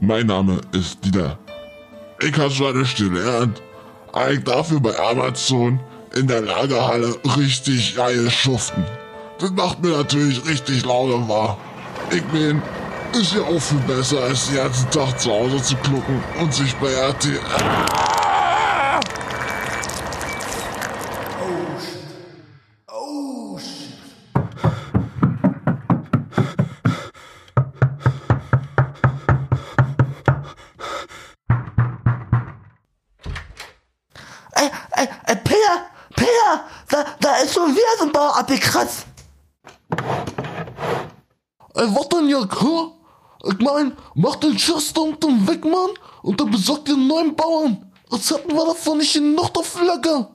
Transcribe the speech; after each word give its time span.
mein 0.00 0.26
Name 0.26 0.60
ist 0.72 1.04
Dieter. 1.04 1.38
Ich 2.20 2.36
habe 2.36 2.78
nicht 2.78 2.96
gelernt, 2.96 3.62
ich 4.30 4.42
dafür 4.44 4.80
bei 4.80 4.98
Amazon 4.98 5.80
in 6.14 6.26
der 6.26 6.40
Lagerhalle 6.40 7.14
richtig 7.36 7.96
geil 7.96 8.30
schuften. 8.30 8.84
Das 9.38 9.50
macht 9.50 9.82
mir 9.82 9.90
natürlich 9.90 10.44
richtig 10.46 10.84
Laune 10.84 11.28
wahr. 11.28 11.58
Ich 12.10 12.24
bin, 12.24 12.62
ist 13.12 13.34
ja 13.34 13.42
auch 13.42 13.60
viel 13.60 13.78
besser, 13.80 14.22
als 14.22 14.46
den 14.46 14.56
ganzen 14.56 14.90
Tag 14.90 15.20
zu 15.20 15.30
Hause 15.30 15.62
zu 15.62 15.76
klucken 15.76 16.22
und 16.40 16.54
sich 16.54 16.74
bei 16.76 16.88
RT... 16.88 17.28
Wir 48.76 48.80
davon 48.80 48.98
nicht 48.98 49.14
genug 49.14 49.56
auf 49.56 49.80
Lager. 49.80 50.30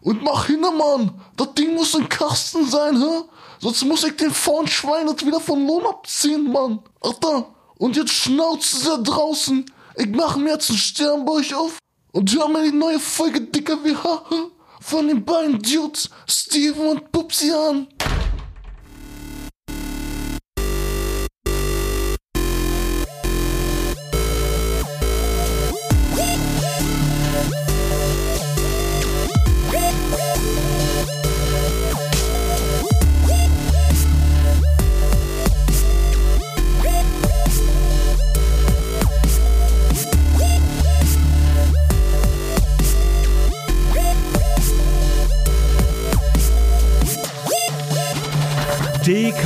Und 0.00 0.24
mach 0.24 0.46
hin, 0.46 0.60
Mann, 0.60 1.20
das 1.36 1.54
Ding 1.54 1.74
muss 1.74 1.94
ein 1.94 2.08
Kasten 2.08 2.66
sein, 2.66 3.00
hä? 3.00 3.22
Sonst 3.60 3.84
muss 3.84 4.02
ich 4.02 4.16
den 4.16 4.32
faulen 4.32 4.66
Schwein 4.66 5.06
jetzt 5.06 5.24
wieder 5.24 5.38
vom 5.38 5.64
Lohn 5.64 5.86
abziehen, 5.86 6.50
Mann. 6.50 6.82
Alter, 7.00 7.54
und 7.78 7.96
jetzt 7.96 8.10
schnauzt 8.10 8.84
da 8.84 8.96
draußen. 8.96 9.64
Ich 9.96 10.08
mach 10.08 10.36
mir 10.36 10.54
jetzt 10.54 10.70
einen 10.70 10.78
Sternburg 10.78 11.52
auf 11.54 11.78
und 12.10 12.34
hör 12.34 12.48
mir 12.48 12.64
die 12.64 12.76
neue 12.76 12.98
Folge 12.98 13.40
Dicker 13.40 13.78
wie 13.84 13.94
Haare 13.94 14.50
von 14.80 15.06
den 15.06 15.24
beiden 15.24 15.62
Dudes, 15.62 16.10
Steven 16.26 16.88
und 16.88 17.12
Pupsi 17.12 17.52
an. 17.52 17.86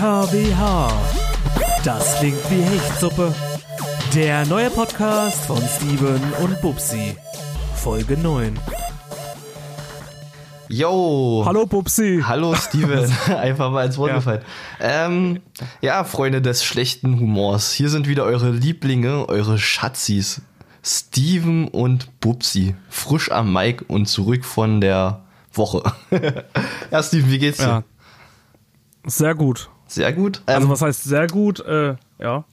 DKWH. 0.05 0.93
Das 1.83 2.19
klingt 2.19 2.51
wie 2.51 2.61
Hechtsuppe. 2.61 3.35
Der 4.15 4.45
neue 4.45 4.69
Podcast 4.69 5.47
von 5.47 5.63
Steven 5.67 6.21
und 6.43 6.61
Bubsi. 6.61 7.17
Folge 7.75 8.19
9. 8.19 8.59
Yo! 10.69 11.43
Hallo 11.47 11.65
Bubsi. 11.65 12.23
Hallo 12.23 12.55
Steven, 12.55 13.11
einfach 13.35 13.71
mal 13.71 13.87
ins 13.87 13.97
Wort 13.97 14.11
Ja. 14.11 14.17
gefallen. 14.17 14.43
Ähm, 14.79 15.41
ja, 15.81 16.05
Freunde 16.05 16.43
des 16.43 16.63
schlechten 16.63 17.19
Humors, 17.19 17.73
hier 17.73 17.89
sind 17.89 18.07
wieder 18.07 18.25
eure 18.25 18.51
Lieblinge, 18.51 19.27
eure 19.31 19.57
Schatzis. 19.57 20.43
Steven 20.83 21.67
und 21.69 22.21
Bubsi, 22.21 22.77
frisch 22.91 23.31
am 23.31 23.55
Mic 23.55 23.83
und 23.89 24.05
zurück 24.05 24.45
von 24.45 24.83
der 24.83 25.23
Woche. 25.55 25.83
ja, 26.91 27.03
Steven, 27.03 27.31
wie 27.31 27.39
geht's 27.39 27.57
dir? 27.57 27.65
Ja. 27.65 27.83
Sehr 29.07 29.35
gut. 29.35 29.71
Sehr 29.95 30.13
gut. 30.13 30.43
Ähm, 30.47 30.57
Also 30.57 30.69
was 30.71 30.83
heißt 30.83 31.05
sehr 31.05 31.27
gut? 31.29 31.61
Äh, 31.61 31.95
ja. 32.19 32.45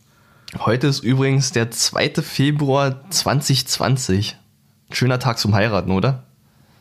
heute 0.60 0.88
ist 0.88 1.00
übrigens 1.04 1.52
der 1.52 1.72
2. 1.72 2.22
Februar 2.22 3.10
2020. 3.10 4.38
Schöner 4.92 5.20
Tag 5.20 5.40
zum 5.40 5.56
Heiraten, 5.56 5.92
oder? 5.92 6.24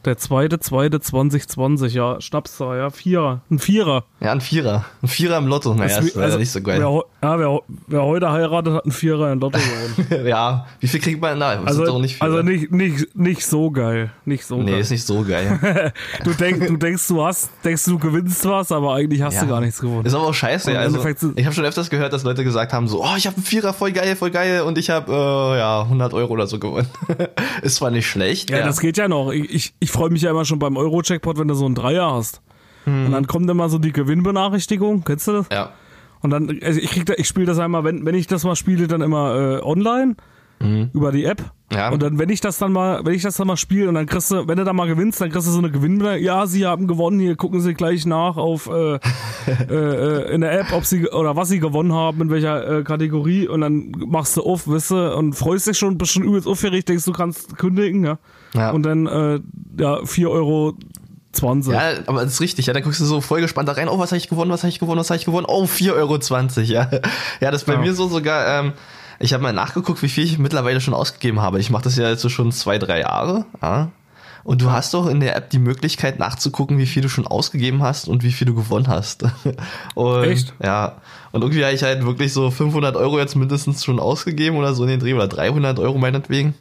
Der 0.06 0.16
zweite, 0.16 0.58
zweite 0.60 0.98
2020, 1.00 1.92
ja. 1.92 2.20
Schnapszahl, 2.22 2.78
ja. 2.78 2.88
Vierer. 2.90 3.42
Ein 3.50 3.58
Vierer. 3.58 4.04
Ja, 4.20 4.32
ein 4.32 4.40
Vierer. 4.40 4.86
Ein 5.02 5.08
Vierer 5.08 5.36
im 5.36 5.46
Lotto. 5.46 5.74
Naja, 5.74 5.96
Das- 5.96 6.06
ist 6.06 6.14
leider 6.16 6.38
nicht 6.38 6.50
so 6.50 6.62
geil. 6.62 6.80
Wer, 6.80 7.02
ja, 7.22 7.38
wer, 7.38 7.60
wer 7.86 8.02
heute 8.02 8.30
heiratet, 8.32 8.72
hat 8.72 8.84
einen 8.84 8.92
Vierer 8.92 9.30
in 9.30 9.40
Lotto 9.40 9.58
gewonnen. 9.58 10.26
ja, 10.26 10.66
wie 10.80 10.86
viel 10.88 11.00
kriegt 11.00 11.20
man? 11.20 11.38
Nein, 11.38 11.58
das 11.66 11.78
Also, 11.78 11.84
doch 11.84 12.00
nicht 12.00 12.22
also 12.22 12.40
nicht, 12.42 12.72
nicht, 12.72 13.14
nicht 13.14 13.44
so 13.46 13.70
geil. 13.70 14.10
Nicht 14.24 14.46
so 14.46 14.56
nee, 14.62 14.70
geil. 14.70 14.80
ist 14.80 14.90
nicht 14.90 15.04
so 15.06 15.22
geil. 15.22 15.92
Du, 16.24 16.32
denk, 16.32 16.66
du 16.66 16.76
denkst, 16.76 17.06
du 17.08 17.22
hast, 17.22 17.50
denkst, 17.64 17.84
du 17.84 17.98
gewinnst 17.98 18.44
was, 18.46 18.72
aber 18.72 18.94
eigentlich 18.94 19.20
hast 19.22 19.34
Ja. 19.34 19.42
du 19.42 19.48
gar 19.48 19.60
nichts 19.60 19.80
gewonnen. 19.80 20.06
Ist 20.06 20.14
aber 20.14 20.28
auch 20.28 20.34
scheiße. 20.34 20.72
Ja. 20.72 20.82
im 20.84 20.94
Also, 20.94 21.32
ich 21.36 21.44
habe 21.44 21.54
schon 21.54 21.64
öfters 21.64 21.90
gehört, 21.90 22.12
dass 22.12 22.24
Leute 22.24 22.42
gesagt 22.44 22.72
haben, 22.72 22.88
so, 22.88 23.02
oh, 23.04 23.14
ich 23.16 23.26
habe 23.26 23.36
einen 23.36 23.44
Vierer, 23.44 23.74
voll 23.74 23.92
geil, 23.92 24.16
voll 24.16 24.30
geil, 24.30 24.62
und 24.62 24.78
ich 24.78 24.88
habe 24.90 25.12
äh, 25.12 25.58
ja 25.58 25.82
100 25.82 26.14
Euro 26.14 26.32
oder 26.32 26.46
so 26.46 26.58
gewonnen. 26.58 26.88
ist 27.62 27.76
zwar 27.76 27.90
nicht 27.90 28.06
schlecht. 28.06 28.48
Ja, 28.50 28.64
das 28.64 28.80
geht 28.80 28.96
ja 28.96 29.08
noch. 29.08 29.30
Ich, 29.30 29.52
ich, 29.54 29.74
ich 29.80 29.89
freue 29.90 30.10
mich 30.10 30.22
ja 30.22 30.30
immer 30.30 30.44
schon 30.44 30.58
beim 30.58 30.76
Euro-Checkpot, 30.76 31.38
wenn 31.38 31.48
du 31.48 31.54
so 31.54 31.66
einen 31.66 31.74
Dreier 31.74 32.12
hast. 32.12 32.42
Und 32.86 33.12
dann 33.12 33.26
kommt 33.26 33.48
immer 33.50 33.68
so 33.68 33.78
die 33.78 33.92
Gewinnbenachrichtigung, 33.92 35.04
kennst 35.04 35.28
du 35.28 35.32
das? 35.32 35.46
Ja. 35.52 35.70
Und 36.22 36.30
dann, 36.30 36.58
also 36.62 36.80
ich 36.80 36.90
krieg 36.90 37.06
da, 37.06 37.14
ich 37.16 37.28
spiele 37.28 37.46
das 37.46 37.58
einmal, 37.58 37.84
wenn, 37.84 38.04
wenn 38.04 38.14
ich 38.14 38.26
das 38.26 38.44
mal 38.44 38.56
spiele, 38.56 38.88
dann 38.88 39.00
immer 39.00 39.34
äh, 39.34 39.62
online 39.62 40.16
über 40.92 41.10
die 41.10 41.24
App. 41.24 41.42
Ja. 41.72 41.90
Und 41.90 42.02
dann, 42.02 42.18
wenn 42.18 42.28
ich 42.28 42.40
das 42.40 42.58
dann 42.58 42.72
mal, 42.72 43.04
wenn 43.04 43.14
ich 43.14 43.22
das 43.22 43.36
dann 43.36 43.46
mal 43.46 43.56
spiele 43.56 43.88
und 43.88 43.94
dann 43.94 44.04
kriegst 44.04 44.30
du, 44.30 44.46
wenn 44.46 44.58
du 44.58 44.64
da 44.64 44.74
mal 44.74 44.86
gewinnst, 44.86 45.20
dann 45.20 45.30
kriegst 45.30 45.46
du 45.46 45.52
so 45.52 45.58
eine 45.58 45.70
Gewinnbenachrichtigung. 45.70 46.36
Ja, 46.36 46.46
sie 46.46 46.66
haben 46.66 46.86
gewonnen. 46.86 47.18
Hier 47.18 47.36
gucken 47.36 47.60
Sie 47.60 47.72
gleich 47.72 48.04
nach 48.04 48.36
auf 48.36 48.66
äh, 48.66 48.94
äh, 49.46 49.74
äh, 49.74 50.34
in 50.34 50.42
der 50.42 50.60
App, 50.60 50.72
ob 50.72 50.84
sie 50.84 51.08
oder 51.08 51.36
was 51.36 51.48
sie 51.48 51.60
gewonnen 51.60 51.94
haben, 51.94 52.20
in 52.20 52.30
welcher 52.30 52.80
äh, 52.80 52.82
Kategorie. 52.82 53.48
Und 53.48 53.62
dann 53.62 53.92
machst 54.06 54.36
du 54.36 54.42
auf, 54.42 54.68
weißt 54.68 54.90
du, 54.90 55.16
und 55.16 55.32
freust 55.32 55.66
dich 55.66 55.78
schon, 55.78 55.96
bist 55.96 56.12
schon 56.12 56.24
übelst 56.24 56.46
aufgeregt, 56.46 56.88
denkst 56.90 57.06
du 57.06 57.12
kannst 57.12 57.56
kündigen, 57.56 58.04
ja. 58.04 58.18
Ja. 58.54 58.70
Und 58.70 58.82
dann 58.84 59.06
ja, 59.06 59.36
ja 59.78 60.00
4,20 60.02 60.28
Euro. 60.28 60.74
Ja, 61.72 61.80
aber 62.06 62.24
das 62.24 62.34
ist 62.34 62.40
richtig, 62.40 62.66
ja. 62.66 62.72
Dann 62.72 62.82
guckst 62.82 63.00
du 63.00 63.04
so 63.04 63.20
voll 63.20 63.40
gespannt 63.40 63.68
da 63.68 63.72
rein. 63.72 63.88
Oh, 63.88 63.98
was 63.98 64.10
habe 64.10 64.18
ich 64.18 64.28
gewonnen, 64.28 64.50
was 64.50 64.62
habe 64.62 64.68
ich 64.70 64.78
gewonnen, 64.78 64.98
was 65.00 65.10
habe 65.10 65.18
ich 65.18 65.24
gewonnen? 65.24 65.46
Oh, 65.48 65.64
4,20 65.64 65.92
Euro, 65.94 66.16
ja. 66.62 66.90
Ja, 67.40 67.50
das 67.50 67.62
ist 67.62 67.66
bei 67.66 67.74
Ja. 67.74 67.80
mir 67.80 67.94
so 67.94 68.08
sogar, 68.08 68.60
ähm, 68.60 68.72
ich 69.18 69.32
habe 69.32 69.42
mal 69.42 69.52
nachgeguckt, 69.52 70.02
wie 70.02 70.08
viel 70.08 70.24
ich 70.24 70.38
mittlerweile 70.38 70.80
schon 70.80 70.94
ausgegeben 70.94 71.40
habe. 71.40 71.60
Ich 71.60 71.70
mache 71.70 71.84
das 71.84 71.96
ja 71.96 72.08
jetzt 72.08 72.22
so 72.22 72.28
schon 72.28 72.52
zwei, 72.52 72.78
drei 72.78 73.00
Jahre. 73.00 73.44
Ja. 73.62 73.90
Und 74.42 74.62
du 74.62 74.70
hast 74.70 74.94
doch 74.94 75.06
in 75.06 75.20
der 75.20 75.36
App 75.36 75.50
die 75.50 75.58
Möglichkeit 75.58 76.18
nachzugucken, 76.18 76.78
wie 76.78 76.86
viel 76.86 77.02
du 77.02 77.10
schon 77.10 77.26
ausgegeben 77.26 77.82
hast 77.82 78.08
und 78.08 78.22
wie 78.22 78.32
viel 78.32 78.46
du 78.46 78.54
gewonnen 78.54 78.88
hast. 78.88 79.24
Und, 79.94 80.24
Echt? 80.24 80.54
Ja. 80.62 80.96
Und 81.32 81.42
irgendwie 81.42 81.62
habe 81.62 81.74
ich 81.74 81.82
halt 81.82 82.04
wirklich 82.06 82.32
so 82.32 82.50
500 82.50 82.96
Euro 82.96 83.18
jetzt 83.18 83.36
mindestens 83.36 83.84
schon 83.84 84.00
ausgegeben 84.00 84.56
oder 84.56 84.72
so 84.74 84.82
in 84.84 84.88
den 84.88 85.00
Dreh 85.00 85.12
oder 85.12 85.28
300 85.28 85.78
Euro 85.78 85.98
meinetwegen. 85.98 86.54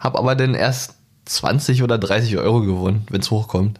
Hab 0.00 0.16
aber 0.16 0.34
dann 0.34 0.54
erst 0.54 0.94
20 1.26 1.82
oder 1.82 1.98
30 1.98 2.38
Euro 2.38 2.62
gewonnen, 2.62 3.06
wenn 3.10 3.20
es 3.20 3.30
hochkommt. 3.30 3.78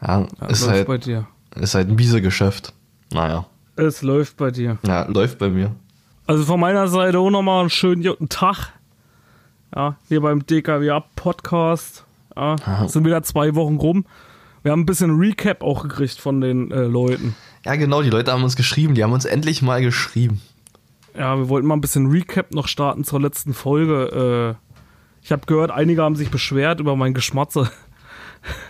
Ja, 0.00 0.26
ist 0.48 0.60
läuft 0.62 0.68
halt, 0.68 0.86
bei 0.86 0.98
dir. 0.98 1.26
ist 1.56 1.74
halt 1.74 1.88
ein 1.88 1.96
miese 1.96 2.20
Geschäft. 2.22 2.72
Naja, 3.12 3.46
Es 3.76 4.02
läuft 4.02 4.36
bei 4.36 4.50
dir. 4.50 4.78
ja, 4.86 5.04
läuft 5.08 5.38
bei 5.38 5.48
mir. 5.48 5.72
Also 6.26 6.44
von 6.44 6.60
meiner 6.60 6.88
Seite 6.88 7.18
auch 7.18 7.30
nochmal 7.30 7.60
einen 7.60 7.70
schönen 7.70 8.02
guten 8.02 8.28
Tag. 8.28 8.72
Ja, 9.74 9.96
hier 10.08 10.20
beim 10.20 10.46
DKWA 10.46 11.00
Podcast. 11.16 12.04
Ja, 12.36 12.56
sind 12.88 13.04
wieder 13.04 13.22
zwei 13.22 13.54
Wochen 13.54 13.76
rum. 13.76 14.06
Wir 14.62 14.72
haben 14.72 14.80
ein 14.80 14.86
bisschen 14.86 15.18
Recap 15.18 15.62
auch 15.62 15.82
gekriegt 15.82 16.18
von 16.18 16.40
den 16.40 16.70
äh, 16.70 16.82
Leuten. 16.84 17.36
Ja, 17.64 17.76
genau, 17.76 18.02
die 18.02 18.10
Leute 18.10 18.32
haben 18.32 18.42
uns 18.42 18.56
geschrieben, 18.56 18.94
die 18.94 19.04
haben 19.04 19.12
uns 19.12 19.24
endlich 19.24 19.62
mal 19.62 19.80
geschrieben. 19.82 20.40
Ja, 21.16 21.36
wir 21.36 21.48
wollten 21.48 21.66
mal 21.68 21.74
ein 21.76 21.80
bisschen 21.80 22.10
Recap 22.10 22.52
noch 22.52 22.66
starten 22.66 23.04
zur 23.04 23.20
letzten 23.20 23.54
Folge. 23.54 24.56
Äh, 24.58 24.63
ich 25.24 25.32
habe 25.32 25.46
gehört, 25.46 25.70
einige 25.72 26.02
haben 26.02 26.14
sich 26.16 26.30
beschwert 26.30 26.78
über 26.80 26.94
mein 26.94 27.14
Geschmatze. 27.14 27.70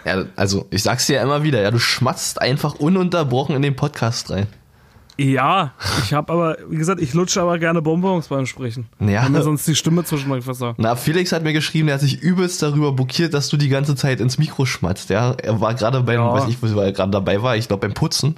Ja, 0.05 0.25
also, 0.37 0.67
ich 0.71 0.85
sag's 0.85 1.07
dir 1.09 1.17
ja 1.17 1.23
immer 1.23 1.43
wieder, 1.43 1.61
ja, 1.61 1.73
du 1.73 1.81
schmatzt 1.81 2.41
einfach 2.41 2.77
ununterbrochen 2.77 3.57
in 3.57 3.63
den 3.63 3.75
Podcast 3.75 4.31
rein. 4.31 4.47
Ja, 5.17 5.73
ich 6.05 6.13
habe 6.13 6.33
aber, 6.33 6.57
wie 6.69 6.77
gesagt, 6.77 7.01
ich 7.01 7.15
lutsche 7.15 7.41
aber 7.41 7.59
gerne 7.59 7.83
Bonbons 7.83 8.29
beim 8.29 8.47
Sprechen. 8.47 8.87
Ja. 9.01 9.23
Weil 9.23 9.31
mir 9.31 9.43
sonst 9.43 9.67
die 9.67 9.77
Stimme 9.77 10.05
zwischendurch 10.05 10.45
versagt. 10.45 10.79
Na, 10.79 10.97
Felix 10.97 11.31
hat 11.33 11.45
mir 11.45 11.53
geschrieben, 11.53 11.87
der 11.87 11.95
hat 11.95 12.01
sich 12.01 12.21
übelst 12.21 12.63
darüber 12.63 12.93
blockiert, 12.93 13.33
dass 13.35 13.49
du 13.49 13.57
die 13.57 13.69
ganze 13.69 13.95
Zeit 13.95 14.21
ins 14.21 14.39
Mikro 14.39 14.65
schmatzt, 14.65 15.11
ja. 15.11 15.33
Er 15.43 15.61
war 15.61 15.75
gerade 15.75 16.01
beim, 16.03 16.17
Ja. 16.21 16.33
weiß 16.33 16.49
ich, 16.49 16.61
wo 16.63 16.81
er 16.81 16.91
gerade 16.93 17.13
dabei 17.13 17.43
war, 17.43 17.57
ich 17.57 17.69
glaube 17.69 17.83
beim 17.87 17.95
Putzen. 17.95 18.37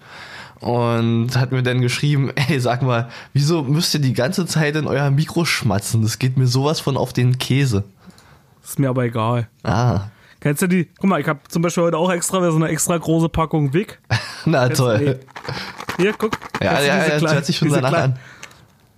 Und 0.61 1.37
hat 1.37 1.53
mir 1.53 1.63
dann 1.63 1.81
geschrieben, 1.81 2.31
ey, 2.49 2.61
sag 2.61 2.83
mal, 2.83 3.09
wieso 3.33 3.63
müsst 3.63 3.95
ihr 3.95 4.01
die 4.01 4.15
ganze 4.15 4.47
Zeit 4.47 4.77
in 4.77 4.87
euer 4.87 5.11
Mikro 5.11 5.45
schmatzen? 5.45 6.03
Das 6.03 6.19
geht 6.19 6.37
mir 6.37 6.47
sowas 6.47 6.81
von 6.81 6.97
auf 6.97 7.13
den 7.13 7.39
Käse. 7.39 7.85
Ist 8.67 8.79
mir 8.81 8.89
aber 8.89 9.05
egal. 9.05 9.49
Ah, 9.63 10.01
Kennst 10.41 10.61
du 10.63 10.67
die? 10.67 10.89
Guck 10.99 11.05
mal, 11.09 11.21
ich 11.21 11.29
habe 11.29 11.39
zum 11.49 11.63
Beispiel 11.63 11.85
heute 11.85 11.97
auch 11.97 12.11
extra 12.11 12.41
so 12.51 12.57
eine 12.57 12.69
extra 12.69 12.97
große 12.99 13.29
Packung 13.29 13.73
Wick. 13.73 14.01
na 14.45 14.67
Kennst 14.67 14.81
toll. 14.81 15.19
die? 15.99 16.03
Hier, 16.03 16.13
guck. 16.13 16.37
Ja, 16.63 16.81
ja, 16.81 17.07
ja, 17.07 17.19
das 17.19 17.33
hört 17.35 17.47
sich 17.47 17.57
schon 17.57 17.71
danach 17.71 17.93
an. 17.93 18.19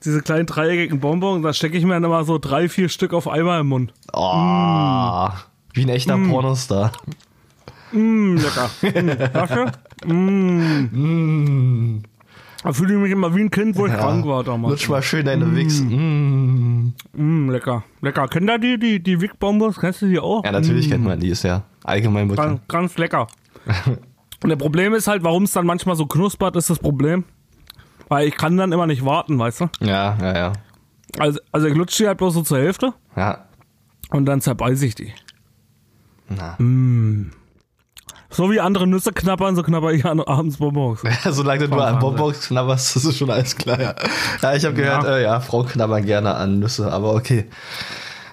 diese 0.05 0.21
kleinen 0.23 0.47
dreieckigen 0.47 1.01
Bonbons, 1.01 1.43
da 1.43 1.53
stecke 1.53 1.77
ich 1.77 1.85
mir 1.85 1.93
dann 1.95 2.05
immer 2.05 2.25
so 2.25 2.39
drei, 2.39 2.69
vier 2.69 2.89
Stück 2.89 3.13
auf 3.15 3.29
einmal 3.29 3.61
im 3.61 3.69
Mund. 3.69 3.93
Oh, 4.13 5.29
wie 5.75 5.83
ein 5.83 5.89
echter 5.91 6.17
Pornostar. 6.19 6.93
Mm, 7.93 8.37
lecker. 8.37 8.71
Mm, 8.83 9.33
dafür? 9.33 9.73
Mm. 10.07 12.03
Da 12.69 12.75
fühle 12.75 12.93
ich 12.97 13.01
mich 13.01 13.13
immer 13.13 13.35
wie 13.35 13.41
ein 13.41 13.51
Kind, 13.51 13.77
wo 13.77 13.87
ich 13.87 13.95
krank 13.95 14.27
war 14.27 14.45
damals. 14.45 14.73
Lutsch 14.73 14.91
mal 14.91 15.01
schön 15.01 15.25
deine 15.25 15.57
Wichs. 15.57 15.81
Mm. 15.81 16.93
Mm, 17.15 17.49
lecker. 17.49 17.83
Lecker. 18.03 18.29
Kennt 18.29 18.51
ihr 18.51 18.59
die, 18.59 18.79
die, 18.79 19.03
die 19.03 19.19
Wick 19.23 19.39
Bonbons? 19.39 19.81
Kennst 19.81 20.03
du 20.03 20.07
die 20.07 20.19
auch? 20.19 20.45
Ja, 20.45 20.53
natürlich 20.53 20.91
kennt 20.91 21.03
man 21.03 21.19
die, 21.19 21.31
ist 21.31 21.45
ja 21.45 21.63
allgemein 21.83 22.29
bekannt. 22.29 22.61
Ganz, 22.69 22.93
ganz 22.93 22.99
lecker. 22.99 23.27
Und 24.43 24.51
der 24.51 24.57
Problem 24.57 24.93
ist 24.93 25.09
halt, 25.09 25.25
warum 25.25 25.45
es 25.45 25.53
dann 25.53 25.65
manchmal 25.65 25.97
so 25.97 26.05
knuspert, 26.05 26.57
ist 26.57 26.69
das 26.69 26.79
Problem. 26.79 27.25
Weil 28.09 28.29
ich 28.29 28.37
kann 28.37 28.59
dann 28.59 28.71
immer 28.71 28.87
nicht 28.87 29.03
warten, 29.03 29.39
weißt 29.39 29.63
du? 29.63 29.69
Ja, 29.81 30.19
ja, 30.21 30.37
ja. 30.37 30.53
Also, 31.19 31.41
also 31.51 31.69
ich 31.69 31.75
lutsche 31.75 32.03
die 32.03 32.07
halt 32.09 32.19
bloß 32.19 32.35
so 32.35 32.43
zur 32.43 32.59
Hälfte 32.59 32.93
Ja. 33.17 33.47
und 34.11 34.27
dann 34.27 34.43
zerbeiße 34.43 34.85
ich 34.85 34.95
die. 34.95 35.15
Na. 36.29 36.55
So 38.31 38.51
wie 38.51 38.61
andere 38.61 38.87
Nüsse 38.87 39.13
knabbern, 39.13 39.57
so 39.57 39.63
knabber 39.63 39.93
ich 39.93 40.05
an- 40.05 40.21
abends 40.21 40.59
Bonbons. 40.59 41.01
Solange 41.31 41.67
du 41.69 41.75
nur 41.75 41.87
an. 41.87 41.99
Bonbons 41.99 42.41
knabberst, 42.49 42.97
ist 42.97 43.05
es 43.05 43.17
schon 43.19 43.31
alles 43.31 43.57
klar. 43.57 43.81
Ja, 43.81 43.95
ja 44.43 44.55
ich 44.55 44.65
habe 44.65 44.75
gehört, 44.75 45.05
Ja. 45.05 45.17
äh, 45.17 45.23
ja, 45.23 45.41
Frauen 45.41 45.67
knabbern 45.67 46.05
gerne 46.05 46.35
an 46.35 46.59
Nüsse, 46.59 46.93
aber 46.93 47.15
okay. 47.15 47.47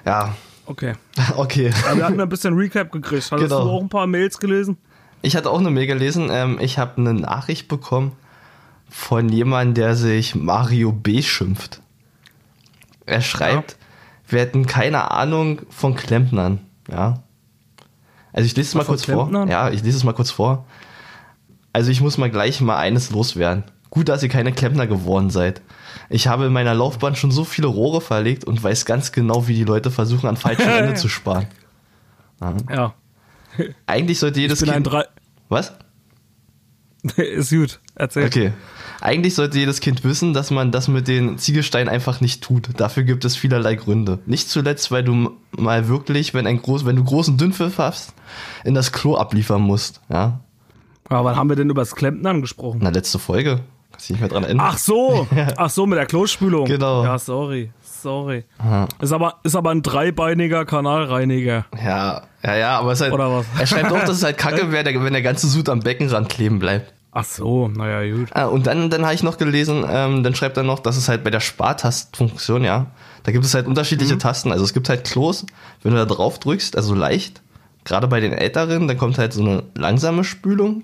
Ja, 0.06 0.36
Okay. 0.68 0.94
okay. 1.38 1.72
Aber 1.86 1.98
wir 1.98 2.06
hatten 2.06 2.20
ein 2.20 2.28
bisschen 2.28 2.56
Recap 2.56 2.92
gekriegt. 2.92 3.32
Hattest 3.32 3.50
Genau. 3.52 3.64
du 3.66 3.70
auch 3.70 3.82
ein 3.82 3.90
paar 3.90 4.08
Mails 4.08 4.40
gelesen? 4.40 4.78
Ich 5.22 5.36
hatte 5.36 5.52
auch 5.52 5.60
eine 5.60 5.70
Mail 5.70 5.86
gelesen. 5.86 6.30
Ähm, 6.32 6.58
ich 6.60 6.80
habe 6.80 6.98
eine 6.98 7.14
Nachricht 7.14 7.68
bekommen 7.68 8.14
von 8.90 9.30
jemandem, 9.30 9.76
der 9.76 9.96
sich 9.96 10.34
Mario 10.34 10.92
B. 10.92 11.22
schimpft. 11.22 11.82
Er 13.06 13.22
schreibt, 13.22 13.78
wir 14.28 14.40
hätten 14.42 14.66
keine 14.66 15.12
Ahnung 15.12 15.62
von 15.70 15.96
Klempnern. 15.96 16.62
Ja. 16.92 17.20
Also 18.36 18.48
ich 18.48 18.56
lese 18.58 18.68
es 18.68 18.76
mal 18.76 18.84
kurz 18.84 19.06
vor. 19.06 19.32
Ja, 19.48 19.70
ich 19.70 19.82
lese 19.82 19.96
es 19.96 20.04
mal 20.04 20.12
kurz 20.12 20.30
vor. 20.30 20.66
Also 21.72 21.90
ich 21.90 22.02
muss 22.02 22.18
mal 22.18 22.30
gleich 22.30 22.60
mal 22.60 22.76
eines 22.76 23.10
loswerden. 23.10 23.64
Gut, 23.90 24.10
dass 24.10 24.24
ihr 24.24 24.30
keine 24.30 24.52
Klempner 24.52 24.88
geworden 24.88 25.30
seid. 25.30 25.62
Ich 26.10 26.28
habe 26.28 26.48
in 26.48 26.54
meiner 26.54 26.74
Laufbahn 26.74 27.16
schon 27.16 27.32
so 27.32 27.46
viele 27.46 27.68
Rohre 27.68 28.02
verlegt 28.02 28.44
und 28.44 28.62
weiß 28.62 28.84
ganz 28.84 29.14
genau, 29.14 29.48
wie 29.48 29.54
die 29.54 29.64
Leute 29.64 29.90
versuchen, 29.90 30.28
an 30.28 30.36
falschen 30.36 30.68
Ende 30.70 30.96
zu 30.96 31.08
sparen. 31.08 31.48
Ja. 32.70 32.94
Eigentlich 33.88 34.20
sollte 34.20 34.42
jedes 34.42 34.60
Ich 34.60 34.66
bin 34.66 34.76
ein 34.76 34.84
Kind... 34.84 34.94
drei. 34.94 35.06
Was? 35.48 35.74
ist 37.16 37.52
gut. 37.52 37.80
Erzähl. 37.96 38.26
Okay. 38.26 38.52
Eigentlich 39.02 39.36
sollte 39.36 39.58
jedes 39.60 39.82
Kind 39.82 40.04
wissen, 40.04 40.34
dass 40.34 40.52
man 40.52 40.72
das 40.72 40.88
mit 40.88 41.08
den 41.08 41.38
Ziegelsteinen 41.38 41.90
einfach 41.90 42.22
nicht 42.22 42.44
tut. 42.44 42.70
Dafür 42.78 43.04
gibt 43.04 43.26
es 43.26 43.36
vielerlei 43.36 43.76
Gründe. 43.76 44.20
Nicht 44.26 44.50
zuletzt, 44.50 44.92
weil 44.92 45.04
du 45.04 45.32
mal 45.52 45.88
wirklich, 45.88 46.34
wenn 46.34 46.48
ein 46.48 46.62
groß, 46.62 46.86
wenn 46.86 46.96
du 46.96 47.04
großen 47.04 47.38
Dünnpfiff 47.38 47.78
hast, 47.78 48.14
in 48.64 48.74
das 48.74 48.92
Klo 48.92 49.16
abliefern 49.16 49.62
musst. 49.62 50.02
Ja. 50.10 50.40
Aber 51.10 51.26
wann 51.26 51.36
haben 51.36 51.50
wir 51.50 51.56
denn 51.56 51.70
über 51.70 51.82
das 51.82 51.96
Klempnern 51.96 52.42
gesprochen? 52.42 52.80
Na, 52.82 52.90
letzte 52.90 53.20
Folge. 53.20 53.62
Kannst 53.92 54.10
dich 54.10 54.16
nicht 54.16 54.22
mehr 54.22 54.30
dran 54.30 54.44
erinnern. 54.44 54.66
Ach 54.70 54.78
so. 54.78 55.28
Ach 55.58 55.70
so, 55.70 55.86
mit 55.86 55.98
der 55.98 56.06
Klospülung. 56.06 56.66
Genau. 56.66 57.04
Ja, 57.04 57.18
sorry. 57.20 57.72
Sorry. 57.82 58.44
Ist 59.00 59.14
aber, 59.14 59.36
ist 59.44 59.56
aber 59.56 59.72
ein 59.72 59.82
dreibeiniger 59.82 60.66
Kanalreiniger. 60.66 61.66
Ja, 61.84 62.24
ja, 62.44 62.56
ja, 62.56 62.80
aber 62.80 62.92
es 62.92 63.02
ist 63.02 63.12
halt, 63.12 63.46
er 63.58 63.66
schreibt 63.66 63.92
auch, 63.92 64.00
dass 64.06 64.18
es 64.18 64.24
halt 64.24 64.38
kacke 64.38 64.72
wäre, 64.72 65.04
wenn 65.04 65.14
der 65.14 65.24
ganze 65.24 65.48
Sud 65.48 65.70
am 65.70 65.80
Beckenrand 65.80 66.30
kleben 66.30 66.60
bleibt. 66.60 66.94
Ach 67.18 67.24
so, 67.24 67.70
naja, 67.70 68.14
gut. 68.14 68.28
Ah, 68.34 68.48
und 68.48 68.68
dann, 68.68 68.90
dann 68.90 69.06
habe 69.06 69.14
ich 69.14 69.24
noch 69.24 69.38
gelesen, 69.38 69.86
ähm, 69.90 70.22
dann 70.22 70.36
schreibt 70.36 70.58
er 70.58 70.64
noch, 70.64 70.80
dass 70.80 70.98
es 70.98 71.08
halt 71.08 71.24
bei 71.24 71.30
der 71.30 71.40
Spartastenfunktion, 71.40 72.66
ja, 72.66 72.88
da 73.24 73.32
gibt 73.32 73.46
es 73.46 73.54
halt 73.54 73.68
unterschiedliche 73.68 74.18
Tasten. 74.18 74.52
Also 74.52 74.66
es 74.66 74.74
gibt 74.74 74.90
halt 74.90 75.06
Klos, 75.06 75.46
wenn 75.82 75.94
du 75.94 75.98
da 75.98 76.04
drauf 76.04 76.40
drückst, 76.40 76.76
also 76.76 76.94
leicht, 76.94 77.42
gerade 77.86 78.10
bei 78.10 78.20
den 78.20 78.34
Älteren, 78.34 78.90
dann 78.90 78.98
kommt 78.98 79.18
halt 79.18 79.32
so 79.32 79.40
eine 79.40 79.64
langsame 79.76 80.26
Spülung, 80.26 80.84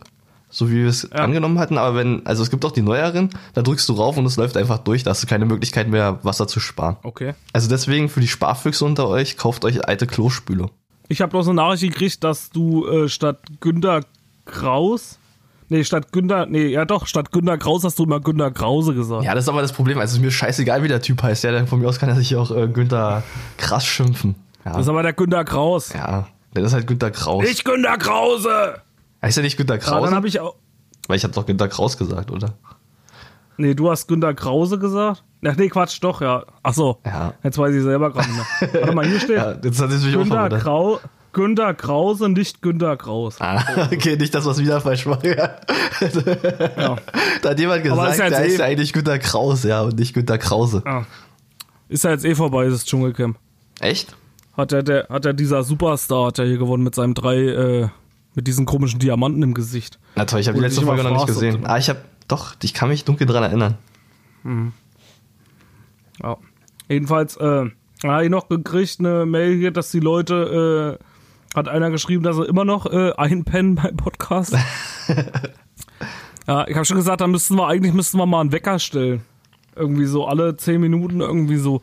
so 0.50 0.70
wie 0.70 0.76
wir 0.76 0.88
es 0.88 1.12
angenommen 1.12 1.60
hatten. 1.60 1.78
Aber 1.78 1.98
wenn, 1.98 2.26
also 2.26 2.44
es 2.44 2.50
gibt 2.50 2.64
auch 2.64 2.72
die 2.72 2.82
neueren, 2.82 3.32
da 3.54 3.62
drückst 3.62 3.90
du 3.90 3.94
rauf 3.94 4.16
und 4.16 4.26
es 4.26 4.38
läuft 4.38 4.56
einfach 4.56 4.78
durch, 4.78 5.04
da 5.04 5.10
hast 5.10 5.22
du 5.22 5.28
keine 5.28 5.46
Möglichkeit 5.46 5.90
mehr, 5.90 6.20
Wasser 6.24 6.48
zu 6.48 6.62
sparen. 6.62 6.96
Okay. 7.04 7.34
Also 7.52 7.68
deswegen 7.68 8.08
für 8.08 8.22
die 8.22 8.30
Sparfüchse 8.30 8.86
unter 8.86 9.10
euch, 9.10 9.36
kauft 9.36 9.66
euch 9.66 9.86
alte 9.86 10.08
Klospüle. 10.08 10.70
Ich 11.10 11.20
habe 11.20 11.32
bloß 11.32 11.50
eine 11.50 11.56
Nachricht 11.56 11.84
gekriegt, 11.84 12.24
dass 12.24 12.52
du 12.52 12.88
äh, 12.88 13.10
statt 13.10 13.40
Günter 13.60 14.06
Kraus. 14.46 15.20
Nee, 15.72 15.86
statt 15.86 16.12
Günter. 16.12 16.48
Nee, 16.48 16.68
ja 16.68 16.84
doch, 16.84 17.08
statt 17.08 17.32
Günter 17.32 17.58
Kraus 17.58 17.86
hast 17.86 17.98
du 17.98 18.04
immer 18.04 18.20
Günter 18.20 18.52
Krause 18.52 18.94
gesagt. 18.94 19.24
Ja, 19.24 19.34
das 19.34 19.46
ist 19.46 19.48
aber 19.48 19.62
das 19.62 19.72
Problem. 19.72 20.00
Also 20.00 20.12
es 20.12 20.18
ist 20.18 20.22
mir 20.22 20.30
scheißegal, 20.30 20.84
wie 20.84 20.90
der 20.90 21.02
Typ 21.02 21.24
heißt. 21.24 21.46
Ja, 21.46 21.66
von 21.66 21.80
mir 21.80 21.88
aus 21.88 21.98
kann 21.98 22.10
er 22.10 22.16
sich 22.18 22.36
auch 22.36 22.52
äh, 22.52 22.68
Günther 22.68 23.24
krass 23.56 23.86
schimpfen. 23.86 24.36
Ja. 24.66 24.74
Das 24.74 24.82
ist 24.82 24.90
aber 24.90 25.02
der 25.02 25.14
Günter 25.14 25.46
Kraus. 25.46 25.94
Ja, 25.94 26.28
das 26.54 26.66
ist 26.66 26.74
halt 26.74 26.88
Günter 26.88 27.10
Kraus. 27.10 27.46
Ich 27.48 27.64
Günter 27.64 27.98
Krause! 27.98 28.82
heißt 29.22 29.38
er 29.38 29.44
nicht 29.44 29.56
Günter 29.56 29.76
Ja, 29.76 29.80
Kraus? 29.80 30.04
dann 30.04 30.14
habe 30.14 30.28
ich 30.28 30.42
auch. 30.42 30.56
Weil 31.08 31.16
ich 31.16 31.24
habe 31.24 31.34
doch 31.34 31.46
Günter 31.46 31.70
Kraus 31.70 31.98
gesagt, 31.98 32.32
oder? 32.32 32.54
Nee, 33.56 33.74
du 33.74 33.90
hast 33.90 34.10
Günter 34.10 34.34
Krause 34.34 34.78
gesagt? 34.78 35.24
Ach 35.48 35.56
nee, 35.56 35.70
Quatsch, 35.70 36.00
doch, 36.04 36.20
ja. 36.20 36.44
Ach 36.64 36.74
so. 36.74 36.98
Ja. 37.06 37.34
Jetzt 37.44 37.58
weiß 37.58 37.74
ich 37.74 37.84
selber 37.84 38.12
gerade 38.12 38.28
nicht 38.28 38.38
mehr. 38.74 38.74
Warte 38.82 38.94
mal, 38.94 39.06
hier 39.06 39.20
steht 39.22 39.38
Ja, 39.38 39.54
jetzt 39.64 39.82
hat 39.82 39.90
es 39.90 40.04
mich 40.04 40.18
auch 40.18 41.00
Günter, 41.34 41.74
Krause, 41.74 42.30
nicht 42.30 42.62
Günter 42.62 42.98
Kraus. 42.98 43.38
Ah, 43.40 43.64
okay, 43.92 44.16
nicht, 44.18 44.34
dass 44.36 44.46
wir 44.46 44.52
es 44.52 44.60
wieder 44.60 44.82
falsch 44.82 45.06
machen. 45.06 45.34
Ja. 45.38 45.56
Ja. 46.78 46.96
Da 47.42 47.50
hat 47.52 47.60
jemand 47.60 47.84
gesagt, 47.84 48.12
ist 48.14 48.20
ja 48.20 48.30
der 48.30 48.40
jetzt 48.40 48.40
heißt 48.40 48.56
eh- 48.56 48.60
ja 48.60 48.66
eigentlich 48.66 48.94
Günter 48.94 49.20
Kraus, 49.20 49.64
ja, 49.64 49.82
und 49.82 49.98
nicht 50.00 50.14
Günter 50.14 50.38
Krause. 50.38 50.82
Ja. 50.86 51.06
Ist 51.90 52.04
ja 52.04 52.12
jetzt 52.12 52.26
eh 52.26 52.36
vorbei, 52.36 52.68
das 52.70 52.86
Dschungelcamp. 52.86 53.38
Echt? 53.80 54.16
Hat 54.58 54.72
ja, 54.72 54.82
der, 54.82 55.08
hat 55.10 55.26
ja 55.26 55.34
dieser 55.34 55.64
Superstar 55.64 56.28
hat 56.28 56.38
ja 56.38 56.44
hier 56.44 56.58
gewonnen 56.58 56.84
mit 56.84 56.96
seinem 56.96 57.14
drei, 57.14 57.38
äh, 57.38 57.90
mit 58.36 58.48
diesen 58.48 58.66
komischen 58.66 59.00
Diamanten 59.00 59.44
im 59.44 59.54
Gesicht. 59.54 60.00
Na 60.16 60.26
toll, 60.26 60.40
ich 60.40 60.48
habe 60.48 60.58
die 60.58 60.64
letzte 60.64 60.82
Folge 60.82 61.04
noch 61.04 61.12
nicht 61.12 61.28
gesehen. 61.28 61.66
Ah, 61.66 61.78
ich 61.78 61.90
habe 61.90 62.00
doch, 62.28 62.56
ich 62.64 62.74
kann 62.74 62.90
mich 62.90 63.06
dunkel 63.06 63.28
dran 63.28 63.44
erinnern. 63.44 63.78
Ja. 66.22 66.38
Jedenfalls, 66.90 67.38
äh, 67.38 67.70
habe 68.04 68.24
ich 68.24 68.30
noch 68.30 68.50
gekriegt 68.50 69.00
eine 69.00 69.26
Mail 69.26 69.56
hier, 69.58 69.72
dass 69.72 69.92
die 69.92 70.00
Leute, 70.00 70.98
äh, 71.00 71.04
hat 71.56 71.68
einer 71.68 71.92
geschrieben, 71.92 72.24
dass 72.24 72.38
sie 72.38 72.46
immer 72.46 72.66
noch 72.66 72.86
äh, 72.86 73.14
einpennen 73.14 73.76
beim 73.76 73.98
Podcast. 73.98 74.54
ja, 76.48 76.68
ich 76.68 76.76
habe 76.76 76.86
schon 76.86 76.98
gesagt, 76.98 77.22
da 77.22 77.28
müssten 77.28 77.56
wir, 77.56 77.68
eigentlich 77.68 77.94
müssten 77.94 78.18
wir 78.18 78.26
mal 78.26 78.42
einen 78.42 78.52
Wecker 78.52 78.80
stellen. 78.80 79.22
Irgendwie 79.76 80.06
so 80.06 80.26
alle 80.26 80.58
zehn 80.58 80.82
Minuten 80.82 81.22
irgendwie 81.22 81.58
so, 81.58 81.82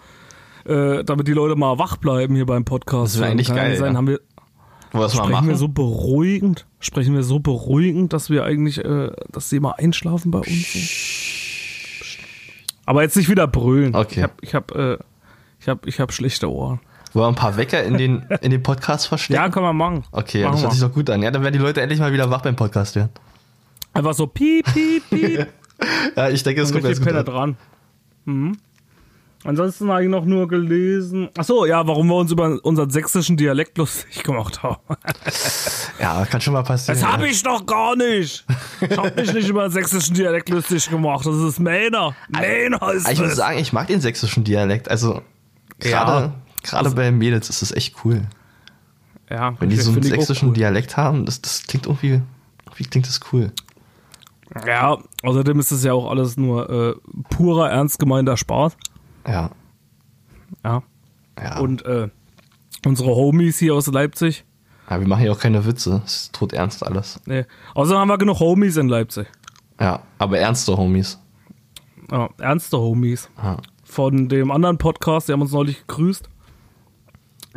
äh, 0.64 1.04
damit 1.04 1.28
die 1.28 1.32
Leute 1.32 1.56
mal 1.56 1.78
wach 1.78 1.96
bleiben 1.96 2.34
hier 2.34 2.46
beim 2.46 2.64
Podcast. 2.64 3.14
Das 3.14 3.20
wär 3.20 3.28
eigentlich 3.28 3.48
geil, 3.48 3.76
Sein, 3.76 3.92
ja. 3.92 3.98
haben 3.98 4.06
wir, 4.06 4.20
mal 4.92 5.08
sprechen 5.08 5.32
machen? 5.32 5.48
wir 5.48 5.56
so 5.56 5.68
beruhigend, 5.68 6.66
sprechen 6.80 7.14
wir 7.14 7.22
so 7.22 7.38
beruhigend, 7.40 8.12
dass 8.12 8.30
wir 8.30 8.44
eigentlich, 8.44 8.84
äh, 8.84 9.10
dass 9.30 9.50
sie 9.50 9.60
mal 9.60 9.72
einschlafen 9.72 10.30
bei 10.30 10.40
uns. 10.40 10.72
So. 10.72 10.78
Aber 12.86 13.02
jetzt 13.02 13.16
nicht 13.16 13.28
wieder 13.28 13.46
brüllen. 13.46 13.94
Okay. 13.94 14.20
Ich 14.20 14.22
hab, 14.22 14.42
ich 14.42 14.54
hab, 14.54 14.74
äh, 14.74 14.98
ich 15.60 15.68
hab, 15.68 15.86
ich 15.86 16.00
hab 16.00 16.12
schlechte 16.12 16.50
Ohren. 16.50 16.80
Wollen 17.14 17.24
wir 17.24 17.28
ein 17.28 17.34
paar 17.34 17.56
Wecker 17.56 17.82
in 17.82 17.96
den, 17.96 18.26
in 18.40 18.50
den 18.50 18.62
Podcast 18.62 19.06
verstecken? 19.08 19.40
Ja, 19.40 19.48
kann 19.48 19.62
man 19.62 19.76
machen. 19.76 20.04
Okay, 20.12 20.40
ja, 20.40 20.46
Machen 20.48 20.54
das 20.56 20.62
hört 20.62 20.72
wir. 20.72 20.74
sich 20.78 20.88
doch 20.88 20.94
gut 20.94 21.10
an. 21.10 21.22
Ja, 21.22 21.30
dann 21.30 21.42
werden 21.42 21.54
die 21.54 21.58
Leute 21.58 21.80
endlich 21.80 22.00
mal 22.00 22.12
wieder 22.12 22.30
wach 22.30 22.42
beim 22.42 22.56
Podcast 22.56 22.96
werden. 22.96 23.10
Einfach 23.94 24.14
so 24.14 24.26
piep, 24.26 24.66
piep, 24.72 25.02
piep. 25.10 25.46
Ja, 26.16 26.28
ich 26.28 26.42
denke, 26.42 26.60
das 26.62 26.72
kommt 26.72 26.82
ganz 26.82 26.98
gut 27.00 27.12
an. 27.12 27.24
dran. 27.24 27.56
Mhm. 28.24 28.58
Ansonsten 29.44 29.88
habe 29.90 30.02
ich 30.02 30.08
noch 30.10 30.24
nur 30.24 30.48
gelesen. 30.48 31.28
Ach 31.38 31.44
so, 31.44 31.64
ja, 31.64 31.86
warum 31.86 32.08
wir 32.08 32.16
uns 32.16 32.32
über 32.32 32.58
unseren 32.64 32.90
sächsischen 32.90 33.36
Dialekt 33.36 33.78
lustig 33.78 34.22
gemacht 34.24 34.62
haben. 34.62 34.76
Ja, 36.00 36.24
kann 36.26 36.40
schon 36.40 36.52
mal 36.52 36.62
passieren. 36.62 36.94
Das 37.00 37.02
ja. 37.02 37.12
habe 37.12 37.26
ich 37.26 37.42
doch 37.42 37.66
gar 37.66 37.96
nicht. 37.96 38.46
Ich 38.80 38.96
habe 38.96 39.12
mich 39.20 39.32
nicht 39.32 39.48
über 39.48 39.62
den 39.64 39.72
sächsischen 39.72 40.14
Dialekt 40.14 40.48
lustig 40.48 40.88
gemacht. 40.88 41.26
Das 41.26 41.34
ist 41.34 41.58
Mähner. 41.58 42.14
Mähner 42.28 42.92
ist 42.92 43.10
ich 43.10 43.18
muss 43.20 43.34
sagen, 43.34 43.58
ich 43.58 43.72
mag 43.72 43.88
den 43.88 44.00
sächsischen 44.00 44.44
Dialekt. 44.44 44.88
Also 44.88 45.22
gerade 45.80 46.26
Ja. 46.26 46.34
Gerade 46.62 46.90
bei 46.90 47.10
Mädels 47.10 47.50
ist 47.50 47.62
das 47.62 47.72
echt 47.72 47.96
cool. 48.04 48.22
Ja, 49.30 49.54
Wenn 49.60 49.68
die 49.68 49.76
so 49.76 49.92
einen 49.92 50.02
sächsischen 50.02 50.48
cool. 50.50 50.54
Dialekt 50.54 50.96
haben, 50.96 51.26
das, 51.26 51.42
das 51.42 51.64
klingt 51.64 51.86
irgendwie, 51.86 52.22
irgendwie 52.66 52.84
klingt 52.84 53.06
das 53.06 53.20
cool. 53.32 53.52
Ja, 54.66 54.96
außerdem 55.22 55.60
ist 55.60 55.70
es 55.70 55.84
ja 55.84 55.92
auch 55.92 56.08
alles 56.10 56.38
nur 56.38 56.70
äh, 56.70 56.94
purer, 57.28 57.70
ernst 57.70 57.98
gemeinter 57.98 58.36
Spaß. 58.38 58.76
Ja. 59.26 59.50
Ja. 60.64 60.82
Ja. 61.38 61.58
Und 61.58 61.84
äh, 61.84 62.08
unsere 62.86 63.10
Homies 63.14 63.58
hier 63.58 63.74
aus 63.74 63.86
Leipzig. 63.88 64.44
ja, 64.88 64.98
wir 64.98 65.06
machen 65.06 65.24
ja 65.26 65.32
auch 65.32 65.38
keine 65.38 65.66
Witze. 65.66 66.00
Das 66.02 66.14
ist 66.22 66.32
tot 66.32 66.54
ernst 66.54 66.84
alles. 66.84 67.20
Nee. 67.26 67.44
Außerdem 67.74 68.00
haben 68.00 68.08
wir 68.08 68.18
genug 68.18 68.40
Homies 68.40 68.78
in 68.78 68.88
Leipzig. 68.88 69.26
Ja, 69.78 70.00
aber 70.18 70.38
ernste 70.38 70.76
Homies. 70.76 71.20
Ja, 72.10 72.30
ernste 72.38 72.78
Homies. 72.78 73.28
Ja. 73.36 73.58
Von 73.84 74.28
dem 74.30 74.50
anderen 74.50 74.78
Podcast, 74.78 75.28
die 75.28 75.32
haben 75.34 75.42
uns 75.42 75.52
neulich 75.52 75.86
gegrüßt. 75.86 76.28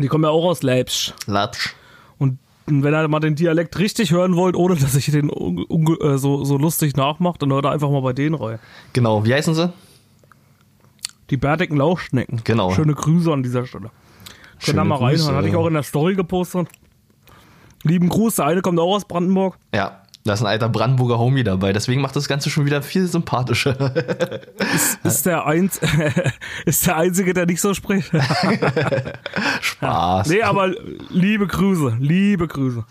Die 0.01 0.07
kommen 0.07 0.23
ja 0.23 0.29
auch 0.29 0.45
aus 0.45 0.63
Leipzig. 0.63 1.13
Latsch. 1.27 1.73
Und 2.17 2.37
wenn 2.67 2.93
ihr 2.93 3.07
mal 3.07 3.19
den 3.19 3.35
Dialekt 3.35 3.77
richtig 3.79 4.11
hören 4.11 4.35
wollt, 4.35 4.55
ohne 4.55 4.75
dass 4.75 4.95
ich 4.95 5.11
den 5.11 5.29
äh, 5.29 6.17
so, 6.17 6.43
so 6.43 6.57
lustig 6.57 6.95
nachmache, 6.95 7.37
dann 7.39 7.51
hört 7.51 7.65
einfach 7.65 7.89
mal 7.89 8.01
bei 8.01 8.13
denen 8.13 8.35
rein. 8.35 8.59
Genau, 8.93 9.25
wie 9.25 9.33
heißen 9.33 9.53
sie? 9.53 9.73
Die 11.29 11.37
bärtigen 11.37 11.77
Lauchschnecken. 11.77 12.41
Genau. 12.43 12.71
Schöne 12.71 12.93
Grüße 12.93 13.31
an 13.31 13.43
dieser 13.43 13.65
Stelle. 13.65 13.89
Könnt 14.63 14.77
da 14.77 14.83
mal 14.83 14.97
reinhören. 14.97 15.35
Hatte 15.35 15.47
ich 15.47 15.55
auch 15.55 15.67
in 15.67 15.73
der 15.73 15.83
Story 15.83 16.15
gepostet. 16.15 16.67
Lieben 17.83 18.09
Gruß, 18.09 18.35
der 18.35 18.45
eine 18.45 18.61
kommt 18.61 18.79
auch 18.79 18.95
aus 18.95 19.05
Brandenburg. 19.05 19.57
Ja, 19.73 20.00
da 20.23 20.33
ist 20.33 20.41
ein 20.41 20.47
alter 20.47 20.69
Brandenburger 20.69 21.17
Homie 21.17 21.43
dabei. 21.43 21.73
Deswegen 21.73 22.01
macht 22.01 22.15
das 22.15 22.27
Ganze 22.27 22.49
schon 22.49 22.65
wieder 22.65 22.81
viel 22.81 23.07
sympathischer. 23.07 23.93
Ist 25.03 25.25
der, 25.25 25.47
Einz 25.47 25.79
ist 26.65 26.85
der 26.85 26.97
Einzige, 26.97 27.33
der 27.33 27.47
nicht 27.47 27.61
so 27.61 27.73
spricht. 27.73 28.11
Spaß. 29.61 30.29
nee, 30.29 30.43
aber 30.43 30.71
liebe 31.09 31.47
Grüße, 31.47 31.97
liebe 31.99 32.47
Grüße. 32.47 32.83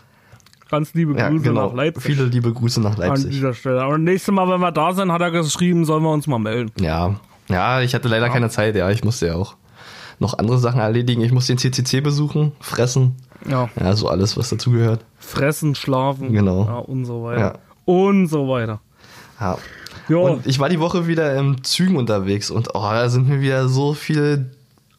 Ganz 0.70 0.94
liebe 0.94 1.16
ja, 1.18 1.28
Grüße 1.28 1.44
genau. 1.44 1.68
nach 1.68 1.74
Leipzig. 1.74 2.04
Viele 2.04 2.24
liebe 2.24 2.52
Grüße 2.52 2.80
nach 2.80 2.92
an 2.92 2.98
Leipzig. 2.98 3.30
dieser 3.30 3.54
Stelle. 3.54 3.82
Aber 3.82 3.98
nächstes 3.98 4.32
Mal, 4.32 4.48
wenn 4.48 4.60
wir 4.60 4.72
da 4.72 4.92
sind, 4.92 5.10
hat 5.12 5.20
er 5.20 5.30
geschrieben, 5.30 5.84
sollen 5.84 6.02
wir 6.02 6.10
uns 6.10 6.26
mal 6.26 6.38
melden. 6.38 6.72
Ja, 6.80 7.16
ja, 7.48 7.80
ich 7.80 7.94
hatte 7.94 8.08
leider 8.08 8.28
keine 8.28 8.50
Zeit. 8.50 8.76
Ja, 8.76 8.90
ich 8.90 9.02
musste 9.02 9.28
ja 9.28 9.34
auch 9.34 9.56
noch 10.20 10.38
andere 10.38 10.58
Sachen 10.58 10.80
erledigen. 10.80 11.22
Ich 11.22 11.32
musste 11.32 11.54
den 11.54 11.58
CCC 11.58 12.00
besuchen, 12.00 12.52
fressen. 12.60 13.16
Ja. 13.48 13.68
Ja, 13.78 13.96
so 13.96 14.08
alles, 14.08 14.36
was 14.36 14.50
dazugehört. 14.50 15.04
Fressen, 15.18 15.74
schlafen. 15.74 16.32
Genau. 16.32 16.64
Ja, 16.64 16.76
und 16.76 17.04
so 17.04 17.24
weiter. 17.24 17.40
Ja. 17.40 17.58
Und 17.84 18.28
so 18.28 18.48
weiter. 18.48 18.80
Ja. 19.40 19.58
Jo. 20.08 20.24
Und 20.24 20.46
ich 20.46 20.58
war 20.58 20.68
die 20.68 20.80
Woche 20.80 21.06
wieder 21.06 21.36
im 21.36 21.62
Zügen 21.62 21.96
unterwegs 21.96 22.50
und 22.50 22.74
oh, 22.74 22.82
da 22.82 23.08
sind 23.08 23.28
mir 23.28 23.40
wieder 23.40 23.68
so 23.68 23.94
viele 23.94 24.50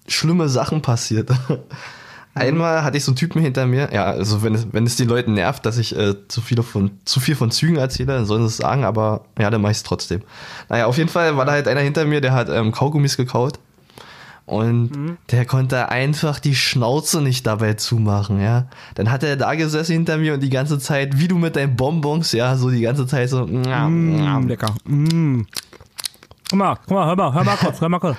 schlimme 0.07 0.49
Sachen 0.49 0.81
passiert. 0.81 1.29
Einmal 2.33 2.85
hatte 2.85 2.95
ich 2.95 3.03
so 3.03 3.11
einen 3.11 3.17
Typen 3.17 3.41
hinter 3.41 3.65
mir, 3.65 3.89
ja, 3.91 4.05
also 4.05 4.41
wenn 4.41 4.55
es, 4.55 4.67
wenn 4.71 4.85
es 4.85 4.95
die 4.95 5.03
Leuten 5.03 5.33
nervt, 5.33 5.65
dass 5.65 5.77
ich 5.77 5.97
äh, 5.97 6.15
zu, 6.29 6.39
viele 6.39 6.63
von, 6.63 6.91
zu 7.03 7.19
viel 7.19 7.35
von 7.35 7.51
Zügen 7.51 7.75
erzähle, 7.75 8.13
dann 8.13 8.25
sollen 8.25 8.43
sie 8.43 8.47
es 8.47 8.57
sagen, 8.57 8.85
aber 8.85 9.25
ja, 9.37 9.49
dann 9.49 9.61
mache 9.61 9.73
ich 9.73 9.79
es 9.79 9.83
trotzdem. 9.83 10.21
Naja, 10.69 10.85
auf 10.85 10.97
jeden 10.97 11.09
Fall 11.09 11.35
war 11.35 11.43
da 11.43 11.51
halt 11.51 11.67
einer 11.67 11.81
hinter 11.81 12.05
mir, 12.05 12.21
der 12.21 12.31
hat 12.31 12.47
ähm, 12.47 12.71
Kaugummis 12.71 13.17
gekaut 13.17 13.59
und 14.45 15.17
der 15.29 15.45
konnte 15.45 15.89
einfach 15.89 16.39
die 16.39 16.55
Schnauze 16.55 17.21
nicht 17.21 17.47
dabei 17.47 17.75
zumachen, 17.75 18.41
ja. 18.41 18.65
Dann 18.95 19.11
hat 19.11 19.23
er 19.23 19.37
da 19.37 19.55
gesessen 19.55 19.93
hinter 19.93 20.17
mir 20.17 20.33
und 20.33 20.41
die 20.41 20.49
ganze 20.49 20.79
Zeit, 20.79 21.19
wie 21.19 21.27
du 21.27 21.37
mit 21.37 21.55
deinen 21.55 21.75
Bonbons, 21.75 22.31
ja, 22.33 22.55
so 22.57 22.69
die 22.69 22.81
ganze 22.81 23.07
Zeit 23.07 23.29
so, 23.29 23.45
Mm, 23.45 24.47
lecker. 24.47 24.73
Mm. 24.85 25.41
Guck 26.49 26.59
mal, 26.59 26.75
guck 26.85 26.91
mal, 26.91 27.07
hör 27.07 27.15
mal, 27.15 27.33
hör 27.33 27.43
mal 27.43 27.55
kurz, 27.55 27.79
hör 27.79 27.89
mal 27.89 27.99
kurz. 27.99 28.17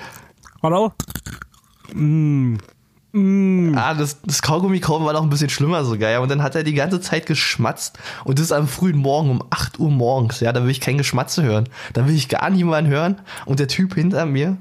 Hallo? 0.63 0.91
Mm. 1.93 2.55
Mm. 3.11 3.77
Ah, 3.77 3.93
das, 3.93 4.21
das 4.23 4.41
Kaugummi-Kauen 4.41 5.05
war 5.05 5.13
noch 5.13 5.21
ein 5.21 5.29
bisschen 5.29 5.49
schlimmer 5.49 5.85
sogar, 5.85 6.09
ja. 6.09 6.19
Und 6.19 6.29
dann 6.29 6.41
hat 6.41 6.55
er 6.55 6.63
die 6.63 6.73
ganze 6.73 6.99
Zeit 6.99 7.27
geschmatzt. 7.27 7.99
Und 8.23 8.39
das 8.39 8.51
am 8.51 8.67
frühen 8.67 8.97
Morgen, 8.97 9.29
um 9.29 9.43
8 9.51 9.79
Uhr 9.79 9.91
morgens, 9.91 10.39
ja. 10.39 10.51
Da 10.51 10.63
will 10.63 10.71
ich 10.71 10.81
kein 10.81 10.97
Geschmatze 10.97 11.43
hören. 11.43 11.69
Da 11.93 12.07
will 12.07 12.15
ich 12.15 12.27
gar 12.27 12.49
niemanden 12.49 12.89
hören. 12.89 13.21
Und 13.45 13.59
der 13.59 13.67
Typ 13.67 13.93
hinter 13.93 14.25
mir, 14.25 14.57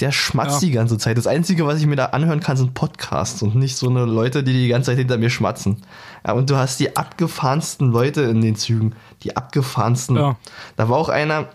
der 0.00 0.12
schmatzt 0.12 0.62
Ja. 0.62 0.68
die 0.68 0.72
ganze 0.72 0.98
Zeit. 0.98 1.18
Das 1.18 1.26
Einzige, 1.26 1.66
was 1.66 1.78
ich 1.80 1.86
mir 1.86 1.96
da 1.96 2.06
anhören 2.06 2.40
kann, 2.40 2.56
sind 2.56 2.74
Podcasts 2.74 3.42
und 3.42 3.54
nicht 3.54 3.76
so 3.76 3.88
eine 3.88 4.04
Leute, 4.04 4.42
die 4.42 4.52
die 4.52 4.68
ganze 4.68 4.90
Zeit 4.90 4.98
hinter 4.98 5.18
mir 5.18 5.30
schmatzen. 5.30 5.82
Ja, 6.26 6.32
und 6.32 6.48
du 6.50 6.56
hast 6.56 6.80
die 6.80 6.96
abgefahrensten 6.96 7.90
Leute 7.90 8.22
in 8.22 8.40
den 8.40 8.56
Zügen. 8.56 8.94
Die 9.22 9.36
abgefahrensten. 9.36 10.16
Ja. 10.16 10.36
Da 10.76 10.88
war 10.88 10.96
auch 10.98 11.08
einer, 11.08 11.46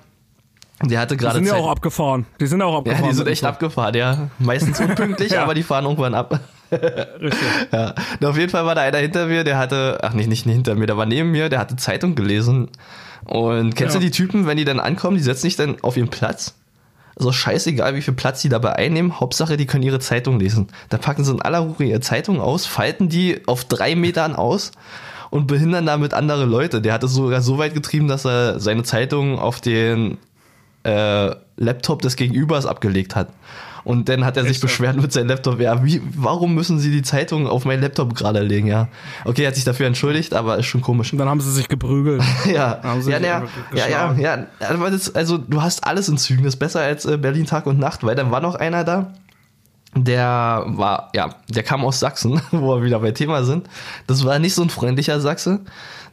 der 0.84 1.00
hatte 1.00 1.16
Die 1.16 1.24
gerade 1.24 1.36
sind 1.36 1.46
ja 1.46 1.54
Zeit. 1.54 1.62
auch 1.62 1.70
abgefahren. 1.72 2.26
Die 2.40 2.48
sind 2.48 2.62
auch 2.62 2.72
ja, 2.74 2.78
abgefahren. 2.80 3.10
die 3.10 3.16
sind 3.16 3.28
echt 3.28 3.44
abgefahren, 3.46 3.96
ja. 3.96 4.30
Meistens 4.40 4.80
unpünktlich, 4.80 5.32
Ja. 5.34 5.44
aber 5.44 5.54
die 5.54 5.64
fahren 5.64 5.86
irgendwann 5.86 6.14
ab. 6.14 6.40
Richtig. 6.72 7.40
Ja, 7.72 7.94
und 8.20 8.26
auf 8.26 8.38
jeden 8.38 8.50
Fall 8.50 8.66
war 8.66 8.76
da 8.76 8.82
einer 8.82 8.98
hinter 8.98 9.28
mir, 9.28 9.44
der 9.44 9.58
hatte, 9.58 10.00
ach 10.02 10.14
nicht, 10.14 10.28
nicht 10.28 10.44
hinter 10.46 10.76
mir, 10.76 10.88
der 10.88 10.98
war 10.98 11.06
neben 11.06 11.32
mir, 11.32 11.50
der 11.50 11.60
hatte 11.60 11.76
Zeitung 11.76 12.16
gelesen. 12.16 12.70
Und 13.24 13.76
kennst 13.76 13.96
Ja. 13.96 14.00
du 14.00 14.06
die 14.06 14.12
Typen, 14.12 14.46
wenn 14.46 14.58
die 14.58 14.66
dann 14.66 14.80
ankommen, 14.80 15.18
die 15.18 15.24
setzen 15.24 15.44
sich 15.44 15.56
dann 15.56 15.78
auf 15.82 15.96
ihren 15.98 16.10
Platz? 16.10 16.56
Also 17.18 17.32
scheißegal, 17.32 17.96
wie 17.96 18.02
viel 18.02 18.14
Platz 18.14 18.42
die 18.42 18.50
dabei 18.50 18.74
einnehmen, 18.74 19.20
Hauptsache, 19.20 19.56
die 19.56 19.66
können 19.66 19.84
ihre 19.84 20.00
Zeitung 20.00 20.40
lesen. 20.40 20.68
Da 20.90 20.98
packen 20.98 21.24
sie 21.24 21.32
in 21.32 21.42
aller 21.42 21.60
Ruhe 21.60 21.86
ihre 21.86 22.02
Zeitung 22.02 22.42
aus, 22.42 22.66
falten 22.66 23.08
die 23.08 23.48
auf 23.48 23.64
drei 23.64 23.96
Metern 23.96 24.36
aus 24.36 24.72
und 25.30 25.48
behindern 25.48 25.86
damit 25.86 26.14
andere 26.14 26.46
Leute. 26.46 26.82
Der 26.82 26.94
hat 26.94 27.04
es 27.04 27.14
sogar 27.14 27.42
so 27.42 27.58
weit 27.58 27.74
getrieben, 27.74 28.08
dass 28.10 28.26
er 28.26 28.60
seine 28.60 28.84
Zeitung 28.84 29.40
auf 29.40 29.62
den 29.62 30.18
äh, 30.84 31.36
Laptop 31.58 32.02
des 32.02 32.18
Gegenübers 32.18 32.66
abgelegt 32.66 33.16
hat. 33.16 33.30
Und 33.86 34.10
dann 34.10 34.26
hat 34.26 34.36
er 34.36 34.44
sich 34.44 34.54
Echt 34.54 34.62
beschwert 34.62 34.98
mit 35.00 35.14
seinem 35.14 35.28
Laptop. 35.28 35.60
Ja, 35.60 35.86
wie, 35.86 36.02
warum 36.16 36.56
müssen 36.56 36.80
Sie 36.80 36.92
die 36.92 37.04
Zeitung 37.04 37.48
auf 37.48 37.66
meinen 37.66 37.82
Laptop 37.84 38.16
gerade 38.16 38.42
legen? 38.42 38.68
Ja, 38.68 38.88
okay, 39.26 39.44
er 39.44 39.50
hat 39.50 39.56
sich 39.56 39.64
dafür 39.64 39.86
entschuldigt, 39.86 40.34
aber 40.34 40.58
ist 40.58 40.66
schon 40.66 40.82
komisch. 40.82 41.14
Und 41.14 41.20
dann 41.20 41.30
haben 41.30 41.40
sie 41.40 41.52
sich 41.52 41.70
geprügelt. 41.70 42.24
Ja, 42.46 42.80
ja, 42.84 43.20
ja, 43.20 43.44
ja, 43.74 44.14
ja, 44.14 44.16
ja. 44.18 44.46
Also 45.14 45.38
du 45.38 45.62
hast 45.62 45.84
alles 45.84 46.10
in 46.10 46.18
Zügen. 46.18 46.44
Das 46.44 46.56
ist 46.56 46.60
besser 46.60 46.82
als 46.82 47.06
äh, 47.06 47.18
Berlin 47.18 47.46
Tag 47.46 47.66
und 47.66 47.80
Nacht, 47.80 48.04
weil 48.04 48.16
dann 48.16 48.32
war 48.32 48.42
noch 48.42 48.56
einer 48.56 48.84
da. 48.84 49.14
Der 49.96 50.64
war, 50.68 51.10
ja, 51.16 51.36
der 51.50 51.64
kam 51.64 51.86
aus 51.86 52.00
Sachsen, 52.00 52.42
wo 52.52 52.76
wir 52.76 52.84
wieder 52.84 53.00
bei 53.00 53.12
Thema 53.12 53.44
sind. 53.44 53.68
Das 54.08 54.26
war 54.26 54.40
nicht 54.40 54.56
so 54.56 54.64
ein 54.64 54.70
freundlicher 54.70 55.20
Sachse. 55.20 55.62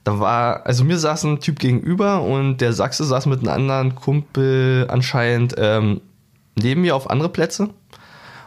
Da 0.04 0.20
war, 0.20 0.66
also 0.66 0.84
mir 0.84 0.98
saß 0.98 1.24
ein 1.24 1.40
Typ 1.40 1.58
gegenüber 1.58 2.22
und 2.22 2.58
der 2.58 2.72
Sachse 2.72 3.04
saß 3.04 3.26
mit 3.26 3.40
einem 3.40 3.48
anderen 3.48 3.94
Kumpel 3.94 4.86
anscheinend 4.88 5.54
ähm, 5.58 6.00
neben 6.56 6.82
mir 6.82 6.96
auf 6.96 7.10
andere 7.10 7.28
Plätze. 7.28 7.70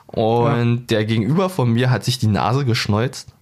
Und 0.08 0.88
der 0.92 1.06
Gegenüber 1.06 1.50
von 1.50 1.72
mir 1.74 1.90
hat 1.90 2.04
sich 2.04 2.20
die 2.20 2.28
Nase 2.28 2.66
geschneuzt. 2.66 3.34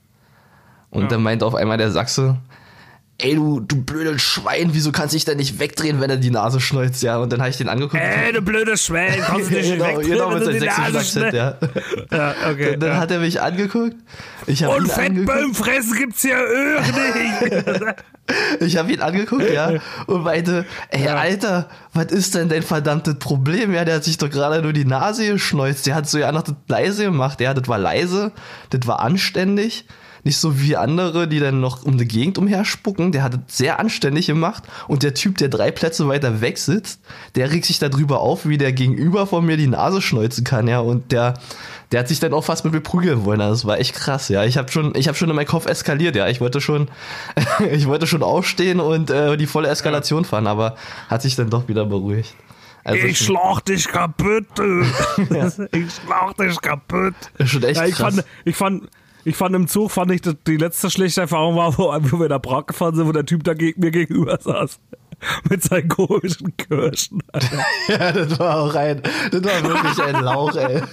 Und 0.89 1.03
Ja. 1.03 1.07
dann 1.09 1.23
meint 1.23 1.43
auf 1.43 1.55
einmal 1.55 1.77
der 1.77 1.91
Sachse, 1.91 2.37
ey 3.19 3.35
du, 3.35 3.59
du 3.59 3.81
blödes 3.81 4.21
Schwein, 4.21 4.69
wieso 4.73 4.91
kannst 4.91 5.13
du 5.13 5.15
dich 5.15 5.25
denn 5.25 5.37
nicht 5.37 5.59
wegdrehen, 5.59 6.01
wenn 6.01 6.09
er 6.09 6.17
die 6.17 6.31
Nase 6.31 6.59
schneuzt, 6.59 7.03
ja? 7.03 7.17
Und 7.17 7.31
dann 7.31 7.39
habe 7.39 7.49
ich 7.49 7.57
den 7.57 7.69
angeguckt. 7.69 8.01
Ey, 8.01 8.33
du 8.33 8.41
blödes 8.41 8.85
Schwein, 8.85 9.21
kannst 9.21 9.49
du 9.49 9.55
dich 9.55 9.69
nicht 9.69 9.73
genau, 9.73 9.85
wegdrehen, 9.85 10.11
genau 10.11 10.31
mit 10.31 10.45
seinem 10.45 10.59
sächsischen 10.59 10.95
Akzent, 10.97 11.33
ja. 11.33 11.57
Ja, 12.11 12.35
okay. 12.51 12.73
Und 12.73 12.79
dann 12.81 12.89
ja. 12.89 12.97
hat 12.97 13.11
er 13.11 13.19
mich 13.19 13.41
angeguckt. 13.41 13.95
Ich 14.47 14.63
habe 14.63 14.75
Und 14.75 14.85
ihn 14.85 15.53
fressen 15.53 15.97
gibt's 15.97 16.21
hier 16.21 16.37
nicht. 16.37 17.95
Ich 18.61 18.77
habe 18.77 18.89
ihn 18.89 19.01
angeguckt, 19.01 19.51
ja, 19.51 19.73
und 20.07 20.23
meinte, 20.23 20.65
ey, 20.91 21.09
Alter, 21.09 21.67
was 21.93 22.05
ist 22.05 22.35
denn 22.35 22.47
dein 22.47 22.63
verdammtes 22.63 23.15
Problem? 23.15 23.73
Ja, 23.73 23.83
der 23.83 23.95
hat 23.95 24.05
sich 24.05 24.17
doch 24.17 24.29
gerade 24.29 24.61
nur 24.61 24.71
die 24.71 24.85
Nase 24.85 25.27
geschneuzt. 25.27 25.85
Der 25.87 25.95
hat 25.95 26.07
so 26.07 26.17
ja 26.17 26.31
noch 26.31 26.43
das 26.43 26.55
leise 26.69 27.03
gemacht. 27.03 27.41
Ja, 27.41 27.53
das 27.53 27.67
war 27.67 27.77
leise, 27.77 28.31
das 28.69 28.87
war 28.87 29.01
anständig. 29.01 29.85
Nicht 30.23 30.37
so 30.37 30.61
wie 30.61 30.77
andere, 30.77 31.27
die 31.27 31.39
dann 31.39 31.59
noch 31.59 31.83
um 31.83 31.97
die 31.97 32.07
Gegend 32.07 32.37
umherspucken. 32.37 33.11
Der 33.11 33.23
hat 33.23 33.33
es 33.47 33.57
sehr 33.57 33.79
anständig 33.79 34.27
gemacht. 34.27 34.63
Und 34.87 35.03
der 35.03 35.13
Typ, 35.13 35.37
der 35.37 35.49
drei 35.49 35.69
Plätze 35.71 36.07
weiter 36.07 36.39
weg 36.39 36.57
sitzt, 36.57 37.01
der 37.35 37.51
regt 37.51 37.65
sich 37.65 37.79
darüber 37.79 38.21
auf, 38.21 38.47
wie 38.47 38.57
der 38.57 38.71
Gegenüber 38.71 39.27
von 39.27 39.45
mir 39.45 39.57
die 39.57 39.67
Nase 39.67 40.01
schneuzen 40.01 40.43
kann, 40.43 40.67
ja. 40.67 40.79
Und 40.79 41.11
der, 41.11 41.33
der 41.91 41.99
hat 41.99 42.07
sich 42.07 42.19
dann 42.21 42.33
auch 42.33 42.43
fast 42.43 42.63
mit 42.63 42.73
mir 42.73 42.79
prügeln 42.81 43.25
wollen. 43.25 43.39
Das 43.39 43.65
war 43.65 43.79
echt 43.79 43.95
krass, 43.95 44.29
ja. 44.29 44.45
Ich 44.45 44.57
habe 44.57 44.71
schon, 44.71 44.95
ich 44.95 45.07
habe 45.09 45.17
schon 45.17 45.29
in 45.29 45.35
meinem 45.35 45.45
Kopf 45.47 45.65
eskaliert, 45.65 46.15
ja. 46.15 46.27
Ich 46.27 46.39
wollte 46.39 46.61
schon, 46.61 46.87
ich 47.71 47.87
wollte 47.87 48.07
schon 48.07 48.23
aufstehen 48.23 48.79
und 48.79 49.09
äh, 49.09 49.35
die 49.35 49.47
volle 49.47 49.67
Eskalation 49.67 50.23
fahren, 50.25 50.47
aber 50.47 50.75
hat 51.09 51.21
sich 51.21 51.35
dann 51.35 51.49
doch 51.49 51.67
wieder 51.67 51.85
beruhigt. 51.85 52.33
Also 52.85 53.05
Ich 53.07 53.17
schlag 53.17 53.63
dich 53.65 53.87
kaputt, 53.87 54.45
du. 54.55 54.81
Ich 55.71 55.93
schlag 55.93 56.37
dich 56.37 56.61
kaputt. 56.61 57.13
schon 57.45 57.63
echt 57.63 57.77
Ja, 57.79 57.85
ich 57.85 57.95
krass. 57.95 58.15
fand, 58.15 58.25
ich 58.45 58.55
fand, 58.55 58.89
ich 59.25 59.35
fand 59.35 59.55
im 59.55 59.67
Zug, 59.67 59.91
fand 59.91 60.11
ich, 60.11 60.21
dass 60.21 60.35
die 60.45 60.57
letzte 60.57 60.89
schlechte 60.89 61.21
Erfahrung 61.21 61.55
war, 61.55 61.77
wo, 61.77 61.93
wo 62.11 62.19
wir 62.19 62.29
nach 62.29 62.41
Prag 62.41 62.67
gefahren 62.67 62.95
sind, 62.95 63.07
wo 63.07 63.11
der 63.11 63.25
Typ 63.25 63.43
da 63.43 63.53
mir 63.53 63.91
gegenüber 63.91 64.37
saß. 64.39 64.79
Mit 65.49 65.63
seinen 65.63 65.87
komischen 65.87 66.55
Kirschen. 66.57 67.23
ja, 67.87 68.11
das 68.11 68.37
war 68.39 68.59
auch 68.59 68.75
ein, 68.75 69.01
das 69.31 69.43
war 69.43 69.63
wirklich 69.63 69.99
ein 70.01 70.21
Lauch, 70.21 70.53
ey. 70.55 70.83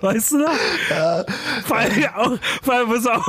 Weißt 0.00 0.32
du 0.32 0.38
noch? 0.38 0.50
Ja. 0.90 1.24
Vor 1.64 1.76
allem 1.76 2.04
auch, 2.14 2.38
vor 2.62 2.74
allem 2.74 3.06
auch, 3.06 3.28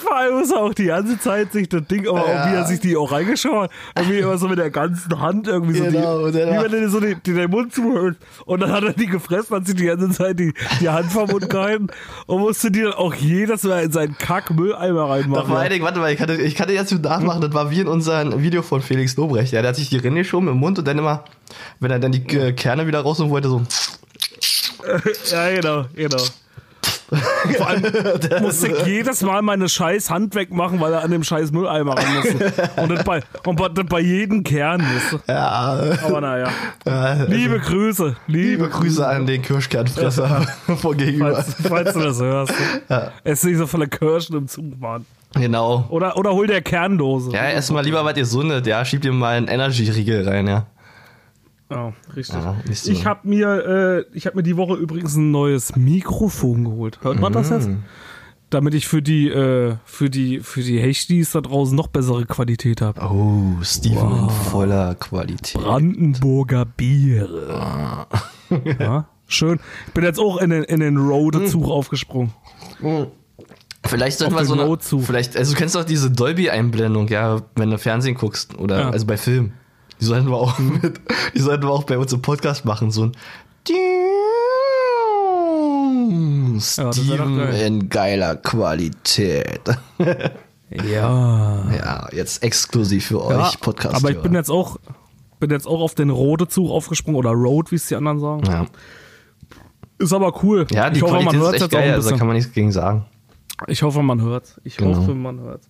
vor, 0.00 0.16
allem 0.16 0.38
muss 0.38 0.50
er 0.50 0.58
auch 0.58 0.74
die 0.74 0.86
ganze 0.86 1.18
Zeit 1.18 1.52
sich 1.52 1.68
das 1.68 1.86
Ding, 1.86 2.08
aber 2.08 2.20
auch 2.24 2.50
wie 2.50 2.54
er 2.54 2.66
sich 2.66 2.80
die 2.80 2.96
auch 2.96 3.12
reingeschaut 3.12 3.70
hat, 3.70 3.70
irgendwie 3.96 4.18
immer 4.18 4.38
so 4.38 4.48
mit 4.48 4.58
der 4.58 4.70
ganzen 4.70 5.20
Hand 5.20 5.46
irgendwie 5.48 5.78
so 5.78 5.84
Genau, 5.84 6.26
die, 6.30 6.38
dann- 6.38 6.50
wie 6.66 6.72
wenn 6.72 6.82
er 6.82 6.88
so 6.88 7.00
die, 7.00 7.14
den 7.16 7.50
Mund 7.50 7.72
zuhört. 7.74 8.16
Und 8.46 8.60
dann 8.60 8.72
hat 8.72 8.82
er 8.84 8.92
die 8.92 9.06
gefressen, 9.06 9.56
hat 9.56 9.66
sich 9.66 9.76
die 9.76 9.84
ganze 9.86 10.10
Zeit 10.10 10.38
die, 10.38 10.52
die 10.80 10.88
Hand 10.88 11.12
vom 11.12 11.28
Mund 11.30 11.48
gehalten 11.48 11.88
und 12.26 12.40
musste 12.40 12.70
die 12.70 12.82
dann 12.82 12.92
auch 12.94 13.14
jedes 13.14 13.62
Mal 13.62 13.84
in 13.84 13.92
seinen 13.92 14.16
Kack-Mülleimer 14.18 15.00
Doch, 15.02 15.10
reinmachen. 15.10 15.56
allen 15.56 15.70
Dingen, 15.70 15.84
warte 15.84 15.98
mal, 16.00 16.12
ich 16.12 16.18
kann, 16.18 16.30
ich 16.40 16.54
kann 16.54 16.68
dir 16.68 16.74
jetzt 16.74 16.92
nachmachen, 17.02 17.40
das 17.40 17.52
war 17.54 17.70
wie 17.70 17.80
in 17.80 17.88
unserem 17.88 18.42
Video 18.42 18.62
von 18.62 18.80
Felix 18.82 19.16
Lobrecht. 19.16 19.52
Ja, 19.52 19.62
der 19.62 19.68
hat 19.70 19.76
sich 19.76 19.88
die 19.90 19.98
Rinne 19.98 20.20
geschoben 20.20 20.48
im 20.48 20.56
Mund 20.56 20.78
und 20.78 20.88
dann 20.88 20.98
immer, 20.98 21.24
wenn 21.80 21.90
er 21.90 21.98
dann 21.98 22.12
die 22.12 22.22
Kerne 22.24 22.86
wieder 22.86 23.00
rausholen 23.00 23.30
wollte, 23.30 23.48
so. 23.48 23.62
Ja, 25.30 25.50
genau, 25.50 25.84
genau. 25.94 26.16
Vor 27.56 27.66
allem 27.68 27.82
musste 28.42 28.68
ich 28.68 28.86
jedes 28.86 29.22
Mal 29.22 29.42
meine 29.42 29.68
scheiß 29.68 30.10
Hand 30.10 30.34
wegmachen, 30.34 30.80
weil 30.80 30.92
er 30.92 31.02
an 31.02 31.10
dem 31.10 31.24
scheiß 31.24 31.50
Mülleimer 31.52 31.96
ran 31.96 32.14
musste. 32.14 32.52
Und 32.76 32.90
das 32.90 33.04
bei, 33.04 33.22
und 33.44 33.60
das 33.60 33.86
bei 33.86 34.00
jedem 34.00 34.44
Kern, 34.44 34.82
du? 35.10 35.18
Ja, 35.26 35.78
Aber 36.04 36.20
naja. 36.20 36.48
äh, 36.86 37.24
Liebe 37.26 37.58
Grüße. 37.58 38.16
Liebe, 38.26 38.48
liebe 38.64 38.68
Grüße 38.68 39.06
an 39.06 39.26
den 39.26 39.42
Kirschkernfresser 39.42 40.46
von 40.76 40.96
gegenüber. 40.96 41.34
Falls, 41.34 41.56
falls 41.68 41.92
du 41.94 42.00
das 42.00 42.20
hörst. 42.20 42.54
Es 43.24 43.40
ist 43.40 43.44
nicht 43.44 43.58
so 43.58 43.66
viele 43.66 43.88
Kirschen 43.88 44.36
im 44.36 44.48
Zug, 44.48 44.78
Mann. 44.78 45.04
Genau. 45.34 45.86
Oder, 45.90 46.16
oder 46.16 46.32
hol 46.32 46.46
der 46.46 46.60
Kerndose. 46.60 47.30
Ja, 47.32 47.44
erstmal 47.44 47.84
lieber 47.84 48.04
was 48.04 48.14
Gesundes, 48.14 48.66
ja. 48.66 48.84
Schieb 48.84 49.02
dir 49.02 49.12
mal 49.12 49.36
einen 49.36 49.48
Energy-Riegel 49.48 50.28
rein, 50.28 50.46
ja. 50.48 50.66
Ja, 51.70 51.92
richtig. 52.16 52.36
Ja, 52.36 52.56
nicht 52.66 52.80
so. 52.82 52.90
Ich 52.90 53.06
habe 53.06 53.28
mir, 53.28 54.04
äh, 54.10 54.16
ich 54.16 54.26
habe 54.26 54.36
mir 54.36 54.42
die 54.42 54.56
Woche 54.56 54.74
übrigens 54.74 55.14
ein 55.16 55.30
neues 55.30 55.76
Mikrofon 55.76 56.64
geholt. 56.64 56.98
Hört 57.02 57.20
man 57.20 57.32
das 57.32 57.50
jetzt? 57.50 57.68
Mhm. 57.68 57.84
Damit 58.50 58.74
ich 58.74 58.88
für 58.88 59.00
die, 59.00 59.28
äh, 59.28 59.76
für 59.84 60.10
die, 60.10 60.40
für 60.40 60.60
die 60.62 60.80
Hechtis 60.80 61.30
da 61.30 61.40
draußen 61.40 61.76
noch 61.76 61.86
bessere 61.86 62.26
Qualität 62.26 62.80
habe. 62.80 63.00
Oh, 63.00 63.62
Steven 63.62 64.24
in 64.24 64.28
voller 64.50 64.96
Qualität. 64.96 65.60
Brandenburger 65.62 66.64
Biere. 66.64 68.08
ja, 68.80 69.06
schön. 69.28 69.60
Ich 69.86 69.92
bin 69.92 70.02
jetzt 70.02 70.18
auch 70.18 70.38
in 70.38 70.50
den, 70.50 70.64
in 70.64 70.80
den 70.80 70.96
Rode-Zug 70.96 71.68
aufgesprungen. 71.68 72.32
Vielleicht 73.84 74.18
sollten 74.18 74.34
wir 74.34 74.44
so 74.44 74.54
eine, 74.54 74.76
vielleicht, 75.04 75.36
also 75.36 75.52
du 75.52 75.58
kennst 75.58 75.74
doch 75.76 75.84
diese 75.84 76.10
Dolby-Einblendung, 76.10 77.06
ja, 77.06 77.40
wenn 77.54 77.70
du 77.70 77.78
Fernsehen 77.78 78.16
guckst 78.16 78.58
oder 78.58 78.80
Ja. 78.80 78.90
also 78.90 79.06
bei 79.06 79.16
Film. 79.16 79.52
Die 80.00 80.04
sollten 80.04 80.28
wir 80.28 80.36
auch 80.36 80.58
mit, 80.58 81.00
die 81.34 81.40
sollten 81.40 81.62
wir 81.64 81.70
auch 81.70 81.84
bei 81.84 81.98
uns 81.98 82.12
im 82.12 82.22
Podcast 82.22 82.64
machen, 82.64 82.90
so 82.90 83.04
ein 83.04 83.12
Steven 86.60 87.38
geil. 87.38 87.54
in 87.66 87.88
geiler 87.88 88.36
Qualität. 88.36 89.60
Ja. 90.70 91.64
Ja, 91.74 92.08
jetzt 92.12 92.42
exklusiv 92.42 93.06
für 93.06 93.16
ja 93.18 93.40
euch 93.48 93.60
Podcast. 93.60 93.96
aber 93.96 94.10
ich 94.10 94.20
bin 94.22 94.34
jetzt 94.34 94.50
auch, 94.50 94.76
bin 95.40 95.50
jetzt 95.50 95.66
auch 95.66 95.80
auf 95.80 95.94
den 95.94 96.10
Rode-Zug 96.10 96.70
aufgesprungen 96.70 97.18
oder 97.18 97.30
Road, 97.30 97.70
wie 97.72 97.76
es 97.76 97.86
die 97.88 97.96
anderen 97.96 98.20
sagen. 98.20 98.44
ja. 98.46 98.66
Ist 99.98 100.14
aber 100.14 100.42
cool. 100.42 100.66
ja, 100.70 100.88
die 100.88 100.96
ich 100.96 101.02
hoffe, 101.02 101.12
Qualität 101.12 101.32
man 101.34 101.42
hört 101.42 101.54
ist 101.56 101.62
echt 101.62 101.70
geil, 101.72 101.92
also 101.92 102.10
da 102.10 102.16
kann 102.16 102.26
man 102.26 102.36
nichts 102.36 102.52
gegen 102.52 102.72
sagen. 102.72 103.04
Ich 103.66 103.82
hoffe, 103.82 104.02
man 104.02 104.22
hört. 104.22 104.58
Ich 104.64 104.78
Genau. 104.78 104.96
hoffe, 104.96 105.14
man 105.14 105.40
hört. 105.40 105.60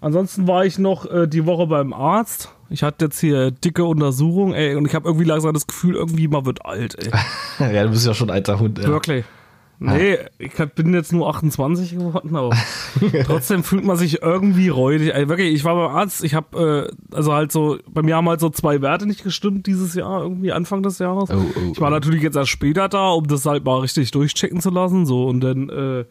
Ansonsten 0.00 0.48
war 0.48 0.64
ich 0.64 0.78
noch 0.78 1.10
äh, 1.10 1.26
die 1.26 1.46
Woche 1.46 1.66
beim 1.66 1.92
Arzt. 1.92 2.54
Ich 2.70 2.82
hatte 2.82 3.06
jetzt 3.06 3.20
hier 3.20 3.50
dicke 3.50 3.84
Untersuchung, 3.84 4.54
ey, 4.54 4.76
und 4.76 4.86
ich 4.86 4.94
habe 4.94 5.08
irgendwie 5.08 5.26
langsam 5.26 5.52
das 5.52 5.66
Gefühl, 5.66 5.96
irgendwie 5.96 6.28
man 6.28 6.46
wird 6.46 6.64
alt, 6.64 6.96
ey. 6.98 7.10
ja, 7.74 7.84
du 7.84 7.90
bist 7.90 8.06
ja 8.06 8.14
schon 8.14 8.30
alter 8.30 8.60
Hund. 8.60 8.78
Ja. 8.78 8.88
Wirklich. 8.88 9.24
Nee, 9.82 10.18
ich 10.38 10.58
hab- 10.58 10.74
bin 10.74 10.92
jetzt 10.92 11.10
nur 11.10 11.26
28 11.30 11.92
geworden, 11.96 12.36
aber 12.36 12.54
trotzdem 13.24 13.64
fühlt 13.64 13.82
man 13.82 13.96
sich 13.96 14.20
irgendwie 14.20 14.68
räudig. 14.68 15.14
Ey, 15.14 15.26
wirklich, 15.30 15.54
ich 15.54 15.64
war 15.64 15.74
beim 15.74 15.96
Arzt, 15.96 16.22
ich 16.22 16.34
habe 16.34 16.90
äh, 17.10 17.16
also 17.16 17.32
halt 17.32 17.50
so, 17.50 17.78
bei 17.88 18.02
mir 18.02 18.16
haben 18.16 18.28
halt 18.28 18.40
so 18.40 18.50
zwei 18.50 18.82
Werte 18.82 19.06
nicht 19.06 19.24
gestimmt 19.24 19.66
dieses 19.66 19.94
Jahr, 19.94 20.20
irgendwie 20.20 20.52
Anfang 20.52 20.82
des 20.82 20.98
Jahres. 20.98 21.30
Oh, 21.30 21.34
oh, 21.34 21.72
ich 21.72 21.80
war 21.80 21.88
oh. 21.88 21.92
natürlich 21.92 22.22
jetzt 22.22 22.36
erst 22.36 22.50
später 22.50 22.90
da, 22.90 23.08
um 23.08 23.26
das 23.26 23.46
halt 23.46 23.64
mal 23.64 23.80
richtig 23.80 24.10
durchchecken 24.10 24.60
zu 24.60 24.68
lassen, 24.68 25.06
so 25.06 25.26
und 25.26 25.40
dann 25.40 25.70
äh, 25.70 26.04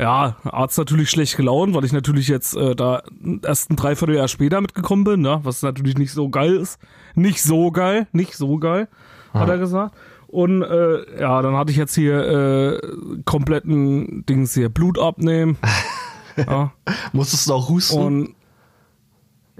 ja, 0.00 0.36
Arzt 0.44 0.78
natürlich 0.78 1.10
schlecht 1.10 1.36
gelaunt, 1.36 1.74
weil 1.74 1.84
ich 1.84 1.92
natürlich 1.92 2.26
jetzt 2.28 2.56
äh, 2.56 2.74
da 2.74 3.02
erst 3.44 3.70
ein 3.70 3.76
Dreivierteljahr 3.76 4.28
später 4.28 4.60
mitgekommen 4.60 5.04
bin, 5.04 5.20
ne? 5.20 5.40
was 5.42 5.62
natürlich 5.62 5.98
nicht 5.98 6.12
so 6.12 6.30
geil 6.30 6.56
ist. 6.56 6.78
Nicht 7.14 7.42
so 7.42 7.70
geil, 7.70 8.06
nicht 8.12 8.34
so 8.34 8.56
geil, 8.58 8.88
hat 9.34 9.48
er 9.48 9.58
gesagt. 9.58 9.94
Und 10.26 10.62
äh, 10.62 11.20
ja, 11.20 11.42
dann 11.42 11.56
hatte 11.56 11.72
ich 11.72 11.76
jetzt 11.76 11.94
hier 11.94 12.80
äh, 12.80 12.80
kompletten 13.24 14.24
Dings 14.26 14.54
hier 14.54 14.68
Blut 14.68 14.98
abnehmen. 14.98 15.58
ja, 16.36 16.72
Musstest 17.12 17.48
du 17.48 17.54
auch 17.54 17.68
husten? 17.68 18.00
und 18.00 18.34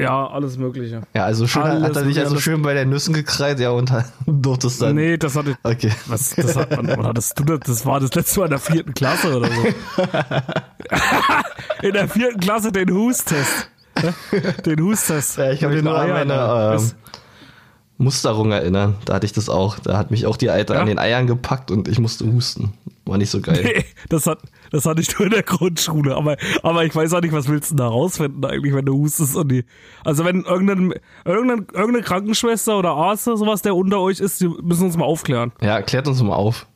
ja, 0.02 0.26
alles 0.28 0.56
Mögliche. 0.56 1.02
ja, 1.14 1.24
also 1.24 1.46
schön, 1.46 1.62
Alles 1.62 1.82
hat 1.84 1.96
er 1.96 2.02
dich 2.04 2.18
also 2.18 2.38
schön 2.38 2.62
bei 2.62 2.74
den 2.74 2.90
Nüssen 2.90 3.14
gekreit, 3.14 3.60
ja, 3.60 3.70
und 3.70 3.92
durftest 4.26 4.82
dann. 4.82 4.94
Nee, 4.96 5.16
das 5.16 5.36
hatte 5.36 5.56
Okay. 5.62 5.92
Was, 6.06 6.34
das 6.34 6.56
hat, 6.56 6.76
wann, 6.76 6.88
wann 6.88 7.06
hattest 7.06 7.38
du 7.38 7.44
das? 7.44 7.60
Das 7.66 7.86
war 7.86 8.00
das 8.00 8.14
letzte 8.14 8.40
Mal 8.40 8.46
in 8.46 8.50
der 8.50 8.58
vierten 8.58 8.94
Klasse 8.94 9.36
oder 9.36 9.48
so. 9.50 9.62
in 11.86 11.92
der 11.92 12.08
vierten 12.08 12.40
Klasse 12.40 12.72
den 12.72 12.90
Hustest. 12.90 13.70
Den 14.64 14.80
Hustest. 14.82 15.36
Ja, 15.38 15.52
ich 15.52 15.60
kann 15.60 15.72
mich 15.72 15.82
nur 15.82 15.98
an 15.98 16.10
meine 16.10 16.34
ne? 16.34 16.76
ähm, 16.78 16.90
Musterung 17.98 18.50
erinnern. 18.52 18.94
Da 19.04 19.14
hatte 19.14 19.26
ich 19.26 19.32
das 19.32 19.48
auch. 19.48 19.78
Da 19.78 19.98
hat 19.98 20.10
mich 20.10 20.26
auch 20.26 20.36
die 20.36 20.48
Alte 20.50 20.74
Ja? 20.74 20.80
an 20.80 20.86
den 20.86 20.98
Eiern 20.98 21.26
gepackt 21.26 21.70
und 21.70 21.86
ich 21.88 21.98
musste 21.98 22.26
husten. 22.32 22.72
War 23.10 23.18
nicht 23.18 23.30
so 23.30 23.40
geil. 23.40 23.60
Nee, 23.64 23.84
das, 24.08 24.28
hat, 24.28 24.38
das 24.70 24.86
hatte 24.86 25.00
ich 25.00 25.18
nur 25.18 25.26
in 25.26 25.32
der 25.32 25.42
Grundschule. 25.42 26.14
Aber, 26.14 26.36
aber 26.62 26.84
ich 26.84 26.94
weiß 26.94 27.12
auch 27.12 27.20
nicht, 27.20 27.32
was 27.32 27.48
willst 27.48 27.72
du 27.72 27.74
da 27.74 27.88
rausfinden 27.88 28.44
eigentlich, 28.44 28.72
wenn 28.72 28.84
du 28.84 28.96
hustest 28.96 29.34
und 29.34 29.50
die. 29.50 29.64
Also 30.04 30.24
wenn 30.24 30.44
irgendein, 30.44 30.94
irgendein, 31.24 31.66
irgendeine 31.74 32.02
Krankenschwester 32.02 32.78
oder 32.78 32.90
Arzt 32.90 33.26
oder 33.26 33.36
sowas, 33.36 33.62
der 33.62 33.74
unter 33.74 33.98
euch 33.98 34.20
ist, 34.20 34.40
die 34.40 34.46
müssen 34.46 34.84
uns 34.84 34.96
mal 34.96 35.06
aufklären. 35.06 35.50
Ja, 35.60 35.82
klärt 35.82 36.06
uns 36.06 36.22
mal 36.22 36.36
auf. 36.36 36.68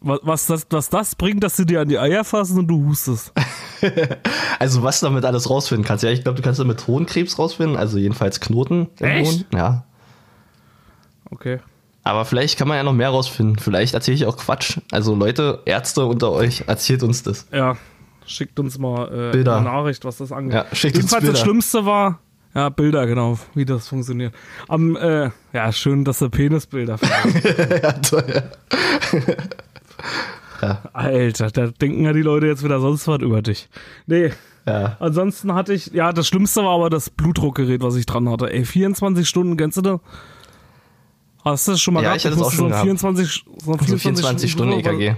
Was, 0.00 0.18
was, 0.24 0.46
das, 0.46 0.66
was 0.70 0.88
das 0.90 1.14
bringt, 1.14 1.44
dass 1.44 1.56
sie 1.56 1.64
dir 1.64 1.80
an 1.80 1.88
die 1.88 1.98
Eier 2.00 2.24
fassen 2.24 2.58
und 2.58 2.66
du 2.66 2.84
hustest. 2.88 3.32
Also 4.58 4.82
was 4.82 4.98
du 4.98 5.06
damit 5.06 5.24
alles 5.24 5.48
rausfinden 5.48 5.86
kannst. 5.86 6.02
Ja, 6.02 6.10
ich 6.10 6.24
glaube, 6.24 6.34
du 6.34 6.42
kannst 6.42 6.58
damit 6.58 6.88
Hohenkrebs 6.88 7.38
rausfinden. 7.38 7.76
Also 7.76 7.98
jedenfalls 7.98 8.40
Knoten. 8.40 8.88
Echt? 8.98 9.46
Ja. 9.54 9.84
Okay. 11.30 11.60
Aber 12.08 12.24
vielleicht 12.24 12.58
kann 12.58 12.68
man 12.68 12.78
ja 12.78 12.82
noch 12.84 12.94
mehr 12.94 13.10
rausfinden. 13.10 13.58
Vielleicht 13.58 13.92
erzähle 13.92 14.14
ich 14.14 14.24
auch 14.24 14.38
Quatsch. 14.38 14.78
Also 14.90 15.14
Leute, 15.14 15.60
Ärzte 15.66 16.06
unter 16.06 16.32
euch, 16.32 16.64
erzählt 16.66 17.02
uns 17.02 17.22
das. 17.22 17.46
Ja, 17.52 17.76
schickt 18.24 18.58
uns 18.58 18.78
mal 18.78 19.28
äh, 19.28 19.32
Bilder. 19.32 19.58
eine 19.58 19.66
Nachricht, 19.66 20.06
was 20.06 20.16
das 20.16 20.32
angeht. 20.32 20.54
Ja, 20.54 20.64
schickt 20.72 20.96
uns 20.96 21.02
Jedenfalls 21.02 21.20
Bilder. 21.20 21.32
das 21.34 21.42
Schlimmste 21.42 21.84
war, 21.84 22.18
ja, 22.54 22.70
Bilder, 22.70 23.06
genau, 23.06 23.38
wie 23.54 23.66
das 23.66 23.88
funktioniert. 23.88 24.32
Am, 24.68 24.96
äh, 24.96 25.28
ja, 25.52 25.70
schön, 25.70 26.06
dass 26.06 26.20
du 26.20 26.30
Penisbilder 26.30 26.98
ja, 27.82 27.92
toll. 27.92 28.42
Alter, 30.94 31.50
da 31.50 31.66
denken 31.66 32.04
ja 32.04 32.14
die 32.14 32.22
Leute 32.22 32.46
jetzt 32.46 32.64
wieder 32.64 32.80
sonst 32.80 33.06
was 33.06 33.20
über 33.20 33.42
dich. 33.42 33.68
Nee. 34.06 34.32
Ja. 34.64 34.96
Ansonsten 34.98 35.52
hatte 35.52 35.74
ich, 35.74 35.88
ja, 35.88 36.14
das 36.14 36.26
Schlimmste 36.26 36.62
war 36.62 36.70
aber 36.70 36.88
das 36.88 37.10
Blutdruckgerät, 37.10 37.82
was 37.82 37.96
ich 37.96 38.06
dran 38.06 38.30
hatte. 38.30 38.50
Ey, 38.50 38.64
24 38.64 39.28
Stunden, 39.28 39.58
kennst 39.58 39.76
du 39.76 39.82
das? 39.82 40.00
Hast 41.44 41.66
du 41.68 41.72
das 41.72 41.80
schon 41.80 41.94
mal 41.94 42.02
Ja, 42.02 42.10
gehabt? 42.10 42.20
ich 42.20 42.26
hatte 42.26 42.36
Du 42.36 42.42
es 42.42 42.46
auch 42.48 42.52
schon 42.52 42.64
so 42.64 42.68
gehabt. 42.68 42.82
24, 42.84 43.44
so 43.64 43.72
ein 43.72 43.78
So 43.86 43.96
24 43.98 44.50
Stunden 44.50 44.72
E 44.74 44.82
Blutdruck- 44.82 45.00
EKG. 45.00 45.16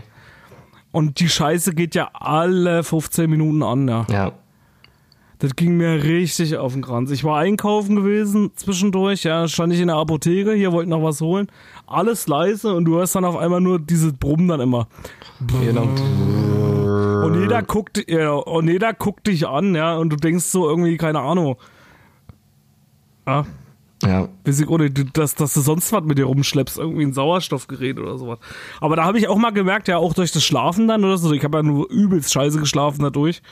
Und 0.93 1.21
die 1.21 1.29
Scheiße 1.29 1.75
geht 1.75 1.95
ja 1.95 2.11
alle 2.15 2.83
15 2.83 3.31
Minuten 3.31 3.63
an, 3.63 3.87
ja. 3.89 4.07
Ja. 4.11 4.33
Das 5.39 5.57
ging 5.57 5.77
mir 5.79 6.03
richtig 6.03 6.57
auf 6.59 6.75
den 6.75 6.83
Kranz. 6.83 7.11
Ich 7.11 7.25
war 7.25 7.39
einkaufen 7.39 7.97
gewesen 7.97 8.51
zwischendurch, 8.57 9.23
ja, 9.25 9.49
stand 9.49 9.73
ich 9.73 9.81
in 9.81 9.87
der 9.87 9.97
Apotheke, 9.97 10.53
hier 10.53 10.71
wollte 10.73 10.91
noch 10.91 11.03
was 11.03 11.21
holen. 11.23 11.47
Alles 11.87 12.27
leise 12.27 12.75
und 12.75 12.85
du 12.85 12.97
hörst 12.97 13.15
dann 13.15 13.25
auf 13.25 13.37
einmal 13.39 13.61
nur 13.63 13.79
dieses 13.79 14.13
Brummen 14.13 14.49
dann 14.49 14.61
immer. 14.61 14.87
Genau. 15.63 15.89
Und 17.25 17.41
jeder 17.41 17.63
guckt, 17.63 18.05
ja, 18.11 18.33
und 18.33 18.69
jeder 18.69 18.93
guckt 18.93 19.29
dich 19.29 19.47
an, 19.49 19.75
ja, 19.75 19.97
und 19.97 20.11
du 20.11 20.17
denkst 20.17 20.45
so 20.45 20.69
irgendwie, 20.69 20.97
keine 20.99 21.21
Ahnung. 21.21 21.57
Ja, 23.27 23.47
Ja. 24.03 24.29
oder 24.69 24.89
du- 24.89 25.05
dass, 25.05 25.35
dass 25.35 25.53
du 25.55 25.61
sonst 25.61 25.93
was 25.93 26.03
mit 26.05 26.17
dir 26.19 26.25
rumschleppst, 26.25 26.79
irgendwie 26.79 27.03
ein 27.05 27.13
Sauerstoffgerät 27.13 27.99
oder 27.99 28.17
sowas. 28.19 28.39
Aber 28.81 28.97
da 28.97 29.05
habe 29.05 29.19
ich 29.19 29.29
auch 29.29 29.37
mal 29.37 29.51
gemerkt, 29.51 29.89
ja, 29.89 29.99
auch 29.99 30.15
durch 30.15 30.33
das 30.33 30.43
Schlafen 30.43 30.89
dann 30.89 31.05
oder 31.05 31.19
so, 31.19 31.33
ich 31.33 31.45
habe 31.45 31.59
ja 31.59 31.63
nur 31.63 31.91
übelst 31.91 32.33
scheiße 32.33 32.59
geschlafen 32.61 33.03
dadurch, 33.03 33.43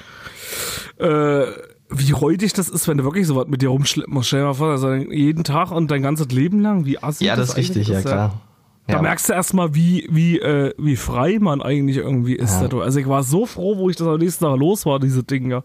äh, 0.98 1.42
wie 1.90 2.12
räudig 2.12 2.52
das 2.52 2.68
ist, 2.68 2.87
wenn 2.88 2.98
du 2.98 3.04
wirklich 3.04 3.26
sowas 3.26 3.46
mit 3.48 3.62
dir 3.62 3.68
rumschleppen 3.70 4.12
musst. 4.12 4.28
Stell 4.28 4.40
dir 4.40 4.46
mal 4.46 4.54
vor, 4.54 4.70
also 4.70 4.92
jeden 4.94 5.44
Tag 5.44 5.70
und 5.70 5.90
dein 5.90 6.02
ganzes 6.02 6.28
Leben 6.28 6.61
lang, 6.61 6.84
wie 6.84 6.98
assi 7.02 7.24
Ja, 7.24 7.37
das 7.37 7.50
ist 7.50 7.54
eigentlich 7.56 7.68
richtig, 7.78 7.88
ja 7.88 8.00
klar. 8.02 8.40
Da 8.87 8.94
Ja. 8.96 9.02
merkst 9.02 9.28
du 9.28 9.34
erstmal, 9.34 9.74
wie, 9.74 10.06
wie, 10.11 10.38
äh, 10.38 10.72
wie 10.78 10.96
frei 10.96 11.38
man 11.40 11.61
eigentlich 11.61 11.98
irgendwie 11.98 12.34
ist. 12.37 12.54
Ja. 12.56 12.62
dadurch. 12.62 12.84
Also 12.84 13.00
ich 13.00 13.06
war 13.08 13.22
so 13.22 13.44
froh, 13.44 13.76
wo 13.76 13.90
ich 13.90 13.96
das 13.96 14.06
am 14.06 14.16
nächsten 14.18 14.44
Tag 14.44 14.58
los 14.58 14.87
war, 14.87 14.98
diese 14.98 15.22
Dinge. 15.24 15.50
Ja. 15.50 15.62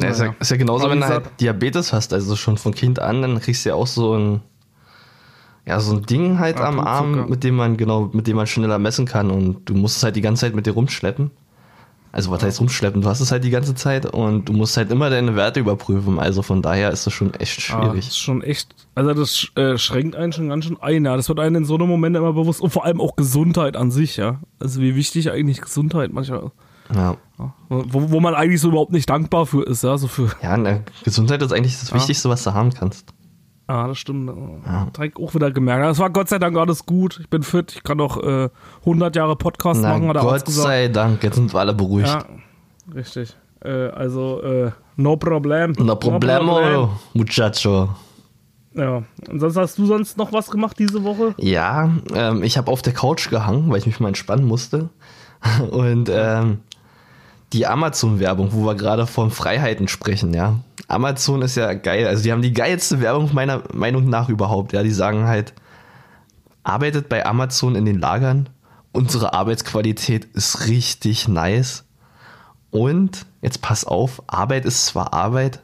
Ja, 0.00 0.08
ist, 0.08 0.20
ja, 0.20 0.34
ist 0.40 0.50
ja 0.50 0.56
genauso, 0.56 0.84
Aber 0.84 0.92
wenn 0.92 1.00
du 1.00 1.06
halt 1.06 1.24
Diabetes 1.40 1.92
hast, 1.92 2.12
also 2.12 2.34
schon 2.36 2.58
von 2.58 2.74
Kind 2.74 2.98
an, 2.98 3.22
dann 3.22 3.40
kriegst 3.40 3.64
du 3.64 3.68
ja 3.70 3.74
auch 3.76 3.86
so 3.86 4.16
ein, 4.16 4.40
ja, 5.66 5.78
so 5.80 5.94
ein 5.96 6.02
Ding 6.02 6.38
halt 6.38 6.58
Ja, 6.58 6.64
am 6.66 6.80
Arm, 6.80 7.28
mit 7.28 7.44
dem 7.44 7.54
man, 7.56 7.76
genau, 7.76 8.10
mit 8.12 8.26
dem 8.26 8.36
man 8.36 8.46
schneller 8.46 8.78
messen 8.78 9.06
kann 9.06 9.30
und 9.30 9.68
du 9.68 9.74
musst 9.74 9.96
es 9.98 10.02
halt 10.02 10.16
die 10.16 10.20
ganze 10.20 10.40
Zeit 10.42 10.54
mit 10.54 10.66
dir 10.66 10.72
rumschleppen. 10.72 11.30
Also 12.12 12.30
was 12.30 12.44
heißt 12.44 12.60
rumschleppen? 12.60 13.02
Du 13.02 13.08
hast 13.08 13.20
es 13.20 13.32
halt 13.32 13.42
die 13.42 13.50
ganze 13.50 13.74
Zeit 13.74 14.06
und 14.06 14.48
du 14.48 14.52
musst 14.52 14.76
halt 14.76 14.92
immer 14.92 15.10
deine 15.10 15.34
Werte 15.34 15.58
überprüfen. 15.58 16.20
Also 16.20 16.42
von 16.42 16.62
daher 16.62 16.92
ist 16.92 17.06
das 17.06 17.12
schon 17.12 17.34
echt 17.34 17.58
Ah, 17.72 17.80
das 17.80 17.86
schwierig. 17.90 18.06
ist 18.06 18.18
schon 18.18 18.40
echt, 18.42 18.72
also 18.94 19.14
das 19.14 19.48
äh, 19.56 19.76
schränkt 19.78 20.14
einen 20.14 20.32
schon 20.32 20.48
ganz 20.48 20.64
schön 20.64 20.80
ein. 20.80 21.04
Ja, 21.04 21.16
das 21.16 21.28
wird 21.28 21.40
einem 21.40 21.56
in 21.56 21.64
so 21.64 21.74
einem 21.74 21.88
Moment 21.88 22.16
immer 22.16 22.32
bewusst 22.32 22.60
und 22.60 22.70
vor 22.70 22.84
allem 22.84 23.00
auch 23.00 23.16
Gesundheit 23.16 23.76
an 23.76 23.90
sich, 23.90 24.16
ja. 24.16 24.38
Also 24.60 24.80
wie 24.80 24.94
wichtig 24.94 25.30
eigentlich 25.32 25.60
Gesundheit 25.60 26.12
manchmal, 26.12 26.52
Ja. 26.94 27.16
wo, 27.68 28.10
wo 28.10 28.20
man 28.20 28.34
eigentlich 28.34 28.60
so 28.60 28.68
überhaupt 28.68 28.92
nicht 28.92 29.08
dankbar 29.08 29.46
für 29.46 29.62
ist, 29.66 29.82
ja. 29.84 29.96
So 29.96 30.08
für, 30.08 30.30
Ja, 30.42 30.56
ne, 30.56 30.82
Gesundheit 31.04 31.40
ist 31.42 31.52
eigentlich 31.52 31.78
das 31.78 31.92
Wichtigste, 31.94 32.28
was 32.28 32.42
du 32.44 32.52
haben 32.54 32.72
kannst. 32.74 33.12
ah, 33.66 33.86
das 33.88 33.98
stimmt. 33.98 34.30
Ja. 34.66 34.88
Ich 35.02 35.16
auch 35.16 35.34
wieder 35.34 35.50
gemerkt. 35.50 35.84
Das 35.84 35.98
war 35.98 36.10
Gott 36.10 36.28
sei 36.28 36.38
Dank 36.38 36.56
alles 36.58 36.84
gut. 36.84 37.18
Ich 37.20 37.30
bin 37.30 37.42
fit. 37.42 37.72
Ich 37.76 37.82
kann 37.82 37.96
noch 37.98 38.22
äh, 38.22 38.50
100 38.80 39.16
Jahre 39.16 39.36
Podcast 39.36 39.80
Na, 39.82 39.90
machen, 39.96 40.08
hat 40.08 40.20
Gott 40.20 40.48
sei 40.48 40.88
Dank, 40.88 41.22
jetzt 41.24 41.36
sind 41.36 41.52
wir 41.54 41.60
alle 41.60 41.72
beruhigt. 41.74 42.08
Ja, 42.08 42.24
richtig. 42.94 43.34
Äh, 43.64 43.88
also, 43.88 44.42
äh, 44.42 44.70
no 44.96 45.16
problem. 45.16 45.72
No 45.78 45.96
problemo, 45.96 46.52
problem. 46.52 46.88
muchacho. 47.14 47.88
Ja. 48.74 49.04
Und 49.30 49.40
sonst 49.40 49.56
hast 49.56 49.78
du 49.78 49.86
sonst 49.86 50.18
noch 50.18 50.32
was 50.32 50.50
gemacht 50.50 50.78
diese 50.78 51.02
Woche? 51.04 51.34
Ja, 51.38 51.90
ähm, 52.12 52.42
ich 52.42 52.58
habe 52.58 52.70
auf 52.70 52.82
der 52.82 52.92
Couch 52.92 53.30
gehangen, 53.30 53.70
weil 53.70 53.78
ich 53.78 53.86
mich 53.86 54.00
mal 54.00 54.08
entspannen 54.08 54.46
musste. 54.46 54.90
Und 55.70 56.10
ähm, 56.12 56.58
die 57.54 57.66
Amazon-Werbung, 57.66 58.52
wo 58.52 58.66
wir 58.66 58.74
gerade 58.74 59.06
von 59.06 59.30
Freiheiten 59.30 59.86
sprechen, 59.88 60.34
ja. 60.34 60.56
Amazon 60.88 61.40
ist 61.40 61.54
ja 61.54 61.72
geil. 61.72 62.06
Also 62.06 62.24
die 62.24 62.32
haben 62.32 62.42
die 62.42 62.52
geilste 62.52 63.00
Werbung 63.00 63.30
meiner 63.32 63.62
Meinung 63.72 64.10
nach 64.10 64.28
überhaupt, 64.28 64.72
ja. 64.72 64.82
Die 64.82 64.90
sagen 64.90 65.26
halt, 65.26 65.54
arbeitet 66.64 67.08
bei 67.08 67.24
Amazon 67.24 67.76
in 67.76 67.84
den 67.84 68.00
Lagern. 68.00 68.48
Unsere 68.92 69.32
Arbeitsqualität 69.32 70.24
ist 70.34 70.66
richtig 70.66 71.28
nice. 71.28 71.84
Und 72.70 73.24
jetzt 73.40 73.62
pass 73.62 73.84
auf, 73.84 74.22
Arbeit 74.26 74.64
ist 74.64 74.86
zwar 74.86 75.14
Arbeit, 75.14 75.60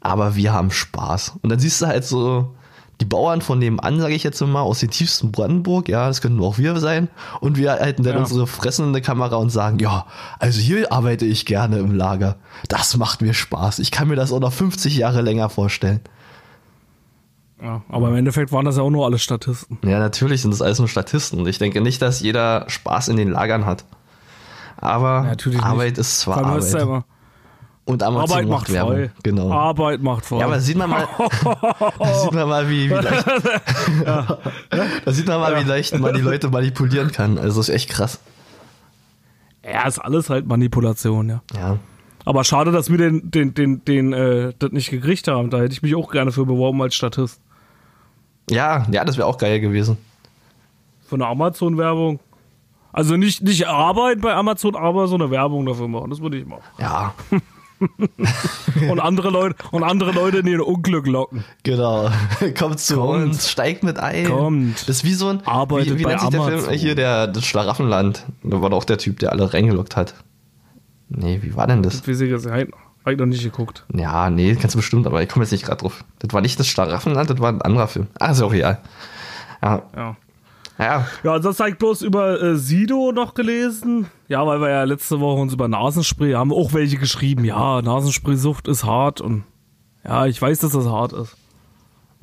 aber 0.00 0.34
wir 0.34 0.54
haben 0.54 0.70
Spaß. 0.70 1.34
Und 1.42 1.50
dann 1.50 1.58
siehst 1.58 1.82
du 1.82 1.86
halt 1.86 2.04
so 2.04 2.56
die 3.00 3.04
Bauern 3.04 3.40
von 3.42 3.58
nebenan, 3.60 4.00
sage 4.00 4.14
ich 4.14 4.24
jetzt 4.24 4.40
mal, 4.40 4.60
aus 4.62 4.80
dem 4.80 4.90
tiefsten 4.90 5.30
Brandenburg, 5.30 5.88
ja, 5.88 6.08
das 6.08 6.20
könnten 6.20 6.42
auch 6.42 6.58
wir 6.58 6.78
sein. 6.80 7.08
Und 7.40 7.56
wir 7.56 7.72
halten 7.72 8.02
dann 8.02 8.14
Ja. 8.14 8.20
unsere 8.20 8.46
Fressen 8.48 8.86
in 8.88 8.92
der 8.92 9.02
Kamera 9.02 9.36
und 9.36 9.50
sagen, 9.50 9.78
ja, 9.78 10.06
also 10.40 10.60
hier 10.60 10.92
arbeite 10.92 11.24
ich 11.24 11.46
gerne 11.46 11.78
im 11.78 11.94
Lager. 11.94 12.36
Das 12.68 12.96
macht 12.96 13.22
mir 13.22 13.34
Spaß. 13.34 13.78
Ich 13.78 13.90
kann 13.92 14.08
mir 14.08 14.16
das 14.16 14.32
auch 14.32 14.40
noch 14.40 14.52
50 14.52 14.96
Jahre 14.96 15.22
länger 15.22 15.48
vorstellen. 15.48 16.00
Ja, 17.62 17.82
aber 17.88 18.08
im 18.08 18.14
Endeffekt 18.16 18.52
waren 18.52 18.64
das 18.64 18.76
ja 18.76 18.82
auch 18.82 18.90
nur 18.90 19.04
alle 19.04 19.18
Statisten. 19.18 19.78
Ja, 19.84 19.98
natürlich 19.98 20.42
sind 20.42 20.52
das 20.52 20.62
alles 20.62 20.78
nur 20.78 20.88
Statisten. 20.88 21.44
Ich 21.46 21.58
denke 21.58 21.80
nicht, 21.80 22.00
dass 22.02 22.20
jeder 22.20 22.64
Spaß 22.68 23.08
in 23.08 23.16
den 23.16 23.30
Lagern 23.30 23.66
hat. 23.66 23.84
Aber 24.76 25.22
Natürlich 25.22 25.60
Arbeit 25.60 25.90
nicht. 25.90 25.98
ist 25.98 26.20
zwar 26.20 26.38
Arbeit. 26.44 26.72
ja 26.72 26.80
immer, 26.80 27.04
Und 27.88 28.02
Amazon 28.02 28.30
Arbeit 28.30 28.48
macht 28.48 28.60
macht 28.60 28.72
Werbung. 28.74 28.94
frei. 28.96 29.10
Genau. 29.22 29.50
Arbeit 29.50 30.02
macht 30.02 30.26
frei. 30.26 30.40
Ja, 30.40 30.44
aber 30.44 30.56
da 30.56 30.60
sieht 30.60 30.76
man 30.76 30.90
mal, 30.90 31.08
da 31.98 32.14
sieht 32.22 32.32
man 32.32 32.46
mal, 32.46 32.68
wie, 32.68 32.90
wie 32.90 32.92
leicht, 32.92 33.26
da 34.04 35.12
sieht 35.12 35.26
man 35.26 35.40
mal, 35.40 35.58
wie 35.58 35.66
leicht 35.66 35.98
man 35.98 36.12
die 36.12 36.20
Leute 36.20 36.50
manipulieren 36.50 37.10
kann. 37.10 37.38
Also 37.38 37.60
das 37.60 37.70
ist 37.70 37.74
echt 37.74 37.88
krass. 37.88 38.20
ja, 39.64 39.86
ist 39.88 40.00
alles 40.00 40.28
halt 40.28 40.46
Manipulation, 40.46 41.30
ja. 41.30 41.42
Ja. 41.56 41.78
Aber 42.26 42.44
schade, 42.44 42.72
dass 42.72 42.90
wir 42.90 42.98
den, 42.98 43.30
den, 43.30 43.54
den, 43.54 43.82
den, 43.86 44.12
äh, 44.12 44.52
das 44.58 44.70
nicht 44.72 44.90
gekriegt 44.90 45.26
haben. 45.26 45.48
Da 45.48 45.56
hätte 45.56 45.72
ich 45.72 45.80
mich 45.80 45.94
auch 45.94 46.10
gerne 46.10 46.30
für 46.30 46.44
beworben 46.44 46.82
als 46.82 46.94
Statist. 46.94 47.40
Ja, 48.50 48.86
ja, 48.90 49.06
das 49.06 49.16
wäre 49.16 49.26
auch 49.26 49.38
geil 49.38 49.60
gewesen. 49.60 49.96
Für 51.06 51.14
eine 51.14 51.26
Amazon-Werbung. 51.26 52.20
Also 52.92 53.16
nicht, 53.16 53.42
nicht 53.42 53.66
Arbeit 53.66 54.20
bei 54.20 54.34
Amazon, 54.34 54.76
aber 54.76 55.06
so 55.06 55.14
eine 55.14 55.30
Werbung 55.30 55.64
dafür 55.64 55.88
machen. 55.88 56.10
Das 56.10 56.20
würde 56.20 56.36
ich 56.36 56.44
machen. 56.44 56.64
Ja, 56.78 57.14
Und 58.90 59.00
andere 59.00 59.30
Leute, 59.30 59.56
und 59.72 59.82
andere 59.82 60.12
Leute 60.12 60.38
in 60.38 60.46
ihr 60.46 60.66
Unglück 60.66 61.06
locken. 61.06 61.44
genau. 61.62 62.10
Kommt 62.58 62.80
zu 62.80 62.96
Kommt. 62.96 63.24
uns, 63.24 63.50
steigt 63.50 63.82
mit 63.84 63.98
ein. 63.98 64.26
Kommt. 64.26 64.88
Das 64.88 64.96
ist 64.98 65.04
wie 65.04 65.14
so 65.14 65.28
ein, 65.28 65.46
Arbeitet 65.46 65.94
wie, 65.94 65.98
wie 66.00 66.02
bei 66.04 66.10
nennt 66.10 66.20
sich 66.20 66.30
der 66.30 66.42
Film 66.42 66.58
Amazon. 66.58 66.74
hier, 66.74 66.94
der, 66.94 67.26
das 67.26 67.44
Schlaraffenland. 67.44 68.24
Da 68.42 68.60
war 68.62 68.70
doch 68.70 68.84
der 68.84 68.98
Typ, 68.98 69.18
der 69.18 69.32
alle 69.32 69.52
reingelockt 69.52 69.96
hat. 69.96 70.14
Nee, 71.08 71.40
wie 71.42 71.56
war 71.56 71.66
denn 71.66 71.82
das? 71.82 72.06
Wie 72.06 72.14
sie 72.14 72.28
gesagt 72.28 72.72
habe 73.04 73.14
ich 73.14 73.18
noch 73.18 73.26
nicht 73.26 73.42
geguckt. 73.42 73.86
Ja, 73.94 74.28
nee, 74.28 74.54
kannst 74.54 74.74
du 74.74 74.78
bestimmt, 74.80 75.06
aber 75.06 75.22
ich 75.22 75.28
komme 75.30 75.44
jetzt 75.44 75.52
nicht 75.52 75.64
gerade 75.64 75.80
drauf. 75.80 76.04
Das 76.18 76.32
war 76.34 76.42
nicht 76.42 76.60
das 76.60 76.66
Schlaraffenland, 76.66 77.30
das 77.30 77.38
war 77.40 77.50
ein 77.50 77.62
anderer 77.62 77.88
Film. 77.88 78.08
Ah, 78.18 78.32
ist 78.32 78.42
auch 78.42 78.52
egal. 78.52 78.80
Ja, 79.62 79.82
Ja. 79.96 80.16
Ja, 80.78 81.06
Ja, 81.22 81.34
ansonsten 81.34 81.62
habe 81.62 81.70
ich 81.70 81.78
bloß 81.78 82.02
über 82.02 82.40
äh, 82.40 82.56
Sido 82.56 83.12
noch 83.12 83.34
gelesen. 83.34 84.06
Ja, 84.28 84.46
weil 84.46 84.60
wir 84.60 84.70
ja 84.70 84.84
letzte 84.84 85.20
Woche 85.20 85.40
uns 85.40 85.52
über 85.52 85.68
Nasenspray 85.68 86.32
haben 86.32 86.52
auch 86.52 86.72
welche 86.72 86.98
geschrieben. 86.98 87.44
Ja, 87.44 87.82
Nasenspray-Sucht 87.82 88.68
ist 88.68 88.84
hart 88.84 89.20
und 89.20 89.44
ja, 90.04 90.26
ich 90.26 90.40
weiß, 90.40 90.60
dass 90.60 90.72
das 90.72 90.86
hart 90.86 91.12
ist. 91.12 91.36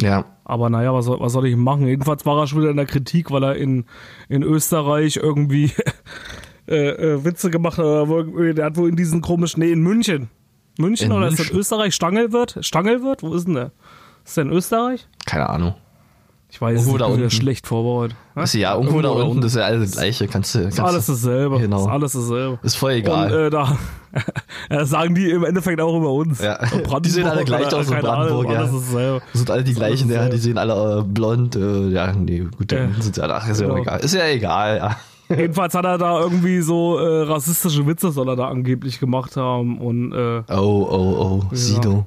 ja. 0.02 0.26
Aber 0.48 0.70
naja, 0.70 0.94
was 0.94 1.06
soll, 1.06 1.20
was 1.20 1.34
soll 1.34 1.48
ich 1.48 1.56
machen? 1.56 1.88
Jedenfalls 1.88 2.24
war 2.24 2.40
er 2.40 2.46
schon 2.46 2.60
wieder 2.60 2.70
in 2.70 2.78
der 2.78 2.86
Kritik, 2.86 3.32
weil 3.32 3.44
er 3.44 3.56
in, 3.56 3.86
in 4.30 4.44
Österreich 4.44 5.16
irgendwie 5.16 5.72
äh, 6.68 6.90
äh, 6.90 7.26
Witze 7.26 7.50
gemacht 7.50 7.80
hat. 7.80 7.86
Oder 7.86 8.54
der 8.54 8.66
hat 8.66 8.78
wohl 8.78 8.88
in 8.90 8.96
diesen 8.96 9.22
komischen, 9.22 9.62
nee, 9.62 9.72
in 9.72 9.82
München. 9.82 10.30
München 10.78 11.08
In 11.08 11.18
oder 11.18 11.28
ist 11.28 11.40
das 11.40 11.48
München? 11.48 11.60
Österreich? 11.60 11.96
Stangelwirt? 11.96 12.60
Stangelwirt? 12.62 13.24
Wo 13.24 13.34
ist 13.34 13.48
denn 13.48 13.56
der? 13.56 13.72
Ist 14.24 14.38
der 14.38 14.44
in 14.44 14.52
Österreich? 14.52 15.08
Keine 15.26 15.50
Ahnung. 15.50 15.74
Ich 16.56 16.62
weiß, 16.62 16.80
Irgendwo 16.80 16.98
da 16.98 17.08
unten. 17.08 17.30
schlecht 17.32 17.68
vorbereitet. 17.68 18.16
Ist 18.42 18.54
ja 18.54 18.76
irgendwo 18.76 19.02
da 19.02 19.10
unten, 19.10 19.42
das 19.42 19.52
ist 19.52 19.58
ja 19.58 19.66
alles 19.66 19.90
das 19.92 20.00
Gleiche. 20.00 20.26
Kannst 20.30 20.56
du, 20.56 20.60
kannst 20.62 20.78
Ist 20.80 20.86
alles 20.86 21.06
dasselbe. 21.08 21.60
Genau. 21.60 21.82
Ist 21.82 21.88
alles 21.88 22.14
dasselbe. 22.14 22.60
Ist 22.64 22.78
voll 22.78 22.92
Und 22.94 22.98
egal. 23.00 23.34
äh, 23.48 23.50
da 23.50 23.78
ja, 24.72 24.86
sagen 24.86 25.16
die 25.16 25.32
im 25.32 25.44
Endeffekt 25.44 25.82
auch 25.82 25.98
über 25.98 26.14
uns. 26.14 26.42
Ja. 26.42 26.54
Und 26.58 26.70
Brandenburg 26.70 27.04
Die 27.04 27.10
sehen 27.10 27.28
alle 27.28 27.44
gleich 27.44 27.74
aus 27.74 27.88
in 27.90 27.94
keine 27.96 28.10
Ahnung, 28.10 28.44
Brandenburg, 28.46 28.54
ja. 28.54 28.60
Alles. 29.12 29.22
Das 29.34 29.34
sind 29.34 29.52
alle 29.52 29.64
die 29.66 29.74
gleichen, 29.74 30.10
ja, 30.10 30.30
die 30.30 30.38
sehen 30.38 30.58
alle 30.58 31.00
äh, 31.00 31.04
blond, 31.04 31.58
äh, 31.58 31.90
ja, 31.90 32.14
nee, 32.14 32.48
gut, 32.58 32.72
dann 32.72 32.94
Ja. 32.96 33.02
sind 33.02 33.16
sie 33.16 33.22
alle, 33.22 33.36
ach, 33.36 33.50
ist 33.50 33.60
ja 33.60 33.68
Genau. 33.68 33.82
egal. 33.82 34.00
Ist 34.00 34.14
ja 34.16 34.26
egal, 34.28 34.78
ja. 34.78 34.96
Jedenfalls 35.36 35.74
hat 35.74 35.84
er 35.84 35.98
da 35.98 36.22
irgendwie 36.22 36.62
so 36.62 37.00
äh, 37.00 37.24
rassistische 37.24 37.86
Witze, 37.86 38.12
soll 38.12 38.30
er 38.30 38.38
da 38.38 38.48
angeblich 38.48 39.00
gemacht 39.02 39.36
haben. 39.36 39.80
Und 39.82 40.14
äh, 40.14 40.44
Oh, 40.54 40.88
oh, 40.90 41.42
oh, 41.42 41.44
Sido. 41.52 42.06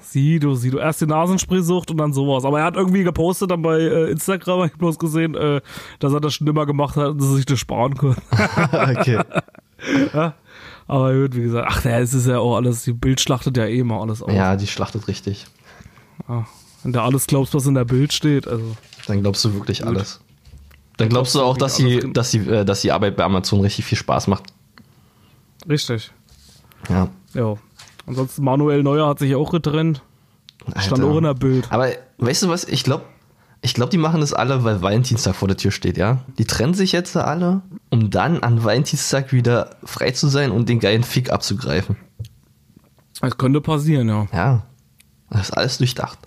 Sido, 0.00 0.54
Sido. 0.54 0.78
Erst 0.78 1.00
die 1.00 1.06
Nasenspray-Sucht 1.06 1.90
und 1.90 1.98
dann 1.98 2.12
sowas. 2.12 2.44
Aber 2.44 2.60
er 2.60 2.64
hat 2.64 2.76
irgendwie 2.76 3.04
gepostet 3.04 3.50
dann 3.50 3.62
bei 3.62 3.80
äh, 3.80 4.10
Instagram, 4.10 4.60
hab 4.60 4.66
ich 4.66 4.76
bloß 4.76 4.98
gesehen, 4.98 5.34
äh, 5.34 5.60
dass 5.98 6.12
er 6.12 6.20
das 6.20 6.34
schon 6.34 6.46
immer 6.46 6.66
gemacht 6.66 6.96
hat 6.96 7.10
und 7.10 7.20
sie 7.20 7.36
sich 7.36 7.46
das 7.46 7.58
sparen 7.58 7.96
können. 7.96 8.16
okay. 8.72 9.20
Aber 10.86 11.14
gut, 11.14 11.36
wie 11.36 11.42
gesagt, 11.42 11.66
ach 11.70 11.84
ja, 11.84 11.98
es 11.98 12.14
ist 12.14 12.26
ja 12.26 12.38
auch 12.38 12.56
alles, 12.56 12.84
die 12.84 12.92
Bild 12.92 13.20
schlachtet 13.20 13.56
ja 13.56 13.64
eh 13.64 13.78
immer 13.78 14.00
alles 14.00 14.22
aus. 14.22 14.32
Ja, 14.32 14.56
die 14.56 14.66
schlachtet 14.66 15.08
richtig. 15.08 15.46
Wenn 16.82 16.92
du 16.92 17.02
alles 17.02 17.26
glaubst, 17.26 17.54
was 17.54 17.66
in 17.66 17.74
der 17.74 17.84
Bild 17.84 18.12
steht, 18.12 18.46
also. 18.46 18.76
Dann 19.06 19.22
glaubst 19.22 19.44
du 19.44 19.54
wirklich 19.54 19.86
alles. 19.86 20.20
Dann 20.96 21.08
glaubst 21.08 21.34
du 21.34 21.40
auch, 21.40 21.56
dass 21.56 21.76
die, 21.76 22.12
dass 22.12 22.30
die, 22.30 22.38
äh, 22.38 22.64
dass 22.64 22.82
die 22.82 22.92
Arbeit 22.92 23.16
bei 23.16 23.24
Amazon 23.24 23.60
richtig 23.60 23.84
viel 23.84 23.98
Spaß 23.98 24.28
macht. 24.28 24.44
Richtig. 25.68 26.12
Ja. 26.88 27.08
Ja. 27.32 27.56
Ansonsten 28.06 28.44
Manuel 28.44 28.82
Neuer 28.82 29.08
hat 29.08 29.18
sich 29.18 29.34
auch 29.34 29.50
getrennt. 29.50 30.02
Stand 30.78 31.00
Alter. 31.00 31.04
auch 31.04 31.16
in 31.18 31.24
der 31.24 31.34
Bild. 31.34 31.66
Aber 31.70 31.88
weißt 32.18 32.42
du 32.42 32.48
was? 32.48 32.64
Ich 32.64 32.84
glaube, 32.84 33.04
ich 33.60 33.74
glaube, 33.74 33.90
die 33.90 33.98
machen 33.98 34.20
das 34.20 34.32
alle, 34.34 34.64
weil 34.64 34.82
Valentinstag 34.82 35.34
vor 35.34 35.48
der 35.48 35.56
Tür 35.56 35.70
steht, 35.70 35.96
ja? 35.96 36.20
Die 36.38 36.44
trennen 36.44 36.74
sich 36.74 36.92
jetzt 36.92 37.16
alle, 37.16 37.62
um 37.90 38.10
dann 38.10 38.42
an 38.42 38.62
Valentinstag 38.62 39.32
wieder 39.32 39.76
frei 39.84 40.10
zu 40.10 40.28
sein 40.28 40.50
und 40.50 40.68
den 40.68 40.80
geilen 40.80 41.02
Fick 41.02 41.30
abzugreifen. 41.30 41.96
Das 43.20 43.38
könnte 43.38 43.60
passieren, 43.60 44.08
ja. 44.08 44.26
Ja. 44.32 44.66
Das 45.30 45.48
ist 45.48 45.50
alles 45.52 45.78
durchdacht. 45.78 46.18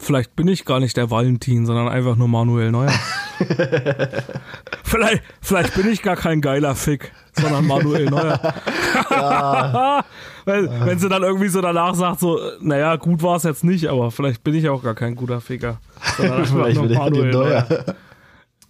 Vielleicht 0.00 0.36
bin 0.36 0.48
ich 0.48 0.64
gar 0.64 0.80
nicht 0.80 0.96
der 0.96 1.10
Valentin, 1.10 1.66
sondern 1.66 1.88
einfach 1.88 2.16
nur 2.16 2.28
Manuel 2.28 2.70
Neuer. 2.70 2.92
vielleicht, 4.84 5.22
vielleicht 5.40 5.74
bin 5.74 5.88
ich 5.88 6.02
gar 6.02 6.16
kein 6.16 6.40
geiler 6.40 6.74
Fick, 6.76 7.12
sondern 7.32 7.66
Manuel 7.66 8.06
Neuer. 8.06 8.54
wenn, 10.48 10.86
wenn 10.86 10.98
sie 10.98 11.08
dann 11.08 11.22
irgendwie 11.22 11.48
so 11.48 11.60
danach 11.60 11.94
sagt, 11.94 12.20
so, 12.20 12.40
naja, 12.60 12.96
gut 12.96 13.22
war 13.22 13.36
es 13.36 13.44
jetzt 13.44 13.62
nicht, 13.62 13.86
aber 13.88 14.10
vielleicht 14.10 14.42
bin 14.42 14.54
ich 14.54 14.68
auch 14.68 14.82
gar 14.82 14.94
kein 14.94 15.14
guter 15.14 15.40
Ficker. 15.40 15.78
Vielleicht 16.16 16.54
bin 16.54 16.90
ich 16.90 16.98
Manuel 16.98 17.30
Neuer. 17.30 17.66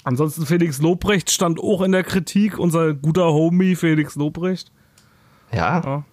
Ansonsten 0.05 0.45
Felix 0.47 0.81
Lobrecht 0.81 1.31
stand 1.31 1.61
auch 1.61 1.83
in 1.83 1.93
der 1.93 2.05
Kritik, 2.05 2.59
unser 2.59 2.95
guter 2.95 3.27
Homie 3.27 3.77
Felix 3.77 4.17
Lobrecht, 4.17 4.71
Ja, 5.53 6.05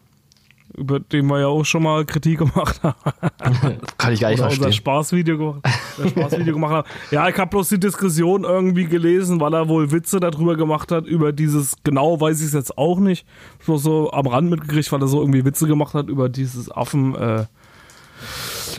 über 0.78 1.00
den 1.00 1.26
wir 1.28 1.40
ja 1.40 1.48
auch 1.48 1.64
schon 1.64 1.84
mal 1.84 2.06
Kritik 2.06 2.40
gemacht 2.40 2.82
haben. 2.84 2.96
kann 3.98 4.14
ich 4.14 4.20
gar 4.20 4.30
nicht 4.30 4.40
Oder 4.40 4.48
unser 4.50 4.62
verstehen. 4.64 4.74
Spaßvideo, 4.74 5.38
ge- 5.38 5.62
das 5.98 6.10
Spaßvideo 6.12 6.54
gemacht 6.54 6.72
haben. 6.74 6.88
Ja, 7.12 7.28
ich 7.30 7.38
habe 7.38 7.50
bloß 7.50 7.70
die 7.70 7.80
Diskussion 7.80 8.44
irgendwie 8.44 8.86
gelesen, 8.86 9.40
weil 9.40 9.54
er 9.54 9.68
wohl 9.70 9.92
Witze 9.92 10.20
darüber 10.20 10.56
gemacht 10.56 10.92
hat, 10.92 11.06
über 11.08 11.32
dieses, 11.34 11.76
genau 11.84 12.20
weiß 12.20 12.40
ich 12.42 12.48
es 12.48 12.54
jetzt 12.54 12.78
auch 12.78 13.00
nicht. 13.00 13.26
Bloß 13.66 13.84
so 13.84 14.12
am 14.12 14.28
Rand 14.28 14.50
mitgekriegt, 14.50 14.92
weil 14.92 15.02
er 15.02 15.08
so 15.08 15.22
irgendwie 15.22 15.46
Witze 15.46 15.68
gemacht 15.68 15.94
hat 15.94 16.08
über 16.10 16.30
dieses 16.30 16.72
Affen, 16.72 17.16
äh, 17.16 17.46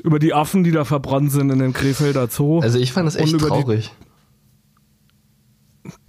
über 0.03 0.19
die 0.19 0.35
Affen, 0.35 0.65
die 0.65 0.73
da 0.73 0.85
verbrannt 0.85 1.33
sind 1.33 1.51
in 1.51 1.59
dem 1.59 1.73
Krefelder 1.73 2.29
Zoo. 2.29 2.61
Also 2.61 2.79
ich 2.79 2.93
fand 2.93 3.07
das 3.07 3.17
echt 3.17 3.33
über 3.33 3.51
die- 3.51 3.63
traurig. 3.63 3.93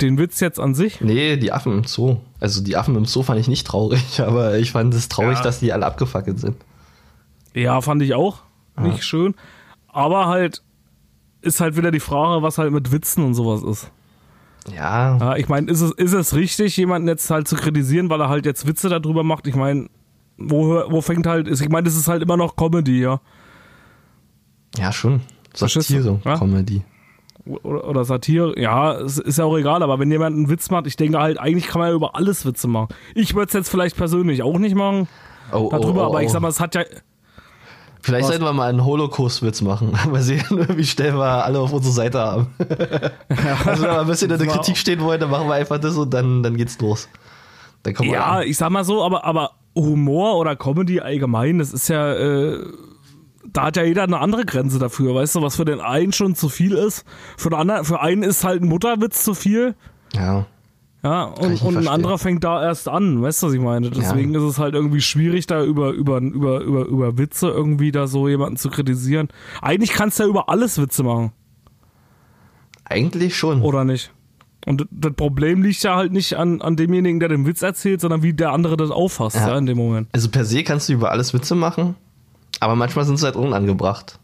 Den 0.01 0.17
Witz 0.17 0.39
jetzt 0.39 0.59
an 0.59 0.73
sich. 0.75 1.01
Nee, 1.01 1.37
die 1.37 1.51
Affen 1.51 1.71
im 1.73 1.83
Zoo. 1.83 2.17
Also 2.39 2.61
die 2.63 2.75
Affen 2.77 2.95
im 2.95 3.05
Zoo 3.05 3.23
fand 3.23 3.39
ich 3.39 3.47
nicht 3.47 3.65
traurig, 3.67 4.19
aber 4.25 4.57
ich 4.57 4.71
fand 4.71 4.93
es 4.93 5.09
traurig, 5.09 5.37
Ja. 5.37 5.43
dass 5.43 5.59
die 5.59 5.73
alle 5.73 5.85
abgefackelt 5.85 6.39
sind. 6.39 6.55
Ja, 7.53 7.81
fand 7.81 8.01
ich 8.03 8.13
auch. 8.13 8.39
Nicht 8.79 9.03
schön. 9.03 9.33
Aber 9.87 10.27
halt, 10.27 10.61
ist 11.41 11.59
halt 11.61 11.75
wieder 11.75 11.89
die 11.91 11.99
Frage, 11.99 12.43
was 12.43 12.57
halt 12.59 12.71
mit 12.71 12.91
Witzen 12.91 13.23
und 13.23 13.33
sowas 13.33 13.63
ist. 13.63 13.91
Ja, 14.75 15.17
Ja, 15.17 15.35
ich 15.37 15.47
meine, 15.49 15.71
ist 15.71 15.81
es, 15.81 15.91
ist 15.91 16.13
es 16.13 16.35
richtig, 16.35 16.77
jemanden 16.77 17.07
jetzt 17.07 17.29
halt 17.31 17.47
zu 17.47 17.55
kritisieren, 17.55 18.09
weil 18.09 18.21
er 18.21 18.29
halt 18.29 18.45
jetzt 18.45 18.67
Witze 18.67 18.89
darüber 18.89 19.23
macht? 19.23 19.47
Ich 19.47 19.55
meine, 19.55 19.87
wo, 20.37 20.83
wo 20.89 21.01
fängt 21.01 21.25
halt, 21.25 21.47
ich 21.47 21.69
meine, 21.69 21.85
das 21.85 21.95
ist 21.95 22.07
halt 22.07 22.21
immer 22.21 22.37
noch 22.37 22.55
Comedy, 22.55 23.01
ja. 23.01 23.19
ja 24.77 24.91
schon. 24.91 25.21
Satire, 25.55 26.19
Ja? 26.23 26.37
Comedy. 26.37 26.83
Oder, 27.63 27.87
oder 27.87 28.05
Satire, 28.05 28.59
ja, 28.59 28.93
es 28.93 29.17
ist 29.17 29.37
ja 29.37 29.45
auch 29.45 29.57
egal, 29.57 29.83
aber 29.83 29.99
wenn 29.99 30.11
jemand 30.11 30.35
einen 30.35 30.49
Witz 30.49 30.69
macht, 30.69 30.87
ich 30.87 30.95
denke 30.95 31.19
halt, 31.19 31.39
eigentlich 31.39 31.67
kann 31.67 31.79
man 31.79 31.89
ja 31.89 31.95
über 31.95 32.15
alles 32.15 32.45
Witze 32.45 32.67
machen. 32.67 32.89
Ich 33.15 33.35
würde 33.35 33.47
es 33.47 33.53
jetzt 33.53 33.69
vielleicht 33.69 33.95
persönlich 33.95 34.43
auch 34.43 34.59
nicht 34.59 34.75
machen 34.75 35.07
Oh, 35.51 35.69
darüber, 35.71 36.01
oh, 36.01 36.05
oh, 36.05 36.09
aber 36.09 36.21
ich 36.21 36.29
oh. 36.29 36.33
sag 36.33 36.41
mal, 36.41 36.49
es 36.49 36.59
hat 36.59 36.75
ja, 36.75 36.83
Vielleicht 38.01 38.23
Was? 38.23 38.29
sollten 38.29 38.45
wir 38.45 38.53
mal 38.53 38.69
einen 38.69 38.85
Holocaust-Witz 38.85 39.61
machen. 39.61 39.91
Mal 40.11 40.21
sehen, 40.21 40.43
wie 40.49 40.85
schnell 40.85 41.15
wir 41.15 41.43
alle 41.43 41.59
auf 41.59 41.73
unserer 41.73 41.93
Seite 41.93 42.19
haben. 42.19 42.47
also 43.65 43.83
wenn 43.83 43.91
wir 43.91 43.99
ein 43.99 44.07
bisschen 44.07 44.31
in 44.31 44.37
der 44.37 44.47
Kritik 44.47 44.77
stehen 44.77 45.01
wollen, 45.01 45.19
dann 45.19 45.29
machen 45.29 45.47
wir 45.47 45.55
einfach 45.55 45.77
das 45.77 45.97
und 45.97 46.13
dann, 46.13 46.43
dann 46.43 46.55
geht's 46.55 46.79
los. 46.79 47.09
Dann 47.83 47.95
Ja, 48.03 48.35
man, 48.35 48.43
ich 48.43 48.55
sag 48.55 48.69
mal 48.69 48.85
so, 48.85 49.03
aber, 49.03 49.25
aber 49.25 49.51
Humor 49.75 50.37
oder 50.37 50.55
Comedy 50.55 51.01
allgemein, 51.01 51.59
das 51.59 51.73
ist 51.73 51.89
ja, 51.89 52.13
äh, 52.13 52.59
da 53.53 53.65
hat 53.65 53.77
ja 53.77 53.83
jeder 53.83 54.03
eine 54.03 54.19
andere 54.19 54.45
Grenze 54.45 54.79
dafür, 54.79 55.15
weißt 55.15 55.35
du, 55.35 55.41
was 55.41 55.55
für 55.55 55.65
den 55.65 55.79
einen 55.79 56.13
schon 56.13 56.35
zu 56.35 56.49
viel 56.49 56.73
ist. 56.73 57.05
Für 57.37 57.49
den 57.49 57.59
anderen, 57.59 57.85
für 57.85 58.01
einen 58.01 58.23
ist 58.23 58.43
halt 58.43 58.61
ein 58.61 58.67
Mutterwitz 58.67 59.23
zu 59.23 59.33
viel. 59.33 59.75
ja. 60.13 60.45
Ja, 61.03 61.25
und, 61.25 61.61
und 61.61 61.77
ein 61.77 61.87
anderer 61.87 62.17
fängt 62.17 62.43
da 62.43 62.61
erst 62.61 62.89
an, 62.89 63.21
weißt 63.21 63.41
du, 63.43 63.47
was 63.47 63.53
ich 63.53 63.61
meine? 63.61 63.91
Deswegen 63.91 64.33
ist 64.33 64.41
es 64.41 64.57
halt 64.57 64.73
irgendwie 64.73 64.99
schwierig, 64.99 65.45
da 65.45 65.63
über, 65.63 65.91
über, 65.91 66.17
über, 66.19 66.59
über, 66.61 66.85
über 66.85 67.17
Witze 67.19 67.47
irgendwie 67.49 67.91
da 67.91 68.07
so 68.07 68.27
jemanden 68.27 68.57
zu 68.57 68.69
kritisieren. 68.69 69.29
Eigentlich 69.61 69.91
kannst 69.91 70.17
du 70.19 70.23
ja 70.23 70.29
über 70.29 70.49
alles 70.49 70.81
Witze 70.81 71.03
machen, 71.03 71.31
Eigentlich 72.83 73.37
schon. 73.37 73.61
oder 73.61 73.85
nicht? 73.85 74.11
Und 74.65 74.85
das 74.91 75.13
Problem 75.13 75.61
liegt 75.61 75.81
ja 75.83 75.95
halt 75.95 76.11
nicht 76.11 76.33
an, 76.35 76.61
an 76.61 76.75
demjenigen, 76.75 77.19
der 77.19 77.29
den 77.29 77.45
Witz 77.45 77.61
erzählt, 77.61 78.01
sondern 78.01 78.23
wie 78.23 78.33
der 78.33 78.51
andere 78.51 78.75
das 78.75 78.91
auffasst, 78.91 79.35
Ja. 79.37 79.49
ja, 79.49 79.57
in 79.57 79.65
dem 79.65 79.77
Moment. 79.77 80.09
Also 80.13 80.29
per 80.29 80.45
se 80.45 80.63
kannst 80.63 80.89
du 80.89 80.93
über 80.93 81.11
alles 81.11 81.33
Witze 81.33 81.55
machen, 81.55 81.95
aber 82.59 82.75
manchmal 82.75 83.05
sind 83.05 83.17
sie 83.17 83.25
halt 83.25 83.35
unangebracht. 83.35 84.19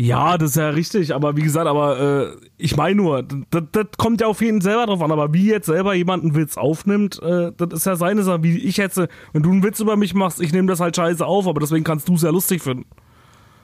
Ja, 0.00 0.38
das 0.38 0.50
ist 0.50 0.56
ja 0.56 0.68
richtig, 0.68 1.12
aber 1.12 1.36
wie 1.36 1.42
gesagt, 1.42 1.66
aber 1.66 1.98
äh, 1.98 2.36
ich 2.56 2.76
meine 2.76 2.94
nur, 2.94 3.24
das, 3.50 3.86
kommt 3.96 4.20
ja 4.20 4.28
auf 4.28 4.40
jeden 4.40 4.60
selber 4.60 4.86
drauf 4.86 5.02
an, 5.02 5.10
aber 5.10 5.34
wie 5.34 5.50
jetzt 5.50 5.66
selber 5.66 5.92
jemand 5.92 6.22
einen 6.22 6.36
Witz 6.36 6.56
aufnimmt, 6.56 7.20
äh, 7.20 7.50
das 7.56 7.80
ist 7.80 7.86
ja 7.86 7.96
seine 7.96 8.22
Sache, 8.22 8.44
wie 8.44 8.58
ich 8.58 8.76
jetzt, 8.76 8.96
wenn 9.32 9.42
du 9.42 9.50
einen 9.50 9.64
Witz 9.64 9.80
über 9.80 9.96
mich 9.96 10.14
machst, 10.14 10.40
ich 10.40 10.52
nehme 10.52 10.68
das 10.68 10.78
halt 10.78 10.94
scheiße 10.94 11.26
auf, 11.26 11.48
aber 11.48 11.58
deswegen 11.58 11.82
kannst 11.82 12.08
du 12.08 12.14
es 12.14 12.22
ja 12.22 12.30
lustig 12.30 12.62
finden. 12.62 12.86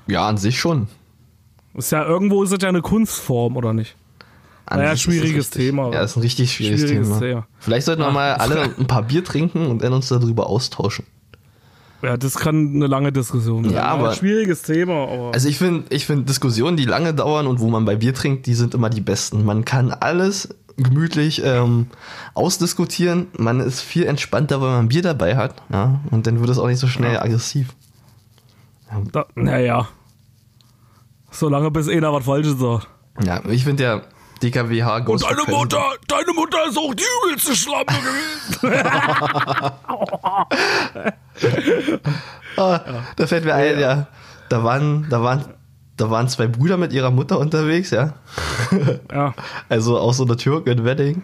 Ja, 0.08 0.26
an 0.26 0.36
sich 0.36 0.58
schon. 0.58 0.88
Ist 1.74 1.92
ja 1.92 2.04
irgendwo 2.04 2.42
ist 2.42 2.52
das 2.52 2.58
ja 2.62 2.68
eine 2.68 2.82
Kunstform, 2.82 3.56
oder 3.56 3.72
nicht? 3.72 3.94
An 4.66 4.78
Naja, 4.78 4.96
schwieriges. 4.96 5.50
Thema. 5.50 5.92
Ja, 5.92 6.02
ist 6.02 6.16
ein 6.16 6.22
richtig 6.22 6.52
schwieriges, 6.52 6.80
Schwieriges 6.80 7.08
Thema. 7.10 7.20
Thema. 7.20 7.46
Vielleicht 7.60 7.86
sollten 7.86 8.02
wir 8.02 8.10
mal 8.10 8.34
alle 8.34 8.74
ein 8.76 8.86
paar 8.88 9.04
Bier 9.04 9.22
trinken 9.22 9.66
und 9.66 9.82
dann 9.82 9.92
uns 9.92 10.08
darüber 10.08 10.48
austauschen. 10.48 11.04
Ja, 12.04 12.16
das 12.18 12.34
kann 12.36 12.74
eine 12.74 12.86
lange 12.86 13.12
Diskussion 13.12 13.64
sein. 13.64 13.72
Ja, 13.72 13.84
aber- 13.84 14.10
Ein 14.10 14.16
schwieriges 14.16 14.62
Thema, 14.62 15.08
aber. 15.08 15.30
Also 15.32 15.48
ich 15.48 15.56
finde, 15.58 15.84
ich 15.88 16.04
finde 16.06 16.24
Diskussionen, 16.24 16.76
die 16.76 16.84
lange 16.84 17.14
dauern 17.14 17.46
und 17.46 17.60
wo 17.60 17.68
man 17.70 17.84
bei 17.86 17.96
Bier 17.96 18.12
trinkt, 18.14 18.46
die 18.46 18.54
sind 18.54 18.74
immer 18.74 18.90
die 18.90 19.00
besten. 19.00 19.44
Man 19.44 19.64
kann 19.64 19.90
alles 19.90 20.48
gemütlich 20.76 21.40
ähm, 21.44 21.86
ausdiskutieren. 22.34 23.28
Man 23.38 23.60
ist 23.60 23.80
viel 23.80 24.04
entspannter, 24.06 24.60
weil 24.60 24.70
man 24.76 24.88
Bier 24.88 25.02
dabei 25.02 25.36
hat. 25.36 25.54
Ja? 25.72 26.00
Und 26.10 26.26
dann 26.26 26.40
wird 26.40 26.50
es 26.50 26.58
auch 26.58 26.66
nicht 26.66 26.80
so 26.80 26.88
schnell 26.88 27.18
aggressiv. 27.18 27.68
da, 29.12 29.24
naja. 29.34 29.88
Solange 31.30 31.70
bis 31.70 31.88
einer 31.88 32.12
was 32.12 32.24
Falsches 32.24 32.58
sagt. 32.58 32.88
Ja, 33.24 33.40
ich 33.48 33.64
finde 33.64 33.82
ja 33.82 34.02
DKWH 34.42 35.06
Und 35.08 35.22
deine 35.22 35.34
President- 35.36 35.56
Mutter, 35.56 35.82
deine 36.08 36.32
Mutter 36.34 36.58
ist 36.68 36.76
auch 36.78 36.94
die 36.94 37.04
übelste 37.28 37.54
Schlampe 37.56 37.94
gewesen. 37.94 38.84
Ah, 42.56 42.80
da 43.16 43.26
fällt 43.26 43.44
mir 43.44 43.54
ein, 43.54 43.78
ja. 43.80 44.06
Da 44.48 44.62
waren, 44.62 45.06
da 45.10 45.22
waren, 45.22 45.44
da 45.96 46.10
waren 46.10 46.28
zwei 46.28 46.46
Brüder 46.46 46.76
mit 46.76 46.92
ihrer 46.92 47.10
Mutter 47.10 47.38
unterwegs, 47.38 47.90
ja. 47.90 48.14
ja. 49.12 49.34
Also 49.68 49.98
auch 49.98 50.14
so 50.14 50.24
eine 50.24 50.36
Türken 50.36 50.84
Wedding. 50.84 51.22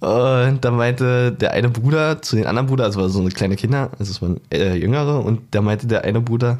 Und 0.00 0.58
da 0.62 0.70
meinte 0.70 1.32
der 1.32 1.52
eine 1.52 1.68
Bruder 1.68 2.22
zu 2.22 2.36
den 2.36 2.46
anderen 2.46 2.68
Bruder, 2.68 2.84
also 2.84 3.00
war 3.00 3.08
so 3.08 3.20
eine 3.20 3.30
kleine 3.30 3.56
Kinder, 3.56 3.90
also 3.98 4.10
es 4.10 4.22
waren 4.22 4.40
äh, 4.50 4.74
jüngere, 4.74 5.24
und 5.24 5.54
da 5.54 5.60
meinte 5.60 5.86
der 5.86 6.02
eine 6.04 6.20
Bruder, 6.20 6.58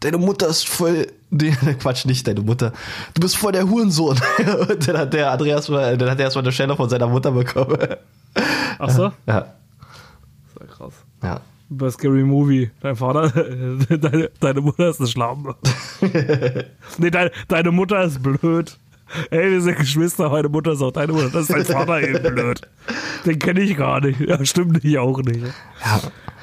deine 0.00 0.18
Mutter 0.18 0.48
ist 0.48 0.68
voll, 0.68 1.06
die, 1.32 1.50
Quatsch, 1.80 2.04
nicht 2.04 2.26
deine 2.28 2.40
Mutter, 2.42 2.72
du 3.14 3.20
bist 3.20 3.36
voll 3.36 3.52
der 3.52 3.68
Hurensohn. 3.68 4.20
und 4.68 4.86
dann 4.88 4.98
hat 4.98 5.12
der 5.14 5.30
Andreas 5.32 5.68
mal, 5.68 5.96
dann 5.96 6.10
hat 6.10 6.18
er 6.18 6.26
erstmal 6.26 6.44
eine 6.44 6.52
Stelle 6.52 6.76
von 6.76 6.88
seiner 6.88 7.08
Mutter 7.08 7.32
bekommen. 7.32 7.78
Ach 8.78 8.90
so? 8.90 9.04
ja, 9.26 9.46
Das 10.54 10.60
ja 10.60 10.66
krass. 10.66 10.94
ja. 11.22 11.40
Bei 11.74 11.90
Scary 11.90 12.22
Movie. 12.22 12.70
Dein 12.82 12.96
Vater, 12.96 13.30
deine, 13.30 14.30
deine 14.40 14.60
Mutter 14.60 14.90
ist 14.90 15.00
eine 15.00 15.08
Schlampe. 15.08 15.56
nee, 16.98 17.10
deine, 17.10 17.30
deine 17.48 17.70
Mutter 17.70 18.02
ist 18.02 18.22
blöd. 18.22 18.76
Ey, 19.30 19.50
wir 19.50 19.60
sind 19.60 19.78
Geschwister, 19.78 20.28
meine 20.30 20.48
Mutter 20.48 20.72
ist 20.72 20.82
auch 20.82 20.90
deine 20.92 21.12
Mutter. 21.12 21.30
Das 21.30 21.48
ist 21.48 21.52
dein 21.52 21.64
Vater 21.64 22.00
eben 22.02 22.34
blöd. 22.34 22.60
Den 23.26 23.38
kenne 23.38 23.60
ich 23.60 23.76
gar 23.76 24.00
nicht. 24.00 24.20
Ja, 24.20 24.44
stimmt 24.44 24.82
nicht, 24.84 24.98
auch 24.98 25.18
nicht. 25.18 25.44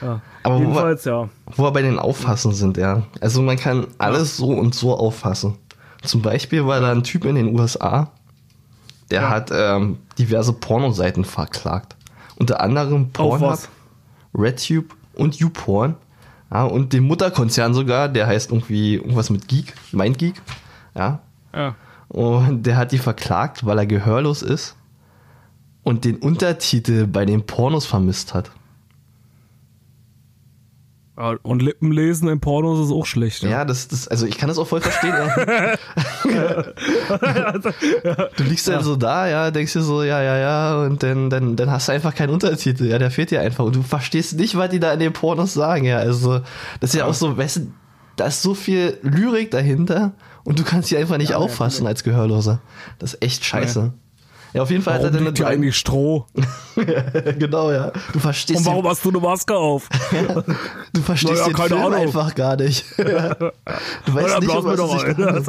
ja. 0.01 0.21
Aber 0.43 0.55
wo 0.55 0.59
wir, 0.59 0.67
Jedenfalls, 0.67 1.05
ja. 1.05 1.29
wo 1.55 1.63
wir 1.63 1.71
bei 1.71 1.81
den 1.81 1.99
Auffassen 1.99 2.53
sind, 2.53 2.77
ja. 2.77 3.03
Also 3.21 3.41
man 3.41 3.57
kann 3.57 3.87
alles 3.97 4.37
so 4.37 4.49
und 4.51 4.73
so 4.75 4.95
auffassen. 4.95 5.57
Zum 6.03 6.21
Beispiel 6.21 6.65
war 6.65 6.79
da 6.79 6.91
ein 6.91 7.03
Typ 7.03 7.25
in 7.25 7.35
den 7.35 7.59
USA, 7.59 8.11
der 9.11 9.21
Ja. 9.23 9.29
hat 9.29 9.49
ähm, 9.53 9.97
diverse 10.17 10.53
Pornoseiten 10.53 11.25
verklagt. 11.25 11.95
Unter 12.37 12.61
anderem 12.61 13.09
Pornhub? 13.11 13.59
RedTube 14.33 14.95
und 15.15 15.35
YouPorn. 15.35 15.95
Ja, 16.51 16.63
und 16.63 16.93
den 16.93 17.03
Mutterkonzern 17.03 17.73
sogar, 17.73 18.07
der 18.09 18.25
heißt 18.27 18.51
irgendwie 18.51 18.95
irgendwas 18.95 19.29
mit 19.29 19.47
Geek, 19.47 19.73
MindGeek. 19.91 20.41
Ja. 20.95 21.19
Ja. 21.53 21.75
Und 22.09 22.63
der 22.63 22.75
hat 22.75 22.91
die 22.91 22.97
verklagt, 22.97 23.65
weil 23.65 23.77
er 23.77 23.85
gehörlos 23.85 24.41
ist 24.41 24.75
und 25.83 26.05
den 26.05 26.17
Untertitel 26.17 27.07
bei 27.07 27.25
den 27.25 27.45
Pornos 27.45 27.85
vermisst 27.85 28.33
hat. 28.33 28.51
Ja, 31.17 31.35
Und 31.43 31.61
Lippenlesen 31.61 32.29
in 32.29 32.39
Pornos 32.39 32.87
ist 32.87 32.93
auch 32.93 33.05
schlecht. 33.05 33.43
Ja, 33.43 33.63
das, 33.63 33.89
das, 33.89 34.07
also 34.07 34.25
ich 34.25 34.37
kann 34.37 34.47
das 34.47 34.57
auch 34.57 34.67
voll 34.67 34.81
verstehen. 34.81 35.13
Ja. 35.13 35.83
du 38.37 38.43
liegst 38.43 38.67
dann 38.67 38.83
so 38.83 38.95
da, 38.95 39.27
ja, 39.27 39.51
denkst 39.51 39.73
dir 39.73 39.81
so, 39.81 40.01
ja, 40.01 40.21
ja, 40.21 40.37
ja, 40.37 40.83
und 40.83 41.03
dann, 41.03 41.29
dann, 41.29 41.55
dann 41.55 41.69
hast 41.69 41.89
du 41.89 41.91
einfach 41.91 42.15
keinen 42.15 42.31
Untertitel, 42.31 42.85
ja, 42.85 42.97
der 42.97 43.11
fehlt 43.11 43.31
dir 43.31 43.41
einfach 43.41 43.65
und 43.65 43.75
du 43.75 43.83
verstehst 43.83 44.37
nicht, 44.37 44.55
was 44.55 44.69
die 44.69 44.79
da 44.79 44.93
in 44.93 44.99
den 44.99 45.13
Pornos 45.13 45.53
sagen, 45.53 45.85
ja, 45.85 45.97
also 45.97 46.39
das 46.79 46.91
ist 46.91 46.95
ja 46.95 47.05
auch 47.05 47.13
so, 47.13 47.37
weißt 47.37 47.57
du, 47.57 47.71
da 48.15 48.27
ist 48.27 48.41
so 48.41 48.53
viel 48.53 48.97
Lyrik 49.01 49.51
dahinter 49.51 50.13
und 50.43 50.59
du 50.59 50.63
kannst 50.63 50.89
sie 50.89 50.97
einfach 50.97 51.17
nicht 51.17 51.33
auffassen 51.35 51.85
als 51.87 52.03
Gehörloser. 52.03 52.59
Das 52.99 53.13
ist 53.13 53.23
echt 53.23 53.45
scheiße. 53.45 53.93
Ja, 54.53 54.63
auf 54.63 54.71
jeden 54.71 54.81
Fall 54.81 54.95
hat 54.95 55.01
er 55.01 55.11
Warum 55.13 55.25
dann 55.25 55.35
liegt 55.35 55.45
eigentlich 55.45 55.77
Stroh? 55.77 56.25
genau, 57.37 57.71
ja. 57.71 57.91
Du 58.13 58.19
verstehst 58.19 58.57
Und 58.59 58.65
warum 58.65 58.87
hast 58.87 59.05
du 59.05 59.09
eine 59.09 59.19
Maske 59.19 59.55
auf? 59.55 59.87
Du 60.93 61.01
verstehst 61.03 61.33
Naja, 61.33 61.45
den 61.45 61.53
keine 61.53 61.69
Film 61.69 61.81
Ahnung. 61.81 61.99
einfach 62.01 62.33
gar 62.33 62.55
nicht. 62.55 62.83
du 62.97 63.03
weißt 63.03 64.27
Ja, 64.27 64.39
nicht, 64.39 64.49
um 64.49 64.65
was 64.65 64.79
es 64.79 64.91
sich 64.91 65.03
handelt. 65.03 65.47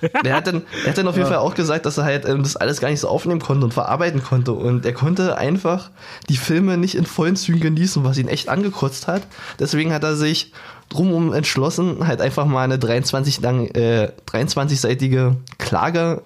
Ja. 0.00 0.22
Der 0.22 0.34
hat, 0.34 0.46
dann, 0.46 0.62
der 0.84 0.90
hat 0.90 0.98
dann 0.98 1.08
auf 1.08 1.16
jeden 1.16 1.28
Fall 1.28 1.38
auch 1.38 1.54
gesagt, 1.54 1.86
dass 1.86 1.98
er 1.98 2.04
halt 2.04 2.26
ähm, 2.26 2.42
das 2.42 2.56
alles 2.56 2.80
gar 2.80 2.88
nicht 2.90 3.00
so 3.00 3.08
aufnehmen 3.08 3.40
konnte 3.40 3.64
und 3.64 3.74
verarbeiten 3.74 4.22
konnte. 4.22 4.52
Und 4.52 4.84
er 4.84 4.92
konnte 4.92 5.36
einfach 5.38 5.90
die 6.28 6.36
Filme 6.36 6.76
nicht 6.76 6.94
in 6.94 7.06
vollen 7.06 7.36
Zügen 7.36 7.60
genießen, 7.60 8.04
was 8.04 8.18
ihn 8.18 8.28
echt 8.28 8.48
angekotzt 8.48 9.08
hat. 9.08 9.22
Deswegen 9.58 9.92
hat 9.92 10.04
er 10.04 10.16
sich 10.16 10.52
drumum 10.88 11.32
entschlossen, 11.32 12.06
halt 12.06 12.20
einfach 12.20 12.46
mal 12.46 12.64
eine 12.64 12.78
23 12.78 13.40
lang, 13.40 13.66
äh, 13.68 14.10
23-seitige 14.30 15.36
Klage 15.58 16.22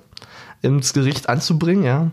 ins 0.63 0.93
Gericht 0.95 1.29
anzubringen, 1.29 1.85
ja. 1.85 2.11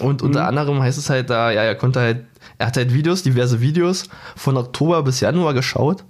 Und 0.00 0.22
unter 0.22 0.46
anderem 0.46 0.82
heißt 0.82 0.98
es 0.98 1.10
halt 1.10 1.30
da, 1.30 1.50
ja, 1.50 1.62
er 1.62 1.74
konnte 1.74 2.00
halt, 2.00 2.24
er 2.58 2.66
hat 2.68 2.76
halt 2.76 2.92
Videos, 2.94 3.22
diverse 3.22 3.60
Videos 3.60 4.04
von 4.34 4.56
Oktober 4.56 5.02
bis 5.02 5.20
Januar 5.20 5.54
geschaut, 5.54 6.04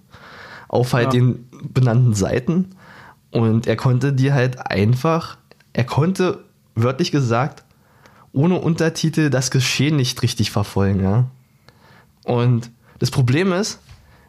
auf 0.68 0.92
halt 0.94 1.06
Ja. 1.06 1.10
den 1.10 1.48
benannten 1.72 2.14
Seiten. 2.14 2.70
Und 3.34 3.66
er 3.66 3.74
konnte 3.76 4.12
die 4.12 4.32
halt 4.32 4.70
einfach, 4.70 5.36
er 5.72 5.84
konnte, 5.84 6.44
wörtlich 6.76 7.10
gesagt, 7.10 7.64
ohne 8.32 8.60
Untertitel 8.60 9.28
das 9.28 9.50
Geschehen 9.50 9.96
nicht 9.96 10.22
richtig 10.22 10.52
verfolgen, 10.52 11.02
ja. 11.02 11.24
Und 12.24 12.70
das 13.00 13.10
Problem 13.10 13.52
ist, 13.52 13.80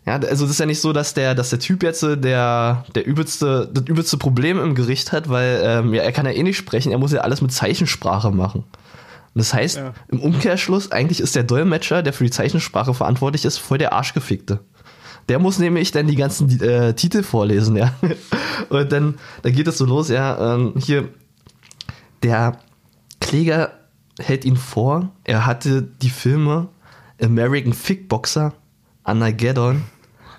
ja, 0.07 0.15
also 0.15 0.45
das 0.45 0.51
ist 0.53 0.59
ja 0.59 0.65
nicht 0.65 0.81
so, 0.81 0.91
dass 0.91 1.13
der, 1.13 1.35
dass 1.35 1.51
der 1.51 1.59
Typ 1.59 1.83
jetzt 1.83 2.01
äh, 2.03 2.17
der, 2.17 2.83
der 2.95 3.05
übelste, 3.05 3.69
das 3.71 3.85
übelste 3.85 4.17
Problem 4.17 4.59
im 4.59 4.73
Gericht 4.73 5.11
hat, 5.11 5.29
weil 5.29 5.61
ähm, 5.63 5.93
ja, 5.93 6.01
er 6.01 6.11
kann 6.11 6.25
ja 6.25 6.31
eh 6.31 6.43
nicht 6.43 6.57
sprechen, 6.57 6.91
er 6.91 6.97
muss 6.97 7.11
ja 7.11 7.21
alles 7.21 7.41
mit 7.41 7.51
Zeichensprache 7.51 8.31
machen. 8.31 8.63
Und 8.63 9.39
das 9.39 9.53
heißt, 9.53 9.77
Ja. 9.77 9.93
im 10.07 10.19
Umkehrschluss, 10.19 10.91
eigentlich 10.91 11.19
ist 11.19 11.35
der 11.35 11.43
Dolmetscher, 11.43 12.01
der 12.01 12.13
für 12.13 12.23
die 12.23 12.31
Zeichensprache 12.31 12.93
verantwortlich 12.95 13.45
ist, 13.45 13.59
voll 13.59 13.77
der 13.77 13.93
Arschgefickte. 13.93 14.59
Der 15.29 15.39
muss 15.39 15.57
nämlich 15.59 15.91
dann 15.91 16.07
die 16.07 16.15
ganzen 16.15 16.61
äh, 16.61 16.93
Titel 16.93 17.23
vorlesen, 17.23 17.75
ja. 17.75 17.93
Und 18.69 18.91
dann, 18.91 19.15
dann 19.41 19.53
geht 19.53 19.67
es 19.67 19.77
so 19.77 19.85
los, 19.85 20.09
ja, 20.09 20.55
ähm, 20.55 20.73
hier, 20.77 21.09
der 22.23 22.59
Kläger 23.19 23.71
hält 24.19 24.45
ihn 24.45 24.55
vor, 24.57 25.11
er 25.23 25.45
hatte 25.45 25.81
die 25.81 26.09
Filme 26.09 26.69
American 27.21 27.73
Fickboxer, 27.73 28.53
Armageddon, 29.03 29.83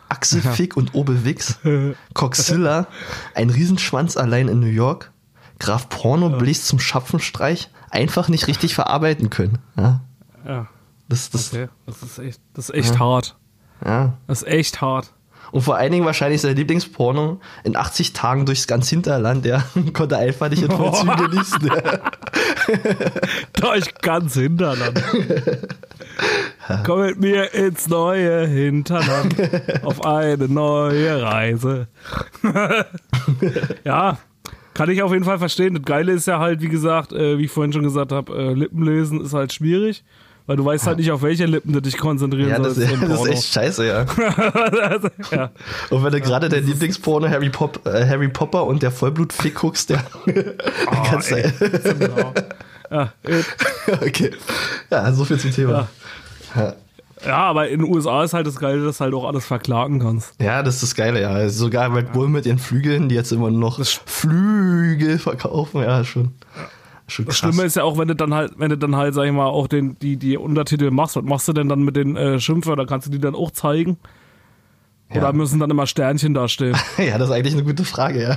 Axel 0.08 0.40
Fick 0.40 0.76
und 0.76 0.94
Obelwix, 0.94 1.58
Coxilla, 2.14 2.86
ein 3.34 3.50
Riesenschwanz 3.50 4.16
allein 4.16 4.48
in 4.48 4.60
New 4.60 4.66
York, 4.66 5.12
Graf 5.58 5.88
Porno 5.88 6.30
bläst 6.30 6.66
zum 6.68 6.78
Schapfenstreich, 6.78 7.70
einfach 7.90 8.28
nicht 8.28 8.46
richtig 8.46 8.74
verarbeiten 8.74 9.30
können. 9.30 9.58
Ja, 9.76 10.00
Ja. 10.46 10.68
das, 11.08 11.30
das, 11.30 11.52
Okay. 11.52 11.68
Das 11.86 12.02
ist 12.02 12.18
echt, 12.18 12.40
das 12.54 12.68
ist 12.68 12.74
echt 12.74 12.98
hart. 12.98 13.36
Ja. 13.84 14.14
Das 14.26 14.42
ist 14.42 14.48
echt 14.48 14.80
hart. 14.80 15.12
Und 15.52 15.62
vor 15.62 15.76
allen 15.76 15.92
Dingen 15.92 16.04
wahrscheinlich 16.04 16.40
sein 16.40 16.56
Lieblingsporno 16.56 17.40
in 17.64 17.76
80 17.76 18.12
Tagen 18.12 18.46
durchs 18.46 18.66
ganz 18.66 18.88
Hinterland, 18.88 19.44
der 19.44 19.64
konnte 19.92 20.16
einfach 20.16 20.50
nicht 20.50 20.62
in 20.62 20.70
Vollzügen 20.70 21.16
genießen. 21.16 21.70
Durch 23.54 23.94
ganz 24.02 24.34
Hinterland. 24.34 25.02
Komm 26.84 27.00
mit 27.02 27.20
mir 27.20 27.54
ins 27.54 27.88
neue 27.88 28.46
Hinterland 28.46 29.36
auf 29.84 30.04
eine 30.04 30.48
neue 30.48 31.22
Reise. 31.22 31.86
ja, 33.84 34.18
kann 34.74 34.90
ich 34.90 35.02
auf 35.02 35.12
jeden 35.12 35.24
Fall 35.24 35.38
verstehen. 35.38 35.74
Das 35.74 35.84
Geile 35.84 36.12
ist 36.12 36.26
ja 36.26 36.40
halt, 36.40 36.60
wie 36.60 36.68
gesagt, 36.68 37.12
äh, 37.12 37.38
wie 37.38 37.44
ich 37.44 37.50
vorhin 37.50 37.72
schon 37.72 37.84
gesagt 37.84 38.12
habe, 38.12 38.36
äh, 38.36 38.52
Lippenlesen 38.52 39.20
ist 39.20 39.32
halt 39.32 39.52
schwierig. 39.52 40.04
Weil 40.46 40.56
du 40.56 40.64
weißt 40.64 40.86
halt 40.86 40.98
nicht, 40.98 41.10
auf 41.10 41.22
welche 41.22 41.44
Lippen 41.44 41.72
du 41.72 41.80
dich 41.80 41.98
konzentrieren 41.98 42.48
Ja, 42.50 42.58
das, 42.58 42.76
sollst. 42.76 42.92
im 42.92 43.00
das 43.08 43.20
ist 43.20 43.28
echt 43.28 43.52
scheiße, 43.52 43.86
ja. 43.86 44.04
ja. 45.32 45.50
Und 45.90 46.04
wenn 46.04 46.12
du 46.12 46.20
gerade 46.20 46.48
dein 46.48 46.64
Lieblingsporno 46.64 47.28
Harry, 47.28 47.50
Pop, 47.50 47.84
äh, 47.84 48.06
Harry 48.06 48.28
Popper 48.28 48.64
und 48.64 48.82
der 48.82 48.92
Vollblutfick 48.92 49.56
guckst, 49.56 49.90
der 49.90 50.04
kannst 51.04 51.32
ey. 51.32 51.50
Genau. 51.98 52.32
Ja, 52.90 53.12
okay. 54.00 54.30
Ja, 54.90 55.12
so 55.12 55.24
viel 55.24 55.38
zum 55.40 55.50
Thema. 55.50 55.88
ja, 57.24 57.36
aber 57.36 57.68
in 57.68 57.80
den 57.80 57.92
USA 57.92 58.22
ist 58.22 58.32
halt 58.32 58.46
das 58.46 58.54
Geile, 58.54 58.84
dass 58.84 58.98
du 58.98 59.04
halt 59.04 59.14
auch 59.14 59.24
alles 59.24 59.44
verklagen 59.44 59.98
kannst. 59.98 60.40
Ja, 60.40 60.62
das 60.62 60.74
ist 60.76 60.82
das 60.84 60.94
Geile, 60.94 61.20
ja. 61.22 61.30
Also 61.30 61.64
sogar 61.64 61.92
Red 61.92 62.12
Bull 62.12 62.28
mit 62.28 62.46
ihren 62.46 62.60
Flügeln, 62.60 63.08
die 63.08 63.16
jetzt 63.16 63.32
immer 63.32 63.50
noch 63.50 63.84
Flügel 63.84 65.18
verkaufen, 65.18 65.82
ja, 65.82 66.04
schon. 66.04 66.34
Schon 67.08 67.24
Das 67.26 67.38
krass. 67.40 67.50
Schlimme 67.54 67.66
ist 67.66 67.76
ja 67.76 67.84
auch, 67.84 67.98
wenn 67.98 68.08
du 68.08 68.14
dann 68.16 68.34
halt, 68.34 68.52
wenn 68.56 68.70
du 68.70 68.76
dann 68.78 68.96
halt, 68.96 69.14
sag 69.14 69.24
ich 69.26 69.32
mal, 69.32 69.46
auch 69.46 69.68
den, 69.68 69.96
die, 70.00 70.16
die 70.16 70.36
Untertitel 70.36 70.90
machst, 70.90 71.16
was 71.16 71.22
machst 71.24 71.46
du 71.48 71.52
denn 71.52 71.68
dann 71.68 71.82
mit 71.82 71.96
den 71.96 72.16
äh, 72.16 72.40
Schimpfwörtern? 72.40 72.86
Kannst 72.86 73.06
du 73.06 73.10
die 73.12 73.20
dann 73.20 73.34
auch 73.34 73.50
zeigen? 73.52 73.96
Oder 75.10 75.20
Ja. 75.26 75.32
müssen 75.32 75.60
dann 75.60 75.70
immer 75.70 75.86
Sternchen 75.86 76.34
dastehen? 76.34 76.76
Ja, 76.98 77.16
das 77.16 77.28
ist 77.28 77.34
eigentlich 77.36 77.54
eine 77.54 77.62
gute 77.62 77.84
Frage, 77.84 78.22
ja. 78.22 78.36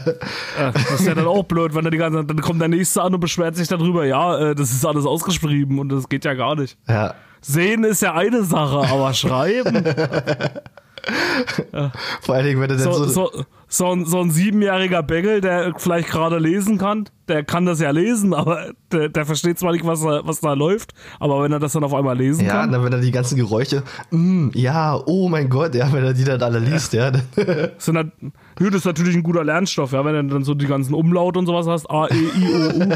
Ja, 0.59 0.71
das 0.71 0.91
ist 0.99 1.07
ja 1.07 1.15
dann 1.15 1.25
auch 1.25 1.43
blöd, 1.43 1.73
wenn 1.73 1.83
er 1.83 1.89
die 1.89 1.97
ganze 1.97 2.23
dann 2.23 2.41
kommt 2.41 2.61
der 2.61 2.67
nächste 2.67 3.01
an 3.01 3.15
und 3.15 3.19
beschwert 3.21 3.55
sich 3.55 3.67
darüber, 3.67 4.05
ja, 4.05 4.37
äh, 4.37 4.55
das 4.55 4.71
ist 4.71 4.85
alles 4.85 5.07
ausgeschrieben 5.07 5.79
und 5.79 5.89
das 5.89 6.07
geht 6.09 6.23
ja 6.25 6.35
gar 6.35 6.55
nicht. 6.55 6.77
Ja. 6.87 7.15
Sehen 7.41 7.83
ist 7.85 8.01
ja 8.03 8.13
eine 8.13 8.43
Sache, 8.43 8.87
aber 8.93 9.13
schreiben, 9.15 9.83
Vor 12.21 12.35
allen 12.35 12.45
Dingen, 12.45 12.61
wenn 12.61 12.69
du 12.69 12.75
dann 12.77 12.83
so, 12.83 13.05
so, 13.05 13.29
so, 13.31 13.45
so, 13.67 13.91
ein, 13.91 14.05
so 14.05 14.19
ein 14.21 14.31
siebenjähriger 14.31 15.03
Bengel, 15.03 15.41
der 15.41 15.73
vielleicht 15.77 16.09
gerade 16.09 16.37
lesen 16.39 16.77
kann, 16.77 17.07
der 17.27 17.43
kann 17.43 17.65
das 17.65 17.79
ja 17.79 17.91
lesen, 17.91 18.33
aber 18.33 18.71
der, 18.91 19.09
der 19.09 19.25
versteht 19.25 19.59
zwar 19.59 19.71
nicht, 19.73 19.85
was 19.85 20.01
da, 20.01 20.21
was 20.23 20.39
da 20.39 20.53
läuft, 20.53 20.93
aber 21.19 21.43
wenn 21.43 21.51
er 21.51 21.59
das 21.59 21.73
dann 21.73 21.83
auf 21.83 21.93
einmal 21.93 22.17
lesen 22.17 22.45
Ja, 22.45 22.61
kann, 22.61 22.71
dann 22.71 22.83
wenn 22.83 22.93
er 22.93 22.99
die 22.99 23.11
ganzen 23.11 23.35
Geräusche, 23.37 23.83
mm, 24.11 24.49
ja, 24.53 24.99
oh 25.05 25.29
mein 25.29 25.49
Gott, 25.49 25.75
ja, 25.75 25.91
wenn 25.93 26.03
er 26.03 26.13
die 26.13 26.23
dann 26.23 26.41
alle 26.41 26.59
liest, 26.59 26.93
ja. 26.93 27.11
dann- 27.11 27.21
sind 27.77 27.97
halt, 27.97 28.11
ja, 28.59 28.65
das 28.67 28.75
ist 28.75 28.85
natürlich 28.85 29.15
ein 29.15 29.23
guter 29.23 29.43
Lernstoff, 29.43 29.91
ja, 29.91 30.03
wenn 30.03 30.27
du 30.27 30.33
dann 30.33 30.43
so 30.43 30.53
die 30.55 30.65
ganzen 30.67 30.93
Umlaute 30.93 31.39
und 31.39 31.45
sowas 31.45 31.67
hast, 31.67 31.89
A, 31.89 32.07
E, 32.07 32.13
I, 32.15 32.47
O, 32.55 32.83
U. 32.83 32.93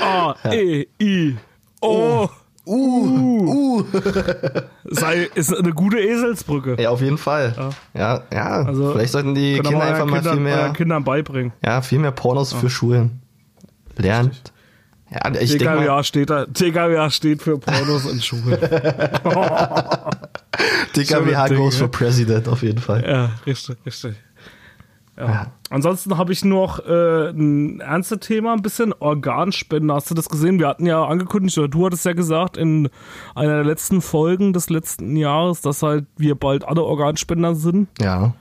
A, 0.02 0.34
E, 0.52 0.86
I, 1.00 1.36
O. 1.80 2.28
Uh, 2.70 3.80
uh. 3.80 3.84
Sei, 4.84 5.28
ist 5.34 5.52
eine 5.52 5.72
gute 5.72 5.98
Eselsbrücke. 5.98 6.80
Ja, 6.80 6.90
auf 6.90 7.00
jeden 7.00 7.18
Fall. 7.18 7.72
Ja, 7.94 8.22
ja. 8.32 8.62
Also, 8.62 8.92
Vielleicht 8.92 9.12
sollten 9.12 9.34
die 9.34 9.58
Kinder 9.58 9.82
einfach 9.82 10.06
mal 10.06 10.18
Kindern, 10.18 10.34
viel 10.34 10.42
mehr, 10.44 10.70
Kindern 10.70 11.04
beibringen. 11.04 11.52
ja, 11.64 11.82
viel 11.82 11.98
mehr 11.98 12.12
Pornos 12.12 12.52
für 12.52 12.70
Schulen. 12.70 13.22
Lernt. 13.96 14.52
Ja, 15.10 15.32
ich 15.40 15.50
denke 15.58 15.64
mal, 15.64 15.78
TKWA 15.78 16.04
steht 16.04 16.30
da, 16.30 16.46
TKWA 16.46 17.10
steht 17.10 17.42
für 17.42 17.58
Pornos 17.58 18.06
in 18.06 18.20
Schulen. 18.20 18.58
Schöne 20.94 21.56
goes 21.56 21.76
for 21.76 21.88
President, 21.88 22.46
auf 22.46 22.62
jeden 22.62 22.78
Fall. 22.78 23.04
Ja, 23.04 23.30
richtig, 23.44 23.76
richtig. 23.84 24.14
Ja. 25.28 25.46
Ansonsten 25.68 26.18
habe 26.18 26.32
ich 26.32 26.44
noch 26.44 26.80
äh, 26.80 27.30
ein 27.30 27.80
ernstes 27.80 28.20
Thema, 28.20 28.54
ein 28.54 28.62
bisschen 28.62 28.92
Organspende. 28.92 29.94
Hast 29.94 30.10
du 30.10 30.14
das 30.14 30.28
gesehen? 30.28 30.58
Wir 30.58 30.68
hatten 30.68 30.86
ja 30.86 31.04
angekündigt, 31.04 31.56
oder 31.58 31.68
du 31.68 31.86
hattest 31.86 32.04
ja 32.04 32.12
gesagt 32.12 32.56
in 32.56 32.88
einer 33.34 33.54
der 33.54 33.64
letzten 33.64 34.00
Folgen 34.00 34.52
des 34.52 34.70
letzten 34.70 35.16
Jahres, 35.16 35.60
dass 35.60 35.82
halt 35.82 36.06
wir 36.16 36.34
bald 36.34 36.66
alle 36.66 36.82
Organspender 36.82 37.54
sind. 37.54 37.88
Ja. 38.00 38.34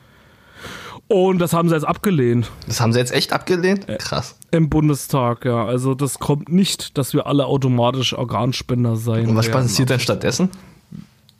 Und 1.07 1.39
das 1.39 1.53
haben 1.53 1.69
sie 1.69 1.75
jetzt 1.75 1.87
abgelehnt 1.87 2.51
Das 2.67 2.79
haben 2.79 2.93
sie 2.93 2.99
jetzt 2.99 3.11
echt 3.11 3.33
abgelehnt? 3.33 3.87
Krass. 3.97 4.37
im 4.51 4.69
Bundestag, 4.69 5.43
ja. 5.43 5.65
Also 5.65 5.95
das 5.95 6.19
kommt 6.19 6.49
nicht, 6.49 6.99
dass 6.99 7.13
wir 7.13 7.25
alle 7.25 7.47
automatisch 7.47 8.13
Organspender 8.13 8.95
sein 8.95 9.27
Und 9.27 9.35
was 9.35 9.49
passiert 9.49 9.89
denn 9.89 9.99
stattdessen? 9.99 10.49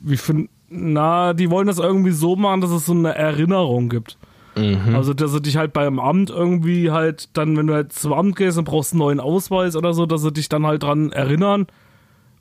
Wie 0.00 0.16
find, 0.16 0.50
na, 0.68 1.34
die 1.34 1.50
wollen 1.50 1.68
das 1.68 1.78
irgendwie 1.78 2.10
so 2.10 2.34
machen, 2.34 2.60
dass 2.60 2.70
es 2.70 2.86
so 2.86 2.92
eine 2.92 3.14
Erinnerung 3.14 3.88
gibt. 3.88 4.16
Mhm. 4.56 4.94
Also, 4.94 5.14
dass 5.14 5.32
sie 5.32 5.40
dich 5.40 5.56
halt 5.56 5.72
beim 5.72 5.98
Amt 5.98 6.30
irgendwie 6.30 6.90
halt 6.90 7.28
dann, 7.36 7.56
wenn 7.56 7.66
du 7.66 7.74
halt 7.74 7.92
zum 7.92 8.12
Amt 8.12 8.36
gehst 8.36 8.58
und 8.58 8.64
brauchst 8.64 8.92
einen 8.92 8.98
neuen 8.98 9.20
Ausweis 9.20 9.76
oder 9.76 9.92
so, 9.92 10.06
dass 10.06 10.22
sie 10.22 10.32
dich 10.32 10.48
dann 10.48 10.66
halt 10.66 10.82
dran 10.82 11.12
erinnern, 11.12 11.66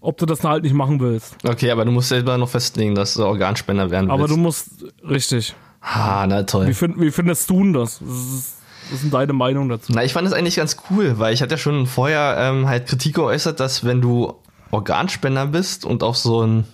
ob 0.02 0.18
du 0.18 0.26
das 0.26 0.44
halt 0.44 0.64
nicht 0.64 0.74
machen 0.74 1.00
willst. 1.00 1.36
Okay, 1.48 1.72
aber 1.72 1.86
du 1.86 1.92
musst 1.92 2.10
selber 2.10 2.38
noch 2.38 2.50
festlegen, 2.50 2.96
dass 2.96 3.16
du 3.16 3.26
Organspender 3.26 3.92
werden 3.92 4.10
Aber 4.10 4.24
willst. 4.24 4.34
du 4.34 4.38
musst, 4.38 4.70
richtig. 5.08 5.56
Ah, 5.82 6.26
na 6.28 6.44
toll. 6.44 6.68
Wie, 6.68 6.74
find, 6.74 7.00
wie 7.00 7.12
findest 7.12 7.50
du 7.50 7.60
denn 7.64 7.74
das? 7.74 8.02
Was 8.02 9.04
ist, 9.04 9.14
deine 9.14 9.34
Meinung 9.34 9.70
dazu? 9.70 9.92
Na, 9.94 10.04
ich 10.04 10.14
fand 10.14 10.28
es 10.28 10.34
eigentlich 10.34 10.56
ganz 10.56 10.78
cool, 10.90 11.20
weil 11.20 11.34
ich 11.34 11.42
hatte 11.42 11.54
ja 11.54 11.58
schon 11.58 11.86
vorher 11.86 12.36
ähm, 12.40 12.68
halt 12.68 12.88
Kritik 12.88 13.16
geäußert, 13.16 13.60
dass 13.60 13.86
wenn 13.86 14.02
du 14.02 14.36
Organspender 14.72 15.46
bist 15.46 15.86
und 15.86 16.02
auf 16.04 16.18
so 16.18 16.42
einen 16.42 16.66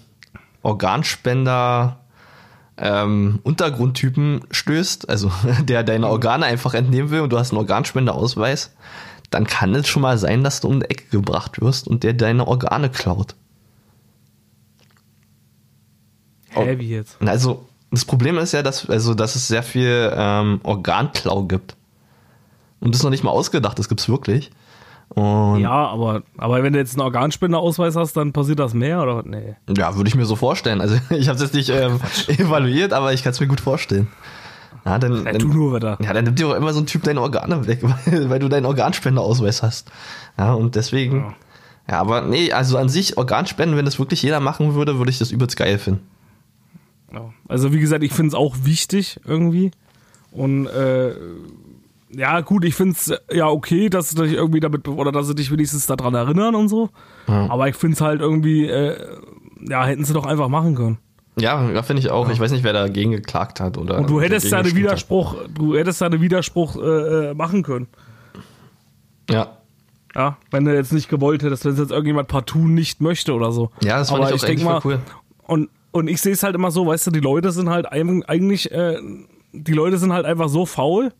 Organspender 0.62 2.00
ähm, 2.78 3.40
Untergrundtypen 3.44 4.42
stößt, 4.52 5.10
also 5.10 5.32
der 5.64 5.84
deine 5.84 6.08
Organe 6.08 6.46
einfach 6.46 6.74
entnehmen 6.74 7.10
will 7.10 7.22
und 7.22 7.32
du 7.32 7.38
hast 7.38 7.52
einen 7.52 7.60
Organspenderausweis, 7.60 8.72
dann 9.30 9.46
kann 9.46 9.74
es 9.76 9.88
schon 9.88 10.02
mal 10.02 10.18
sein, 10.18 10.44
dass 10.44 10.62
du 10.62 10.68
um 10.68 10.80
die 10.80 10.90
Ecke 10.90 11.06
gebracht 11.10 11.62
wirst 11.62 11.88
und 11.88 12.04
der 12.04 12.14
deine 12.14 12.48
Organe 12.48 12.90
klaut. 12.90 13.36
Hä, 16.50 16.78
wie 16.80 16.90
jetzt? 16.90 17.18
Also, 17.22 17.68
das 17.92 18.06
Problem 18.06 18.38
ist 18.38 18.54
ja, 18.54 18.62
dass, 18.62 18.90
also, 18.90 19.14
dass 19.14 19.36
es 19.36 19.48
sehr 19.48 19.64
viel 19.64 20.12
ähm, 20.16 20.60
Organklau 20.64 21.44
gibt. 21.44 21.76
Und 22.80 22.94
das 22.94 23.00
ist 23.00 23.04
noch 23.04 23.12
nicht 23.12 23.24
mal 23.24 23.32
ausgedacht, 23.32 23.78
das 23.80 23.90
gibt's 23.90 24.08
wirklich. 24.08 24.52
Und 25.10 25.60
Ja, 25.60 25.72
aber, 25.88 26.24
aber 26.38 26.64
wenn 26.64 26.74
du 26.74 26.80
jetzt 26.80 26.94
einen 26.96 27.02
Organspenderausweis 27.02 27.96
hast, 27.96 28.18
dann 28.18 28.34
passiert 28.34 28.60
das 28.60 28.74
mehr 28.74 29.02
oder 29.02 29.18
was? 29.18 29.26
Nee. 29.26 29.56
Ja, 29.78 29.96
würde 29.96 30.08
ich 30.08 30.16
mir 30.16 30.26
so 30.26 30.36
vorstellen. 30.36 30.82
Also 30.82 30.96
ich 31.12 31.28
habe 31.28 31.36
es 31.36 31.42
jetzt 31.42 31.54
nicht 31.54 31.70
ähm, 31.70 32.00
evaluiert, 32.28 32.92
aber 32.94 33.14
ich 33.14 33.24
kann 33.24 33.32
es 33.32 33.40
mir 33.40 33.48
gut 33.48 33.62
vorstellen. 33.62 34.08
Ja, 34.86 35.00
dann, 35.00 35.26
Ja, 35.26 35.32
du 35.32 35.48
dann, 35.48 35.50
nur 35.50 35.76
wieder. 35.76 35.98
ja, 36.02 36.14
dann 36.14 36.26
nimmt 36.26 36.38
dir 36.40 36.48
auch 36.48 36.56
immer 36.56 36.74
so 36.74 36.80
ein 36.80 36.86
Typ 36.86 37.04
deine 37.04 37.22
Organe 37.22 37.66
weg, 37.68 37.80
weil, 38.06 38.30
weil 38.30 38.40
du 38.40 38.50
deinen 38.50 38.66
Organspenderausweis 38.66 39.64
hast. 39.64 39.92
Ja, 40.38 40.54
und 40.54 40.76
deswegen. 40.76 41.34
Ja. 41.90 42.00
aber 42.00 42.22
nee, 42.22 42.52
also 42.52 42.78
an 42.78 42.90
sich 42.90 43.18
Organspenden, 43.18 43.78
wenn 43.78 43.86
das 43.86 44.00
wirklich 44.00 44.22
jeder 44.22 44.40
machen 44.40 44.76
würde, 44.76 44.98
würde 44.98 45.12
ich 45.12 45.20
das 45.20 45.32
übelst 45.32 45.56
geil 45.58 45.78
finden. 45.80 46.02
Ja. 47.14 47.32
Also 47.48 47.74
wie 47.74 47.80
gesagt, 47.80 48.04
ich 48.04 48.12
finde 48.12 48.30
es 48.30 48.34
auch 48.36 48.56
wichtig 48.64 49.20
irgendwie. 49.26 49.72
Und 50.32 50.68
äh, 50.68 51.14
ja, 52.10 52.42
gut, 52.42 52.64
ich 52.66 52.76
finde 52.76 52.94
es 52.94 53.14
ja 53.32 53.48
okay, 53.48 53.90
dass 53.90 54.10
sie 54.10 54.16
dich 54.16 54.34
irgendwie 54.34 54.60
damit 54.60 54.88
oder 54.88 55.12
dass 55.12 55.28
sie 55.28 55.36
dich 55.36 55.52
wenigstens 55.52 55.88
daran 55.88 56.14
erinnern 56.14 56.56
und 56.56 56.70
so. 56.70 56.90
Aber 57.28 57.68
ich 57.68 57.76
finde 57.76 57.96
es 57.96 58.02
halt 58.02 58.22
irgendwie, 58.22 58.68
äh, 58.68 58.96
ja, 59.68 59.86
hätten 59.86 60.06
sie 60.06 60.14
doch 60.14 60.26
einfach 60.26 60.48
machen 60.48 60.76
können. 60.76 60.98
Ja, 61.38 61.70
ja 61.70 61.82
finde 61.84 62.02
ich 62.02 62.12
auch. 62.12 62.30
Ich 62.30 62.40
weiß 62.40 62.52
nicht, 62.52 62.64
wer 62.64 62.74
dagegen 62.74 63.12
geklagt 63.12 63.60
hat 63.60 63.78
oder. 63.78 63.98
Und 63.98 64.10
du 64.10 64.22
hättest 64.22 64.46
ja 64.46 64.58
dagegen 64.58 64.78
einen 64.78 64.86
Widerspruch, 64.86 65.36
du 65.54 65.76
hättest 65.76 66.02
ja 66.02 66.08
einen 66.08 66.22
Widerspruch 66.22 66.78
äh, 66.78 66.80
äh, 67.30 67.34
machen 67.34 67.64
können. 67.64 67.88
Ja. 69.30 69.58
Ja, 70.16 70.38
wenn 70.50 70.64
du 70.64 70.74
jetzt 70.74 70.94
nicht 70.94 71.10
gewollt 71.10 71.44
hättest, 71.44 71.66
wenn 71.66 71.74
es 71.74 71.80
jetzt 71.80 71.92
irgendjemand 71.92 72.30
partout 72.30 72.60
nicht 72.68 73.02
möchte 73.02 73.34
oder 73.34 73.52
so. 73.52 73.72
Ja, 73.84 73.98
das 73.98 74.10
fand 74.10 74.24
Aber 74.24 74.34
ich 74.34 74.42
auch 74.42 74.48
eigentlich 74.48 74.64
voll 74.64 74.80
cool. 74.86 75.00
Und, 75.44 75.70
und 75.92 76.08
ich 76.08 76.22
sehe 76.22 76.32
es 76.32 76.42
halt 76.42 76.56
immer 76.56 76.72
so, 76.72 76.88
weißt 76.88 77.08
du, 77.08 77.12
die 77.12 77.20
Leute 77.20 77.52
sind 77.52 77.70
halt 77.70 77.92
eig- 77.92 78.24
eigentlich, 78.26 78.72
äh, 78.72 78.98
die 79.52 79.74
Leute 79.74 79.98
sind 79.98 80.14
halt 80.14 80.26
einfach 80.26 80.48
so 80.48 80.66
faul 80.66 81.12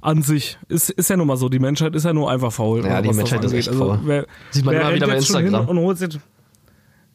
an 0.00 0.22
sich. 0.22 0.58
Ist, 0.68 0.90
ist 0.90 1.10
ja 1.10 1.16
nun 1.16 1.26
mal 1.26 1.36
so, 1.36 1.48
die 1.48 1.58
Menschheit 1.58 1.94
ist 1.94 2.04
ja 2.04 2.12
nur 2.12 2.30
einfach 2.30 2.52
faul. 2.52 2.84
Ja, 2.84 3.02
die 3.02 3.12
Menschheit 3.12 3.44
ist 3.44 3.52
echt 3.52 3.74
faul. 3.74 4.00
wer, 4.04 4.26
Sieht 4.50 4.64
man 4.64 4.74
immer 4.74 4.94
wieder 4.94 5.06
bei 5.06 5.16
Instagram. 5.16 5.66
Hin 5.66 5.68
und 5.68 5.78
holt 5.78 5.98
sich, 5.98 6.18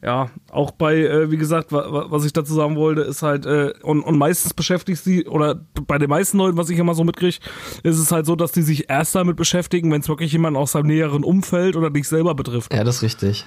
ja, 0.02 0.28
auch 0.50 0.70
bei, 0.72 0.98
äh, 0.98 1.30
wie 1.30 1.36
gesagt, 1.36 1.72
wa, 1.72 1.90
wa, 1.90 2.06
was 2.10 2.24
ich 2.24 2.32
dazu 2.32 2.54
sagen 2.54 2.76
wollte, 2.76 3.00
ist 3.00 3.22
halt, 3.22 3.46
äh, 3.46 3.72
und, 3.82 4.02
und 4.02 4.18
meistens 4.18 4.52
beschäftigt 4.54 5.02
sie, 5.02 5.26
oder 5.26 5.60
bei 5.86 5.98
den 5.98 6.10
meisten 6.10 6.38
Leuten, 6.38 6.56
was 6.56 6.68
ich 6.70 6.78
immer 6.78 6.94
so 6.94 7.02
mitkriege, 7.02 7.38
ist 7.82 7.98
es 7.98 8.12
halt 8.12 8.26
so, 8.26 8.36
dass 8.36 8.52
die 8.52 8.62
sich 8.62 8.90
erst 8.90 9.14
damit 9.14 9.36
beschäftigen, 9.36 9.90
wenn 9.90 10.02
es 10.02 10.08
wirklich 10.08 10.32
jemand 10.32 10.56
aus 10.56 10.72
seinem 10.72 10.88
näheren 10.88 11.24
Umfeld 11.24 11.76
oder 11.76 11.90
dich 11.90 12.06
selber 12.08 12.34
betrifft. 12.34 12.72
Ja, 12.72 12.84
das 12.84 12.96
ist 12.96 13.02
richtig. 13.02 13.46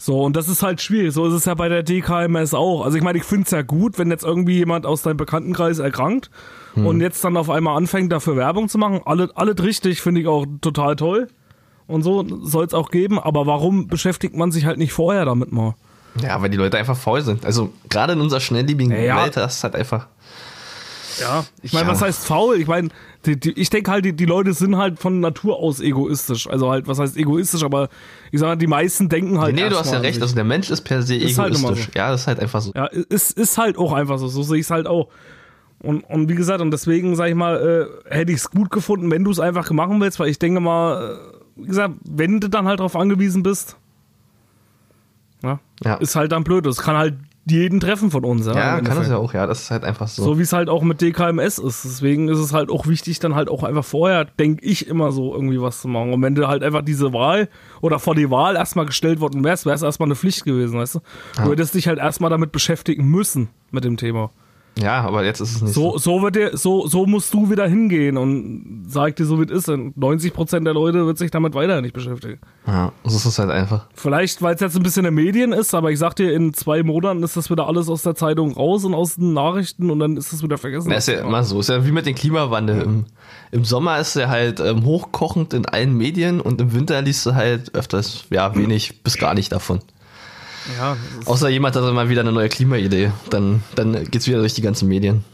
So, 0.00 0.22
und 0.22 0.36
das 0.36 0.48
ist 0.48 0.62
halt 0.62 0.80
schwierig. 0.80 1.12
So 1.12 1.26
ist 1.26 1.32
es 1.34 1.44
ja 1.44 1.54
bei 1.54 1.68
der 1.68 1.82
DKMS 1.82 2.54
auch. 2.54 2.84
Also 2.84 2.96
ich 2.96 3.02
meine, 3.02 3.18
ich 3.18 3.24
finde 3.24 3.44
es 3.46 3.50
ja 3.50 3.62
gut, 3.62 3.98
wenn 3.98 4.10
jetzt 4.10 4.24
irgendwie 4.24 4.56
jemand 4.56 4.86
aus 4.86 5.02
deinem 5.02 5.16
Bekanntenkreis 5.16 5.80
erkrankt 5.80 6.30
und 6.76 7.00
jetzt 7.00 7.24
dann 7.24 7.36
auf 7.36 7.50
einmal 7.50 7.76
anfängt, 7.76 8.12
dafür 8.12 8.36
Werbung 8.36 8.68
zu 8.68 8.78
machen. 8.78 9.00
Alle, 9.04 9.28
alles 9.34 9.60
richtig, 9.60 10.00
finde 10.00 10.20
ich 10.20 10.28
auch 10.28 10.46
total 10.60 10.94
toll. 10.94 11.26
Und 11.88 12.02
so 12.02 12.24
soll 12.44 12.66
es 12.66 12.74
auch 12.74 12.92
geben. 12.92 13.18
Aber 13.18 13.46
warum 13.46 13.88
beschäftigt 13.88 14.36
man 14.36 14.52
sich 14.52 14.64
halt 14.66 14.78
nicht 14.78 14.92
vorher 14.92 15.24
damit 15.24 15.50
mal? 15.50 15.74
Ja, 16.22 16.40
weil 16.40 16.50
die 16.50 16.56
Leute 16.56 16.78
einfach 16.78 16.96
faul 16.96 17.22
sind. 17.22 17.44
Also 17.44 17.72
gerade 17.88 18.12
in 18.12 18.20
unserer 18.20 18.38
schnelllebigen 18.40 18.92
Ja. 18.92 19.22
Welt, 19.24 19.36
das 19.36 19.56
ist 19.56 19.64
halt 19.64 19.74
einfach. 19.74 20.06
Ja, 21.20 21.44
ich 21.62 21.72
meine, 21.72 21.86
Ja. 21.86 21.92
was 21.92 22.02
heißt 22.02 22.24
faul? 22.26 22.56
Ich 22.56 22.66
meine, 22.66 22.88
die, 23.26 23.38
die, 23.38 23.52
ich 23.52 23.70
denke 23.70 23.90
halt, 23.90 24.04
die, 24.04 24.12
die 24.14 24.24
Leute 24.24 24.52
sind 24.54 24.76
halt 24.76 24.98
von 24.98 25.20
Natur 25.20 25.56
aus 25.58 25.80
egoistisch. 25.80 26.46
Also 26.48 26.70
halt, 26.70 26.86
was 26.86 26.98
heißt 26.98 27.16
egoistisch, 27.16 27.62
aber 27.64 27.88
ich 28.30 28.40
sag 28.40 28.46
mal, 28.46 28.56
die 28.56 28.66
meisten 28.66 29.08
denken 29.08 29.40
halt. 29.40 29.54
nee, 29.54 29.68
du 29.68 29.76
hast 29.78 29.92
ja 29.92 29.98
recht, 29.98 30.20
also 30.22 30.34
der 30.34 30.44
Mensch 30.44 30.70
ist 30.70 30.82
per 30.82 31.02
se 31.02 31.16
Ist 31.16 31.38
halt 31.38 31.56
egoistisch. 31.58 31.88
ja, 31.94 32.10
das 32.10 32.22
ist 32.22 32.26
halt 32.26 32.40
einfach 32.40 32.60
so. 32.60 32.72
Ja, 32.74 32.88
es 33.10 33.30
ist 33.30 33.58
halt 33.58 33.76
auch 33.78 33.92
einfach 33.92 34.18
so. 34.18 34.28
So 34.28 34.42
sehe 34.42 34.58
ich 34.58 34.66
es 34.66 34.70
halt 34.70 34.86
auch. 34.86 35.08
Und, 35.80 36.00
und 36.04 36.28
wie 36.28 36.34
gesagt, 36.34 36.60
und 36.60 36.70
deswegen, 36.72 37.14
sag 37.14 37.28
ich 37.28 37.34
mal, 37.36 37.88
äh, 38.08 38.14
hätte 38.14 38.32
ich 38.32 38.38
es 38.38 38.50
gut 38.50 38.70
gefunden, 38.70 39.10
wenn 39.12 39.22
du 39.24 39.30
es 39.30 39.38
einfach 39.38 39.70
machen 39.70 40.00
willst, 40.00 40.18
weil 40.18 40.28
ich 40.28 40.38
denke 40.38 40.60
mal, 40.60 41.18
äh, 41.56 41.62
wie 41.62 41.68
gesagt, 41.68 41.94
wenn 42.08 42.40
du 42.40 42.48
dann 42.48 42.66
halt 42.66 42.80
darauf 42.80 42.96
angewiesen 42.96 43.42
bist, 43.44 43.76
ja, 45.42 45.60
Ja. 45.84 45.94
ist 45.94 46.16
halt 46.16 46.32
dann 46.32 46.42
blöd. 46.44 46.66
Das 46.66 46.78
kann 46.78 46.96
halt 46.96 47.14
jeden 47.50 47.80
treffen 47.80 48.10
von 48.10 48.24
uns. 48.24 48.46
Ja, 48.46 48.52
Ja, 48.54 48.60
kann 48.76 48.78
Endeffekt. 48.86 49.08
ja 49.10 49.16
auch, 49.16 49.34
ja, 49.34 49.46
das 49.46 49.62
ist 49.62 49.70
halt 49.70 49.84
einfach 49.84 50.08
so. 50.08 50.22
So 50.24 50.38
wie 50.38 50.42
es 50.42 50.52
halt 50.52 50.68
auch 50.68 50.82
mit 50.82 51.00
DKMS 51.00 51.58
ist. 51.58 51.84
Deswegen 51.84 52.28
ist 52.28 52.38
es 52.38 52.52
halt 52.52 52.70
auch 52.70 52.86
wichtig, 52.86 53.18
dann 53.20 53.34
halt 53.34 53.48
auch 53.48 53.62
einfach 53.62 53.84
vorher, 53.84 54.24
denke 54.24 54.64
ich, 54.64 54.86
immer 54.86 55.12
so 55.12 55.34
irgendwie 55.34 55.60
was 55.60 55.80
zu 55.80 55.88
machen. 55.88 56.12
Und 56.12 56.22
wenn 56.22 56.34
du 56.34 56.48
halt 56.48 56.62
einfach 56.62 56.82
diese 56.82 57.12
Wahl 57.12 57.48
oder 57.80 57.98
vor 57.98 58.14
die 58.14 58.30
Wahl 58.30 58.56
erstmal 58.56 58.86
gestellt 58.86 59.20
worden 59.20 59.44
wärst, 59.44 59.66
wäre 59.66 59.74
es 59.76 59.82
erstmal 59.82 60.08
eine 60.08 60.16
Pflicht 60.16 60.44
gewesen, 60.44 60.78
weißt 60.78 60.96
du? 60.96 61.00
Du 61.44 61.50
hättest 61.50 61.74
dich 61.74 61.88
halt 61.88 61.98
erstmal 61.98 62.30
damit 62.30 62.52
beschäftigen 62.52 63.08
müssen 63.08 63.48
mit 63.70 63.84
dem 63.84 63.96
Thema. 63.96 64.30
Ja, 64.78 65.00
aber 65.00 65.24
jetzt 65.24 65.40
ist 65.40 65.56
es 65.56 65.62
nicht 65.62 65.74
So, 65.74 65.98
so 65.98 66.22
wird 66.22 66.36
dir, 66.36 66.56
so, 66.56 66.86
so 66.86 67.04
musst 67.06 67.34
du 67.34 67.50
wieder 67.50 67.66
hingehen 67.66 68.16
und 68.16 68.84
sag 68.88 69.16
dir 69.16 69.24
so, 69.24 69.40
wie 69.40 69.44
es 69.44 69.50
ist. 69.50 69.68
Und 69.68 69.96
90% 69.96 70.64
der 70.64 70.74
Leute 70.74 71.04
wird 71.06 71.18
sich 71.18 71.30
damit 71.30 71.54
weiter 71.54 71.80
nicht 71.80 71.94
beschäftigen. 71.94 72.38
Ja, 72.66 72.92
so 73.04 73.16
ist 73.16 73.24
es 73.24 73.38
halt 73.38 73.50
einfach. 73.50 73.86
Vielleicht, 73.94 74.40
weil 74.40 74.54
es 74.54 74.60
jetzt 74.60 74.76
ein 74.76 74.82
bisschen 74.82 75.04
in 75.04 75.14
den 75.16 75.24
Medien 75.24 75.52
ist, 75.52 75.74
aber 75.74 75.90
ich 75.90 75.98
sag 75.98 76.14
dir, 76.14 76.32
in 76.32 76.54
zwei 76.54 76.82
Monaten 76.82 77.22
ist 77.22 77.36
das 77.36 77.50
wieder 77.50 77.66
alles 77.66 77.88
aus 77.88 78.02
der 78.02 78.14
Zeitung 78.14 78.52
raus 78.52 78.84
und 78.84 78.94
aus 78.94 79.16
den 79.16 79.32
Nachrichten 79.32 79.90
und 79.90 79.98
dann 79.98 80.16
ist 80.16 80.32
es 80.32 80.42
wieder 80.42 80.58
vergessen. 80.58 80.88
Na, 80.90 80.96
ist 80.96 81.08
ja 81.08 81.20
immer 81.20 81.42
so. 81.42 81.60
Ist 81.60 81.70
ja 81.70 81.84
wie 81.84 81.92
mit 81.92 82.06
dem 82.06 82.14
Klimawandel. 82.14 82.82
Im, 82.82 83.04
Im 83.50 83.64
Sommer 83.64 83.98
ist 83.98 84.14
er 84.16 84.28
halt 84.28 84.60
ähm, 84.60 84.84
hochkochend 84.84 85.54
in 85.54 85.66
allen 85.66 85.96
Medien 85.96 86.40
und 86.40 86.60
im 86.60 86.72
Winter 86.72 87.02
liest 87.02 87.26
du 87.26 87.34
halt 87.34 87.74
öfters, 87.74 88.26
ja, 88.30 88.54
wenig 88.54 89.02
bis 89.02 89.18
gar 89.18 89.34
nicht 89.34 89.50
davon. 89.50 89.80
Ja, 90.76 90.96
Außer 91.24 91.48
jemand 91.48 91.76
hat 91.76 91.82
dann 91.82 91.94
mal 91.94 92.08
wieder 92.08 92.20
eine 92.22 92.32
neue 92.32 92.48
Klimaidee. 92.48 93.10
Dann, 93.30 93.62
dann 93.74 94.04
geht's 94.10 94.26
wieder 94.26 94.38
durch 94.38 94.54
die 94.54 94.62
ganzen 94.62 94.88
Medien. 94.88 95.24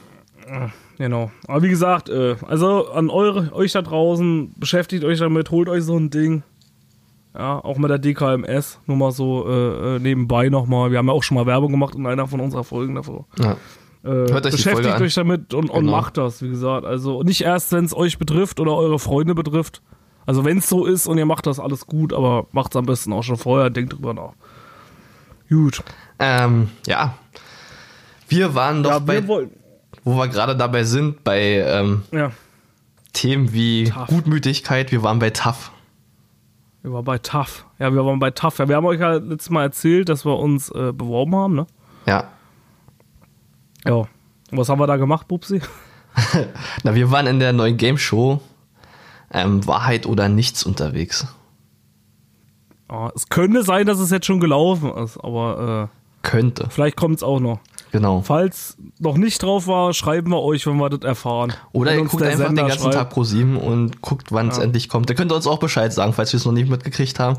genau. 0.98 1.30
Aber 1.48 1.62
wie 1.62 1.68
gesagt, 1.68 2.08
äh, 2.08 2.36
also 2.46 2.88
an 2.90 3.10
eure, 3.10 3.52
euch 3.54 3.72
da 3.72 3.82
draußen, 3.82 4.54
beschäftigt 4.56 5.04
euch 5.04 5.18
damit, 5.18 5.50
holt 5.50 5.68
euch 5.68 5.82
so 5.84 5.96
ein 5.96 6.10
Ding. 6.10 6.42
Ja, 7.36 7.58
auch 7.58 7.78
mit 7.78 7.90
der 7.90 7.98
DKMS, 7.98 8.78
nur 8.86 8.96
mal 8.96 9.10
so 9.10 9.44
äh, 9.48 9.96
äh, 9.96 9.98
nebenbei 9.98 10.50
nochmal. 10.50 10.92
Wir 10.92 10.98
haben 10.98 11.08
ja 11.08 11.12
auch 11.12 11.24
schon 11.24 11.34
mal 11.36 11.46
Werbung 11.46 11.72
gemacht 11.72 11.96
in 11.96 12.06
einer 12.06 12.28
von 12.28 12.40
unserer 12.40 12.62
Folgen 12.62 12.94
davor. 12.94 13.26
Ja. 13.40 13.52
Äh, 14.04 14.30
Hört 14.30 14.46
euch 14.46 14.52
beschäftigt 14.52 15.00
euch 15.00 15.14
damit 15.14 15.52
und, 15.52 15.68
und 15.68 15.80
Genau. 15.80 15.90
macht 15.92 16.16
das, 16.16 16.42
wie 16.42 16.48
gesagt. 16.48 16.84
Also 16.86 17.22
nicht 17.24 17.40
erst, 17.40 17.72
wenn 17.72 17.84
es 17.84 17.96
euch 17.96 18.18
betrifft 18.18 18.60
oder 18.60 18.76
eure 18.76 19.00
Freunde 19.00 19.34
betrifft. 19.34 19.82
Also 20.26 20.44
wenn 20.44 20.58
es 20.58 20.68
so 20.68 20.84
ist 20.86 21.08
und 21.08 21.18
ihr 21.18 21.26
macht 21.26 21.46
das 21.46 21.58
alles 21.58 21.86
gut, 21.86 22.12
aber 22.12 22.46
macht 22.52 22.72
es 22.72 22.76
am 22.76 22.86
besten 22.86 23.12
auch 23.12 23.22
schon 23.24 23.36
vorher, 23.36 23.68
denkt 23.68 23.94
drüber 23.94 24.14
nach. 24.14 24.32
Gut. 25.48 25.82
Ähm, 26.18 26.70
ja. 26.86 27.14
Wir 28.28 28.54
waren 28.54 28.82
doch 28.82 28.90
Ja, 28.90 28.98
bei, 28.98 29.26
wir 29.26 29.48
wo 30.04 30.16
wir 30.16 30.28
gerade 30.28 30.56
dabei 30.56 30.84
sind, 30.84 31.24
bei 31.24 31.40
ähm, 31.66 32.02
Ja, 32.12 32.32
Themen 33.12 33.52
wie 33.52 33.84
Tough. 33.84 34.08
Gutmütigkeit. 34.08 34.90
Wir 34.92 35.02
waren 35.02 35.18
bei 35.18 35.30
TAF. 35.30 35.70
wir 36.82 36.92
waren 36.92 37.04
bei 37.04 37.18
TAF. 37.18 37.64
Ja, 37.78 37.92
wir 37.92 38.04
waren 38.04 38.18
bei 38.18 38.30
TAF. 38.30 38.58
Ja, 38.58 38.68
wir 38.68 38.76
haben 38.76 38.86
euch 38.86 39.00
ja 39.00 39.14
letztes 39.14 39.50
Mal 39.50 39.62
erzählt, 39.62 40.08
dass 40.08 40.24
wir 40.24 40.38
uns 40.38 40.70
äh, 40.70 40.92
beworben 40.92 41.34
haben, 41.36 41.54
ne? 41.54 41.66
Ja. 42.06 42.28
Ja. 43.86 43.94
Und 43.94 44.08
was 44.58 44.68
haben 44.68 44.80
wir 44.80 44.86
da 44.86 44.96
gemacht, 44.96 45.28
Bubsi? 45.28 45.60
Na, 46.82 46.94
wir 46.94 47.10
waren 47.10 47.26
in 47.26 47.38
der 47.40 47.52
neuen 47.52 47.76
Game 47.76 47.98
Show 47.98 48.40
ähm, 49.32 49.66
Wahrheit 49.66 50.06
oder 50.06 50.28
Nichts 50.28 50.64
unterwegs. 50.64 51.26
Ja, 52.90 53.10
es 53.14 53.28
könnte 53.28 53.62
sein, 53.62 53.86
dass 53.86 53.98
es 53.98 54.10
jetzt 54.10 54.26
schon 54.26 54.40
gelaufen 54.40 54.92
ist, 54.96 55.18
aber 55.18 55.90
äh, 55.90 56.26
Könnte. 56.26 56.66
vielleicht 56.70 56.96
kommt 56.96 57.16
es 57.16 57.22
auch 57.22 57.40
noch. 57.40 57.58
Genau. 57.92 58.22
Falls 58.22 58.76
noch 58.98 59.16
nicht 59.16 59.42
drauf 59.42 59.66
war, 59.68 59.92
schreiben 59.94 60.30
wir 60.30 60.42
euch, 60.42 60.66
wenn 60.66 60.76
wir 60.78 60.90
das 60.90 61.02
erfahren. 61.02 61.52
Oder 61.72 61.92
Wenn 61.92 62.00
ihr 62.00 62.04
guckt 62.06 62.22
einfach 62.24 62.38
den 62.38 62.46
Sender 62.56 62.62
ganzen 62.62 62.80
schreibt. 62.82 62.94
Tag 62.94 63.10
pro 63.10 63.22
7 63.24 63.56
und 63.56 64.02
guckt, 64.02 64.32
wann 64.32 64.48
es 64.48 64.58
endlich 64.58 64.88
kommt. 64.88 65.08
Da 65.08 65.14
könnt 65.14 65.30
ihr 65.32 65.36
uns 65.36 65.46
auch 65.46 65.58
Bescheid 65.60 65.92
sagen, 65.92 66.12
falls 66.12 66.32
wir 66.32 66.38
es 66.38 66.44
noch 66.44 66.52
nicht 66.52 66.68
mitgekriegt 66.68 67.18
haben. 67.20 67.38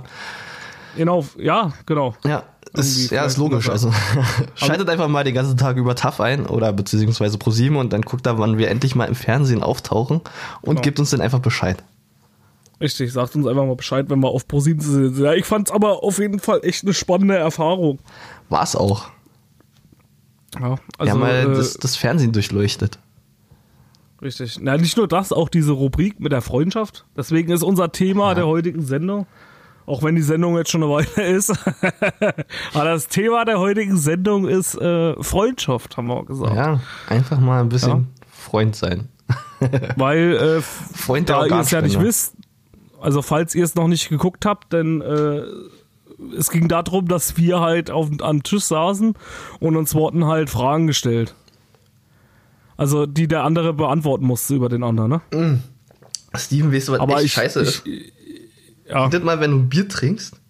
Genau, 0.95 1.25
ja, 1.37 1.73
genau. 1.85 2.15
Ja, 2.23 2.43
ist, 2.73 3.11
ja, 3.11 3.25
ist 3.25 3.35
logisch. 3.37 3.69
Also 3.69 3.91
schaltet 4.55 4.87
einfach 4.89 5.09
mal 5.09 5.25
den 5.25 5.35
ganzen 5.35 5.57
Tag 5.57 5.75
über 5.75 5.93
TAF 5.95 6.21
ein 6.21 6.45
oder 6.45 6.71
beziehungsweise 6.71 7.37
pro 7.37 7.51
7 7.51 7.75
und 7.75 7.91
dann 7.91 8.01
guckt 8.03 8.25
da, 8.25 8.37
wann 8.39 8.57
wir 8.57 8.69
endlich 8.69 8.95
mal 8.95 9.05
im 9.05 9.15
Fernsehen 9.15 9.61
auftauchen 9.61 10.21
und 10.61 10.69
Genau. 10.75 10.81
gebt 10.81 10.99
uns 10.99 11.09
dann 11.09 11.19
einfach 11.21 11.39
Bescheid. 11.39 11.83
Richtig, 12.81 13.13
sagt 13.13 13.35
uns 13.35 13.47
einfach 13.47 13.65
mal 13.65 13.75
Bescheid, 13.75 14.09
wenn 14.09 14.19
wir 14.19 14.29
auf 14.29 14.47
ProSieben 14.47 14.81
sind. 14.81 15.17
Ja, 15.17 15.33
ich 15.33 15.45
fand's 15.45 15.71
aber 15.71 16.03
auf 16.03 16.19
jeden 16.19 16.39
Fall 16.39 16.59
echt 16.63 16.83
eine 16.83 16.93
spannende 16.93 17.37
Erfahrung. 17.37 17.99
War 18.49 18.63
es 18.63 18.75
auch. 18.75 19.05
Ja, 20.59 20.75
also, 20.97 21.11
haben 21.11 21.19
mal 21.19 21.51
äh, 21.51 21.55
das, 21.55 21.75
das 21.75 21.95
Fernsehen 21.95 22.31
durchleuchtet. 22.31 22.99
richtig. 24.21 24.57
Na, 24.61 24.77
nicht 24.77 24.97
nur 24.97 25.07
das, 25.07 25.31
auch 25.31 25.49
diese 25.49 25.71
Rubrik 25.71 26.19
mit 26.19 26.31
der 26.31 26.41
Freundschaft. 26.41 27.05
Deswegen 27.15 27.51
ist 27.51 27.63
unser 27.63 27.91
Thema 27.91 28.35
der 28.35 28.47
heutigen 28.47 28.81
Sendung, 28.81 29.25
auch 29.85 30.03
wenn 30.03 30.15
die 30.15 30.21
Sendung 30.21 30.57
jetzt 30.57 30.71
schon 30.71 30.83
eine 30.83 30.91
Weile 30.91 31.27
ist, 31.35 31.53
aber 32.73 32.85
das 32.85 33.07
Thema 33.07 33.45
der 33.45 33.59
heutigen 33.59 33.97
Sendung 33.97 34.47
ist 34.47 34.75
äh, 34.75 35.21
Freundschaft, 35.21 35.95
haben 35.97 36.07
wir 36.07 36.15
auch 36.15 36.25
gesagt. 36.25 36.55
Ja, 36.55 36.81
einfach 37.07 37.39
mal 37.39 37.61
ein 37.61 37.69
bisschen 37.69 38.07
Freund 38.31 38.75
sein. 38.75 39.09
Weil, 39.95 40.33
äh, 40.33 40.61
Freund 40.61 41.29
da 41.29 41.45
ihr 41.45 41.59
es 41.59 41.71
ja 41.71 41.81
nicht 41.81 41.95
Organspender. 41.95 42.07
wisst, 42.07 42.35
also 43.05 43.21
falls 43.21 43.53
ihr 43.53 43.63
es 43.63 43.75
noch 43.75 43.87
nicht 43.87 44.09
geguckt 44.09 44.47
habt, 44.47 44.73
denn 44.73 44.99
äh, 44.99 45.43
es 46.35 46.49
ging 46.49 46.67
darum, 46.67 47.07
dass 47.07 47.37
wir 47.37 47.59
halt 47.59 47.91
auf, 47.91 48.09
am 48.19 48.41
Tisch 48.41 48.63
saßen 48.63 49.13
und 49.59 49.75
uns 49.75 49.93
wurden 49.93 50.25
halt 50.25 50.49
Fragen 50.49 50.87
gestellt. 50.87 51.35
Also 52.77 53.05
die 53.05 53.27
der 53.27 53.43
andere 53.43 53.75
beantworten 53.75 54.25
musste 54.25 54.55
über 54.55 54.69
den 54.69 54.81
anderen, 54.83 55.21
ne? 55.31 55.61
Steven, 56.35 56.73
weißt 56.73 56.87
du, 56.87 56.91
was 56.93 56.99
Aber 56.99 57.17
echt 57.17 57.25
ich, 57.25 57.33
scheiße 57.33 57.59
ist? 57.59 57.85
ich, 57.85 58.11
ja, 58.89 59.07
Das 59.07 59.21
mal, 59.21 59.39
wenn 59.39 59.51
du 59.51 59.59
Bier 59.59 59.87
trinkst, 59.87 60.41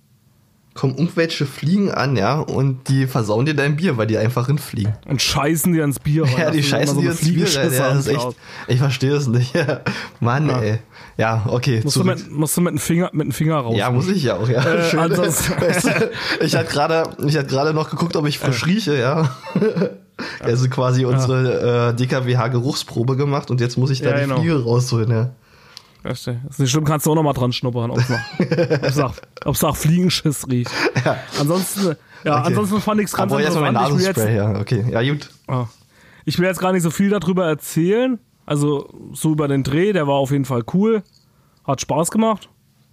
kommen 0.75 0.95
irgendwelche 0.97 1.45
Fliegen 1.47 1.89
an, 1.89 2.15
ja, 2.17 2.37
und 2.37 2.89
die 2.89 3.07
versauen 3.07 3.45
dir 3.45 3.55
dein 3.55 3.77
Bier, 3.77 3.97
weil 3.97 4.07
die 4.07 4.17
einfach 4.17 4.45
hinfliegen. 4.47 4.93
und 5.07 5.21
scheißen 5.21 5.71
dir 5.73 5.83
ins 5.85 5.99
Bier. 5.99 6.25
Ja, 6.37 6.51
die 6.51 6.61
scheißen 6.61 6.95
so 6.95 7.01
dir 7.01 7.11
ins 7.11 7.21
Bier 7.21 7.45
rein. 7.57 7.73
Ja, 7.73 7.89
das 7.93 7.99
ist 8.05 8.07
echt, 8.13 8.27
ich 8.67 8.77
verstehe 8.79 9.13
es 9.15 9.27
nicht. 9.27 9.55
Ja. 9.55 9.79
Mann, 10.19 10.49
ey. 10.49 10.79
Ja, 11.17 11.45
okay. 11.47 11.79
Musst 11.83 11.95
du, 11.95 12.03
mit, 12.03 12.29
musst 12.29 12.57
du 12.57 12.61
mit 12.61 12.73
dem 12.73 12.79
Finger, 12.79 13.09
mit 13.13 13.25
dem 13.27 13.31
Finger 13.31 13.55
raus. 13.55 13.75
Ja, 13.77 13.89
muss 13.89 14.09
ich 14.09 14.21
ja 14.23 14.35
auch, 14.35 14.49
ja. 14.49 14.61
Äh, 14.65 14.83
Schön. 14.89 14.99
ansonsten- 14.99 15.53
Weißt 15.61 15.85
du, 15.85 16.11
ich 16.45 16.55
hatte 16.55 16.69
gerade, 16.71 17.03
ich 17.25 17.37
hatte 17.37 17.47
gerade 17.47 17.73
noch 17.73 17.89
geguckt, 17.89 18.15
ob 18.17 18.27
ich 18.27 18.37
frisch 18.37 18.65
rieche, 18.65 18.99
ja. 18.99 19.29
Also 20.39 20.69
quasi 20.69 21.03
unsere 21.05 21.89
äh, 21.89 21.93
DKWH-Geruchsprobe 21.95 23.17
gemacht 23.17 23.51
und 23.51 23.59
jetzt 23.59 23.77
muss 23.77 23.89
ich 23.89 24.01
da 24.01 24.11
Ja, 24.11 24.15
die 24.15 24.21
genau. 24.23 24.35
Fliege 24.37 24.63
rausholen, 24.63 25.11
ja. 25.11 25.29
Richtig. 26.07 26.37
Ist 26.49 26.59
nicht 26.59 26.69
schlimm, 26.71 26.83
kannst 26.85 27.05
du 27.05 27.11
auch 27.11 27.15
noch 27.15 27.23
mal 27.23 27.33
dran 27.33 27.51
schnuppern, 27.51 27.89
ob 27.89 27.97
es 27.97 28.09
nach, 28.97 29.13
ob's 29.43 29.61
nach, 29.61 29.75
Fliegenschiss 29.75 30.47
riecht. 30.49 30.71
Ansonsten, 31.39 31.95
ja, 32.23 32.37
Okay. 32.39 32.47
ansonsten 32.47 32.81
fand 32.81 33.01
ich 33.01 33.07
es 33.07 33.13
ganz 33.13 33.31
jetzt 33.33 33.55
interessant. 33.55 33.79
Ich 33.89 33.95
will, 33.97 34.05
jetzt, 34.05 34.17
ja. 34.35 34.59
Okay, 34.59 34.85
ja, 34.89 35.01
gut. 35.13 35.29
ah, 35.47 35.65
ich 36.25 36.37
will 36.37 36.45
jetzt 36.45 36.59
gar 36.59 36.71
nicht 36.73 36.83
so 36.83 36.89
viel 36.91 37.09
darüber 37.09 37.45
erzählen. 37.47 38.19
Also 38.45 38.87
so 39.13 39.31
über 39.31 39.47
den 39.47 39.63
Dreh, 39.63 39.91
der 39.93 40.05
war 40.07 40.15
auf 40.15 40.29
jeden 40.31 40.45
Fall 40.45 40.63
cool. 40.73 41.01
Hat 41.65 41.81
Spaß 41.81 42.11
gemacht. 42.11 42.49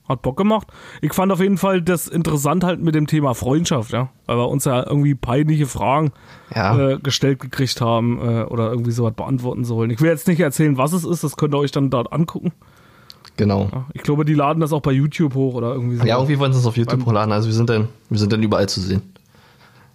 Hat 0.09 0.23
Bock 0.23 0.37
gemacht. 0.37 0.67
Ich 1.03 1.13
fand 1.13 1.31
auf 1.31 1.41
jeden 1.41 1.59
Fall 1.59 1.81
das 1.83 2.09
interessant 2.09 2.65
halt 2.65 2.81
mit 2.81 2.95
dem 2.95 3.07
Thema 3.07 3.35
Freundschaft, 3.35 3.93
ja. 3.93 4.09
Weil 4.27 4.37
wir 4.39 4.49
uns 4.49 4.65
ja 4.65 4.85
irgendwie 4.87 5.15
peinliche 5.15 5.67
Fragen 5.67 6.13
Ja. 6.55 6.77
äh, 6.93 6.99
gestellt 6.99 7.39
gekriegt 7.41 7.81
haben 7.83 8.19
äh, 8.19 8.43
oder 8.45 8.71
irgendwie 8.71 8.91
sowas 8.91 9.13
beantworten 9.15 9.65
sollen. 9.65 9.91
Ich 9.91 10.01
will 10.01 10.09
jetzt 10.11 10.27
nicht 10.27 10.41
erzählen, 10.41 10.77
was 10.79 10.93
es 10.93 11.05
ist, 11.05 11.23
das 11.23 11.37
könnt 11.37 11.55
ihr 11.55 11.59
euch 11.59 11.71
dann 11.73 11.91
dort 11.91 12.13
angucken. 12.13 12.53
Genau. 13.37 13.68
Ja, 13.72 13.87
Ich 13.95 14.03
glaube, 14.03 14.24
die 14.24 14.35
laden 14.35 14.61
das 14.61 14.72
auch 14.72 14.83
bei 14.83 14.93
YouTube 14.93 15.35
hoch 15.35 15.55
oder 15.55 15.72
irgendwie 15.72 15.97
so. 15.97 16.05
Ja, 16.05 16.16
irgendwie 16.16 16.39
wollen 16.39 16.53
sie 16.53 16.59
es 16.59 16.66
auf 16.66 16.76
YouTube 16.76 17.05
hochladen, 17.07 17.33
also 17.33 17.49
wir 17.49 17.55
sind 17.55 17.70
dann, 17.70 17.89
wir 18.11 18.18
sind 18.18 18.33
dann 18.33 18.43
überall 18.43 18.68
zu 18.68 18.80
sehen. 18.80 19.03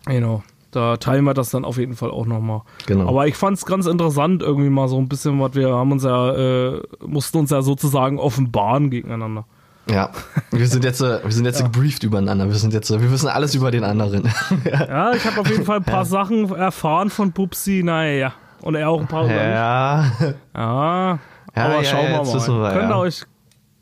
Genau. 0.05 0.43
Da 0.71 0.97
teilen 0.97 1.23
wir 1.23 1.33
das 1.33 1.49
dann 1.49 1.63
auf 1.65 1.77
jeden 1.77 1.95
Fall 1.95 2.11
auch 2.11 2.25
nochmal. 2.25 2.61
Genau. 2.87 3.07
Aber 3.07 3.25
ich 3.27 3.35
fand 3.35 3.57
es 3.57 3.65
ganz 3.65 3.85
interessant, 3.85 4.41
irgendwie 4.41 4.69
mal 4.69 4.87
so 4.89 4.97
ein 4.97 5.07
bisschen, 5.07 5.39
was 5.39 5.55
wir 5.55 5.69
haben 5.73 5.91
uns 5.91 6.03
ja, 6.03 6.33
äh, 6.33 6.81
mussten 7.05 7.37
uns 7.37 7.51
ja 7.51 7.61
sozusagen 7.61 8.19
offenbaren 8.19 8.89
gegeneinander. 8.89 9.45
Ja, 9.89 10.09
wir 10.51 10.67
sind 10.67 10.83
jetzt, 10.83 10.99
äh, 10.99 11.23
wir 11.23 11.31
sind 11.31 11.45
jetzt 11.45 11.63
gebrieft 11.63 12.03
übereinander. 12.03 12.47
Wir 12.47 12.55
sind 12.55 12.73
jetzt, 12.73 12.89
äh, 12.91 13.01
wir 13.01 13.09
wissen 13.09 13.29
alles 13.29 13.55
über 13.55 13.71
den 13.71 13.85
anderen. 13.85 14.29
Ja, 14.65 15.13
ich 15.13 15.25
habe 15.25 15.39
auf 15.39 15.49
jeden 15.49 15.63
Fall 15.63 15.77
ein 15.77 15.83
paar 15.85 16.03
Sachen 16.05 16.53
erfahren 16.53 17.09
von 17.09 17.31
Pupsi, 17.31 17.83
naja. 17.83 18.33
Und 18.61 18.75
er 18.75 18.89
auch 18.89 18.99
ein 18.99 19.07
paar. 19.07 19.25
ja. 19.31 20.11
Ja, 20.53 21.19
Ja, 21.57 21.65
aber 21.65 21.81
ja, 21.81 21.83
schauen 21.83 22.05
ja, 22.05 22.11
wir 22.11 22.17
mal. 22.17 22.25
wir, 22.25 22.79
könnt, 22.79 22.89
ja. 22.89 22.97
ihr 22.97 22.99
euch, 22.99 23.23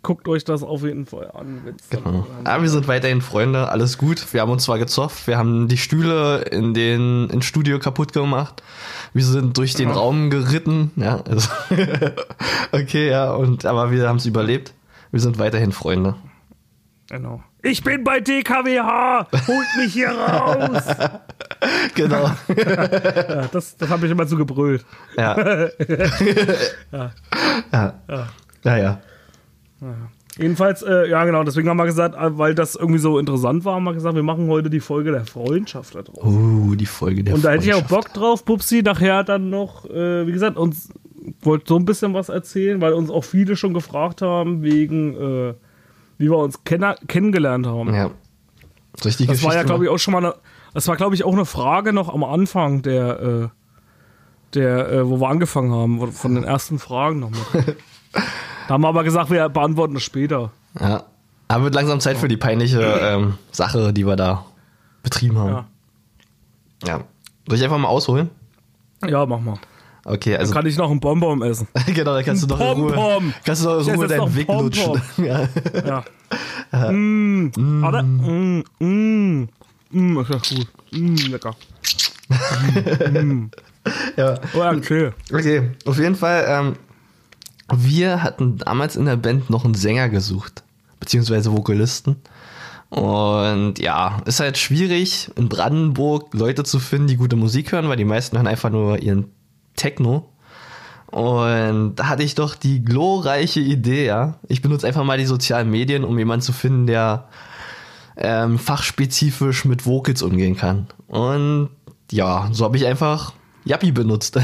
guckt 0.01 0.27
euch 0.27 0.45
das 0.45 0.63
auf 0.63 0.83
jeden 0.83 1.05
Fall 1.05 1.29
an. 1.31 1.75
Genau. 1.89 2.25
Aber 2.43 2.63
wir 2.63 2.69
sind 2.69 2.87
weiterhin 2.87 3.21
Freunde, 3.21 3.69
alles 3.69 3.97
gut. 3.97 4.33
Wir 4.33 4.41
haben 4.41 4.51
uns 4.51 4.63
zwar 4.63 4.79
gezofft, 4.79 5.27
wir 5.27 5.37
haben 5.37 5.67
die 5.67 5.77
Stühle 5.77 6.43
in 6.43 6.73
den 6.73 7.29
ins 7.29 7.45
Studio 7.45 7.79
kaputt 7.79 8.13
gemacht. 8.13 8.63
Wir 9.13 9.25
sind 9.25 9.57
durch 9.57 9.73
den 9.73 9.91
Raum 9.91 10.29
geritten, 10.29 10.91
ja. 10.95 11.21
Also 11.27 11.49
okay, 12.71 13.09
ja, 13.09 13.33
und 13.33 13.65
aber 13.65 13.91
wir 13.91 14.07
haben 14.07 14.17
es 14.17 14.25
überlebt. 14.25 14.73
Wir 15.11 15.19
sind 15.19 15.37
weiterhin 15.37 15.71
Freunde. 15.71 16.15
Genau. 17.09 17.43
Ich 17.65 17.81
bin 17.81 18.03
bei 18.03 18.19
DKWH! 18.19 19.27
Holt 19.47 19.67
mich 19.77 19.93
hier 19.93 20.09
raus! 20.09 20.83
Genau. 21.95 22.29
ja, 22.55 23.47
das 23.51 23.75
das 23.77 23.89
habe 23.89 24.05
ich 24.05 24.11
immer 24.11 24.25
so 24.25 24.37
gebrüllt. 24.37 24.85
ja. 25.17 25.69
ja. 26.91 27.11
Ja. 27.71 27.93
Ja, 28.63 28.77
ja. 28.77 29.01
Jedenfalls, 30.37 30.83
äh, 30.83 31.09
ja 31.09 31.25
genau, 31.25 31.43
deswegen 31.43 31.67
haben 31.69 31.77
wir 31.77 31.85
gesagt, 31.85 32.13
äh, 32.15 32.37
weil 32.37 32.53
das 32.53 32.75
irgendwie 32.75 32.99
so 32.99 33.17
interessant 33.17 33.65
war, 33.65 33.75
haben 33.75 33.85
wir 33.85 33.93
gesagt, 33.93 34.15
wir 34.15 34.21
machen 34.21 34.47
heute 34.47 34.69
die 34.69 34.79
Folge 34.79 35.11
der 35.11 35.25
Freundschaft 35.25 35.95
da 35.95 36.03
drauf. 36.03 36.23
Uh, 36.23 36.75
die 36.75 36.85
Folge 36.85 37.23
der 37.23 37.33
Und 37.33 37.43
da 37.43 37.51
hätte 37.51 37.63
ich 37.63 37.73
auch 37.73 37.87
Freundschaft. 37.87 38.13
Bock 38.13 38.13
drauf, 38.13 38.45
Pupsi, 38.45 38.83
nachher 38.83 39.23
dann 39.23 39.49
noch, 39.49 39.89
äh, 39.89 40.27
wie 40.27 40.33
gesagt, 40.33 40.57
uns 40.57 40.89
wollte 41.41 41.65
so 41.67 41.77
ein 41.77 41.85
bisschen 41.85 42.13
was 42.13 42.29
erzählen, 42.29 42.79
weil 42.81 42.93
uns 42.93 43.09
auch 43.09 43.23
viele 43.23 43.55
schon 43.55 43.73
gefragt 43.73 44.21
haben, 44.21 44.61
wegen, 44.61 45.15
äh, 45.15 45.53
wie 46.17 46.29
wir 46.29 46.37
uns 46.37 46.63
kenner- 46.63 46.95
kennengelernt 47.07 47.67
haben. 47.67 47.93
Ja. 47.93 48.11
Ich 49.03 49.17
die 49.17 49.27
das 49.27 49.43
war 49.43 49.53
ja, 49.53 49.63
glaube 49.63 49.83
ich, 49.85 49.89
mal- 49.89 49.95
auch 49.95 49.99
schon 49.99 50.11
mal 50.13 50.19
eine, 50.25 50.35
das 50.73 50.87
war, 50.87 50.95
glaube 50.95 51.15
ich, 51.15 51.23
auch 51.25 51.33
eine 51.33 51.45
Frage 51.45 51.91
noch 51.93 52.13
am 52.13 52.23
Anfang 52.23 52.81
der, 52.81 53.19
äh, 53.19 53.47
der, 54.53 54.89
äh, 54.91 55.09
wo 55.09 55.19
wir 55.19 55.27
angefangen 55.27 55.73
haben, 55.73 56.11
von 56.11 56.35
den 56.35 56.43
ersten 56.45 56.79
Fragen 56.79 57.19
noch 57.19 57.29
mit. 57.31 57.41
da 58.67 58.73
haben 58.73 58.81
wir 58.81 58.87
aber 58.87 59.03
gesagt, 59.03 59.29
wir 59.29 59.49
beantworten 59.49 59.93
das 59.95 60.03
später. 60.03 60.51
Ja. 60.79 61.03
Aber 61.47 61.65
wird 61.65 61.75
langsam 61.75 61.99
Zeit 61.99 62.17
für 62.17 62.27
die 62.27 62.37
peinliche 62.37 62.81
ähm, 62.81 63.37
Sache, 63.51 63.93
die 63.93 64.05
wir 64.07 64.15
da 64.15 64.45
betrieben 65.03 65.37
haben. 65.37 65.49
Ja, 65.49 65.67
Ja. 66.85 66.99
Soll 67.47 67.57
ich 67.57 67.63
einfach 67.63 67.77
mal 67.77 67.87
ausholen? 67.89 68.29
ja 69.05 69.25
mach 69.25 69.39
mal. 69.39 69.57
Okay, 70.07 70.37
also 70.37 70.53
Kann 70.53 70.67
ich 70.67 70.77
noch 70.77 70.91
einen 70.91 70.99
Bonbon 70.99 71.41
essen? 71.41 71.67
genau, 71.87 72.13
da 72.13 72.21
kannst 72.21 72.43
du 72.43 72.47
noch 72.47 72.59
in 72.59 72.67
Ruhe, 72.79 73.33
kannst 73.43 73.65
du 73.65 73.69
noch 73.69 73.87
in 73.87 73.95
Ruhe 73.95 74.07
deinen 74.07 74.35
Weg 74.35 74.47
lutschen. 74.47 75.01
ja. 75.17 75.49
Ja. 76.71 76.91
mm, 76.91 77.51
Warte. 77.81 78.03
Mm, 78.03 78.63
mm, 78.77 79.49
mm, 79.89 80.19
ist 80.19 80.29
das 80.29 80.49
gut. 80.49 80.67
Mm, 80.91 81.15
lecker. 81.31 81.55
ja. 84.15 84.39
Oh, 84.53 84.59
ja, 84.59 84.71
okay. 84.73 85.09
Okay, 85.33 85.71
auf 85.85 85.97
jeden 85.97 86.15
Fall, 86.15 86.45
ähm, 86.47 86.75
wir 87.75 88.21
hatten 88.21 88.57
damals 88.57 88.95
in 88.95 89.05
der 89.05 89.15
Band 89.15 89.49
noch 89.49 89.65
einen 89.65 89.73
Sänger 89.73 90.09
gesucht, 90.09 90.61
beziehungsweise 90.99 91.51
Vokalisten. 91.51 92.17
Und 92.89 93.79
ja, 93.79 94.21
ist 94.25 94.39
halt 94.39 94.59
schwierig, 94.59 95.31
in 95.35 95.49
Brandenburg 95.49 96.31
Leute 96.35 96.63
zu 96.63 96.77
finden, 96.77 97.07
die 97.07 97.17
gute 97.17 97.35
Musik 97.35 97.71
hören, 97.71 97.89
weil 97.89 97.97
die 97.97 98.05
meisten 98.05 98.37
hören 98.37 98.45
einfach 98.45 98.69
nur 98.69 98.99
ihren 98.99 99.31
Techno. 99.75 100.29
Und 101.07 101.95
da 101.95 102.07
hatte 102.09 102.23
ich 102.23 102.35
doch 102.35 102.55
die 102.55 102.83
glorreiche 102.83 103.61
Idee, 103.61 104.05
ja. 104.05 104.35
Ich 104.47 104.61
benutze 104.61 104.87
einfach 104.87 105.03
mal 105.03 105.17
die 105.17 105.25
sozialen 105.25 105.69
Medien, 105.69 106.03
um 106.03 106.17
jemanden 106.17 106.43
zu 106.43 106.51
finden, 106.51 106.87
der 106.87 107.29
ähm, 108.17 108.59
fachspezifisch 108.59 109.65
mit 109.65 109.85
Vocals 109.85 110.21
umgehen 110.21 110.57
kann. 110.57 110.87
Und 111.07 111.69
ja, 112.11 112.49
so 112.51 112.65
habe 112.65 112.77
ich 112.77 112.85
einfach 112.85 113.33
Yappi 113.63 113.91
benutzt. 113.91 114.39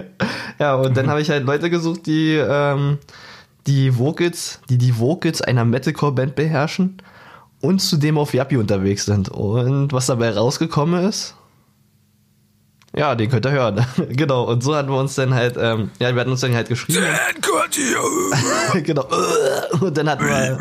ja, 0.58 0.74
und 0.74 0.96
dann 0.96 1.08
habe 1.08 1.20
ich 1.20 1.30
halt 1.30 1.44
Leute 1.44 1.70
gesucht, 1.70 2.06
die 2.06 2.34
ähm, 2.34 2.98
die 3.66 3.98
Vocals, 3.98 4.60
die 4.68 4.78
die 4.78 4.98
Vocals 4.98 5.42
einer 5.42 5.64
Metalcore-Band 5.64 6.34
beherrschen 6.34 7.02
und 7.60 7.80
zudem 7.80 8.16
auf 8.18 8.34
Yappi 8.34 8.56
unterwegs 8.56 9.04
sind. 9.04 9.28
Und 9.28 9.92
was 9.92 10.06
dabei 10.06 10.30
rausgekommen 10.30 11.04
ist, 11.04 11.34
ja, 12.96 13.14
den 13.14 13.30
könnt 13.30 13.44
ihr 13.44 13.52
hören. 13.52 13.84
genau. 14.10 14.44
Und 14.44 14.62
so 14.62 14.74
hatten 14.74 14.90
wir 14.90 14.98
uns 14.98 15.14
dann 15.14 15.34
halt, 15.34 15.56
ähm, 15.58 15.90
ja, 15.98 16.14
wir 16.14 16.20
hatten 16.20 16.30
uns 16.30 16.40
dann 16.40 16.54
halt 16.54 16.68
geschrieben. 16.68 17.04
genau. 18.82 19.06
Und 19.80 19.96
dann 19.96 20.08
hatten 20.08 20.24
wir, 20.24 20.58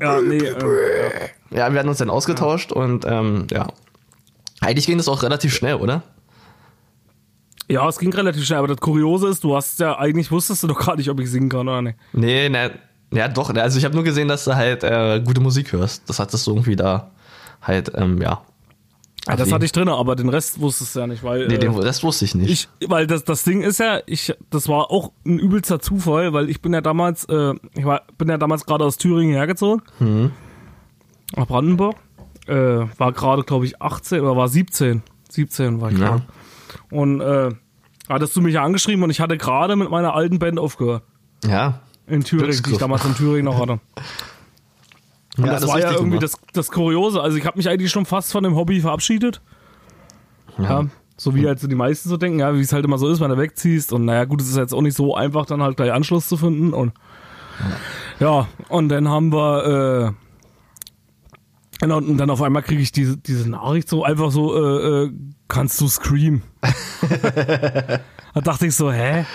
Ja, 0.00 0.20
nee, 0.20 0.36
äh, 0.36 1.30
ja. 1.50 1.58
ja, 1.58 1.72
wir 1.72 1.78
hatten 1.78 1.88
uns 1.88 1.98
dann 1.98 2.10
ausgetauscht 2.10 2.72
und 2.72 3.06
ähm, 3.06 3.46
ja. 3.50 3.66
Eigentlich 4.60 4.86
ging 4.86 4.98
das 4.98 5.08
auch 5.08 5.22
relativ 5.22 5.54
schnell, 5.54 5.76
oder? 5.76 6.02
ja, 7.68 7.88
es 7.88 7.98
ging 7.98 8.12
relativ 8.12 8.44
schnell, 8.44 8.58
aber 8.58 8.68
das 8.68 8.78
Kuriose 8.78 9.28
ist, 9.28 9.42
du 9.42 9.56
hast 9.56 9.80
ja, 9.80 9.98
eigentlich 9.98 10.30
wusstest 10.30 10.62
du 10.62 10.68
doch 10.68 10.86
gar 10.86 10.96
nicht, 10.96 11.10
ob 11.10 11.18
ich 11.20 11.30
singen 11.30 11.48
kann 11.48 11.68
oder 11.68 11.82
nicht. 11.82 11.98
Nee, 12.12 12.48
ne, 12.48 12.72
ja 13.12 13.28
doch, 13.28 13.52
ne, 13.52 13.62
also 13.62 13.78
ich 13.78 13.84
habe 13.84 13.94
nur 13.94 14.04
gesehen, 14.04 14.28
dass 14.28 14.44
du 14.44 14.54
halt 14.54 14.84
äh, 14.84 15.20
gute 15.20 15.40
Musik 15.40 15.72
hörst. 15.72 16.08
Das 16.08 16.18
hattest 16.18 16.46
du 16.46 16.52
irgendwie 16.52 16.76
da 16.76 17.10
halt, 17.62 17.92
ähm, 17.94 18.20
ja. 18.22 18.42
Ja, 19.26 19.36
das 19.36 19.52
hatte 19.52 19.64
ich 19.64 19.72
drin, 19.72 19.88
aber 19.88 20.14
den 20.14 20.28
Rest 20.28 20.60
wusstest 20.60 20.94
du 20.94 21.00
ja 21.00 21.06
nicht, 21.06 21.22
weil. 21.24 21.48
Nee, 21.48 21.54
äh, 21.54 21.58
den, 21.58 21.74
das 21.80 22.02
wusste 22.04 22.24
ich 22.24 22.34
nicht. 22.34 22.68
Ich, 22.78 22.88
weil 22.88 23.06
das, 23.06 23.24
das 23.24 23.42
Ding 23.42 23.62
ist 23.62 23.78
ja, 23.78 24.00
ich, 24.06 24.32
das 24.50 24.68
war 24.68 24.90
auch 24.90 25.12
ein 25.24 25.38
übelster 25.38 25.80
Zufall, 25.80 26.32
weil 26.32 26.48
ich 26.48 26.62
bin 26.62 26.72
ja 26.72 26.80
damals, 26.80 27.24
äh, 27.24 27.54
ich 27.74 27.84
war, 27.84 28.02
bin 28.18 28.28
ja 28.28 28.38
damals 28.38 28.66
gerade 28.66 28.84
aus 28.84 28.96
Thüringen 28.98 29.34
hergezogen. 29.34 29.82
Nach 31.34 31.46
Brandenburg. 31.46 31.96
Äh, 32.46 32.86
war 32.98 33.12
gerade, 33.12 33.42
glaube 33.42 33.64
ich, 33.64 33.82
18 33.82 34.20
oder 34.20 34.36
war 34.36 34.46
17. 34.48 35.02
17 35.30 35.80
war 35.80 35.90
ich 35.90 35.98
Ja. 35.98 36.20
Und 36.92 37.20
äh, 37.20 37.50
hattest 38.08 38.36
du 38.36 38.40
mich 38.40 38.54
ja 38.54 38.62
angeschrieben 38.62 39.02
und 39.02 39.10
ich 39.10 39.18
hatte 39.20 39.36
gerade 39.36 39.74
mit 39.74 39.90
meiner 39.90 40.14
alten 40.14 40.38
Band 40.38 40.58
aufgehört. 40.60 41.02
ja. 41.44 41.80
In 42.08 42.22
Thüringen, 42.22 42.62
die 42.64 42.70
ich 42.70 42.78
damals 42.78 43.04
in 43.04 43.16
Thüringen 43.16 43.46
noch 43.46 43.58
hatte. 43.58 43.80
Und 45.36 45.46
ja, 45.46 45.52
das, 45.52 45.64
ist 45.64 45.68
war 45.68 45.78
ja 45.80 45.90
irgendwie 45.90 46.18
gemacht. 46.18 46.22
das, 46.22 46.38
das 46.52 46.70
Kuriose. 46.70 47.20
Also 47.20 47.36
ich 47.36 47.44
habe 47.44 47.58
mich 47.58 47.68
eigentlich 47.68 47.90
schon 47.90 48.06
fast 48.06 48.32
von 48.32 48.42
dem 48.42 48.56
Hobby 48.56 48.80
verabschiedet. 48.80 49.40
Ja. 50.58 50.86
so 51.18 51.34
wie 51.34 51.46
halt 51.46 51.60
so 51.60 51.68
die 51.68 51.74
meisten 51.74 52.08
so 52.08 52.16
denken, 52.16 52.38
ja, 52.38 52.54
wie 52.54 52.60
es 52.60 52.72
halt 52.72 52.84
immer 52.84 52.96
so 52.96 53.08
ist, 53.08 53.20
wenn 53.20 53.30
du 53.30 53.36
wegziehst. 53.36 53.92
Und 53.92 54.06
naja, 54.06 54.24
gut, 54.24 54.40
es 54.40 54.48
ist 54.48 54.56
jetzt 54.56 54.72
auch 54.72 54.80
nicht 54.80 54.96
so 54.96 55.14
einfach, 55.14 55.44
dann 55.46 55.62
halt 55.62 55.76
gleich 55.76 55.92
Anschluss 55.92 56.28
zu 56.28 56.36
finden. 56.36 56.72
Und 56.72 56.92
ja, 58.20 58.48
und 58.68 58.88
dann 58.88 59.08
haben 59.08 59.32
wir, 59.32 60.12
äh, 60.12 60.12
genau, 61.80 61.98
und 61.98 62.16
dann 62.16 62.30
auf 62.30 62.42
einmal 62.42 62.62
kriege 62.62 62.80
ich 62.80 62.92
diese, 62.92 63.16
diese 63.18 63.50
Nachricht 63.50 63.88
so 63.88 64.04
einfach 64.04 64.30
so, 64.30 64.56
äh, 64.56 65.04
äh, 65.04 65.12
kannst 65.48 65.80
du 65.80 65.88
Scream? 65.88 66.42
da 68.34 68.40
dachte 68.40 68.66
ich 68.66 68.74
so, 68.74 68.90
hä? 68.90 69.26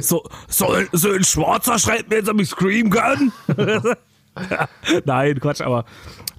So, 0.00 0.24
so, 0.48 0.74
so 0.92 1.12
ein 1.12 1.24
Schwarzer 1.24 1.78
schreibt 1.78 2.08
mir 2.08 2.16
jetzt, 2.16 2.28
ob 2.28 2.40
ich 2.40 2.48
Scream 2.48 2.90
kann? 2.90 3.32
Nein, 5.04 5.38
Quatsch, 5.40 5.60
aber 5.60 5.84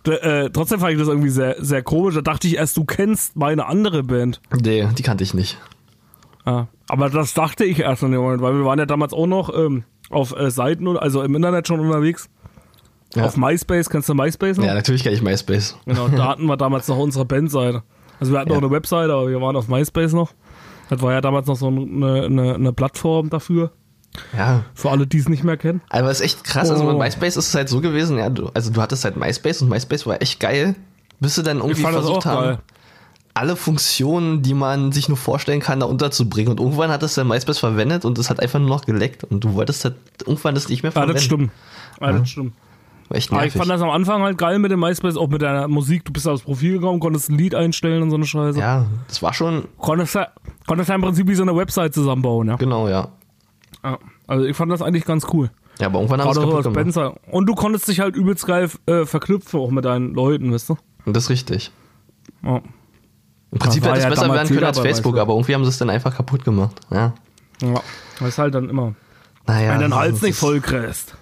äh, 0.05 0.49
trotzdem 0.49 0.79
fand 0.79 0.93
ich 0.93 0.99
das 0.99 1.07
irgendwie 1.07 1.29
sehr, 1.29 1.55
sehr 1.59 1.83
komisch. 1.83 2.15
Da 2.15 2.21
dachte 2.21 2.47
ich 2.47 2.55
erst, 2.55 2.77
du 2.77 2.85
kennst 2.85 3.35
meine 3.35 3.65
andere 3.67 4.03
Band. 4.03 4.41
Nee, 4.63 4.87
die 4.97 5.03
kannte 5.03 5.23
ich 5.23 5.33
nicht. 5.33 5.57
Ja. 6.45 6.67
Aber 6.87 7.09
das 7.09 7.33
dachte 7.33 7.63
ich 7.65 7.79
erst 7.79 8.01
in 8.03 8.11
dem 8.11 8.21
Moment, 8.21 8.41
weil 8.41 8.55
wir 8.55 8.65
waren 8.65 8.79
ja 8.79 8.85
damals 8.85 9.13
auch 9.13 9.27
noch 9.27 9.53
ähm, 9.55 9.83
auf 10.09 10.35
äh, 10.35 10.49
Seiten, 10.49 10.97
also 10.97 11.21
im 11.21 11.35
Internet 11.35 11.67
schon 11.67 11.79
unterwegs. 11.79 12.29
Ja. 13.15 13.25
Auf 13.25 13.37
MySpace, 13.37 13.89
kennst 13.89 14.07
du 14.09 14.13
MySpace 14.13 14.57
noch? 14.57 14.65
Ja, 14.65 14.73
natürlich 14.73 15.03
kenne 15.03 15.15
ich 15.15 15.21
MySpace. 15.21 15.77
Genau, 15.85 16.07
da 16.09 16.27
hatten 16.27 16.45
wir 16.45 16.57
damals 16.57 16.87
noch 16.87 16.97
unsere 16.97 17.25
Bandseite. 17.25 17.83
Also 18.19 18.33
wir 18.33 18.39
hatten 18.39 18.51
Ja. 18.51 18.57
auch 18.57 18.61
eine 18.61 18.71
Webseite, 18.71 19.13
aber 19.13 19.29
wir 19.29 19.41
waren 19.41 19.55
auf 19.55 19.67
MySpace 19.67 20.13
noch. 20.13 20.31
Das 20.89 21.01
war 21.01 21.13
ja 21.13 21.21
damals 21.21 21.47
noch 21.47 21.55
so 21.55 21.67
eine, 21.67 22.23
eine, 22.25 22.55
eine 22.55 22.73
Plattform 22.73 23.29
dafür, 23.29 23.71
Ja. 24.37 24.63
für 24.73 24.89
alle, 24.89 25.07
die 25.07 25.17
es 25.17 25.29
nicht 25.29 25.43
mehr 25.43 25.57
kennen. 25.57 25.81
Aber 25.89 26.09
es 26.09 26.19
ist 26.19 26.25
echt 26.25 26.43
krass. 26.43 26.69
Also 26.69 26.83
mit 26.83 26.95
Oh. 26.95 26.99
MySpace 26.99 27.37
ist 27.37 27.47
es 27.49 27.55
halt 27.55 27.69
so 27.69 27.79
gewesen, 27.81 28.17
ja, 28.17 28.29
du, 28.29 28.49
also 28.53 28.71
du 28.71 28.81
hattest 28.81 29.05
halt 29.05 29.15
MySpace 29.17 29.61
und 29.61 29.69
MySpace 29.69 30.05
war 30.07 30.21
echt 30.21 30.39
geil. 30.39 30.75
Bis 31.19 31.35
sie 31.35 31.43
dann 31.43 31.57
irgendwie 31.57 31.81
versucht 31.81 32.25
haben, 32.25 32.43
geil. 32.43 32.59
alle 33.33 33.55
Funktionen, 33.55 34.41
die 34.41 34.53
man 34.53 34.91
sich 34.91 35.09
nur 35.09 35.17
vorstellen 35.17 35.59
kann, 35.59 35.79
da 35.81 35.85
unterzubringen. 35.85 36.51
Und 36.51 36.59
irgendwann 36.59 36.89
hat 36.91 37.03
das 37.03 37.15
der 37.15 37.25
MySpace 37.25 37.59
verwendet 37.59 38.05
und 38.05 38.17
es 38.17 38.29
hat 38.29 38.39
einfach 38.41 38.59
nur 38.59 38.69
noch 38.69 38.85
geleckt. 38.85 39.23
Und 39.25 39.43
du 39.43 39.53
wolltest 39.53 39.83
halt 39.85 39.95
irgendwann 40.25 40.55
das 40.55 40.69
nicht 40.69 40.81
mehr 40.83 40.91
Ja, 40.91 40.93
verwenden. 40.93 41.13
das 41.15 41.23
stimmt. 41.23 41.51
Ja, 42.01 42.11
das 42.13 42.29
stimmt. 42.29 42.53
War 43.09 43.17
echt 43.17 43.31
Aber 43.31 43.39
ich 43.39 43.53
nervig. 43.55 43.59
fand 43.59 43.71
das 43.71 43.81
am 43.81 43.89
Anfang 43.89 44.21
halt 44.21 44.37
geil 44.37 44.59
mit 44.59 44.71
dem 44.71 44.79
MySpace, 44.79 45.17
auch 45.17 45.27
mit 45.29 45.41
deiner 45.41 45.67
Musik. 45.67 46.05
Du 46.05 46.11
bist 46.13 46.27
aufs 46.27 46.43
Profil 46.43 46.73
gekommen, 46.73 46.99
konntest 46.99 47.29
ein 47.29 47.37
Lied 47.37 47.53
einstellen 47.55 48.01
und 48.03 48.11
so 48.11 48.15
eine 48.15 48.25
Scheiße. 48.25 48.59
ja, 48.59 48.85
das 49.07 49.21
war 49.21 49.33
schon, 49.33 49.65
Konntest, 49.77 50.15
ja, 50.15 50.27
konntest 50.67 50.89
ja 50.89 50.95
im 50.95 51.01
Prinzip 51.01 51.27
wie 51.27 51.35
so 51.35 51.41
eine 51.43 51.55
Website 51.55 51.93
zusammenbauen, 51.93 52.47
ja. 52.47 52.55
genau, 52.55 52.87
ja. 52.87 53.09
Ja. 53.83 53.99
Also 54.27 54.45
ich 54.45 54.55
fand 54.55 54.71
das 54.71 54.81
eigentlich 54.81 55.05
ganz 55.05 55.25
cool. 55.33 55.49
Ja, 55.79 55.87
aber 55.87 55.99
irgendwann 55.99 56.21
haben 56.21 56.35
wir 56.35 56.43
es 56.43 56.63
kaputt. 56.63 56.73
Spencer. 56.73 57.15
Und 57.31 57.45
du 57.45 57.55
konntest 57.55 57.87
dich 57.87 57.99
halt 57.99 58.15
übelst 58.15 58.45
geil 58.45 58.69
äh, 58.85 59.05
verknüpfen, 59.05 59.59
auch 59.59 59.71
mit 59.71 59.85
deinen 59.85 60.13
Leuten, 60.13 60.51
weißt 60.51 60.69
du? 60.69 60.77
Und 61.05 61.15
das 61.15 61.25
ist 61.25 61.29
richtig. 61.29 61.71
Ja. 62.43 62.61
Im 63.51 63.59
Prinzip 63.59 63.83
hätte 63.83 63.97
es 63.97 64.03
ja 64.03 64.09
besser 64.09 64.31
werden 64.31 64.47
können 64.47 64.63
als 64.63 64.79
Facebook, 64.79 65.13
MySpace. 65.13 65.21
aber 65.21 65.33
irgendwie 65.33 65.55
haben 65.55 65.63
sie 65.63 65.69
es 65.69 65.77
dann 65.77 65.89
einfach 65.89 66.15
kaputt 66.15 66.43
gemacht. 66.43 66.79
Ja. 66.91 67.13
ja. 67.61 67.81
Das 68.19 68.27
ist 68.27 68.37
halt 68.37 68.53
dann 68.53 68.69
immer. 68.69 68.93
Naja. 69.47 69.73
Wenn 69.73 69.79
dein 69.79 69.95
Hals 69.95 70.21
nicht 70.21 70.37
voll 70.37 70.59
kräst. 70.61 71.15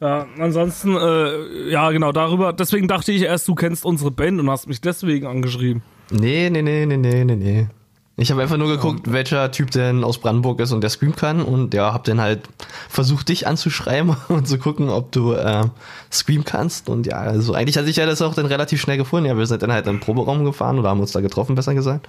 ja, 0.00 0.26
ansonsten, 0.38 0.96
äh, 0.96 1.70
ja, 1.70 1.90
genau, 1.90 2.12
darüber, 2.12 2.54
deswegen 2.54 2.88
dachte 2.88 3.12
ich 3.12 3.22
erst, 3.22 3.46
du 3.48 3.54
kennst 3.54 3.84
unsere 3.84 4.10
Band 4.10 4.40
und 4.40 4.48
hast 4.48 4.68
mich 4.68 4.80
deswegen 4.80 5.26
angeschrieben. 5.26 5.82
Nee, 6.10 6.48
nee, 6.50 6.62
nee, 6.62 6.86
nee, 6.86 6.96
nee, 6.96 7.24
nee, 7.24 7.36
nee. 7.36 7.68
Ich 8.16 8.30
habe 8.30 8.42
einfach 8.42 8.58
nur 8.58 8.68
geguckt, 8.68 9.10
welcher 9.10 9.50
Typ 9.50 9.70
denn 9.70 10.04
aus 10.04 10.18
Brandenburg 10.18 10.60
ist 10.60 10.72
und 10.72 10.82
der 10.82 10.90
Scream 10.90 11.16
kann 11.16 11.40
und 11.40 11.72
ja, 11.72 11.94
hab 11.94 12.04
dann 12.04 12.20
halt 12.20 12.42
versucht, 12.88 13.28
dich 13.30 13.46
anzuschreiben 13.46 14.16
und 14.28 14.46
zu 14.46 14.58
gucken, 14.58 14.90
ob 14.90 15.12
du 15.12 15.32
äh, 15.32 15.64
Scream 16.12 16.44
kannst 16.44 16.88
und 16.90 17.06
ja, 17.06 17.16
also 17.16 17.54
eigentlich 17.54 17.78
hat 17.78 17.86
sich 17.86 17.96
ja 17.96 18.04
das 18.04 18.20
auch 18.20 18.34
dann 18.34 18.46
relativ 18.46 18.80
schnell 18.80 18.98
gefunden. 18.98 19.26
Ja, 19.26 19.36
wir 19.36 19.46
sind 19.46 19.62
dann 19.62 19.72
halt 19.72 19.86
in 19.86 19.94
den 19.94 20.00
Proberaum 20.00 20.44
gefahren 20.44 20.78
oder 20.78 20.90
haben 20.90 21.00
uns 21.00 21.12
da 21.12 21.20
getroffen, 21.20 21.54
besser 21.54 21.74
gesagt. 21.74 22.08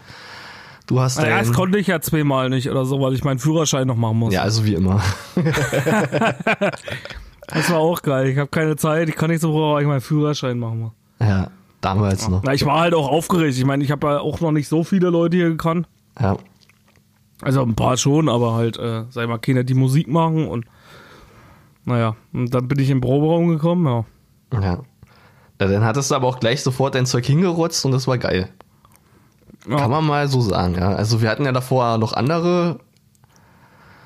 Du 0.88 1.00
hast 1.00 1.18
Naja, 1.18 1.38
dein, 1.38 1.46
das 1.46 1.56
konnte 1.56 1.78
ich 1.78 1.88
ja 1.88 2.02
zweimal 2.02 2.50
nicht 2.50 2.70
oder 2.70 2.84
so, 2.84 3.00
weil 3.00 3.14
ich 3.14 3.24
meinen 3.24 3.40
Führerschein 3.40 3.88
noch 3.88 3.96
machen 3.96 4.18
muss. 4.18 4.34
ja, 4.34 4.42
also 4.42 4.66
wie 4.66 4.74
immer. 4.74 5.02
Das 7.48 7.70
war 7.70 7.80
auch 7.80 8.02
geil. 8.02 8.30
Ich 8.30 8.38
habe 8.38 8.48
keine 8.48 8.76
Zeit, 8.76 9.10
ich 9.10 9.16
kann 9.16 9.30
nicht 9.30 9.42
so, 9.42 9.54
weil 9.54 9.82
ich 9.82 9.88
meinen 9.88 10.02
Führerschein 10.02 10.58
machen 10.58 10.80
muss. 10.80 10.92
Ja, 11.20 11.50
damals 11.84 12.28
noch. 12.30 12.42
Na, 12.44 12.54
ich 12.54 12.66
war 12.66 12.80
halt 12.80 12.94
auch 12.94 13.10
aufgeregt. 13.10 13.58
Ich 13.58 13.66
meine, 13.66 13.84
ich 13.84 13.92
habe 13.92 14.08
ja 14.08 14.20
auch 14.20 14.40
noch 14.42 14.52
nicht 14.52 14.68
so 14.68 14.84
viele 14.84 15.10
Leute 15.10 15.38
hier 15.38 15.50
gekannt. 15.50 15.88
Ja. 16.20 16.38
Also 17.42 17.62
ein 17.62 17.76
paar 17.76 17.98
schon, 17.98 18.30
aber 18.30 18.54
halt, 18.54 18.78
äh, 18.78 19.04
sei 19.10 19.28
mal 19.28 19.38
keiner, 19.38 19.64
die 19.64 19.74
Musik 19.74 20.08
machen 20.08 20.48
und 20.48 20.66
naja, 21.86 22.16
und 22.32 22.54
dann 22.54 22.68
bin 22.70 22.80
ich 22.80 22.90
im 22.90 23.02
Proberaum 23.02 23.50
gekommen, 23.50 23.86
ja. 23.86 24.06
Ja. 24.54 24.62
ja. 24.62 24.82
Dann 25.58 25.84
hattest 25.84 26.12
du 26.12 26.16
aber 26.16 26.28
auch 26.28 26.40
gleich 26.40 26.62
sofort 26.62 26.96
dein 26.96 27.06
Zeug 27.06 27.26
hingerotzt 27.26 27.86
und 27.86 27.92
das 27.92 28.08
war 28.08 28.18
geil. 28.18 28.50
Ja. 29.70 29.78
Kann 29.78 29.92
man 29.92 30.06
mal 30.06 30.28
so 30.28 30.42
sagen, 30.42 30.76
ja. 30.76 30.90
Also 30.94 31.22
wir 31.22 31.30
hatten 31.30 31.46
ja 31.46 31.52
davor 31.52 31.98
noch 31.98 32.14
andere 32.14 32.80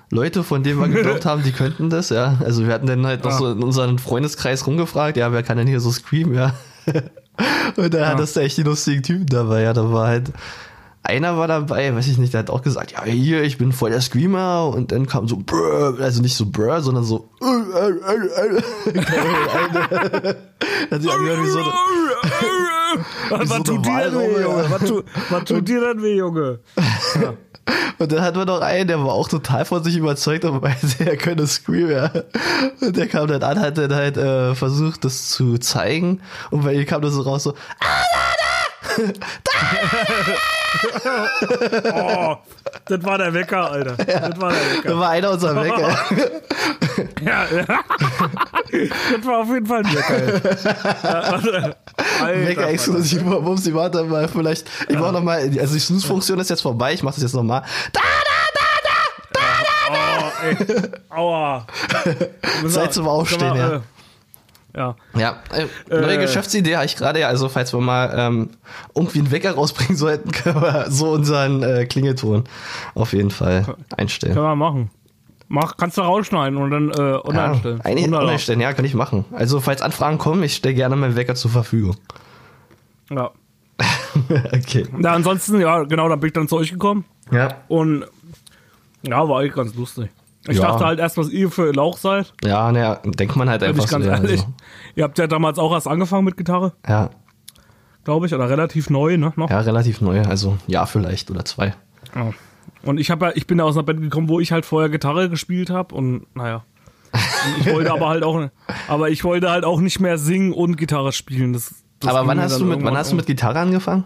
Leute, 0.09 0.43
von 0.43 0.63
denen 0.63 0.79
wir 0.79 0.87
geglaubt 0.87 1.25
haben, 1.27 1.43
die 1.43 1.51
könnten 1.51 1.89
das, 1.89 2.09
ja. 2.09 2.37
Also 2.43 2.65
wir 2.65 2.73
hatten 2.73 2.87
dann 2.87 3.05
halt 3.05 3.23
noch 3.23 3.31
Ja. 3.31 3.37
so 3.37 3.51
in 3.51 3.63
unseren 3.63 3.99
Freundeskreis 3.99 4.65
rumgefragt, 4.65 5.17
ja, 5.17 5.31
wer 5.31 5.43
kann 5.43 5.57
denn 5.57 5.67
hier 5.67 5.79
so 5.79 5.91
screamen, 5.91 6.33
ja. 6.33 6.53
und 7.75 7.93
da 7.93 8.09
hattest 8.09 8.35
du 8.35 8.39
echt 8.41 8.57
die 8.57 8.63
lustigen 8.63 9.03
Typen 9.03 9.25
dabei, 9.27 9.61
ja. 9.61 9.73
Da 9.73 9.91
war 9.91 10.07
halt, 10.07 10.31
einer 11.03 11.37
war 11.37 11.47
dabei, 11.47 11.95
weiß 11.95 12.07
ich 12.07 12.17
nicht, 12.17 12.33
der 12.33 12.39
hat 12.39 12.49
auch 12.49 12.61
gesagt, 12.61 12.91
ja, 12.91 13.03
hier, 13.03 13.43
ich 13.43 13.57
bin 13.57 13.71
voll 13.71 13.91
der 13.91 14.01
Screamer 14.01 14.71
und 14.73 14.91
dann 14.91 15.07
kam 15.07 15.27
so, 15.27 15.37
brr, 15.37 15.97
also 15.99 16.21
nicht 16.21 16.35
so 16.35 16.45
brr, 16.45 16.81
sondern 16.81 17.03
so, 17.03 17.29
äh, 17.41 17.45
äh, 17.45 18.57
äh. 18.57 18.61
Hat 20.91 21.01
sich 21.01 21.11
angehört 21.11 21.43
wie 21.43 21.49
so 21.49 21.59
eine, 21.59 21.73
was 23.29 23.49
so 23.49 23.63
tut 23.63 23.85
dir 23.85 24.09
denn 24.09 24.19
weh, 24.19 24.41
Junge? 24.41 24.63
ja. 24.63 24.71
Was, 24.71 24.83
tu, 24.83 25.03
was 25.29 25.43
tut 25.43 25.67
dir 25.67 25.81
denn 25.81 26.01
weh, 26.01 26.15
Junge? 26.15 26.59
Und 27.99 28.11
dann 28.11 28.21
hatten 28.21 28.37
wir 28.37 28.45
noch 28.45 28.61
einen, 28.61 28.87
der 28.87 29.03
war 29.03 29.13
auch 29.13 29.27
total 29.27 29.65
von 29.65 29.83
sich 29.83 29.97
überzeugt 29.97 30.45
und 30.45 30.61
meinte, 30.61 31.05
er 31.05 31.17
könne 31.17 31.47
Scream, 31.47 31.91
ja. 31.91 32.11
Und 32.79 32.95
der 32.95 33.07
kam 33.07 33.27
dann 33.27 33.43
an, 33.43 33.59
hat 33.59 33.77
dann 33.77 33.93
halt 33.93 34.17
äh, 34.17 34.55
versucht, 34.55 35.03
das 35.03 35.29
zu 35.29 35.57
zeigen. 35.57 36.21
Und 36.51 36.63
bei 36.63 36.73
ihm 36.73 36.85
kam 36.85 37.01
das 37.01 37.13
so 37.13 37.21
raus 37.21 37.43
so, 37.43 37.53
Oh, 41.93 42.35
das 42.85 43.03
war 43.03 43.17
der 43.17 43.33
Wecker, 43.33 43.71
Alter. 43.71 43.95
Das 43.97 44.07
war 44.41 44.51
der 44.51 44.59
da 44.59 44.83
Wecker. 44.83 44.99
war 44.99 45.09
einer 45.09 45.31
unser 45.31 45.55
Wecker. 45.63 45.97
Ja, 47.21 47.45
ja. 47.45 47.65
Das 47.65 49.25
war 49.25 49.37
auf 49.39 49.47
jeden 49.47 49.65
Fall 49.65 49.83
ein 49.83 49.93
Wecker. 49.95 51.71
Ja, 52.19 52.45
Wecker 52.47 52.67
exklusiv, 52.69 53.23
Bumsi, 53.23 53.73
warte 53.73 54.03
mal, 54.03 54.27
vielleicht, 54.27 54.67
ich 54.87 54.97
mach 54.97 55.11
noch 55.11 55.23
mal, 55.23 55.39
also 55.59 55.73
die 55.73 55.79
Snooze-Funktion 55.79 56.39
ist 56.39 56.49
jetzt 56.49 56.61
vorbei, 56.61 56.93
ich 56.93 57.03
mach 57.03 57.13
das 57.13 57.23
jetzt 57.23 57.33
noch 57.35 57.43
mal. 57.43 57.63
Da, 57.93 58.01
Oh, 59.89 60.43
ey. 60.43 60.57
Aua. 61.09 61.65
Zeit 62.69 62.93
zum 62.93 63.07
Aufstehen, 63.07 63.55
ja. 63.55 63.81
Ja. 64.75 64.95
Ja, 65.15 65.37
äh, 65.53 65.65
neue 65.89 66.17
Äh. 66.17 66.21
Geschäftsidee 66.21 66.75
habe 66.75 66.85
ich 66.85 66.95
gerade, 66.95 67.19
ja, 67.19 67.27
also 67.27 67.49
falls 67.49 67.73
wir 67.73 67.79
mal 67.81 68.13
ähm, 68.15 68.49
irgendwie 68.93 69.19
einen 69.19 69.31
Wecker 69.31 69.53
rausbringen 69.53 69.95
sollten, 69.97 70.31
können 70.31 70.61
wir 70.61 70.85
so 70.91 71.09
unseren 71.11 71.63
äh, 71.63 71.85
Klingelton 71.85 72.43
auf 72.93 73.13
jeden 73.13 73.31
Fall 73.31 73.75
einstellen. 73.95 74.33
Können 74.33 74.45
wir 74.45 74.55
machen. 74.55 74.91
Mach, 75.49 75.77
kannst 75.77 75.97
du 75.97 76.01
rausschneiden 76.01 76.57
und 76.59 76.71
dann 76.71 76.89
äh, 76.91 76.93
online 77.23 77.53
Ja, 77.53 77.55
stellen. 77.55 77.81
eigentlich 77.81 78.13
online 78.13 78.37
stellen, 78.39 78.59
ja, 78.61 78.73
kann 78.73 78.83
ich 78.85 78.93
machen. 78.93 79.23
Also, 79.31 79.61
falls 79.61 79.81
Anfragen 79.81 80.17
kommen, 80.17 80.43
ich 80.43 80.55
stelle 80.55 80.75
gerne 80.75 80.95
meinen 80.97 81.15
Wecker 81.15 81.35
zur 81.35 81.49
Verfügung. 81.51 81.95
Ja. 83.09 83.31
okay. 84.53 84.85
ja, 85.01 85.13
ansonsten, 85.13 85.61
ja, 85.61 85.83
genau, 85.83 86.09
dann 86.09 86.19
bin 86.19 86.27
ich 86.27 86.33
dann 86.33 86.47
zu 86.49 86.57
euch 86.57 86.71
gekommen 86.71 87.05
Ja. 87.31 87.55
und 87.69 88.05
ja, 89.03 89.27
war 89.27 89.39
eigentlich 89.39 89.53
ganz 89.53 89.73
lustig. 89.75 90.09
Ich 90.47 90.57
Ja. 90.57 90.67
dachte 90.67 90.85
halt 90.85 90.99
erst, 90.99 91.17
was 91.17 91.29
ihr 91.29 91.49
für 91.51 91.71
Lauch 91.73 91.97
seid, 91.97 92.33
Ja, 92.43 92.71
naja, 92.71 92.95
denkt 93.05 93.35
man 93.35 93.49
halt 93.49 93.61
bin 93.61 93.69
einfach 93.69 93.83
ich 93.85 93.89
ganz 93.91 94.05
so. 94.05 94.09
ja, 94.11 94.17
ehrlich. 94.17 94.39
Also, 94.41 94.53
Ihr 94.95 95.03
habt 95.03 95.17
ja 95.19 95.27
damals 95.27 95.59
auch 95.59 95.71
erst 95.73 95.87
angefangen 95.87 96.23
mit 96.25 96.37
Gitarre, 96.37 96.73
ja, 96.87 97.09
glaube 98.03 98.25
ich, 98.25 98.33
oder 98.33 98.49
relativ 98.49 98.89
neu, 98.89 99.17
ne? 99.17 99.33
Noch. 99.35 99.49
ja, 99.49 99.59
relativ 99.59 100.01
neu, 100.01 100.21
also 100.23 100.57
Jahr 100.67 100.87
vielleicht 100.87 101.29
oder 101.31 101.43
zwei. 101.45 101.73
Ja. 102.15 102.31
Und 102.83 102.99
ich, 102.99 103.09
ja, 103.09 103.17
ich 103.35 103.47
bin 103.47 103.57
ja 103.59 103.65
aus 103.65 103.75
einer 103.75 103.83
Band 103.83 104.01
gekommen, 104.01 104.29
wo 104.29 104.39
ich 104.39 104.51
halt 104.51 104.65
vorher 104.65 104.89
Gitarre 104.89 105.29
gespielt 105.29 105.69
habe 105.69 105.93
und 105.93 106.25
naja. 106.35 106.63
Und 107.13 107.65
ich 107.67 107.73
wollte 107.73 107.91
aber 107.91 108.07
halt 108.09 108.23
auch, 108.23 108.49
aber 108.87 109.09
ich 109.09 109.23
wollte 109.23 109.49
halt 109.49 109.65
auch 109.65 109.79
nicht 109.81 109.99
mehr 109.99 110.17
singen 110.17 110.53
und 110.53 110.77
Gitarre 110.77 111.11
spielen. 111.11 111.53
Das, 111.53 111.73
das 111.99 112.13
Aber 112.13 112.27
wann 112.27 112.39
hast 112.39 112.59
du 112.59 112.65
mit, 112.65 112.83
wann 112.83 112.95
hast 112.95 113.11
du 113.11 113.15
mit 113.15 113.25
Gitarre 113.25 113.59
angefangen? 113.59 114.03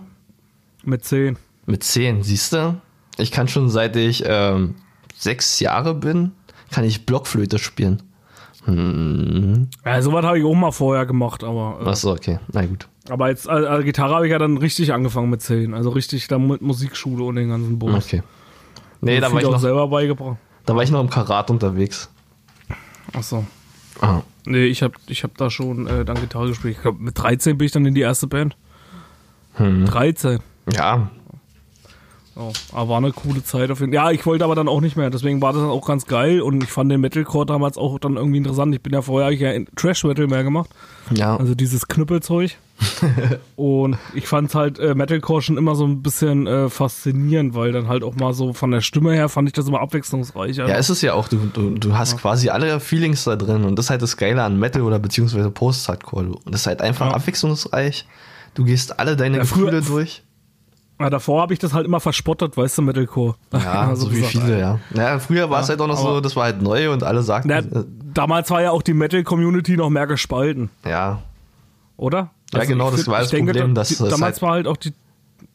mit 0.83 1.03
zehn? 1.05 1.37
Mit 1.67 1.83
zehn, 1.83 2.23
siehst 2.23 2.53
du? 2.53 2.75
Ich 3.17 3.31
kann 3.31 3.47
schon 3.47 3.69
seit 3.69 3.95
ich 3.95 4.23
ähm, 4.25 4.75
sechs 5.21 5.59
Jahre 5.59 5.93
bin, 5.93 6.31
kann 6.71 6.83
ich 6.83 7.05
Blockflöte 7.05 7.59
spielen. 7.59 8.01
Hm. 8.65 9.69
Ja, 9.85 10.01
sowas 10.01 10.25
habe 10.25 10.39
ich 10.39 10.45
auch 10.45 10.53
mal 10.53 10.71
vorher 10.71 11.05
gemacht, 11.05 11.43
aber 11.43 11.79
äh, 11.83 11.89
Achso, 11.89 12.11
okay, 12.11 12.39
na 12.51 12.65
gut. 12.65 12.87
aber 13.09 13.29
jetzt 13.29 13.47
äh, 13.47 13.79
äh, 13.79 13.83
Gitarre 13.83 14.15
habe 14.15 14.27
ich 14.27 14.31
ja 14.31 14.37
dann 14.37 14.57
richtig 14.57 14.93
angefangen 14.93 15.29
mit 15.29 15.41
zehn, 15.41 15.73
also 15.73 15.89
richtig 15.89 16.27
dann 16.27 16.47
mit 16.47 16.61
Musikschule 16.61 17.23
und 17.23 17.35
den 17.35 17.49
ganzen 17.49 17.79
Bums. 17.79 18.05
Okay. 18.05 18.21
Nee, 19.01 19.19
da 19.19 19.31
war, 19.31 19.39
ich 19.39 19.45
auch 19.45 19.51
noch, 19.51 19.59
selber 19.59 19.87
beigebracht. 19.87 20.37
da 20.65 20.75
war 20.75 20.83
ich 20.83 20.91
noch 20.91 21.01
im 21.01 21.09
Karat 21.09 21.49
unterwegs. 21.49 22.09
Ach 23.13 23.23
so. 23.23 23.45
Ah. 23.99 24.21
Nee, 24.45 24.65
ich 24.65 24.83
habe 24.83 24.93
ich 25.07 25.23
hab 25.23 25.35
da 25.37 25.49
schon 25.49 25.87
äh, 25.87 26.05
dann 26.05 26.19
Gitarre 26.19 26.49
gespielt. 26.49 26.75
Ich 26.75 26.81
glaub, 26.81 26.99
mit 26.99 27.17
13 27.17 27.57
bin 27.57 27.65
ich 27.65 27.71
dann 27.71 27.85
in 27.85 27.95
die 27.95 28.01
erste 28.01 28.27
Band. 28.27 28.55
Hm. 29.53 29.85
13. 29.85 30.39
Ja, 30.71 31.09
Oh, 32.35 32.53
aber 32.71 32.89
war 32.89 32.97
eine 32.97 33.11
coole 33.11 33.43
Zeit 33.43 33.71
auf 33.71 33.81
jeden 33.81 33.91
Fall. 33.91 34.05
Ja, 34.05 34.11
ich 34.11 34.25
wollte 34.25 34.45
aber 34.45 34.55
dann 34.55 34.69
auch 34.69 34.79
nicht 34.79 34.95
mehr. 34.95 35.09
Deswegen 35.09 35.41
war 35.41 35.51
das 35.51 35.61
dann 35.61 35.69
auch 35.69 35.85
ganz 35.85 36.05
geil 36.05 36.41
und 36.41 36.63
ich 36.63 36.69
fand 36.69 36.89
den 36.89 37.01
Metalcore 37.01 37.45
damals 37.45 37.77
auch 37.77 37.99
dann 37.99 38.15
irgendwie 38.15 38.37
interessant. 38.37 38.73
Ich 38.73 38.81
bin 38.81 38.93
ja 38.93 39.01
vorher 39.01 39.31
ja 39.31 39.59
Trash 39.75 40.05
Metal 40.05 40.27
mehr 40.27 40.43
gemacht, 40.43 40.69
ja. 41.13 41.35
also 41.35 41.55
dieses 41.55 41.87
Knüppelzeug. 41.89 42.57
und 43.57 43.97
ich 44.15 44.27
fand 44.27 44.55
halt 44.55 44.79
äh, 44.79 44.95
Metalcore 44.95 45.41
schon 45.41 45.57
immer 45.57 45.75
so 45.75 45.85
ein 45.85 46.01
bisschen 46.01 46.47
äh, 46.47 46.69
faszinierend, 46.69 47.53
weil 47.53 47.71
dann 47.73 47.87
halt 47.87 48.03
auch 48.03 48.15
mal 48.15 48.33
so 48.33 48.53
von 48.53 48.71
der 48.71 48.81
Stimme 48.81 49.13
her 49.13 49.29
fand 49.29 49.49
ich 49.49 49.53
das 49.53 49.67
immer 49.67 49.81
abwechslungsreich. 49.81 50.55
Ja, 50.55 50.65
ist 50.67 50.89
es 50.89 51.01
ja 51.01 51.13
auch. 51.13 51.27
Du, 51.27 51.37
du, 51.53 51.71
du 51.71 51.97
hast 51.97 52.17
quasi 52.17 52.49
alle 52.49 52.79
Feelings 52.79 53.23
da 53.25 53.35
drin 53.35 53.65
und 53.65 53.75
das 53.77 53.85
ist 53.85 53.89
halt 53.91 54.01
das 54.01 54.17
Geile 54.17 54.41
an 54.43 54.57
Metal 54.57 54.81
oder 54.81 54.99
beziehungsweise 54.99 55.51
Post-Hardcore. 55.51 56.27
Und 56.43 56.53
das 56.53 56.61
ist 56.61 56.67
halt 56.67 56.81
einfach 56.81 57.07
Ja. 57.07 57.13
abwechslungsreich. 57.13 58.07
Du 58.53 58.63
gehst 58.63 58.99
alle 58.99 59.15
deine 59.15 59.37
Ja, 59.37 59.43
Gefühle 59.43 59.81
durch. 59.87 60.23
Ja, 61.03 61.09
davor 61.09 61.41
habe 61.41 61.53
ich 61.53 61.59
das 61.59 61.73
halt 61.73 61.85
immer 61.85 61.99
verspottet, 61.99 62.57
weißt 62.57 62.77
du, 62.77 62.81
Metalcore. 62.83 63.35
Ja, 63.53 63.95
so 63.95 64.11
wie 64.11 64.21
viele, 64.23 64.59
ja. 64.59 64.79
Naja, 64.91 65.19
früher 65.19 65.49
war 65.49 65.61
es 65.61 65.69
halt 65.69 65.81
auch 65.81 65.87
noch 65.87 65.97
so, 65.97 66.21
das 66.21 66.35
war 66.35 66.45
halt 66.45 66.61
neu 66.61 66.91
und 66.91 67.03
alle 67.03 67.21
sagten, 67.23 67.49
Na, 67.49 67.59
äh, 67.59 67.83
damals 68.13 68.49
war 68.51 68.61
ja 68.61 68.71
auch 68.71 68.81
die 68.81 68.93
Metal-Community 68.93 69.77
noch 69.77 69.89
mehr 69.89 70.07
gespalten, 70.07 70.69
ja, 70.85 71.21
oder? 71.97 72.31
Also 72.53 72.63
Ja, 72.65 72.69
genau, 72.73 72.89
ich 72.89 72.95
das 72.97 73.07
war 73.07 73.19
das 73.19 73.29
denke, 73.29 73.51
Problem, 73.53 73.73
da- 73.75 73.81
dass 73.81 73.89
die, 73.89 73.95
damals 73.97 74.21
halt- 74.21 74.41
war 74.41 74.51
halt 74.51 74.67
auch 74.67 74.77
die 74.77 74.93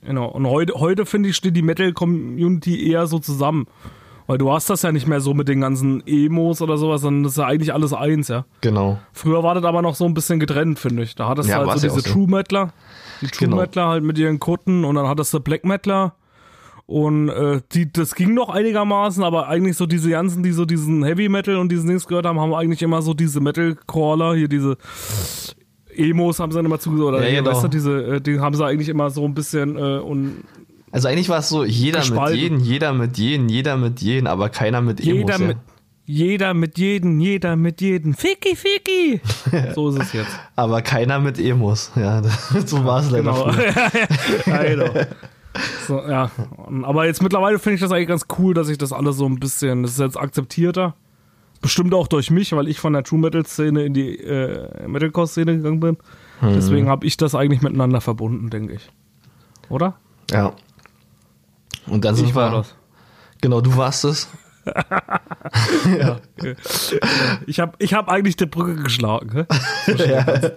genau 0.05 0.27
und 0.29 0.47
heute 0.47 0.75
heute 0.75 1.05
finde 1.05 1.29
ich 1.31 1.37
steht 1.37 1.57
die 1.57 1.63
Metal 1.63 1.93
Community 1.93 2.91
eher 2.91 3.07
so 3.07 3.19
zusammen, 3.19 3.67
weil 4.29 4.39
du 4.39 4.51
hast 4.53 4.71
das 4.71 4.83
ja 4.83 4.93
nicht 4.93 5.07
mehr 5.07 5.21
so 5.21 5.35
mit 5.35 5.49
den 5.49 5.61
ganzen 5.61 6.03
Emos 6.07 6.63
oder 6.63 6.79
sowas, 6.79 7.01
sondern 7.03 7.25
das 7.25 7.33
ist 7.33 7.39
ja 7.39 7.47
eigentlich 7.47 7.75
alles 7.75 7.93
eins, 7.93 8.29
ja. 8.29 8.45
genau. 8.61 8.99
Früher 9.13 9.43
war 9.43 9.55
das 9.55 9.65
aber 9.65 9.83
noch 9.83 9.95
so 9.95 10.05
ein 10.05 10.15
bisschen 10.15 10.41
getrennt, 10.41 10.79
finde 10.79 11.03
ich. 11.03 11.15
Da 11.17 11.29
hattest 11.29 11.49
Ja, 11.49 11.61
du 11.63 11.71
halt 11.71 11.79
so 11.81 11.87
ja 11.87 11.93
diese 11.95 12.01
auch 12.09 12.13
so. 12.13 12.15
Die 13.23 13.27
True 13.29 13.49
Genau. 13.49 13.57
Metaler 13.57 13.89
halt 13.91 14.05
mit 14.05 14.19
ihren 14.19 14.39
Kutten 14.41 14.85
und 14.85 14.95
dann 14.97 15.07
hattest 15.09 15.33
du 15.35 15.41
Black 15.41 15.65
Metaler 15.65 16.15
und 16.87 17.29
äh, 17.31 17.61
die, 17.73 17.93
das 17.93 18.15
ging 18.15 18.33
noch 18.35 18.49
einigermaßen, 18.49 19.25
aber 19.25 19.49
eigentlich 19.49 19.77
so 19.77 19.87
diese 19.87 20.11
ganzen, 20.11 20.43
die 20.43 20.53
so 20.53 20.65
diesen 20.65 21.03
Heavy 21.05 21.29
Metal 21.29 21.57
und 21.57 21.71
diesen 21.73 21.89
Dings 21.89 22.07
gehört 22.07 22.27
haben, 22.27 22.39
haben 22.39 22.55
eigentlich 22.55 22.83
immer 22.83 23.03
so 23.03 23.13
diese 23.15 23.41
Metal 23.41 23.77
Crawler, 23.89 24.35
hier 24.37 24.49
diese 24.49 24.77
Emos 25.97 26.39
haben 26.39 26.53
sie 26.53 26.57
dann 26.59 26.67
immer 26.67 26.79
zugesagt, 26.79 27.09
oder 27.09 27.29
Ja, 27.29 27.41
genau. 27.41 27.51
weißt 27.51 27.65
du, 27.65 27.69
diese, 27.69 28.17
äh, 28.17 28.21
die 28.21 28.39
haben 28.39 28.55
sie 28.55 28.65
eigentlich 28.65 28.89
immer 28.89 29.11
so 29.11 29.25
ein 29.25 29.35
bisschen 29.35 29.77
äh, 29.77 29.99
und 29.99 30.45
Also 30.93 31.09
eigentlich 31.09 31.29
war 31.29 31.39
es 31.39 31.49
so, 31.49 31.65
jeder 31.65 32.01
Gespalten. 32.01 32.35
mit 32.35 32.41
jedem, 32.43 32.61
jeder 32.61 32.93
mit 32.93 33.19
jedem, 33.19 33.49
jeder 33.49 33.77
mit 33.77 34.01
jedem, 34.03 34.27
aber 34.27 34.49
keiner 34.51 34.81
mit 34.83 35.01
Emos. 35.01 35.15
jeder 35.17 35.39
ja. 35.41 35.55
Jeder 36.07 36.55
mit 36.55 36.79
jedem, 36.79 37.21
jeder 37.21 37.57
mit 37.57 37.81
jedem. 37.81 38.15
Ficky, 38.15 38.57
ficky. 38.57 39.21
so 39.75 39.91
ist 39.91 40.01
es 40.01 40.13
jetzt. 40.13 40.39
Aber 40.55 40.81
keiner 40.81 41.19
mit 41.19 41.39
Emos. 41.39 41.91
Ja, 41.97 42.23
so 42.67 42.85
war 42.85 43.01
es 43.01 43.11
leider. 43.11 43.33
Genau. 43.33 44.63
genau. 44.63 45.07
So, 45.87 46.07
ja. 46.07 46.31
Aber 46.83 47.07
jetzt 47.07 47.23
mittlerweile 47.23 47.59
finde 47.59 47.77
ich 47.77 47.81
das 47.81 47.91
eigentlich 47.91 48.09
ganz 48.09 48.27
cool, 48.39 48.53
dass 48.53 48.69
ich 48.69 48.77
das 48.77 48.93
alles 48.93 49.17
so 49.17 49.25
ein 49.25 49.41
bisschen, 49.41 49.85
das 49.85 49.93
ist 49.93 50.01
jetzt 50.01 50.19
akzeptierter. 50.19 50.95
Bestimmt 51.63 51.95
auch 51.95 52.09
durch 52.09 52.31
mich, 52.31 52.53
weil 52.53 52.69
ich 52.69 52.79
von 52.79 52.93
der 52.93 53.05
True 53.05 53.19
Metal 53.19 53.47
Szene 53.47 53.85
in 53.87 53.95
die 53.95 54.19
äh, 54.19 54.87
Metalcore 54.87 55.27
Szene 55.27 55.57
gegangen 55.57 55.81
bin. 55.81 55.97
Mhm. 56.43 56.53
Deswegen 56.53 56.89
habe 56.91 57.07
ich 57.07 57.17
das 57.17 57.35
eigentlich 57.35 57.63
miteinander 57.63 58.03
verbunden, 58.03 58.51
denke 58.51 58.75
ich. 58.75 58.91
Oder? 59.71 59.95
Ja. 60.31 60.53
Und 61.87 62.05
dann 62.05 62.15
sind 62.15 62.29
Ich 62.29 62.35
war 62.35 62.53
wir. 62.53 62.59
das. 62.59 62.75
Genau, 63.41 63.63
du 63.63 63.75
warst 63.79 64.05
es. 64.05 64.29
Ich 67.47 67.61
habe 67.61 67.73
ich 67.79 67.95
hab 67.95 68.09
eigentlich 68.09 68.37
die 68.37 68.47
Brücke 68.47 68.77
geschlagen? 68.83 69.47
Zwischen, 69.85 70.09
den 70.09 70.17
ganzen, 70.27 70.53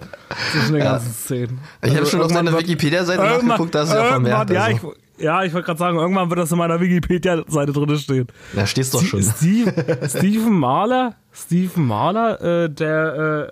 zwischen 0.51 0.73
den 0.73 0.83
ganzen 0.83 1.13
Szenen. 1.13 1.59
Ich 1.83 1.89
habe 1.89 1.99
Also 1.99 2.11
schon 2.11 2.21
auf 2.21 2.33
wird- 2.33 2.59
Wikipedia-Seite 2.59 3.21
nachgeguckt, 3.21 3.75
da 3.75 3.83
ist 3.83 3.93
ja 3.93 4.03
vermerkt. 4.05 4.49
Ja, 4.51 4.63
also. 4.63 4.93
ich, 5.17 5.23
ja, 5.23 5.43
ich 5.43 5.53
wollte 5.53 5.65
gerade 5.67 5.79
sagen, 5.79 5.97
irgendwann 5.97 6.29
wird 6.29 6.39
das 6.39 6.51
in 6.51 6.57
meiner 6.57 6.79
Wikipedia-Seite 6.79 7.73
drin 7.73 7.97
stehen. 7.97 8.27
Da 8.55 8.65
stehst 8.65 8.93
doch 8.93 9.01
schon. 9.03 9.21
Steve, 9.23 9.73
Stephen 10.07 10.57
Mahler, 10.57 11.15
Stephen 11.33 11.85
Mahler, 11.85 12.41
äh, 12.41 12.69
der 12.69 13.51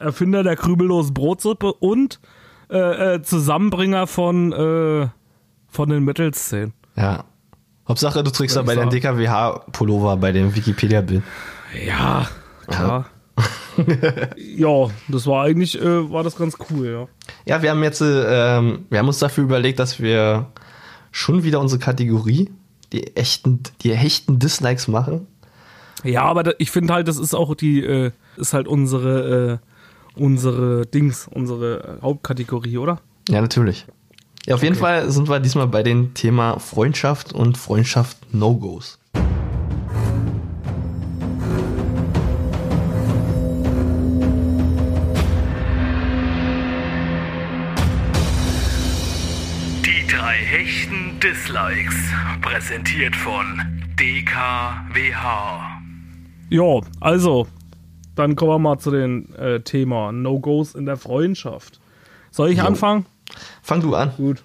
äh, 0.00 0.04
Erfinder 0.04 0.42
der 0.42 0.56
krümellosen 0.56 1.14
Brotsuppe 1.14 1.72
und 1.72 2.20
äh, 2.70 3.14
äh, 3.14 3.22
Zusammenbringer 3.22 4.06
von, 4.06 4.52
äh, 4.52 5.08
von 5.68 5.88
den 5.88 6.04
Metal-Szenen. 6.04 6.74
Ja. 6.96 7.24
Hauptsache, 7.88 8.22
du 8.22 8.30
trägst 8.30 8.56
da 8.56 8.62
bei 8.62 8.74
sagen. 8.74 8.90
DKWH-Pullover 8.90 10.16
bei 10.18 10.32
dem 10.32 10.54
Wikipedia-Bild. 10.54 11.22
Ja, 11.86 12.28
klar. 12.66 13.06
ja, 14.36 14.90
das 15.08 15.26
war 15.26 15.44
eigentlich, 15.44 15.80
äh, 15.80 16.10
war 16.10 16.22
das 16.22 16.36
ganz 16.36 16.56
cool, 16.70 16.86
ja. 16.86 17.08
Ja, 17.46 17.62
wir 17.62 17.70
haben 17.70 17.82
jetzt, 17.82 18.00
äh, 18.00 18.58
ähm, 18.58 18.86
wir 18.90 18.98
haben 18.98 19.06
uns 19.06 19.18
dafür 19.18 19.44
überlegt, 19.44 19.78
dass 19.78 20.00
wir 20.00 20.48
schon 21.12 21.44
wieder 21.44 21.60
unsere 21.60 21.80
Kategorie, 21.80 22.50
die 22.92 23.16
echten, 23.16 23.62
die 23.82 23.92
echten 23.92 24.38
Dislikes 24.38 24.88
machen. 24.88 25.26
Ja, 26.04 26.24
aber 26.24 26.42
da, 26.42 26.52
ich 26.58 26.70
finde 26.70 26.94
halt, 26.94 27.08
das 27.08 27.18
ist 27.18 27.34
auch 27.34 27.54
die, 27.54 27.82
äh, 27.82 28.10
ist 28.36 28.52
halt 28.52 28.68
unsere, 28.68 29.60
äh, 30.16 30.20
unsere 30.20 30.86
Dings, 30.86 31.28
unsere 31.32 31.98
Hauptkategorie, 32.02 32.78
oder? 32.78 33.00
Ja, 33.28 33.40
natürlich. 33.40 33.86
Ja, 34.46 34.54
auf 34.54 34.62
jeden 34.62 34.76
Fall 34.76 35.10
sind 35.10 35.28
wir 35.28 35.40
diesmal 35.40 35.66
bei 35.66 35.82
dem 35.82 36.14
Thema 36.14 36.58
Freundschaft 36.58 37.32
und 37.32 37.58
Freundschaft 37.58 38.16
No-Gos. 38.32 38.98
Die 49.84 50.06
drei 50.06 50.36
hechten 50.36 51.20
Dislikes. 51.20 51.94
Präsentiert 52.40 53.14
von 53.16 53.60
DKWH. 53.98 55.80
Ja, 56.50 56.80
also, 57.00 57.46
dann 58.14 58.34
kommen 58.36 58.52
wir 58.52 58.58
mal 58.58 58.78
zu 58.78 58.90
dem 58.90 59.34
äh, 59.34 59.60
Thema 59.60 60.12
No-Gos 60.12 60.74
in 60.74 60.86
der 60.86 60.96
Freundschaft. 60.96 61.80
Soll 62.30 62.50
ich 62.50 62.62
anfangen? 62.62 63.04
Fang 63.62 63.80
du 63.80 63.94
an. 63.94 64.12
Gut. 64.16 64.42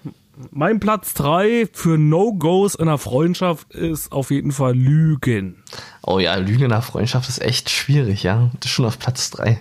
Mein 0.50 0.80
Platz 0.80 1.14
3 1.14 1.68
für 1.72 1.96
No-Gos 1.96 2.74
in 2.74 2.86
der 2.86 2.98
Freundschaft 2.98 3.72
ist 3.72 4.10
auf 4.10 4.30
jeden 4.32 4.50
Fall 4.50 4.74
Lügen. 4.74 5.62
Oh 6.02 6.18
ja, 6.18 6.34
Lüge 6.36 6.66
nach 6.66 6.82
Freundschaft 6.82 7.28
ist 7.28 7.40
echt 7.40 7.70
schwierig, 7.70 8.24
ja. 8.24 8.50
Das 8.60 8.66
ist 8.70 8.74
schon 8.74 8.84
auf 8.86 8.98
Platz 8.98 9.30
3. 9.30 9.60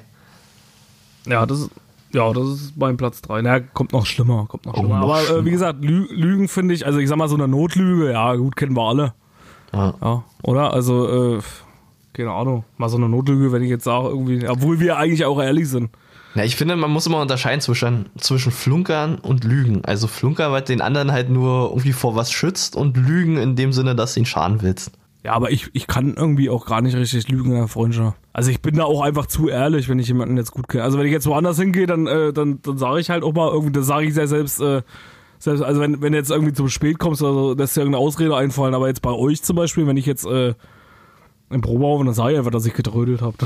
Ja, 1.28 1.46
das 1.46 1.60
ist, 1.62 1.70
ja, 2.12 2.34
das 2.34 2.48
ist 2.48 2.74
mein 2.78 2.98
Platz 2.98 3.22
3. 3.22 3.42
Na, 3.44 3.60
kommt 3.60 3.94
noch 3.94 4.06
schlimmer, 4.08 4.46
kommt 4.48 4.66
noch 4.66 4.74
schlimmer. 4.76 4.98
noch 5.00 5.04
Aber 5.04 5.22
Äh, 5.22 5.26
schlimmer. 5.26 5.46
wie 5.46 5.52
gesagt, 5.52 5.84
Lü 5.84 6.08
Lügen 6.12 6.48
finde 6.48 6.74
ich, 6.74 6.86
also 6.88 6.98
ich 7.00 7.08
sag 7.08 7.18
mal 7.18 7.30
so 7.30 7.36
eine 7.36 7.48
Notlüge, 7.48 8.12
ja, 8.12 8.34
gut, 8.36 8.56
kennen 8.56 8.76
wir 8.76 8.82
alle. 8.90 9.14
Ja. 9.74 9.94
Ja, 10.02 10.24
oder? 10.42 10.74
Also, 10.74 11.38
äh, 11.38 11.42
keine 12.14 12.32
Ahnung, 12.32 12.64
mal 12.78 12.90
so 12.90 12.98
eine 12.98 13.10
Notlüge, 13.10 13.52
wenn 13.52 13.62
ich 13.64 13.70
jetzt 13.70 13.84
sage, 13.86 14.08
irgendwie, 14.10 14.48
obwohl 14.48 14.80
wir 14.80 14.98
eigentlich 14.98 15.26
auch 15.26 15.40
ehrlich 15.42 15.70
sind. 15.70 15.90
Na, 16.36 16.44
ich 16.44 16.56
finde, 16.56 16.76
man 16.76 16.90
muss 16.90 17.06
immer 17.06 17.22
unterscheiden 17.22 17.62
zwischen, 17.62 18.08
zwischen 18.18 18.52
Flunkern 18.52 19.20
und 19.20 19.44
Lügen. 19.44 19.86
Also 19.86 20.08
Flunker, 20.08 20.52
weil 20.52 20.64
den 20.64 20.82
anderen 20.82 21.12
halt 21.12 21.30
nur 21.30 21.70
irgendwie 21.70 21.94
vor 21.94 22.16
was 22.16 22.32
schützt 22.32 22.76
und 22.76 22.98
Lügen 22.98 23.38
in 23.38 23.56
dem 23.56 23.72
Sinne, 23.72 23.96
dass 23.96 24.16
du 24.16 24.22
ihn 24.22 24.26
schaden 24.26 24.62
willst. 24.62 24.92
Ja, 25.24 25.34
aber 25.34 25.52
ich, 25.52 25.70
ich 25.74 25.88
kann 25.88 26.16
irgendwie 26.16 26.50
auch 26.50 26.66
gar 26.66 26.82
nicht 26.82 26.98
richtig 26.98 27.30
lügen 27.30 27.52
in 27.52 27.58
der 27.58 27.68
Freundschaft. 27.70 28.18
Also 28.34 28.52
ich 28.52 28.62
bin 28.62 28.76
da 28.76 28.84
auch 28.84 29.02
einfach 29.02 29.26
zu 29.26 29.48
ehrlich, 29.48 29.88
wenn 29.88 29.98
ich 29.98 30.08
jemanden 30.10 30.36
jetzt 30.36 30.52
gut 30.52 30.68
kenne. 30.68 30.84
Also 30.84 30.98
wenn 31.00 31.06
ich 31.06 31.14
jetzt 31.14 31.28
woanders 31.28 31.58
hingehe, 31.58 31.88
dann, 31.88 32.08
äh, 32.08 32.34
dann, 32.34 32.62
dann 32.62 32.78
sage 32.78 33.00
ich 33.00 33.10
halt 33.10 33.24
auch 33.24 33.34
mal 33.34 33.50
irgendwie, 33.50 33.72
das 33.72 33.86
sage 33.86 34.06
ich 34.06 34.16
ja 34.16 34.28
selbst, 34.28 34.60
äh, 34.60 34.82
selbst, 35.40 35.64
also 35.64 35.80
wenn, 35.80 36.02
wenn 36.02 36.12
du 36.12 36.18
jetzt 36.18 36.30
irgendwie 36.30 36.52
zu 36.52 36.68
spät 36.68 37.00
kommst 37.00 37.22
oder 37.22 37.34
so, 37.34 37.54
lässt 37.54 37.78
dir 37.78 37.82
irgendeine 37.82 38.04
Ausrede 38.04 38.36
einfallen. 38.36 38.74
Aber 38.74 38.88
jetzt 38.88 39.02
bei 39.02 39.12
euch 39.12 39.42
zum 39.44 39.56
Beispiel, 39.56 39.88
wenn 39.88 39.96
ich 39.96 40.06
jetzt 40.06 40.26
äh, 40.26 40.56
im 41.50 41.62
Proberaum, 41.62 42.06
dann 42.06 42.14
sage 42.14 42.34
ich 42.34 42.38
einfach, 42.38 42.52
dass 42.52 42.66
ich 42.66 42.74
getrödelt 42.74 43.22
habe. 43.22 43.38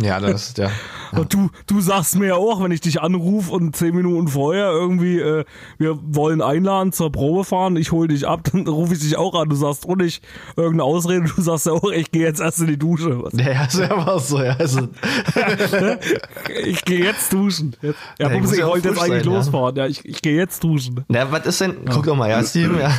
Ja, 0.00 0.20
das 0.20 0.48
ist 0.48 0.58
ja. 0.58 0.70
Und 1.16 1.32
du, 1.32 1.50
du 1.66 1.80
sagst 1.80 2.18
mir 2.18 2.26
ja 2.28 2.34
auch, 2.34 2.62
wenn 2.62 2.70
ich 2.70 2.80
dich 2.80 3.00
anrufe 3.00 3.52
und 3.52 3.76
zehn 3.76 3.94
Minuten 3.94 4.28
vorher 4.28 4.70
irgendwie, 4.70 5.18
äh, 5.18 5.44
wir 5.78 5.98
wollen 6.02 6.42
einladen 6.42 6.92
zur 6.92 7.10
Probe 7.12 7.44
fahren, 7.44 7.76
ich 7.76 7.92
hole 7.92 8.08
dich 8.08 8.26
ab, 8.26 8.40
dann 8.52 8.66
rufe 8.66 8.94
ich 8.94 9.00
dich 9.00 9.16
auch 9.16 9.34
an. 9.34 9.48
Du 9.48 9.56
sagst 9.56 9.88
auch 9.88 9.96
nicht 9.96 10.24
irgendeine 10.56 10.84
Ausrede, 10.84 11.26
du 11.34 11.42
sagst 11.42 11.66
ja 11.66 11.72
auch, 11.72 11.90
ich 11.90 12.10
gehe 12.10 12.22
jetzt 12.22 12.40
erst 12.40 12.60
in 12.60 12.66
die 12.66 12.78
Dusche. 12.78 13.22
Was? 13.22 13.32
Ja, 13.34 13.50
ja 13.50 13.94
immer 13.94 14.18
so, 14.18 14.42
ja. 14.42 14.56
Also, 14.58 14.88
Ich 16.64 16.84
gehe 16.84 17.04
jetzt 17.04 17.32
duschen. 17.32 17.76
Jetzt. 17.82 17.98
Ja, 18.18 18.28
Ja, 18.28 18.36
ich 18.36 18.52
ich 18.52 18.58
ja 18.58 18.66
wollte 18.66 18.88
jetzt 18.88 19.00
eigentlich 19.00 19.24
sein, 19.24 19.32
ja. 19.32 19.38
losfahren. 19.38 19.76
Ja, 19.76 19.86
ich, 19.86 20.04
ich 20.04 20.22
gehe 20.22 20.36
jetzt 20.36 20.62
duschen. 20.62 21.04
na, 21.08 21.30
was 21.30 21.46
ist 21.46 21.60
denn? 21.60 21.76
Guck 21.90 22.04
doch 22.04 22.16
mal, 22.16 22.30
ja, 22.30 22.42
Steven, 22.42 22.78
ja. 22.78 22.92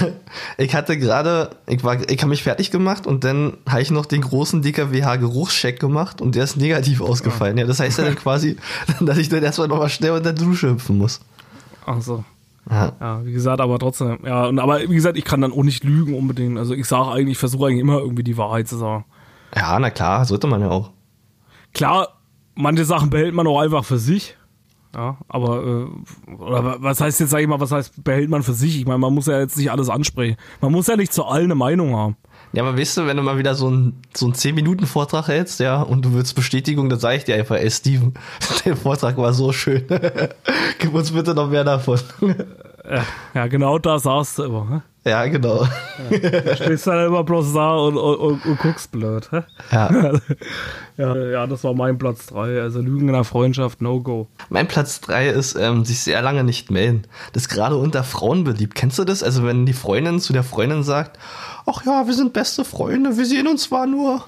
Ich 0.57 0.75
hatte 0.75 0.97
gerade, 0.97 1.51
ich 1.67 1.83
war, 1.83 1.97
ich 2.09 2.19
habe 2.19 2.29
mich 2.29 2.43
fertig 2.43 2.71
gemacht 2.71 3.07
und 3.07 3.23
dann 3.23 3.57
habe 3.67 3.81
ich 3.81 3.91
noch 3.91 4.05
den 4.05 4.21
großen 4.21 4.61
DKWH-Geruchscheck 4.61 5.79
gemacht 5.79 6.21
und 6.21 6.35
der 6.35 6.43
ist 6.43 6.57
negativ 6.57 7.01
ausgefallen. 7.01 7.57
Ja, 7.57 7.65
das 7.65 7.79
heißt 7.79 7.97
ja 7.99 8.04
dann 8.05 8.15
quasi, 8.23 8.57
dass 9.01 9.17
ich 9.17 9.29
dann 9.29 9.43
erstmal 9.43 9.67
nochmal 9.67 9.89
schnell 9.89 10.11
unter 10.11 10.33
der 10.33 10.45
Dusche 10.45 10.69
hüpfen 10.71 10.97
muss. 10.97 11.21
Ach 11.85 12.01
so. 12.01 12.23
Ja. 12.69 12.93
Ja, 12.99 13.25
wie 13.25 13.31
gesagt, 13.33 13.61
aber 13.61 13.77
trotzdem. 13.77 14.17
Ja, 14.25 14.45
und, 14.47 14.57
aber 14.59 14.79
wie 14.81 14.95
gesagt, 14.95 15.17
ich 15.17 15.25
kann 15.25 15.41
dann 15.41 15.51
auch 15.51 15.63
nicht 15.63 15.83
lügen 15.83 16.15
unbedingt. 16.17 16.57
Also 16.57 16.73
ich 16.73 16.85
sage 16.87 17.11
eigentlich, 17.11 17.33
ich 17.33 17.37
versuche 17.37 17.67
eigentlich 17.67 17.81
immer 17.81 17.99
irgendwie 17.99 18.23
die 18.23 18.37
Wahrheit 18.37 18.67
zu 18.67 18.77
sagen. 18.77 19.05
ja, 19.55 19.77
na 19.79 19.89
klar, 19.91 20.25
sollte 20.25 20.47
man 20.47 20.61
ja 20.61 20.69
auch. 20.71 20.89
Klar, 21.73 22.07
manche 22.55 22.85
Sachen 22.85 23.09
behält 23.09 23.35
man 23.35 23.45
auch 23.47 23.59
einfach 23.59 23.85
für 23.85 23.99
sich. 23.99 24.35
Ja, 24.95 25.17
aber, 25.27 25.61
äh, 25.63 26.31
oder 26.41 26.63
wa- 26.63 26.77
was 26.79 27.01
heißt 27.01 27.19
jetzt, 27.19 27.29
sag 27.29 27.41
ich 27.41 27.47
mal, 27.47 27.59
was 27.59 27.71
heißt 27.71 28.01
behält 28.03 28.29
man 28.29 28.43
für 28.43 28.53
sich? 28.53 28.79
Ich 28.79 28.85
meine, 28.85 28.97
man 28.97 29.13
muss 29.13 29.25
ja 29.27 29.37
jetzt 29.39 29.57
nicht 29.57 29.69
alles 29.69 29.89
ansprechen. 29.89 30.37
Man 30.61 30.71
muss 30.71 30.87
ja 30.87 30.95
nicht 30.95 31.11
zu 31.13 31.25
allen 31.25 31.45
eine 31.45 31.55
Meinung 31.55 31.95
haben. 31.95 32.15
Ja, 32.55 32.63
aber 32.63 32.77
weißt 32.77 32.97
du, 32.97 33.05
wenn 33.05 33.17
du 33.17 33.23
mal 33.23 33.37
wieder 33.37 33.53
so 33.53 33.67
einen 33.67 34.01
so 34.15 34.25
einen 34.25 34.33
10-Minuten-Vortrag 34.33 35.27
hältst, 35.27 35.59
ja, 35.59 35.81
und 35.81 36.05
du 36.05 36.13
willst 36.13 36.35
Bestätigung, 36.35 36.87
dann 36.87 36.99
sage 36.99 37.17
ich 37.17 37.25
dir 37.25 37.35
einfach, 37.35 37.57
ey 37.57 37.69
Steven, 37.69 38.13
der 38.65 38.77
Vortrag 38.77 39.17
war 39.17 39.33
so 39.33 39.51
schön. 39.51 39.83
Gib 40.79 40.93
uns 40.93 41.11
bitte 41.11 41.35
noch 41.35 41.49
mehr 41.49 41.65
davon. 41.65 41.99
Ja, 43.33 43.47
genau 43.47 43.77
da 43.79 43.99
sagst 43.99 44.39
du 44.39 44.43
immer. 44.43 44.83
Hä? 45.03 45.09
ja, 45.09 45.25
genau. 45.27 45.67
Stehst 46.55 46.87
dann 46.87 47.07
immer 47.07 47.23
bloß 47.23 47.53
da 47.53 47.75
und, 47.75 47.97
und, 47.97 48.15
und, 48.15 48.45
und 48.45 48.59
guckst 48.59 48.91
blöd. 48.91 49.29
Hä? 49.31 49.41
Ja. 49.71 50.13
Ja, 50.97 51.13
ja, 51.13 51.45
das 51.45 51.65
war 51.65 51.73
mein 51.73 51.97
Platz 51.97 52.27
3. 52.27 52.61
Also 52.61 52.79
Lügen 52.79 53.09
in 53.09 53.13
der 53.13 53.25
Freundschaft, 53.25 53.81
no 53.81 53.99
go. 53.99 54.29
Mein 54.47 54.65
Platz 54.69 55.01
3 55.01 55.27
ist, 55.27 55.55
ähm, 55.55 55.83
sich 55.83 55.99
sehr 55.99 56.21
lange 56.21 56.45
nicht 56.45 56.71
melden. 56.71 57.01
Das 57.33 57.43
ist 57.43 57.49
gerade 57.49 57.75
unter 57.75 58.05
Frauen 58.05 58.45
beliebt. 58.45 58.75
Kennst 58.75 58.97
du 58.97 59.03
das? 59.03 59.21
Also 59.21 59.43
wenn 59.43 59.65
die 59.65 59.73
Freundin 59.73 60.21
zu 60.21 60.31
der 60.31 60.43
Freundin 60.43 60.83
sagt, 60.83 61.19
ach 61.65 61.85
ja, 61.85 62.07
wir 62.07 62.13
sind 62.13 62.33
beste 62.33 62.65
Freunde, 62.65 63.17
wir 63.17 63.25
sehen 63.25 63.47
uns 63.47 63.63
zwar 63.63 63.87
nur 63.87 64.25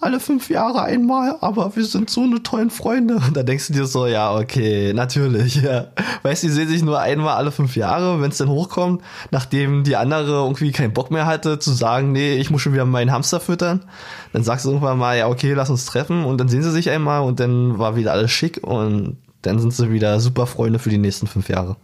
alle 0.00 0.20
fünf 0.20 0.48
Jahre 0.48 0.82
einmal, 0.82 1.36
aber 1.40 1.74
wir 1.74 1.84
sind 1.84 2.08
so 2.08 2.22
eine 2.22 2.42
tollen 2.42 2.70
Freunde. 2.70 3.16
Und 3.16 3.32
da 3.36 3.42
denkst 3.42 3.66
du 3.68 3.72
dir 3.72 3.86
so, 3.86 4.06
ja, 4.06 4.34
okay, 4.36 4.92
natürlich, 4.92 5.56
ja. 5.56 5.88
Weißt 6.22 6.42
du, 6.42 6.46
die 6.46 6.52
sehen 6.52 6.68
sich 6.68 6.82
nur 6.82 7.00
einmal 7.00 7.36
alle 7.36 7.50
fünf 7.50 7.74
Jahre, 7.74 8.20
wenn 8.20 8.30
es 8.30 8.38
dann 8.38 8.48
hochkommt, 8.48 9.02
nachdem 9.32 9.82
die 9.82 9.96
andere 9.96 10.30
irgendwie 10.44 10.70
keinen 10.70 10.92
Bock 10.92 11.10
mehr 11.10 11.26
hatte, 11.26 11.58
zu 11.58 11.72
sagen, 11.72 12.12
nee, 12.12 12.34
ich 12.34 12.50
muss 12.50 12.62
schon 12.62 12.74
wieder 12.74 12.84
meinen 12.84 13.10
Hamster 13.10 13.40
füttern. 13.40 13.86
Dann 14.32 14.44
sagst 14.44 14.64
du 14.64 14.70
irgendwann 14.70 14.98
mal, 14.98 15.18
ja, 15.18 15.28
okay, 15.28 15.52
lass 15.54 15.70
uns 15.70 15.84
treffen 15.84 16.24
und 16.24 16.38
dann 16.38 16.48
sehen 16.48 16.62
sie 16.62 16.70
sich 16.70 16.90
einmal 16.90 17.22
und 17.22 17.40
dann 17.40 17.78
war 17.78 17.96
wieder 17.96 18.12
alles 18.12 18.30
schick 18.30 18.60
und 18.62 19.16
dann 19.42 19.58
sind 19.58 19.72
sie 19.72 19.90
wieder 19.90 20.20
super 20.20 20.46
Freunde 20.46 20.78
für 20.78 20.90
die 20.90 20.98
nächsten 20.98 21.26
fünf 21.26 21.48
Jahre. 21.48 21.76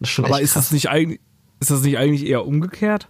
Das 0.00 0.08
ist 0.08 0.14
schon 0.14 0.24
Aber 0.24 0.36
echt 0.36 0.44
ist 0.44 0.52
krass. 0.54 0.64
das 0.64 0.72
nicht 0.72 0.88
eigentlich, 0.88 1.20
ist 1.60 1.70
das 1.70 1.82
nicht 1.82 1.98
eigentlich 1.98 2.26
eher 2.26 2.46
umgekehrt? 2.46 3.08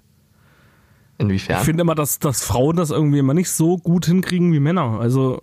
Inwiefern? 1.18 1.58
Ich 1.58 1.64
finde 1.64 1.82
immer, 1.82 1.94
dass, 1.94 2.18
dass 2.18 2.42
Frauen 2.44 2.76
das 2.76 2.90
irgendwie 2.90 3.18
immer 3.18 3.34
nicht 3.34 3.50
so 3.50 3.78
gut 3.78 4.06
hinkriegen 4.06 4.52
wie 4.52 4.60
Männer. 4.60 4.98
Also, 5.00 5.42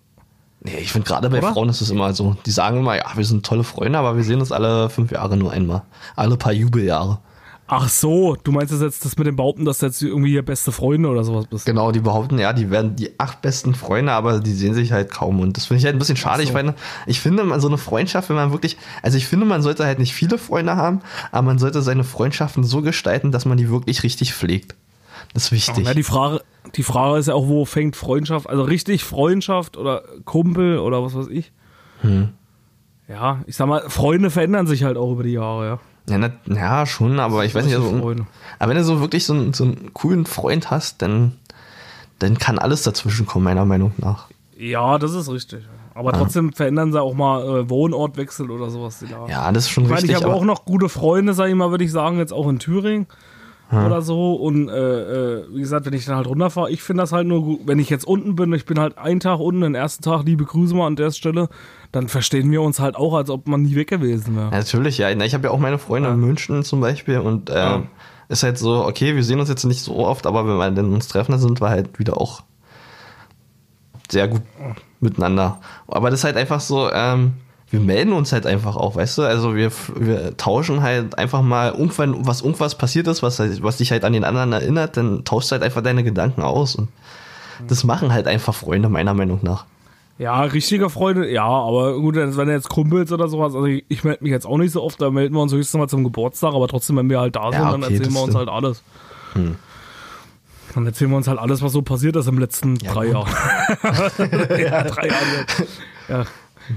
Nee, 0.62 0.78
ich 0.82 0.92
finde 0.92 1.08
gerade 1.08 1.30
bei 1.30 1.38
Oder? 1.38 1.54
Frauen 1.54 1.70
ist 1.70 1.80
es 1.80 1.90
immer 1.90 2.14
so. 2.14 2.36
Die 2.46 2.52
sagen 2.52 2.80
immer, 2.80 2.98
ja, 2.98 3.06
wir 3.16 3.24
sind 3.24 3.46
tolle 3.46 3.64
Freunde, 3.64 3.98
aber 3.98 4.18
wir 4.18 4.24
sehen 4.24 4.42
uns 4.42 4.52
alle 4.52 4.90
fünf 4.90 5.12
Jahre 5.12 5.38
nur 5.38 5.52
einmal. 5.52 5.84
Alle 6.18 6.36
paar 6.36 6.52
Jubeljahre. 6.52 7.20
ach 7.68 7.88
so, 7.88 8.36
du 8.44 8.52
meinst 8.52 8.74
das 8.74 8.82
jetzt 8.82 9.06
das 9.06 9.16
mit 9.16 9.26
dem 9.26 9.38
Behaupten, 9.38 9.64
dass 9.64 9.78
du 9.78 9.86
jetzt 9.86 10.02
irgendwie 10.02 10.32
hier 10.32 10.44
beste 10.44 10.74
Freunde 10.74 11.08
oder 11.08 11.24
sowas 11.24 11.46
bist? 11.48 11.66
Genau, 11.66 11.94
die 11.94 12.02
behaupten, 12.02 12.40
ja, 12.40 12.52
die 12.52 12.70
werden 12.72 12.98
die 12.98 13.18
acht 13.20 13.42
besten 13.42 13.74
Freunde, 13.74 14.12
aber 14.12 14.40
die 14.42 14.52
sehen 14.52 14.74
sich 14.74 14.92
halt 14.92 15.12
kaum. 15.12 15.40
Und 15.40 15.56
das 15.56 15.68
finde 15.68 15.80
ich 15.80 15.86
halt 15.86 15.96
ein 15.96 16.00
bisschen 16.00 16.18
schade. 16.18 16.44
Ich 16.44 16.52
meine, 16.52 16.74
ich 17.06 17.22
finde 17.22 17.46
man 17.46 17.62
so 17.62 17.68
eine 17.68 17.78
Freundschaft, 17.78 18.28
wenn 18.28 18.36
man 18.36 18.52
wirklich, 18.52 18.76
also 19.02 19.18
ich 19.18 19.28
finde, 19.28 19.46
man 19.46 19.62
sollte 19.62 19.86
halt 19.86 20.00
nicht 20.00 20.14
viele 20.14 20.38
Freunde 20.38 20.76
haben, 20.76 21.00
aber 21.32 21.44
man 21.44 21.60
sollte 21.60 21.82
seine 21.82 22.04
Freundschaften 22.04 22.66
so 22.66 22.82
gestalten, 22.82 23.32
dass 23.32 23.46
man 23.46 23.58
die 23.58 23.70
wirklich 23.70 24.04
richtig 24.04 24.34
pflegt. 24.34 24.76
Das 25.34 25.46
ist 25.46 25.52
wichtig. 25.52 25.86
Ja, 25.86 25.94
die 25.94 26.04
Frage, 26.04 26.42
die 26.76 26.84
Frage 26.84 27.18
ist 27.20 27.28
ja 27.28 27.34
auch, 27.36 27.48
wo 27.48 27.66
fängt 27.66 27.96
Freundschaft, 27.96 28.50
also 28.50 28.64
richtig 28.64 29.04
Freundschaft 29.04 29.78
oder 29.78 30.04
Kumpel 30.26 30.80
oder 30.80 31.04
was 31.04 31.16
weiß 31.16 31.28
ich. 31.28 31.52
Hm. 32.02 32.30
Ja, 33.08 33.42
ich 33.48 33.56
sag 33.56 33.68
mal, 33.68 33.90
Freunde 33.90 34.30
verändern 34.30 34.68
sich 34.68 34.84
halt 34.84 34.98
auch 34.98 35.12
über 35.12 35.24
die 35.24 35.32
Jahre, 35.34 35.66
ja. 35.68 35.80
Ja, 36.10 36.18
na, 36.18 36.32
ja 36.56 36.86
schon, 36.86 37.20
aber 37.20 37.46
ich 37.46 37.54
weiß 37.54 37.66
nicht, 37.66 37.76
also, 37.76 37.98
Freunde. 38.00 38.26
aber 38.58 38.70
wenn 38.70 38.78
du 38.78 38.84
so 38.84 39.00
wirklich 39.02 39.26
so, 39.26 39.34
einen- 39.34 39.54
so 39.54 39.64
einen 39.66 39.94
coolen 39.94 40.26
Freund 40.26 40.72
hast, 40.72 41.02
dann, 41.02 41.34
dann 42.20 42.38
kann 42.38 42.58
alles 42.60 42.82
dazwischen 42.84 43.26
kommen, 43.28 43.46
meiner 43.46 43.66
Meinung 43.66 43.92
nach. 43.98 44.28
Ja, 44.58 44.98
das 44.98 45.14
ist 45.14 45.30
richtig. 45.32 45.62
Aber 45.94 46.14
trotzdem 46.14 46.54
verändern 46.54 46.92
sie 46.92 47.02
auch 47.02 47.14
mal 47.14 47.44
äh, 47.44 47.70
Wohnortwechsel 47.70 48.50
oder 48.52 48.70
sowas. 48.70 49.04
Ja. 49.10 49.28
Ja, 49.28 49.52
das 49.52 49.66
ist 49.66 49.70
schon 49.72 49.84
Ich 49.84 49.90
meine, 49.90 50.02
richtig. 50.04 50.18
ich 50.18 50.24
habe 50.24 50.34
auch 50.34 50.46
noch 50.46 50.64
gute 50.66 50.88
Freunde, 50.90 51.34
sag 51.34 51.50
ich 51.50 51.56
mal, 51.56 51.72
würde 51.72 51.84
ich 51.84 51.92
sagen, 51.92 52.18
jetzt 52.20 52.32
auch 52.32 52.48
in 52.48 52.58
Thüringen 52.60 53.08
oder 53.72 54.02
so. 54.02 54.34
Und 54.34 54.70
äh, 54.70 55.42
äh, 55.42 55.46
wie 55.54 55.60
gesagt, 55.60 55.86
wenn 55.86 55.94
ich 55.94 56.06
dann 56.06 56.16
halt 56.16 56.28
runterfahre, 56.28 56.72
ich 56.72 56.82
finde 56.82 57.04
das 57.04 57.12
halt 57.12 57.28
nur 57.28 57.44
gut, 57.44 57.62
wenn 57.66 57.80
ich 57.80 57.90
jetzt 57.90 58.06
unten 58.06 58.36
bin, 58.36 58.52
ich 58.54 58.66
bin 58.66 58.80
halt 58.80 58.98
einen 58.98 59.20
Tag 59.20 59.40
unten, 59.40 59.62
den 59.62 59.76
ersten 59.76 60.04
Tag, 60.04 60.24
liebe 60.26 60.46
Grüße 60.46 60.74
mal 60.76 60.88
an 60.88 60.96
der 60.96 61.12
Stelle, 61.12 61.50
dann 61.92 62.08
verstehen 62.08 62.52
wir 62.52 62.62
uns 62.62 62.80
halt 62.80 62.96
auch, 62.96 63.14
als 63.14 63.30
ob 63.30 63.48
man 63.48 63.62
nie 63.62 63.76
weg 63.76 63.90
gewesen 63.90 64.36
wäre. 64.36 64.52
Ja, 64.52 64.58
natürlich, 64.58 64.98
ja. 64.98 65.10
Ich 65.10 65.34
habe 65.34 65.48
ja 65.48 65.52
auch 65.52 65.60
meine 65.60 65.78
Freunde 65.78 66.10
in 66.10 66.20
München 66.20 66.64
zum 66.64 66.82
Beispiel 66.82 67.20
und 67.20 67.50
äh, 67.50 67.80
ist 68.28 68.44
halt 68.44 68.58
so, 68.58 68.86
okay, 68.86 69.16
wir 69.16 69.24
sehen 69.24 69.40
uns 69.40 69.50
jetzt 69.50 69.66
nicht 69.66 69.82
so 69.82 69.98
oft, 69.98 70.26
aber 70.26 70.48
wenn 70.48 70.58
wir 70.58 70.72
dann 70.72 70.94
uns 70.94 71.08
treffen, 71.08 71.32
dann 71.32 71.42
sind 71.42 71.62
wir 71.62 71.70
halt 71.70 72.00
wieder 72.00 72.20
auch 72.20 72.44
sehr 74.12 74.28
gut 74.28 74.42
miteinander. 75.00 75.62
Aber 75.88 76.10
das 76.10 76.22
ist 76.22 76.24
halt 76.24 76.38
einfach 76.38 76.60
so, 76.60 76.92
ähm, 76.92 77.34
wir 77.72 77.80
melden 77.80 78.14
uns 78.14 78.32
halt 78.34 78.46
einfach 78.48 78.76
auch, 78.76 78.96
weißt 78.96 79.20
du? 79.20 79.22
Also 79.24 79.56
wir, 79.56 79.72
wir 79.96 80.36
tauschen 80.38 80.82
halt 80.82 81.18
einfach 81.18 81.42
mal, 81.42 81.72
irgendwann, 81.72 82.26
was 82.26 82.42
irgendwas 82.42 82.76
passiert 82.76 83.08
ist, 83.08 83.22
was, 83.22 83.40
halt- 83.40 83.62
was 83.62 83.78
dich 83.78 83.92
halt 83.92 84.04
an 84.06 84.14
den 84.14 84.24
anderen 84.24 84.52
erinnert, 84.52 84.98
dann 84.98 85.24
tauschst 85.24 85.52
du 85.52 85.54
halt 85.54 85.64
einfach 85.64 85.82
deine 85.84 86.04
Gedanken 86.04 86.42
aus. 86.42 86.76
Und 86.76 86.88
das 87.68 87.84
machen 87.84 88.12
halt 88.14 88.28
einfach 88.28 88.54
Freunde, 88.56 88.90
meiner 88.90 89.14
Meinung 89.14 89.40
nach. 89.44 89.66
Ja, 90.18 90.42
richtige 90.42 90.90
Freunde, 90.90 91.32
ja, 91.32 91.46
aber 91.46 91.98
gut, 91.98 92.16
wenn 92.16 92.32
du 92.36 92.52
jetzt 92.52 92.68
Kumpels 92.68 93.12
oder 93.14 93.30
sowas, 93.30 93.54
also 93.56 93.66
ich, 93.68 93.86
ich 93.88 94.04
melde 94.04 94.22
mich 94.24 94.32
jetzt 94.32 94.46
auch 94.46 94.58
nicht 94.58 94.72
so 94.74 94.84
oft, 94.84 95.00
da 95.02 95.10
melden 95.12 95.34
wir 95.34 95.42
uns 95.42 95.54
höchstens 95.54 95.80
mal 95.80 95.88
zum 95.88 96.04
Geburtstag, 96.04 96.54
aber 96.54 96.68
trotzdem, 96.68 96.98
wenn 96.98 97.10
wir 97.10 97.22
halt 97.22 97.38
da 97.38 97.44
sind, 97.52 97.54
Ja, 97.62 97.72
dann 97.72 97.84
okay, 97.84 97.94
erzählen 97.94 98.04
das 98.04 98.14
wir 98.14 98.24
uns 98.24 98.36
halt 98.36 98.50
alles. 98.50 98.84
Dann 100.76 100.86
erzählen 100.86 101.10
wir 101.12 101.18
uns 101.18 101.28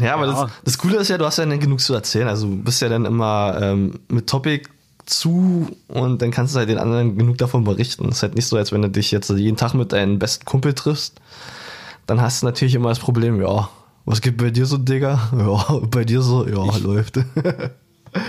ja, 0.01 0.14
aber 0.14 0.26
Ja. 0.26 0.32
Das, 0.45 0.51
das 0.64 0.78
Coole 0.78 0.97
ist 0.99 1.09
ja, 1.09 1.18
du 1.18 1.24
hast 1.24 1.38
ja 1.38 1.47
dann 1.47 1.61
genug 1.61 1.80
zu 1.80 1.95
erzählen. 1.95 2.28
Also 2.28 2.47
du 2.47 2.57
bist 2.57 2.80
ja 2.82 2.88
dann 2.88 3.05
immer 3.05 3.59
ähm, 3.61 4.01
mit 4.09 4.28
Topic 4.28 4.68
zu 5.07 5.68
und 5.88 6.22
dann 6.22 6.30
kannst 6.30 6.55
du 6.55 6.59
halt 6.59 6.68
den 6.68 6.78
anderen 6.78 7.18
genug 7.18 7.38
davon 7.38 7.64
berichten. 7.64 8.09
Es 8.09 8.16
ist 8.16 8.22
halt 8.22 8.34
nicht 8.34 8.47
so, 8.47 8.57
als 8.57 8.72
wenn 8.72 8.82
du 8.82 8.90
dich 8.90 9.11
jetzt 9.11 9.30
jeden 9.30 9.57
Tag 9.57 9.74
mit 9.74 9.93
deinem 9.93 10.18
besten 10.18 10.45
Kumpel 10.45 10.74
triffst. 10.74 11.20
Dann 12.07 12.20
hast 12.20 12.43
du 12.43 12.47
natürlich 12.47 12.74
immer 12.74 12.88
das 12.88 12.99
Problem, 12.99 13.40
ja, 13.40 13.68
was 14.05 14.20
geht 14.20 14.36
bei 14.36 14.51
dir 14.51 14.66
so, 14.66 14.78
Digga? 14.78 15.30
Ja, 15.36 15.78
bei 15.90 16.05
dir 16.05 16.22
so, 16.22 16.47
ja, 16.47 16.76
läuft. 16.78 17.18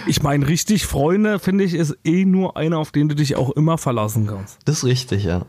Ich 0.07 0.23
meine, 0.23 0.47
richtig 0.47 0.85
Freunde, 0.85 1.39
finde 1.39 1.65
ich, 1.65 1.73
ist 1.73 1.97
eh 2.05 2.23
nur 2.23 2.55
einer, 2.55 2.77
auf 2.77 2.91
den 2.91 3.09
du 3.09 3.15
dich 3.15 3.35
auch 3.35 3.49
immer 3.49 3.77
verlassen 3.77 4.27
kannst. 4.27 4.59
Das 4.63 4.77
ist 4.77 4.83
richtig, 4.85 5.25
ja. 5.25 5.41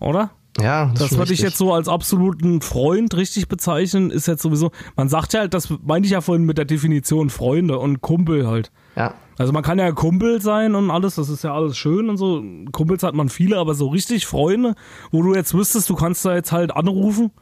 Oder? 0.00 0.32
Ja, 0.60 0.90
das, 0.94 1.10
Das 1.10 1.18
würde 1.18 1.32
ich 1.32 1.40
jetzt 1.40 1.58
so 1.58 1.72
als 1.72 1.88
absoluten 1.88 2.60
Freund 2.60 3.16
richtig 3.16 3.48
bezeichnen, 3.48 4.10
ist 4.10 4.28
jetzt 4.28 4.42
sowieso, 4.42 4.70
man 4.96 5.08
sagt 5.08 5.32
ja 5.32 5.40
halt, 5.40 5.54
das 5.54 5.68
meinte 5.82 6.06
ich 6.06 6.12
ja 6.12 6.20
vorhin 6.20 6.44
mit 6.44 6.58
der 6.58 6.64
Definition 6.64 7.28
Freunde 7.30 7.78
und 7.78 8.00
Kumpel 8.02 8.46
halt. 8.46 8.70
Ja, 8.94 9.14
Also 9.36 9.52
man 9.52 9.64
kann 9.64 9.80
ja 9.80 9.90
Kumpel 9.90 10.40
sein 10.40 10.76
und 10.76 10.90
alles, 10.92 11.16
das 11.16 11.28
ist 11.28 11.42
ja 11.42 11.52
alles 11.52 11.76
schön 11.76 12.08
und 12.08 12.18
so. 12.18 12.42
Kumpels 12.70 13.02
hat 13.02 13.14
man 13.14 13.28
viele, 13.28 13.58
aber 13.58 13.74
so 13.74 13.88
richtig 13.88 14.26
Freunde, 14.26 14.74
wo 15.10 15.22
du 15.22 15.34
jetzt 15.34 15.54
wüsstest, 15.54 15.90
du 15.90 15.96
kannst 15.96 16.24
da 16.24 16.34
jetzt 16.34 16.52
halt 16.52 16.76
anrufen. 16.76 17.32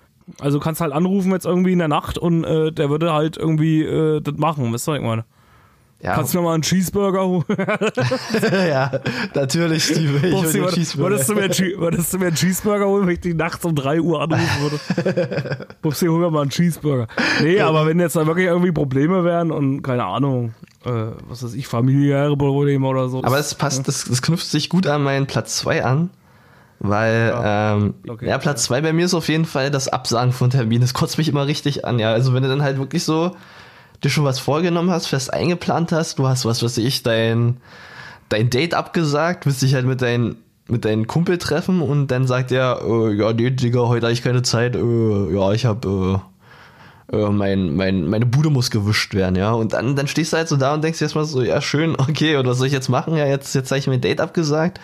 Also 0.41 0.61
kannst 0.61 0.81
halt 0.81 0.93
anrufen 0.93 1.33
jetzt 1.33 1.45
irgendwie 1.45 1.73
in 1.73 1.81
der 1.81 1.89
Nacht 1.89 2.17
und 2.17 2.45
äh, 2.45 2.73
der 2.73 2.89
würde 2.89 3.13
halt 3.13 3.37
irgendwie 3.37 3.83
äh, 3.83 4.21
das 4.21 4.37
machen, 4.37 4.73
weißt 4.73 4.87
du, 4.87 4.93
was 4.93 4.99
ich 4.99 5.05
meine? 5.05 5.25
Ja, 6.03 6.15
Kannst 6.15 6.35
du 6.35 6.39
mir 6.39 6.45
mal 6.45 6.55
einen 6.55 6.63
Cheeseburger 6.63 7.25
holen? 7.27 7.45
ja, 8.69 8.91
natürlich, 9.35 9.85
Steve. 9.85 10.17
Ich 10.27 10.35
den 10.53 10.65
würd- 10.65 10.75
Cheeseburger. 10.75 11.11
würdest, 11.11 11.29
du 11.31 11.35
du 12.13 12.19
mir 12.19 12.27
einen 12.27 12.35
Cheeseburger 12.37 12.87
holen, 12.87 13.07
wenn 13.07 13.15
ich 13.15 13.21
dich 13.21 13.35
nachts 13.35 13.65
um 13.65 13.75
3 13.75 14.01
Uhr 14.01 14.21
anrufen 14.21 14.61
würde? 14.61 15.67
Bubsi, 15.83 16.07
hol 16.07 16.19
mir 16.19 16.31
mal 16.31 16.43
einen 16.43 16.51
Cheeseburger. 16.51 17.07
Nee, 17.41 17.61
aber 17.61 17.87
wenn 17.87 18.01
jetzt 18.01 18.17
da 18.17 18.27
wirklich 18.27 18.47
irgendwie 18.47 18.73
Probleme 18.73 19.25
wären 19.25 19.51
und 19.53 19.83
keine 19.83 20.05
Ahnung, 20.05 20.55
äh, 20.85 20.91
was 21.29 21.45
weiß 21.45 21.55
ich, 21.55 21.69
familiäre 21.69 22.37
Probleme 22.37 22.87
oder 22.87 23.09
so. 23.09 23.23
Aber 23.23 23.39
es 23.39 23.55
passt, 23.55 23.87
das, 23.87 24.05
das 24.05 24.23
knüpft 24.23 24.47
sich 24.47 24.69
gut 24.69 24.87
an 24.89 25.03
meinen 25.05 25.27
Platz 25.27 25.57
2 25.59 25.85
an. 25.85 26.11
Weil, 26.85 27.33
ähm, 27.41 27.95
Okay. 28.09 28.27
ja, 28.29 28.39
Platz 28.39 28.65
2 28.65 28.81
bei 28.81 28.93
mir 28.93 29.05
ist 29.05 29.15
auf 29.15 29.29
jeden 29.29 29.45
Fall 29.45 29.71
das 29.71 29.87
Absagen 29.87 30.33
von 30.33 30.51
Terminen. 30.51 30.81
Das 30.81 30.95
kotzt 30.95 31.17
mich 31.17 31.29
immer 31.29 31.47
richtig 31.47 31.85
an, 31.85 32.01
ja. 32.01 32.11
Also 32.13 32.35
wenn 32.35 32.43
du 32.43 32.49
dann 32.49 32.63
halt 32.63 32.79
wirklich 32.79 33.05
so 33.05 33.37
dir 34.03 34.11
schon 34.11 34.25
was 34.25 34.39
vorgenommen 34.39 34.91
hast, 34.91 35.07
fest 35.07 35.33
eingeplant 35.33 35.93
hast, 35.93 36.19
du 36.19 36.29
hast, 36.29 36.45
was 36.45 36.63
weiß 36.63 36.79
ich, 36.79 37.03
dein, 37.03 37.59
dein 38.29 38.51
Date 38.51 38.75
abgesagt, 38.75 39.47
willst 39.47 39.63
dich 39.63 39.75
halt 39.75 39.87
mit 39.87 40.03
deinen 40.03 40.37
mit 40.69 40.85
deinen 40.85 41.07
Kumpel 41.07 41.39
treffen 41.39 41.83
und 41.83 42.07
dann 42.09 42.27
sagt 42.27 42.53
er, 42.53 42.81
äh, 42.87 43.13
ja, 43.15 43.33
nee, 43.33 43.51
Digga, 43.51 43.81
heute 43.81 44.07
habe 44.07 44.13
ich 44.13 44.23
keine 44.23 44.43
Zeit, 44.43 44.77
äh, 44.77 45.35
ja, 45.35 45.53
ich 45.53 45.67
habe 45.67 46.23
äh, 47.13 47.17
äh, 47.17 47.31
mein, 47.31 47.75
mein, 47.75 48.09
meine 48.09 48.27
Bude 48.27 48.51
muss 48.51 48.71
gewischt 48.71 49.15
werden, 49.15 49.37
ja. 49.37 49.53
Und 49.53 49.73
dann, 49.73 49.97
dann 49.97 50.07
stehst 50.07 50.33
du 50.33 50.39
halt 50.39 50.49
so 50.49 50.57
da 50.57 50.75
und 50.75 50.83
denkst 50.83 50.99
dir 50.99 51.05
erstmal 51.05 51.25
so, 51.25 51.43
ja, 51.43 51.61
schön, 51.61 51.95
okay, 51.99 52.37
und 52.37 52.47
was 52.47 52.59
soll 52.59 52.67
ich 52.67 52.73
jetzt 52.73 52.89
machen? 52.89 53.17
Ja, 53.17 53.27
jetzt, 53.27 53.55
jetzt 53.55 53.71
habe 53.71 53.79
ich 53.79 53.87
mein 53.87 54.01
Date 54.01 54.21
abgesagt. 54.21 54.81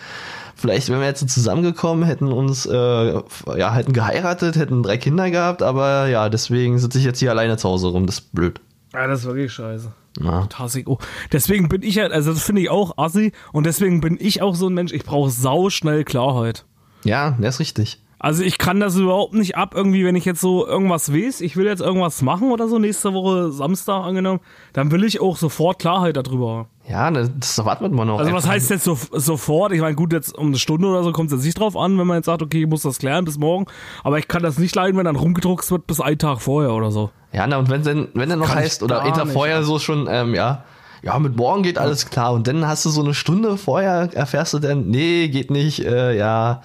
Vielleicht 0.55 0.89
wären 0.89 0.99
wir 0.99 1.07
jetzt 1.07 1.21
so 1.21 1.25
zusammengekommen, 1.25 2.03
hätten 2.03 2.31
uns, 2.33 2.65
äh, 2.65 3.13
ja, 3.57 3.73
hätten 3.73 3.93
geheiratet, 3.93 4.57
hätten 4.57 4.83
drei 4.83 4.97
Kinder 4.97 5.31
gehabt, 5.31 5.63
aber 5.63 6.07
ja, 6.07 6.27
deswegen 6.27 6.77
sitze 6.79 6.99
ich 6.99 7.05
jetzt 7.05 7.19
hier 7.19 7.31
alleine 7.31 7.55
zu 7.55 7.69
Hause 7.69 7.87
rum, 7.87 8.05
das 8.05 8.15
ist 8.15 8.35
blöd. 8.35 8.59
Ja, 8.93 9.07
das 9.07 9.21
ist 9.21 9.25
wirklich 9.25 9.51
scheiße. 9.51 9.91
Ja. 10.21 10.45
Tassig. 10.47 10.87
Oh. 10.87 10.97
Deswegen 11.31 11.69
bin 11.69 11.83
ich 11.83 11.95
ja, 11.95 12.07
also 12.07 12.33
das 12.33 12.43
finde 12.43 12.61
ich 12.61 12.69
auch 12.69 12.97
assi 12.97 13.31
und 13.53 13.65
deswegen 13.65 14.01
bin 14.01 14.17
ich 14.19 14.41
auch 14.41 14.55
so 14.55 14.67
ein 14.67 14.73
Mensch, 14.73 14.91
ich 14.91 15.03
brauche 15.03 15.29
sau 15.29 15.69
schnell 15.69 16.03
Klarheit. 16.03 16.65
Ja, 17.03 17.37
das 17.39 17.55
ist 17.55 17.59
richtig. 17.59 18.01
Also 18.21 18.43
ich 18.43 18.57
kann 18.57 18.81
das 18.81 18.97
überhaupt 18.97 19.33
nicht 19.33 19.55
ab, 19.55 19.73
irgendwie, 19.73 20.03
wenn 20.03 20.15
ich 20.17 20.25
jetzt 20.25 20.41
so 20.41 20.67
irgendwas 20.67 21.13
weiß, 21.13 21.39
ich 21.39 21.55
will 21.55 21.65
jetzt 21.67 21.81
irgendwas 21.81 22.21
machen 22.21 22.51
oder 22.51 22.67
so, 22.67 22.77
nächste 22.77 23.13
Woche 23.13 23.53
Samstag 23.53 24.03
angenommen, 24.03 24.41
dann 24.73 24.91
will 24.91 25.05
ich 25.05 25.21
auch 25.21 25.37
sofort 25.37 25.79
Klarheit 25.79 26.17
darüber 26.17 26.49
haben. 26.49 26.67
Ja, 26.89 27.11
das, 27.11 27.57
erwartet 27.57 27.93
man 27.93 28.07
noch. 28.07 28.19
Also 28.19 28.33
was 28.33 28.45
heißt 28.45 28.71
jetzt 28.71 28.83
so, 28.83 28.97
sofort? 29.13 29.71
Ich 29.71 29.79
meine, 29.79 29.95
gut, 29.95 30.11
jetzt 30.11 30.37
um 30.37 30.47
eine 30.47 30.57
Stunde 30.57 30.87
oder 30.87 31.03
so 31.03 31.13
kommt 31.13 31.31
es 31.31 31.37
jetzt 31.37 31.45
nicht 31.45 31.59
drauf 31.59 31.77
an, 31.77 31.97
wenn 31.97 32.07
man 32.07 32.17
jetzt 32.17 32.25
sagt, 32.25 32.41
okay, 32.41 32.63
ich 32.63 32.67
muss 32.67 32.81
das 32.81 32.97
klären 32.97 33.23
bis 33.23 33.37
morgen. 33.37 33.67
Aber 34.03 34.19
ich 34.19 34.27
kann 34.27 34.43
das 34.43 34.57
nicht 34.59 34.75
leiden, 34.75 34.97
wenn 34.97 35.05
dann 35.05 35.15
rumgedruckt 35.15 35.71
wird 35.71 35.87
bis 35.87 36.01
einen 36.01 36.17
Tag 36.17 36.41
vorher 36.41 36.73
oder 36.73 36.91
so. 36.91 37.11
Ja, 37.31 37.45
na, 37.47 37.57
und 37.57 37.69
wenn 37.69 37.83
denn, 37.83 38.07
wenn 38.13 38.29
dann 38.29 38.39
noch 38.39 38.53
heißt, 38.53 38.81
oder 38.81 39.03
nicht, 39.03 39.33
vorher 39.33 39.57
ja. 39.57 39.63
so 39.63 39.79
schon, 39.79 40.07
ähm, 40.09 40.33
ja, 40.33 40.63
ja, 41.01 41.17
mit 41.19 41.35
morgen 41.37 41.63
geht 41.63 41.77
alles 41.77 42.09
klar. 42.09 42.33
Und 42.33 42.47
dann 42.47 42.67
hast 42.67 42.85
du 42.85 42.89
so 42.89 43.01
eine 43.01 43.13
Stunde 43.13 43.57
vorher, 43.57 44.09
erfährst 44.13 44.53
du 44.53 44.59
dann, 44.59 44.87
nee, 44.87 45.27
geht 45.29 45.51
nicht, 45.51 45.85
äh, 45.85 46.17
ja, 46.17 46.61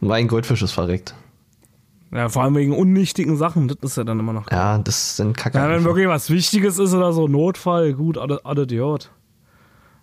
mein 0.00 0.28
Goldfisch 0.28 0.62
ist 0.62 0.72
verreckt. 0.72 1.14
Ja, 2.12 2.28
vor 2.28 2.42
allem 2.42 2.54
wegen 2.56 2.76
unnichtigen 2.76 3.36
Sachen, 3.38 3.68
das 3.68 3.78
ist 3.80 3.96
ja 3.96 4.04
dann 4.04 4.20
immer 4.20 4.34
noch. 4.34 4.50
Ja, 4.50 4.76
das 4.76 5.08
ist 5.08 5.20
dann 5.20 5.32
kacke. 5.32 5.56
Ja, 5.56 5.68
wenn 5.70 5.84
wirklich 5.84 6.06
was 6.08 6.28
Wichtiges 6.28 6.78
ist 6.78 6.92
oder 6.92 7.12
so, 7.12 7.26
Notfall, 7.26 7.94
gut, 7.94 8.18
alle, 8.18 8.40
alle 8.44 8.62
Idiot. 8.62 9.10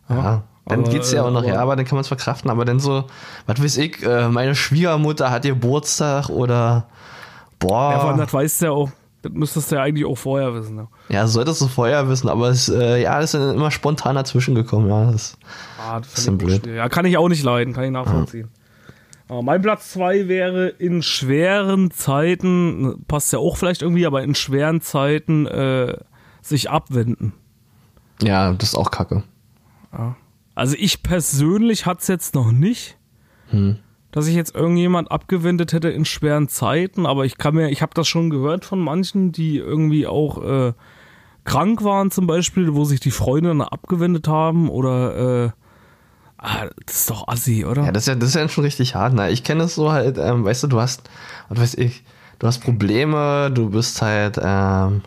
ja. 0.10 0.44
Dann 0.66 0.82
aber, 0.82 0.92
geht's 0.92 1.12
ja 1.12 1.24
auch 1.24 1.32
noch, 1.32 1.44
äh, 1.44 1.48
ja, 1.48 1.62
aber 1.62 1.76
dann 1.76 1.86
kann 1.86 1.96
man 1.96 2.02
es 2.02 2.08
verkraften. 2.08 2.52
Aber 2.52 2.64
dann 2.64 2.80
so, 2.80 3.06
was 3.48 3.62
weiß 3.62 3.78
ich, 3.78 4.04
äh, 4.04 4.30
meine 4.30 4.54
Schwiegermutter 4.54 5.32
hat 5.32 5.42
Geburtstag 5.42 6.30
oder, 6.30 6.86
boah. 7.58 7.92
Ja, 7.92 8.00
vor 8.00 8.10
allem, 8.10 8.20
das 8.20 8.32
weißt 8.32 8.62
du 8.62 8.66
ja 8.66 8.72
auch, 8.72 8.92
das 9.22 9.32
müsstest 9.34 9.72
du 9.72 9.76
ja 9.76 9.84
eigentlich 9.84 10.06
auch 10.06 10.18
vorher 10.18 10.54
wissen. 10.54 10.78
Ja, 10.78 10.88
Ja, 11.10 11.28
solltest 11.28 11.62
du 11.62 11.68
vorher 11.68 12.08
wissen, 12.08 12.30
aber 12.30 12.50
es, 12.50 12.70
äh, 12.70 13.02
ja, 13.02 13.20
ist 13.20 13.34
immer 13.34 13.72
spontan 13.72 14.16
dazwischen 14.16 14.56
gekommen, 14.56 14.90
ja. 14.90 15.12
Das, 15.12 15.38
ah, 15.80 16.00
das 16.00 16.26
ich 16.26 16.38
blöd. 16.38 16.66
Ja, 16.68 16.90
kann 16.90 17.06
ich 17.06 17.18
auch 17.18 17.30
nicht 17.30 17.44
leiden, 17.44 17.74
kann 17.74 17.84
ich 17.84 17.92
nachvollziehen. 17.92 18.50
Aber 19.28 19.44
mein 19.44 19.62
Platz 19.62 19.92
zwei 19.92 20.28
wäre 20.28 20.70
in 20.70 21.04
schweren 21.04 21.92
Zeiten, 21.92 23.04
passt 23.08 23.32
ja 23.32 23.38
auch 23.40 23.58
vielleicht 23.58 23.84
irgendwie, 23.84 24.08
aber 24.08 24.24
in 24.24 24.34
schweren 24.34 24.82
Zeiten 24.82 25.46
äh, 25.46 25.98
sich 26.42 26.70
abwenden. 26.72 27.34
ja, 28.24 28.52
das 28.54 28.70
ist 28.70 28.76
auch 28.76 28.90
kacke. 28.90 29.24
Also 30.56 30.76
ich 30.80 31.04
persönlich 31.04 31.86
hatte 31.86 32.02
es 32.02 32.08
jetzt 32.08 32.36
noch 32.36 32.52
nicht, 32.52 32.98
dass 34.12 34.28
ich 34.28 34.36
jetzt 34.36 34.56
irgendjemand 34.56 35.12
abgewendet 35.12 35.74
hätte 35.74 35.90
in 35.90 36.06
schweren 36.06 36.48
Zeiten, 36.48 37.06
aber 37.06 37.26
ich 37.26 37.38
kann 37.38 37.56
mir, 37.56 37.70
ich 37.70 37.82
habe 37.82 37.94
das 37.94 38.08
schon 38.08 38.30
gehört 38.30 38.66
von 38.66 38.80
manchen, 38.80 39.32
die 39.32 39.58
irgendwie 39.58 40.08
auch 40.08 40.44
äh, 40.44 40.74
krank 41.44 41.84
waren 41.84 42.12
zum 42.12 42.28
Beispiel, 42.28 42.74
wo 42.74 42.86
sich 42.86 43.00
die 43.00 43.12
Freunde 43.12 43.50
dann 43.50 43.62
abgewendet 43.62 44.28
haben 44.28 44.70
oder 44.70 45.46
äh, 45.46 45.52
ah, 46.38 46.68
das 46.86 46.96
ist 46.96 47.10
doch 47.10 47.28
assi, 47.28 47.66
oder? 47.66 47.84
Ja, 47.84 47.92
das 47.92 48.04
ist 48.04 48.08
ja, 48.08 48.16
das 48.16 48.30
ist 48.30 48.36
ja 48.36 48.50
schon 48.50 48.64
richtig 48.64 48.96
hart. 48.96 49.14
Ne? 49.14 49.30
Ich 49.30 49.44
kenne 49.44 49.64
es 49.64 49.76
so 49.76 49.92
halt, 49.92 50.18
ähm, 50.18 50.44
weißt 50.44 50.64
du, 50.64 50.68
du 50.68 50.82
hast, 50.82 51.10
was 51.50 51.60
weiß 51.60 51.74
ich, 51.76 52.04
du 52.40 52.48
hast 52.48 52.60
Probleme, 52.60 53.52
du 53.54 53.70
bist 53.70 54.02
halt, 54.02 54.40
ähm, 54.42 55.02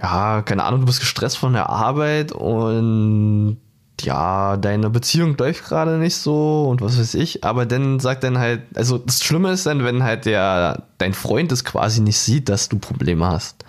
ja, 0.00 0.42
keine 0.42 0.64
Ahnung, 0.64 0.80
du 0.80 0.86
bist 0.86 1.00
gestresst 1.00 1.38
von 1.38 1.54
der 1.54 1.70
Arbeit 1.70 2.32
und 2.32 3.58
ja, 4.02 4.56
deine 4.56 4.90
Beziehung 4.90 5.36
läuft 5.38 5.64
gerade 5.64 5.98
nicht 5.98 6.16
so 6.16 6.66
und 6.68 6.80
was 6.80 6.98
weiß 6.98 7.14
ich, 7.14 7.44
aber 7.44 7.66
dann 7.66 7.98
sagt 8.00 8.24
dann 8.24 8.38
halt, 8.38 8.62
also 8.74 8.98
das 8.98 9.22
Schlimme 9.22 9.50
ist 9.50 9.66
dann, 9.66 9.84
wenn 9.84 10.02
halt 10.02 10.26
der, 10.26 10.84
dein 10.98 11.14
Freund 11.14 11.50
es 11.52 11.64
quasi 11.64 12.00
nicht 12.00 12.18
sieht, 12.18 12.48
dass 12.48 12.68
du 12.68 12.78
Probleme 12.78 13.26
hast. 13.26 13.64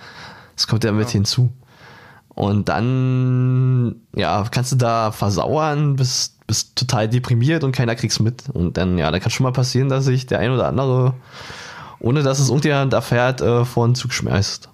Das 0.56 0.68
kommt 0.68 0.84
ja 0.84 0.92
mit 0.92 1.10
hinzu. 1.10 1.52
Und 2.30 2.70
dann, 2.70 3.96
ja, 4.16 4.46
kannst 4.52 4.72
du 4.72 4.76
da 4.76 5.12
versauern, 5.12 5.96
bist, 5.96 6.46
bist 6.46 6.76
total 6.76 7.10
deprimiert 7.10 7.64
und 7.64 7.72
keiner 7.72 7.96
kriegt's 7.96 8.20
mit. 8.20 8.50
Und 8.50 8.78
dann, 8.78 8.98
ja, 8.98 9.10
da 9.10 9.20
kann 9.20 9.32
schon 9.32 9.44
mal 9.44 9.54
passieren, 9.54 9.90
dass 9.90 10.06
sich 10.06 10.28
der 10.28 10.40
ein 10.40 10.52
oder 10.52 10.68
andere, 10.68 11.16
ohne 12.00 12.22
dass 12.22 12.40
es 12.40 12.50
irgendjemand 12.50 12.94
erfährt, 12.94 13.42
äh, 13.42 13.66
vor 13.66 13.88
den 13.88 13.96
Zug 13.96 14.14
schmeißt. 14.14 14.70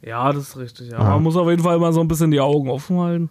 Ja, 0.00 0.32
das 0.32 0.48
ist 0.48 0.56
richtig. 0.56 0.90
Ja. 0.90 0.98
Ja. 0.98 1.04
Man 1.10 1.22
muss 1.22 1.36
auf 1.36 1.48
jeden 1.48 1.62
Fall 1.62 1.76
immer 1.76 1.92
so 1.92 2.00
ein 2.00 2.08
bisschen 2.08 2.30
die 2.30 2.40
Augen 2.40 2.70
offen 2.70 2.98
halten. 2.98 3.30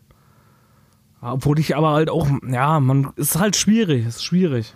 Obwohl 1.23 1.57
ich 1.59 1.75
aber 1.75 1.91
halt 1.91 2.09
auch, 2.09 2.27
ja, 2.47 2.79
man 2.79 3.11
ist 3.15 3.39
halt 3.39 3.55
schwierig, 3.55 4.05
ist 4.05 4.23
schwierig. 4.23 4.73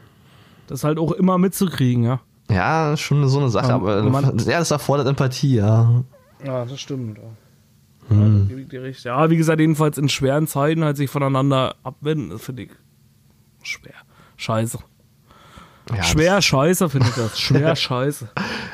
Das 0.68 0.84
halt 0.84 0.98
auch 0.98 1.12
immer 1.12 1.38
mitzukriegen, 1.38 2.04
ja. 2.04 2.20
Ja, 2.50 2.94
ist 2.94 3.02
schon 3.02 3.28
so 3.28 3.40
eine 3.40 3.50
Sache, 3.50 3.70
Ja, 3.70 3.76
aber 3.76 4.02
man- 4.04 4.38
ja, 4.40 4.60
das 4.60 4.72
erfordert 4.72 5.08
Empathie, 5.08 5.56
ja. 5.58 6.04
Ja, 6.46 6.66
das 6.66 6.80
stimmt. 6.80 7.18
Ja. 7.18 8.16
Ja, 8.16 8.80
recht. 8.82 9.04
Ja, 9.04 9.30
wie 9.30 9.36
gesagt, 9.36 9.60
jedenfalls 9.60 9.98
in 9.98 10.08
schweren 10.08 10.48
Zeiten 10.48 10.84
halt 10.86 10.96
sich 10.96 11.10
voneinander 11.10 11.76
abwenden, 11.84 12.30
das 12.30 12.42
finde 12.44 12.64
ich 12.64 12.70
schwer. 13.64 13.94
Scheiße. 14.38 14.80
ja 15.94 16.04
schwer 16.04 16.42
scheiße, 16.42 16.90
finde 16.90 17.08
ich 17.10 17.16
das. 17.16 17.38
Schwer 17.40 17.76
scheiße. 17.76 18.30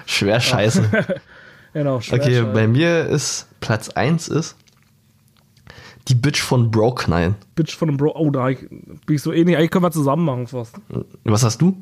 Schwer 0.05 0.39
scheiße. 0.39 0.89
Genau, 1.73 1.99
schwer 2.01 2.19
Okay, 2.19 2.35
scheiße. 2.35 2.53
bei 2.53 2.67
mir 2.67 3.05
ist 3.07 3.47
Platz 3.59 3.89
1 3.89 4.27
ist 4.27 4.55
die 6.07 6.15
Bitch 6.15 6.41
von 6.41 6.69
Bro 6.71 6.95
knallen. 6.95 7.35
Bitch 7.55 7.75
von 7.75 7.89
einem 7.89 7.97
Bro. 7.97 8.13
Oh, 8.15 8.29
da 8.29 8.45
bin 8.47 8.65
ich 9.15 9.21
so 9.21 9.31
ähnlich. 9.31 9.55
Eigentlich 9.57 9.71
können 9.71 9.85
wir 9.85 9.91
zusammen 9.91 10.25
machen 10.25 10.47
fast. 10.47 10.75
Was 11.23 11.43
hast 11.43 11.61
du? 11.61 11.77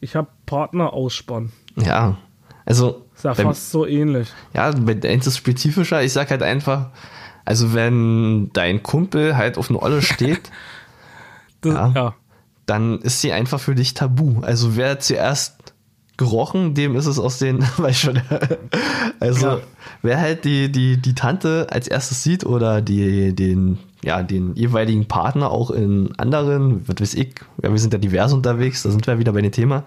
Ich 0.00 0.14
habe 0.16 0.28
Partner 0.46 0.92
ausspannen. 0.92 1.52
Ja, 1.76 2.16
also 2.64 3.04
Ist 3.14 3.24
ja 3.24 3.34
fast 3.34 3.70
so 3.70 3.86
ähnlich. 3.86 4.28
ja, 4.54 4.70
bei 4.72 4.94
deins 4.94 5.26
ist 5.26 5.36
spezifischer. 5.38 6.02
Ich 6.02 6.12
sag 6.12 6.30
halt 6.30 6.42
einfach, 6.42 6.90
also 7.44 7.74
wenn 7.74 8.50
dein 8.52 8.82
Kumpel 8.82 9.36
halt 9.36 9.58
auf 9.58 9.70
eine 9.70 9.80
Olle 9.82 10.02
steht, 10.02 10.50
Das, 11.60 11.72
Ja. 11.74 11.88
ja. 11.94 12.14
dann 12.66 13.00
ist 13.00 13.20
sie 13.20 13.32
einfach 13.32 13.60
für 13.60 13.74
dich 13.74 13.94
tabu. 13.94 14.40
Also 14.42 14.76
wer 14.76 14.98
zuerst 15.00 15.74
gerochen, 16.16 16.74
dem 16.74 16.94
ist 16.96 17.06
es 17.06 17.18
aus 17.18 17.38
den, 17.38 17.62
weiß 17.76 17.98
schon, 17.98 18.20
also 19.20 19.46
Ja. 19.46 19.60
Wer 20.02 20.20
halt 20.20 20.44
die, 20.44 20.70
die, 20.70 20.96
die 20.96 21.14
Tante 21.14 21.66
als 21.70 21.88
erstes 21.88 22.22
sieht 22.22 22.44
oder 22.44 22.80
die, 22.82 23.34
den, 23.34 23.78
ja, 24.04 24.22
den 24.22 24.54
jeweiligen 24.54 25.06
Partner 25.06 25.50
auch 25.50 25.70
in 25.70 26.12
anderen, 26.18 26.86
was 26.88 26.96
weiß 27.00 27.14
ich, 27.14 27.34
ja, 27.62 27.70
wir 27.70 27.78
sind 27.78 27.92
ja 27.92 27.98
divers 27.98 28.32
unterwegs, 28.32 28.82
da 28.82 28.90
sind 28.90 29.06
wir 29.06 29.18
wieder 29.18 29.32
bei 29.32 29.40
dem 29.42 29.52
Thema. 29.52 29.84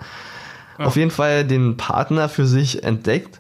Auf 0.78 0.98
jeden 0.98 1.12
Fall 1.12 1.46
den 1.46 1.78
Partner 1.78 2.28
für 2.30 2.46
sich 2.46 2.84
entdeckt, 2.84 3.40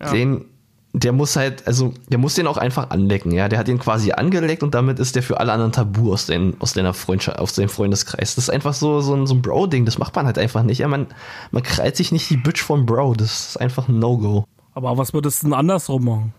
Ja. 0.00 0.10
den, 0.10 0.46
der 0.94 1.12
muss 1.12 1.36
halt, 1.36 1.66
also 1.66 1.92
der 2.08 2.16
muss 2.18 2.34
den 2.34 2.46
auch 2.46 2.56
einfach 2.56 2.88
anlecken, 2.88 3.32
ja. 3.32 3.48
Der 3.50 3.58
hat 3.58 3.68
ihn 3.68 3.78
quasi 3.78 4.12
angeleckt 4.12 4.62
und 4.62 4.74
damit 4.74 4.98
ist 4.98 5.14
der 5.14 5.22
für 5.22 5.40
alle 5.40 5.52
anderen 5.52 5.72
tabu 5.72 6.12
aus, 6.12 6.24
den, 6.24 6.54
aus 6.58 6.72
deiner 6.72 6.94
Freundschaft, 6.94 7.38
aus 7.38 7.52
deinem 7.52 7.68
Freundeskreis. 7.68 8.34
Das 8.34 8.44
ist 8.44 8.50
einfach 8.50 8.72
so, 8.72 9.02
so 9.02 9.14
ein, 9.14 9.26
so 9.26 9.34
ein 9.34 9.42
Bro-Ding, 9.42 9.84
das 9.84 9.98
macht 9.98 10.16
man 10.16 10.24
halt 10.24 10.38
einfach 10.38 10.62
nicht. 10.62 10.78
Ja, 10.78 10.88
man, 10.88 11.06
man 11.50 11.62
kreit 11.62 11.96
sich 11.98 12.12
nicht 12.12 12.30
die 12.30 12.38
Bitch 12.38 12.62
vom 12.62 12.86
Bro, 12.86 13.12
das 13.14 13.48
ist 13.50 13.60
einfach 13.60 13.88
ein 13.88 13.98
No-Go. 13.98 14.46
Aber 14.76 14.98
was 14.98 15.14
würdest 15.14 15.42
du 15.42 15.46
denn 15.46 15.54
andersrum 15.54 16.04
machen? 16.04 16.34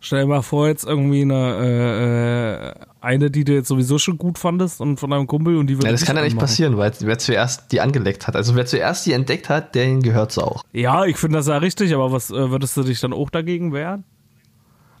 Stell 0.00 0.22
dir 0.22 0.28
mal 0.28 0.40
vor, 0.40 0.68
jetzt 0.68 0.86
irgendwie 0.86 1.20
eine, 1.20 1.58
äh, 1.60 2.70
äh, 2.70 2.74
eine, 3.02 3.30
die 3.30 3.44
du 3.44 3.52
jetzt 3.52 3.68
sowieso 3.68 3.98
schon 3.98 4.16
gut 4.16 4.38
fandest 4.38 4.80
und 4.80 4.98
von 4.98 5.10
deinem 5.10 5.26
Kumpel 5.26 5.58
und 5.58 5.66
die 5.66 5.76
würde 5.76 5.88
Ja, 5.88 5.92
das 5.92 6.06
kann 6.06 6.16
ja 6.16 6.22
nicht 6.22 6.38
passieren, 6.38 6.78
weil 6.78 6.92
wer 7.00 7.18
zuerst 7.18 7.70
die 7.70 7.82
angeleckt 7.82 8.26
hat. 8.26 8.36
Also 8.36 8.54
wer 8.54 8.64
zuerst 8.64 9.04
die 9.04 9.12
entdeckt 9.12 9.50
hat, 9.50 9.74
den 9.74 10.00
gehört 10.00 10.32
sie 10.32 10.42
auch. 10.42 10.64
Ja, 10.72 11.04
ich 11.04 11.18
finde 11.18 11.36
das 11.36 11.46
ja 11.46 11.58
richtig, 11.58 11.94
aber 11.94 12.10
was 12.10 12.30
äh, 12.30 12.50
würdest 12.50 12.74
du 12.78 12.84
dich 12.84 13.00
dann 13.00 13.12
auch 13.12 13.28
dagegen 13.28 13.74
wehren? 13.74 14.04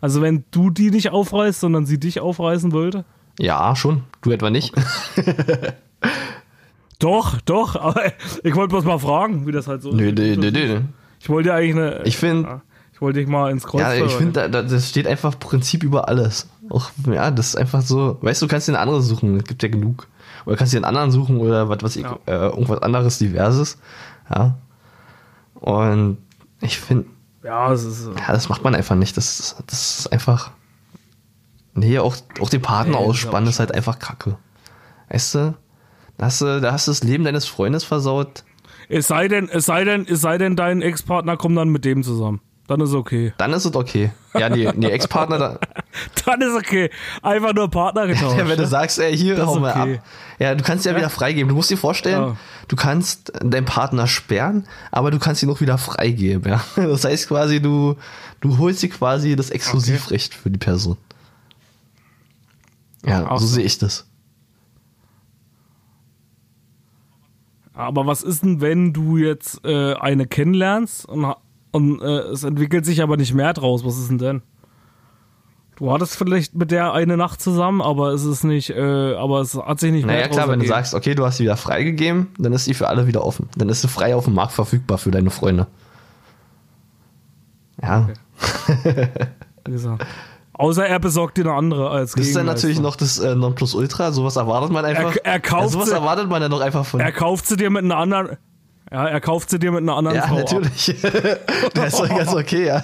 Also 0.02 0.20
wenn 0.20 0.44
du 0.50 0.68
die 0.68 0.90
nicht 0.90 1.08
aufreißt, 1.08 1.60
sondern 1.60 1.86
sie 1.86 1.98
dich 1.98 2.20
aufreißen 2.20 2.72
wollte? 2.72 3.06
Ja, 3.38 3.74
schon. 3.76 4.02
Du 4.20 4.30
etwa 4.30 4.50
nicht. 4.50 4.74
Doch, 6.98 7.40
doch, 7.42 7.76
aber 7.76 8.12
ich 8.42 8.54
wollte 8.56 8.70
bloß 8.70 8.84
mal 8.84 8.98
fragen, 8.98 9.46
wie 9.46 9.52
das 9.52 9.68
halt 9.68 9.80
so 9.82 9.92
nö, 9.92 10.08
ist. 10.08 10.18
nö, 10.18 10.36
nö, 10.36 10.50
nö. 10.50 10.80
Ich 11.20 11.28
wollte 11.28 11.52
eigentlich 11.54 11.76
eine. 11.76 12.02
Ich 12.04 12.16
find- 12.16 12.46
ja, 12.46 12.60
ich 12.92 13.00
wollte 13.00 13.20
dich 13.20 13.28
mal 13.28 13.50
ins 13.50 13.64
Kreuz 13.64 13.80
Ja, 13.80 13.94
ich 13.94 14.12
finde, 14.12 14.32
da, 14.32 14.48
da, 14.48 14.62
das 14.62 14.88
steht 14.88 15.06
einfach 15.06 15.38
Prinzip 15.38 15.82
über 15.84 16.08
alles. 16.08 16.48
Auch, 16.70 16.90
ja, 17.06 17.30
das 17.30 17.48
ist 17.48 17.56
einfach 17.56 17.82
so, 17.82 18.18
weißt 18.20 18.42
du, 18.42 18.46
du 18.46 18.50
kannst 18.50 18.68
dir 18.68 18.72
eine 18.72 18.80
andere 18.80 19.00
suchen, 19.02 19.36
es 19.36 19.44
gibt 19.44 19.62
ja 19.62 19.68
genug. 19.68 20.06
Oder 20.46 20.56
kannst 20.56 20.72
dir 20.72 20.78
einen 20.78 20.84
anderen 20.84 21.10
suchen 21.10 21.38
oder 21.38 21.68
was 21.68 21.82
weiß 21.82 21.96
ich, 21.96 22.02
Ja. 22.04 22.18
äh, 22.26 22.46
irgendwas 22.48 22.82
anderes, 22.82 23.18
diverses. 23.18 23.78
Ja. 24.34 24.56
Und 25.54 26.18
ich 26.60 26.78
finde, 26.78 27.06
Ja, 27.42 27.72
es 27.72 27.84
ist. 27.84 28.06
äh, 28.06 28.10
ja, 28.18 28.32
das 28.32 28.48
macht 28.48 28.64
man 28.64 28.74
einfach 28.74 28.96
nicht. 28.96 29.16
Das, 29.16 29.56
das 29.66 29.98
ist 30.00 30.12
einfach. 30.12 30.50
Nee, 31.74 31.98
auch, 31.98 32.16
auch 32.40 32.50
den 32.50 32.62
Partner 32.62 32.98
Nee, 33.00 33.06
das 33.06 33.16
ist 33.18 33.24
ausspannen 33.24 33.48
ist 33.48 33.60
halt 33.60 33.72
einfach 33.74 33.98
kacke. 33.98 34.36
Weißt 35.10 35.34
du? 35.36 35.54
Da 36.16 36.26
hast 36.26 36.40
du, 36.40 36.60
da 36.60 36.72
hast 36.72 36.88
du 36.88 36.90
das 36.90 37.04
Leben 37.04 37.22
deines 37.24 37.46
Freundes 37.46 37.84
versaut. 37.84 38.42
Es 38.88 39.08
sei 39.08 39.28
denn, 39.28 39.48
es 39.48 39.66
sei 39.66 39.84
denn, 39.84 40.06
es 40.08 40.20
sei 40.20 40.38
denn, 40.38 40.56
dein 40.56 40.82
Ex-Partner 40.82 41.36
kommt 41.36 41.56
dann 41.58 41.68
mit 41.68 41.84
dem 41.84 42.02
zusammen. 42.02 42.40
Dann 42.68 42.80
ist 42.82 42.92
okay. 42.92 43.32
Dann 43.38 43.52
ist 43.54 43.64
es 43.64 43.74
okay. 43.74 44.10
Ja, 44.38 44.50
die, 44.50 44.70
die 44.76 44.90
Ex-Partner, 44.90 45.38
da, 45.38 45.58
Dann 46.26 46.42
ist 46.42 46.54
okay. 46.54 46.90
Einfach 47.22 47.54
nur 47.54 47.70
Partner 47.70 48.06
getauscht. 48.06 48.36
Ja, 48.36 48.46
wenn 48.46 48.58
du 48.58 48.66
sagst, 48.66 48.98
ey, 48.98 49.16
hier, 49.16 49.36
Das 49.36 49.46
hau 49.46 49.58
mal 49.58 49.70
okay. 49.70 49.94
ab. 49.96 50.04
Ja, 50.38 50.54
du 50.54 50.62
kannst 50.62 50.84
ja, 50.84 50.94
wieder 50.94 51.08
freigeben. 51.08 51.48
Du 51.48 51.54
musst 51.54 51.70
dir 51.70 51.78
vorstellen, 51.78 52.20
Ja. 52.20 52.36
du 52.68 52.76
kannst 52.76 53.32
deinen 53.42 53.64
Partner 53.64 54.06
sperren, 54.06 54.66
aber 54.90 55.10
du 55.10 55.18
kannst 55.18 55.42
ihn 55.42 55.48
auch 55.50 55.62
wieder 55.62 55.78
freigeben, 55.78 56.46
ja. 56.50 56.62
Das 56.76 57.04
heißt 57.04 57.28
quasi, 57.28 57.60
du, 57.62 57.96
du 58.42 58.58
holst 58.58 58.82
dir 58.82 58.90
quasi 58.90 59.34
das 59.34 59.48
Exklusivrecht 59.48 60.34
für 60.34 60.50
die 60.50 60.58
Person. 60.58 60.98
Ja, 63.04 63.28
so 63.30 63.38
so. 63.38 63.46
sehe 63.46 63.64
ich 63.64 63.78
das. 63.78 64.06
Aber 67.78 68.06
was 68.08 68.22
ist 68.22 68.42
denn, 68.42 68.60
wenn 68.60 68.92
du 68.92 69.18
jetzt 69.18 69.64
äh, 69.64 69.94
eine 69.94 70.26
kennenlernst 70.26 71.08
und, 71.08 71.32
und 71.70 72.02
äh, 72.02 72.22
es 72.32 72.42
entwickelt 72.42 72.84
sich 72.84 73.02
aber 73.02 73.16
nicht 73.16 73.34
mehr 73.34 73.52
draus? 73.52 73.84
Was 73.84 73.96
ist 73.98 74.10
denn 74.10 74.18
denn? 74.18 74.42
Du 75.76 75.92
hattest 75.92 76.16
vielleicht 76.16 76.56
mit 76.56 76.72
der 76.72 76.92
eine 76.92 77.16
Nacht 77.16 77.40
zusammen, 77.40 77.80
aber 77.80 78.08
es 78.08 78.24
ist 78.24 78.42
nicht, 78.42 78.70
äh, 78.70 79.14
aber 79.14 79.42
es 79.42 79.54
hat 79.54 79.78
sich 79.78 79.92
nicht 79.92 80.06
mehr 80.06 80.16
Naja, 80.16 80.26
klar, 80.26 80.48
wenn 80.48 80.58
du 80.58 80.66
sagst, 80.66 80.92
okay, 80.92 81.14
du 81.14 81.24
hast 81.24 81.36
sie 81.36 81.44
wieder 81.44 81.56
freigegeben, 81.56 82.26
dann 82.36 82.52
ist 82.52 82.64
sie 82.64 82.74
für 82.74 82.88
alle 82.88 83.06
wieder 83.06 83.24
offen. 83.24 83.48
Dann 83.56 83.68
ist 83.68 83.82
sie 83.82 83.88
frei 83.88 84.16
auf 84.16 84.24
dem 84.24 84.34
Markt 84.34 84.54
verfügbar 84.54 84.98
für 84.98 85.12
deine 85.12 85.30
Freunde. 85.30 85.68
Ja, 87.80 88.08
Wie 89.64 89.70
gesagt. 89.70 90.04
Außer 90.58 90.86
er 90.86 90.98
besorgt 90.98 91.36
dir 91.38 91.42
eine 91.46 91.52
andere 91.54 91.88
als 91.90 92.12
das 92.12 92.26
ist 92.26 92.36
dann 92.36 92.46
natürlich 92.46 92.80
noch 92.80 92.96
das 92.96 93.18
äh, 93.18 93.34
Nonplusultra. 93.34 94.12
Sowas 94.12 94.36
erwartet 94.36 94.70
man 94.70 94.84
einfach. 94.84 95.16
Er- 95.16 95.24
er 95.24 95.40
kauft 95.40 95.62
ja, 95.62 95.68
sowas 95.68 95.88
sie- 95.88 95.94
erwartet 95.94 96.28
man 96.28 96.42
ja 96.42 96.48
noch 96.48 96.60
einfach 96.60 96.84
von. 96.84 97.00
Er 97.00 97.12
kauft 97.12 97.46
sie 97.46 97.56
dir 97.56 97.70
mit 97.70 97.84
einer 97.84 97.96
anderen. 97.96 98.36
Ja, 98.90 99.06
er 99.06 99.20
kauft 99.20 99.50
sie 99.50 99.58
dir 99.58 99.70
mit 99.70 99.82
einer 99.82 99.94
anderen 99.96 100.16
Ja, 100.16 100.26
Frau 100.26 100.36
natürlich. 100.36 100.96
das 101.74 101.92
ist 101.92 102.00
doch 102.00 102.08
ganz 102.08 102.34
okay, 102.34 102.66
ja. 102.66 102.82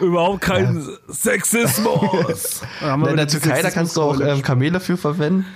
Überhaupt 0.00 0.40
kein 0.40 0.86
Sexismus. 1.08 2.60
Da 2.80 2.86
haben 2.90 3.02
wir 3.02 3.10
In 3.10 3.16
der 3.16 3.28
Türkei, 3.28 3.62
da 3.62 3.70
kannst 3.70 3.96
du 3.96 4.02
auch 4.02 4.20
ähm, 4.20 4.42
Kamele 4.42 4.80
für 4.80 4.96
verwenden. 4.96 5.46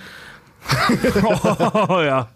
oh, 1.89 2.01
ja. 2.01 2.29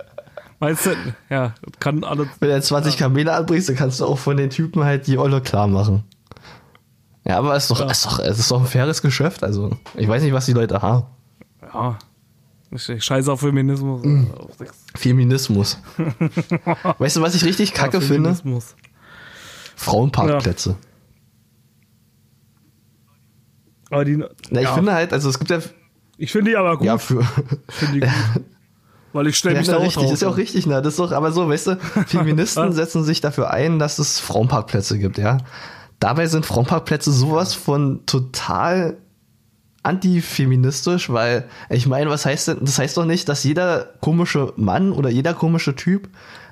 Meinst 0.58 0.86
du? 0.86 0.90
Ja, 1.30 1.54
kann 1.78 2.04
alles. 2.04 2.26
Wenn 2.38 2.48
du 2.50 2.54
jetzt 2.56 2.66
20 2.68 2.98
Kamele 2.98 3.32
anbringst, 3.32 3.68
dann 3.70 3.76
kannst 3.76 4.00
du 4.00 4.04
auch 4.06 4.18
von 4.18 4.36
den 4.36 4.50
Typen 4.50 4.84
halt 4.84 5.06
die 5.06 5.16
Olle 5.16 5.40
klar 5.40 5.68
machen. 5.68 6.04
Ja, 7.24 7.38
aber 7.38 7.54
es 7.54 7.64
ist 7.64 7.70
doch, 7.70 7.80
Ja. 7.80 7.86
es 7.90 7.98
ist 7.98 8.06
doch, 8.06 8.18
es 8.20 8.38
ist 8.38 8.50
doch 8.50 8.60
ein 8.60 8.66
faires 8.66 9.02
Geschäft. 9.02 9.44
Also, 9.44 9.76
ich 9.94 10.08
weiß 10.08 10.22
nicht, 10.22 10.32
was 10.32 10.46
die 10.46 10.52
Leute 10.52 10.80
haben. 10.82 11.04
Ja. 11.62 11.98
Ich 12.72 12.88
ich 12.88 13.04
scheiße 13.04 13.30
auf 13.32 13.40
Feminismus. 13.40 14.02
Sex. 14.56 14.72
Feminismus. 14.96 15.78
weißt 16.98 17.16
du, 17.16 17.20
was 17.20 17.34
ich 17.34 17.44
richtig 17.44 17.74
kacke 17.74 17.98
Ja, 17.98 18.00
finde? 18.00 18.34
Feminismus. 18.34 18.76
Frauenparkplätze. 19.76 20.76
Aber 23.90 24.04
die, 24.04 24.16
Na, 24.16 24.26
ich 24.60 24.60
ja, 24.68 24.74
finde 24.74 24.92
halt, 24.92 25.12
also 25.12 25.28
es 25.28 25.38
gibt 25.38 25.50
ja, 25.50 25.58
ich 26.16 26.30
finde 26.30 26.50
die 26.52 26.56
aber 26.56 26.76
gut. 26.76 26.86
ja 26.86 26.98
für, 26.98 27.24
finde 27.68 27.94
die 27.94 28.00
gut. 28.34 28.44
Weil 29.12 29.26
ich 29.26 29.36
stelle 29.36 29.56
Ja, 29.56 29.60
mich 29.62 29.68
na, 29.68 29.74
da 29.78 29.80
richtig, 29.80 30.02
drauf. 30.04 30.12
ist 30.12 30.22
ja 30.22 30.28
auch 30.28 30.36
richtig, 30.36 30.66
ne? 30.66 30.80
Das 30.80 30.92
ist 30.92 31.00
doch, 31.00 31.10
aber 31.10 31.32
so, 31.32 31.48
weißt 31.48 31.66
du, 31.66 31.76
Feministen 32.06 32.72
setzen 32.72 33.02
sich 33.02 33.20
dafür 33.20 33.50
ein, 33.50 33.80
dass 33.80 33.98
es 33.98 34.20
Frauenparkplätze 34.20 34.98
gibt, 34.98 35.18
ja. 35.18 35.38
Dabei 36.00 36.26
sind 36.26 36.46
Frauenparkplätze 36.46 37.12
sowas 37.12 37.54
von 37.54 38.00
total 38.06 38.96
antifeministisch, 39.82 41.10
weil 41.10 41.48
ich 41.68 41.86
meine, 41.86 42.10
was 42.10 42.26
heißt 42.26 42.48
denn, 42.48 42.58
das 42.62 42.78
heißt 42.78 42.96
doch 42.96 43.04
nicht, 43.04 43.28
dass 43.28 43.44
jeder 43.44 43.90
komische 44.00 44.52
Mann 44.56 44.92
oder 44.92 45.08
jeder 45.10 45.34
komische 45.34 45.74
Typ 45.74 46.08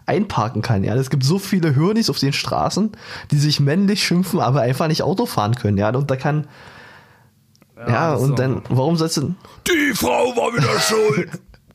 einparken 0.07 0.63
kann, 0.63 0.85
ja. 0.85 0.95
Es 0.95 1.11
gibt 1.11 1.25
so 1.25 1.39
viele 1.39 1.75
Hürnis 1.77 2.09
auf 2.09 2.19
den 2.19 2.33
Straßen, 2.33 2.93
die 3.31 3.39
sich 3.39 3.61
männlich 3.61 4.03
schimpfen, 4.03 4.41
aber 4.41 4.63
einfach 4.63 4.89
nicht 4.89 5.03
Auto 5.03 5.27
fahren 5.27 5.55
können, 5.55 5.77
ja. 5.77 5.91
Und 5.95 6.11
da 6.11 6.17
kann, 6.17 6.47
ja, 7.77 8.15
ist 8.15 8.23
und 8.23 8.39
dann, 8.39 8.63
warum 8.71 8.97
sollst 8.97 9.19
du, 9.19 9.35
Die 9.67 9.95
Frau 9.95 10.35
war 10.37 10.55
wieder 10.55 10.79
schuld. 10.81 11.31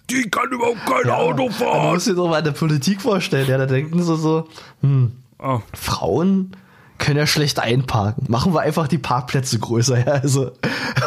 Die 0.09 0.29
kann 0.29 0.49
überhaupt 0.51 0.85
kein 0.85 1.09
Auto 1.11 1.47
du 1.47 1.51
fahren. 1.51 1.93
musst 1.93 2.07
dir 2.07 2.15
doch 2.15 2.27
mal 2.29 2.39
eine 2.41 2.51
Politik 2.51 3.01
vorstellen, 3.01 3.47
ja, 3.47 3.57
da 3.57 3.65
denken 3.67 4.01
sie 4.01 4.17
so, 4.17 4.47
hm, 4.81 5.11
Oh, 5.39 5.61
Frauen 5.73 6.55
können 7.03 7.17
ja 7.17 7.27
schlecht 7.27 7.59
einparken. 7.59 8.25
Machen 8.29 8.53
wir 8.53 8.61
einfach 8.61 8.87
die 8.87 8.97
Parkplätze 8.97 9.59
größer, 9.59 9.99
ja. 10.05 10.13
Also, 10.13 10.51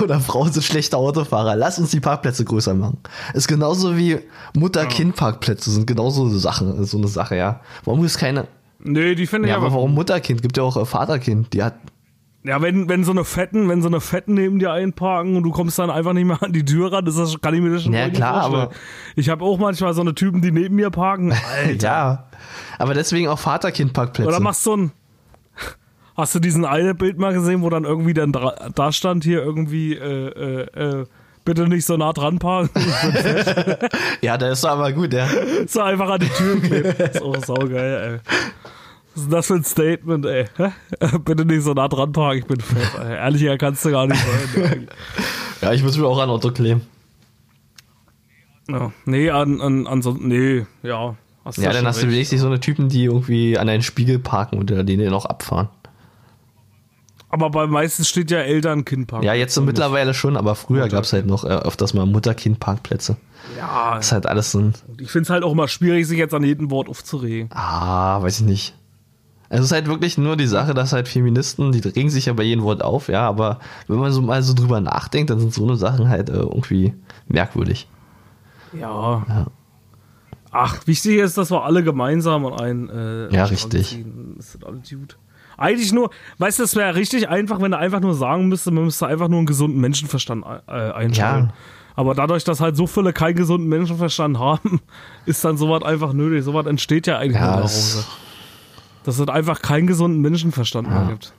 oder 0.03 0.21
Frauen 0.21 0.53
sind 0.53 0.63
schlechte 0.63 0.97
Autofahrer. 0.97 1.57
Lass 1.57 1.79
uns 1.79 1.91
die 1.91 2.01
Parkplätze 2.01 2.45
größer 2.45 2.75
machen. 2.75 2.99
Ist 3.35 3.49
genauso 3.49 3.97
wie 3.97 4.19
Mutter-Kind-Parkplätze 4.55 5.71
sind 5.71 5.87
genauso 5.87 6.29
so 6.29 6.39
Sachen, 6.39 6.85
so 6.85 6.99
eine 6.99 7.09
Sache, 7.09 7.37
ja. 7.37 7.61
Warum 7.85 8.05
ist 8.05 8.19
keine. 8.19 8.47
Nee, 8.79 9.15
die 9.15 9.27
finde 9.27 9.49
ich 9.49 9.53
Ja, 9.53 9.57
aber 9.57 9.73
warum 9.73 9.95
Mutterkind? 9.95 10.43
Gibt 10.43 10.57
ja 10.57 10.63
auch 10.63 10.77
äh, 10.77 10.85
Vaterkind. 10.85 11.53
Die 11.55 11.63
hat. 11.63 11.75
Ja, 12.45 12.63
wenn, 12.63 12.89
wenn 12.89 13.03
so 13.03 13.11
eine 13.11 13.25
Fetten, 13.25 13.69
wenn 13.69 13.83
so 13.83 13.89
eine 13.89 14.01
Fetten 14.01 14.35
neben 14.35 14.61
dir 14.61 14.71
einparken 14.71 15.37
und 15.37 15.43
du 15.43 15.51
kommst 15.51 15.79
dann 15.81 15.91
einfach 15.91 16.13
nicht 16.13 16.27
mehr 16.27 16.41
an 16.43 16.53
die 16.53 16.65
Tür 16.65 16.93
ran, 16.93 17.05
ist 17.07 17.19
das, 17.19 17.41
kann 17.41 17.55
ich 17.55 17.61
mir 17.61 17.71
das 17.73 17.83
schon 17.83 17.93
Ja, 17.93 18.09
klar, 18.09 18.43
vorstellen. 18.43 18.63
aber- 18.67 18.73
Ich 19.17 19.29
habe 19.29 19.45
auch 19.45 19.59
manchmal 19.59 19.95
so 19.95 20.03
eine 20.03 20.15
Typen, 20.15 20.43
die 20.43 20.53
neben 20.53 20.77
mir 20.77 20.91
parken. 20.91 21.33
Alter. 21.65 21.83
Ja. 21.89 22.25
Aber 22.79 22.95
deswegen 22.95 23.27
auch 23.29 23.39
Vaterkind-Parkplätze. 23.41 24.29
Oder 24.29 24.39
machst 24.41 24.63
so 24.63 24.77
ein. 24.77 24.93
Hast 26.17 26.35
du 26.35 26.41
diesen 26.41 26.65
eine 26.65 26.95
Bild 26.95 27.19
mal 27.19 27.35
gesehen, 27.35 27.63
wo 27.63 27.69
dann 27.69 27.85
irgendwie 27.85 28.15
dann 28.15 28.33
da 28.33 28.93
stand 28.93 29.23
hier 29.23 29.43
irgendwie, 29.43 29.95
äh, 29.95 30.29
äh, 30.29 31.01
äh, 31.01 31.07
bitte 31.45 31.69
nicht 31.69 31.85
so 31.85 31.97
nah 31.99 32.15
dran 32.15 32.39
parken. 32.39 32.71
ja, 34.23 34.39
der 34.39 34.53
ist 34.53 34.65
aber 34.65 34.93
gut, 34.93 35.13
ja. 35.13 35.29
so 35.67 35.83
einfach 35.83 36.09
an 36.09 36.21
die 36.21 36.29
Tür 36.29 36.61
klebt. 36.61 37.01
Ist 37.01 37.23
auch 37.23 37.45
saugeil, 37.45 38.21
ey. 38.25 38.33
Was 39.15 39.23
ist 39.25 39.33
das 39.33 39.47
für 39.47 39.55
ein 39.55 39.65
Statement, 39.65 40.27
ey? 40.27 40.47
Bitte 41.25 41.45
nicht 41.45 41.63
so 41.63 41.73
nah 41.75 41.89
dran 41.89 42.13
parken, 42.13 42.39
ich 42.39 42.47
bin 42.47 42.61
fett. 42.61 42.99
Ey. 42.99 43.17
Ehrlicher 43.17 43.59
kannst 43.59 43.85
du 43.85 43.91
gar 43.91 44.07
nicht 44.07 44.23
sein. 44.55 44.89
Ja, 45.61 45.73
ich 45.73 45.83
muss 45.83 45.97
mir 45.97 46.07
auch 46.07 46.19
an 46.19 46.31
Auto 46.31 46.51
kleben. 46.51 46.83
ja. 48.69 48.93
Nee, 49.05 49.31
an, 49.31 49.61
an, 49.61 49.87
an 49.87 50.03
so, 50.03 50.13
nee, 50.13 50.67
ja. 50.83 51.15
Ja, 51.57 51.73
dann 51.73 51.87
hast 51.87 52.03
du 52.03 52.09
wenigstens 52.09 52.41
so 52.41 52.49
eine 52.49 52.59
Typen, 52.59 52.89
die 52.89 53.05
irgendwie 53.05 53.57
an 53.57 53.69
einen 53.69 53.83
Spiegel 53.83 54.19
parken 54.19 54.59
und 54.59 54.69
den 54.71 54.85
den 54.87 55.11
noch 55.11 55.27
abfahren. 55.27 55.69
Aber 57.29 57.51
bei 57.51 57.67
meistens 57.67 58.09
steht 58.09 58.31
ja 58.31 58.39
Eltern-Kind 58.39 59.09
parken. 59.09 59.27
Ja, 59.27 59.35
jetzt 59.35 59.55
so 59.55 59.61
mittlerweile 59.63 60.15
schon, 60.15 60.37
aber 60.37 60.55
früher 60.55 60.89
gab's 60.89 61.13
halt 61.13 61.27
noch 61.27 61.45
äh, 61.45 61.49
öfters 61.49 61.93
mal 61.93 62.07
Mutter-Kind-Parkplätze. 62.07 63.17
Ja, 63.59 63.97
Das 63.97 64.07
ist 64.07 64.13
halt 64.13 64.27
alles 64.27 64.53
so 64.53 64.61
ein. 64.61 64.75
ich 65.01 65.11
find's 65.11 65.29
halt 65.31 65.43
auch 65.45 65.53
immer 65.53 65.69
schwierig, 65.69 66.07
sich 66.07 66.19
jetzt 66.19 66.35
an 66.35 66.45
jedem 66.45 66.71
Wort 66.71 66.89
aufzuregen. 66.89 67.49
Ah, 67.53 68.23
weiß 68.23 68.41
ich 68.41 68.47
nicht. 68.47 68.75
Es 69.49 69.61
ist 69.61 69.71
halt 69.73 69.87
wirklich 69.87 70.19
nur 70.19 70.37
die 70.37 70.47
Sache, 70.47 70.75
dass 70.75 70.93
halt 70.93 71.07
Feministen, 71.09 71.71
die 71.73 71.79
regen 71.89 72.11
sich 72.11 72.27
ja 72.27 72.33
bei 72.33 72.43
jedem 72.43 72.65
Wort 72.65 72.83
auf, 72.83 73.09
ja, 73.09 73.27
aber 73.29 73.61
wenn 73.87 73.99
man 73.99 74.11
so 74.13 74.21
mal 74.23 74.43
so 74.43 74.55
drüber 74.55 74.81
nachdenkt, 74.81 75.31
dann 75.31 75.39
sind 75.39 75.55
so 75.55 75.65
eine 75.65 75.77
Sachen 75.77 76.09
halt 76.09 76.31
äh, 76.31 76.35
irgendwie 76.35 76.95
merkwürdig. 77.29 77.89
Ja. 78.73 79.47
Ach, 80.51 80.87
wichtig 80.87 81.19
ist, 81.19 81.37
dass 81.39 81.51
wir 81.51 81.65
alle 81.65 81.85
gemeinsam 81.85 82.47
an 82.47 82.61
einen 82.61 82.89
äh, 82.89 83.35
Ja, 83.35 83.45
richtig. 83.45 83.89
ziehen. 83.89 84.35
Das 84.37 84.55
ist 84.55 84.65
alles 84.65 84.89
gut. 84.91 85.17
Eigentlich 85.57 85.93
nur, 85.93 86.11
weißt 86.39 86.59
du, 86.59 86.63
es 86.65 86.77
wäre 86.77 86.95
richtig 86.95 87.29
einfach, 87.29 87.61
wenn 87.61 87.73
er 87.73 87.79
einfach 87.79 88.01
nur 88.01 88.15
sagen 88.15 88.49
müsste, 88.49 88.71
man 88.71 88.85
müsste 88.85 89.07
einfach 89.07 89.29
nur 89.29 89.39
einen 89.39 89.47
gesunden 89.47 89.81
Menschenverstand 89.81 90.45
äh, 90.67 90.71
einstellen. 90.93 91.47
Ja. 91.47 91.55
Aber 91.95 92.15
dadurch, 92.15 92.45
dass 92.45 92.61
halt 92.61 92.77
so 92.77 92.87
viele 92.87 93.13
keinen 93.15 93.37
gesunden 93.37 93.69
Menschenverstand 93.69 94.39
haben, 94.39 94.81
ist 95.27 95.45
dann 95.45 95.57
sowas 95.57 95.83
einfach 95.83 96.13
nötig. 96.13 96.45
Sowas 96.45 96.67
entsteht 96.67 97.07
ja 97.07 97.19
eigentlich 97.19 97.41
Ja, 97.41 97.53
nur 97.55 97.63
das- 97.63 97.93
daraus. 97.93 98.09
Dass 99.05 99.19
es 99.21 99.29
einfach 99.29 99.63
keinen 99.63 99.87
gesunden 99.87 100.21
Menschenverstand 100.21 100.91
mehr 100.91 101.07
gibt. 101.11 101.33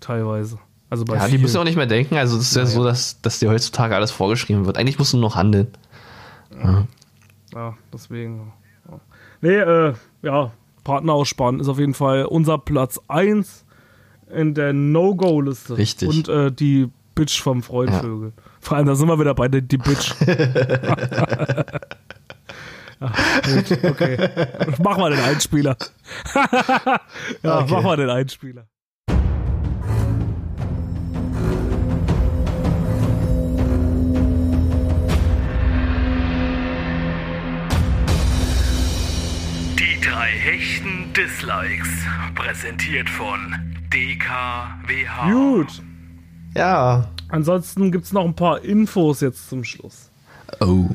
Teilweise. 0.00 0.58
Also 0.90 1.04
bei 1.06 1.14
Ja, 1.16 1.24
die 1.24 1.30
vielen. 1.30 1.42
müssen 1.42 1.54
ja 1.54 1.60
auch 1.60 1.64
nicht 1.64 1.76
mehr 1.76 1.86
denken, 1.86 2.16
also 2.16 2.36
es 2.36 2.50
ist 2.50 2.56
ja, 2.56 2.66
so, 2.66 2.84
dass, 2.84 3.20
dass 3.22 3.38
dir 3.38 3.48
heutzutage 3.48 3.96
alles 3.96 4.10
vorgeschrieben 4.10 4.66
wird. 4.66 4.76
Eigentlich 4.76 4.98
musst 4.98 5.12
du 5.12 5.16
nur 5.16 5.28
noch 5.30 5.36
handeln. 5.36 5.68
Ja, 7.54 7.74
deswegen. 7.92 8.52
Ja. 8.90 9.00
Nee, 9.40 9.56
äh, 9.56 9.94
ja, 10.22 10.50
Partner 10.90 11.12
aussparen 11.12 11.60
ist 11.60 11.68
auf 11.68 11.78
jeden 11.78 11.94
Fall 11.94 12.24
unser 12.24 12.58
Platz 12.58 13.00
1 13.06 13.64
in 14.34 14.54
der 14.54 14.72
No-Go-Liste. 14.72 15.78
Richtig. 15.78 16.08
Und 16.08 16.28
äh, 16.28 16.50
die 16.50 16.88
Bitch 17.14 17.40
vom 17.40 17.62
Freundvögel. 17.62 18.32
Vor 18.58 18.76
allem, 18.76 18.86
da 18.86 18.96
sind 18.96 19.06
wir 19.06 19.16
wieder 19.20 19.32
bei 19.34 19.46
der 19.46 19.60
die 19.60 19.76
Bitch. 19.78 20.12
ja, 23.00 23.62
gut, 23.62 23.84
okay. 23.84 24.30
Mach 24.82 24.98
mal 24.98 25.10
den 25.12 25.20
Einspieler. 25.20 25.76
ja, 26.34 27.60
Okay. 27.60 27.66
mach 27.70 27.82
mal 27.84 27.96
den 27.96 28.10
Einspieler. 28.10 28.66
Drei 40.20 40.32
Hechten 40.32 41.14
Dislikes. 41.16 41.88
Präsentiert 42.34 43.08
von 43.08 43.54
DKWH. 43.90 45.32
Gut. 45.32 45.82
Ja. 46.54 47.08
Ansonsten 47.30 47.90
gibt 47.90 48.04
es 48.04 48.12
noch 48.12 48.26
ein 48.26 48.34
paar 48.34 48.62
Infos 48.62 49.22
jetzt 49.22 49.48
zum 49.48 49.64
Schluss. 49.64 50.10
Oh. 50.60 50.90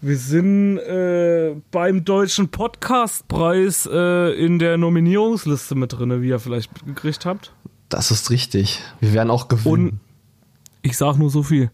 Wir 0.00 0.16
sind 0.16 0.78
äh, 0.78 1.54
beim 1.70 2.04
Deutschen 2.04 2.48
Podcastpreis 2.48 3.88
äh, 3.92 4.32
in 4.32 4.58
der 4.58 4.76
Nominierungsliste 4.76 5.76
mit 5.76 5.92
drin, 5.92 6.20
wie 6.20 6.30
ihr 6.30 6.40
vielleicht 6.40 6.72
mitgekriegt 6.72 7.26
habt. 7.26 7.52
Das 7.88 8.10
ist 8.10 8.30
richtig. 8.30 8.82
Wir 8.98 9.12
werden 9.12 9.30
auch 9.30 9.46
gewinnen. 9.46 9.88
Und 9.88 10.00
ich 10.82 10.96
sag 10.96 11.16
nur 11.16 11.30
so 11.30 11.44
viel. 11.44 11.70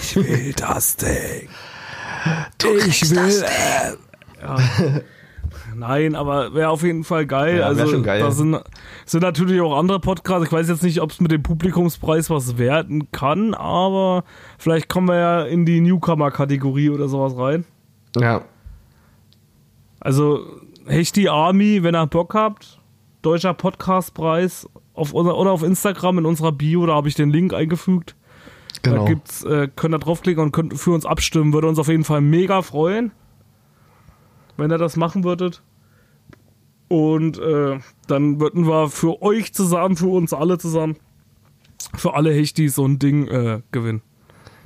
Ich 0.00 0.16
will 0.16 0.54
das 0.56 0.96
Ding. 0.96 1.50
ich 2.88 3.10
will. 3.10 3.44
Äh, 3.44 4.40
ja. 4.40 5.02
Nein, 5.76 6.14
aber 6.14 6.54
wäre 6.54 6.70
auf 6.70 6.82
jeden 6.82 7.04
Fall 7.04 7.26
geil. 7.26 7.58
Ja, 7.58 7.66
also 7.66 7.86
schon 7.86 8.02
geil. 8.02 8.20
da 8.20 8.30
sind, 8.30 8.58
sind 9.06 9.22
natürlich 9.22 9.60
auch 9.60 9.76
andere 9.76 10.00
Podcasts. 10.00 10.46
Ich 10.46 10.52
weiß 10.52 10.68
jetzt 10.68 10.82
nicht, 10.82 11.00
ob 11.00 11.10
es 11.10 11.20
mit 11.20 11.30
dem 11.30 11.42
Publikumspreis 11.42 12.30
was 12.30 12.58
werden 12.58 13.10
kann, 13.12 13.54
aber 13.54 14.24
vielleicht 14.58 14.88
kommen 14.88 15.08
wir 15.08 15.18
ja 15.18 15.42
in 15.42 15.64
die 15.66 15.80
Newcomer-Kategorie 15.80 16.90
oder 16.90 17.08
sowas 17.08 17.36
rein. 17.36 17.64
ja. 18.18 18.42
Also 20.00 20.40
Hechti 20.86 21.28
Army, 21.28 21.82
wenn 21.82 21.94
ihr 21.94 22.06
Bock 22.06 22.34
habt, 22.34 22.78
deutscher 23.22 23.54
Podcastpreis 23.54 24.68
auf 24.92 25.12
unser, 25.12 25.36
oder 25.36 25.50
auf 25.50 25.62
Instagram 25.62 26.18
in 26.18 26.26
unserer 26.26 26.52
Bio, 26.52 26.84
da 26.86 26.94
habe 26.94 27.08
ich 27.08 27.14
den 27.14 27.30
Link 27.30 27.54
eingefügt. 27.54 28.14
Genau. 28.82 29.04
Da 29.04 29.08
gibt's, 29.08 29.44
äh, 29.44 29.68
könnt 29.74 29.94
ihr 29.94 29.98
draufklicken 29.98 30.42
und 30.42 30.52
könnt 30.52 30.78
für 30.78 30.90
uns 30.90 31.06
abstimmen. 31.06 31.52
Würde 31.52 31.68
uns 31.68 31.78
auf 31.78 31.88
jeden 31.88 32.04
Fall 32.04 32.20
mega 32.20 32.60
freuen, 32.60 33.12
wenn 34.56 34.70
ihr 34.70 34.78
das 34.78 34.96
machen 34.96 35.24
würdet. 35.24 35.62
Und 36.88 37.38
äh, 37.38 37.78
dann 38.06 38.40
würden 38.40 38.66
wir 38.66 38.88
für 38.88 39.22
euch 39.22 39.54
zusammen, 39.54 39.96
für 39.96 40.08
uns 40.08 40.32
alle 40.32 40.58
zusammen, 40.58 40.96
für 41.96 42.14
alle 42.14 42.32
Hechtis 42.32 42.74
so 42.74 42.86
ein 42.86 42.98
Ding 42.98 43.26
äh, 43.28 43.62
gewinnen. 43.72 44.02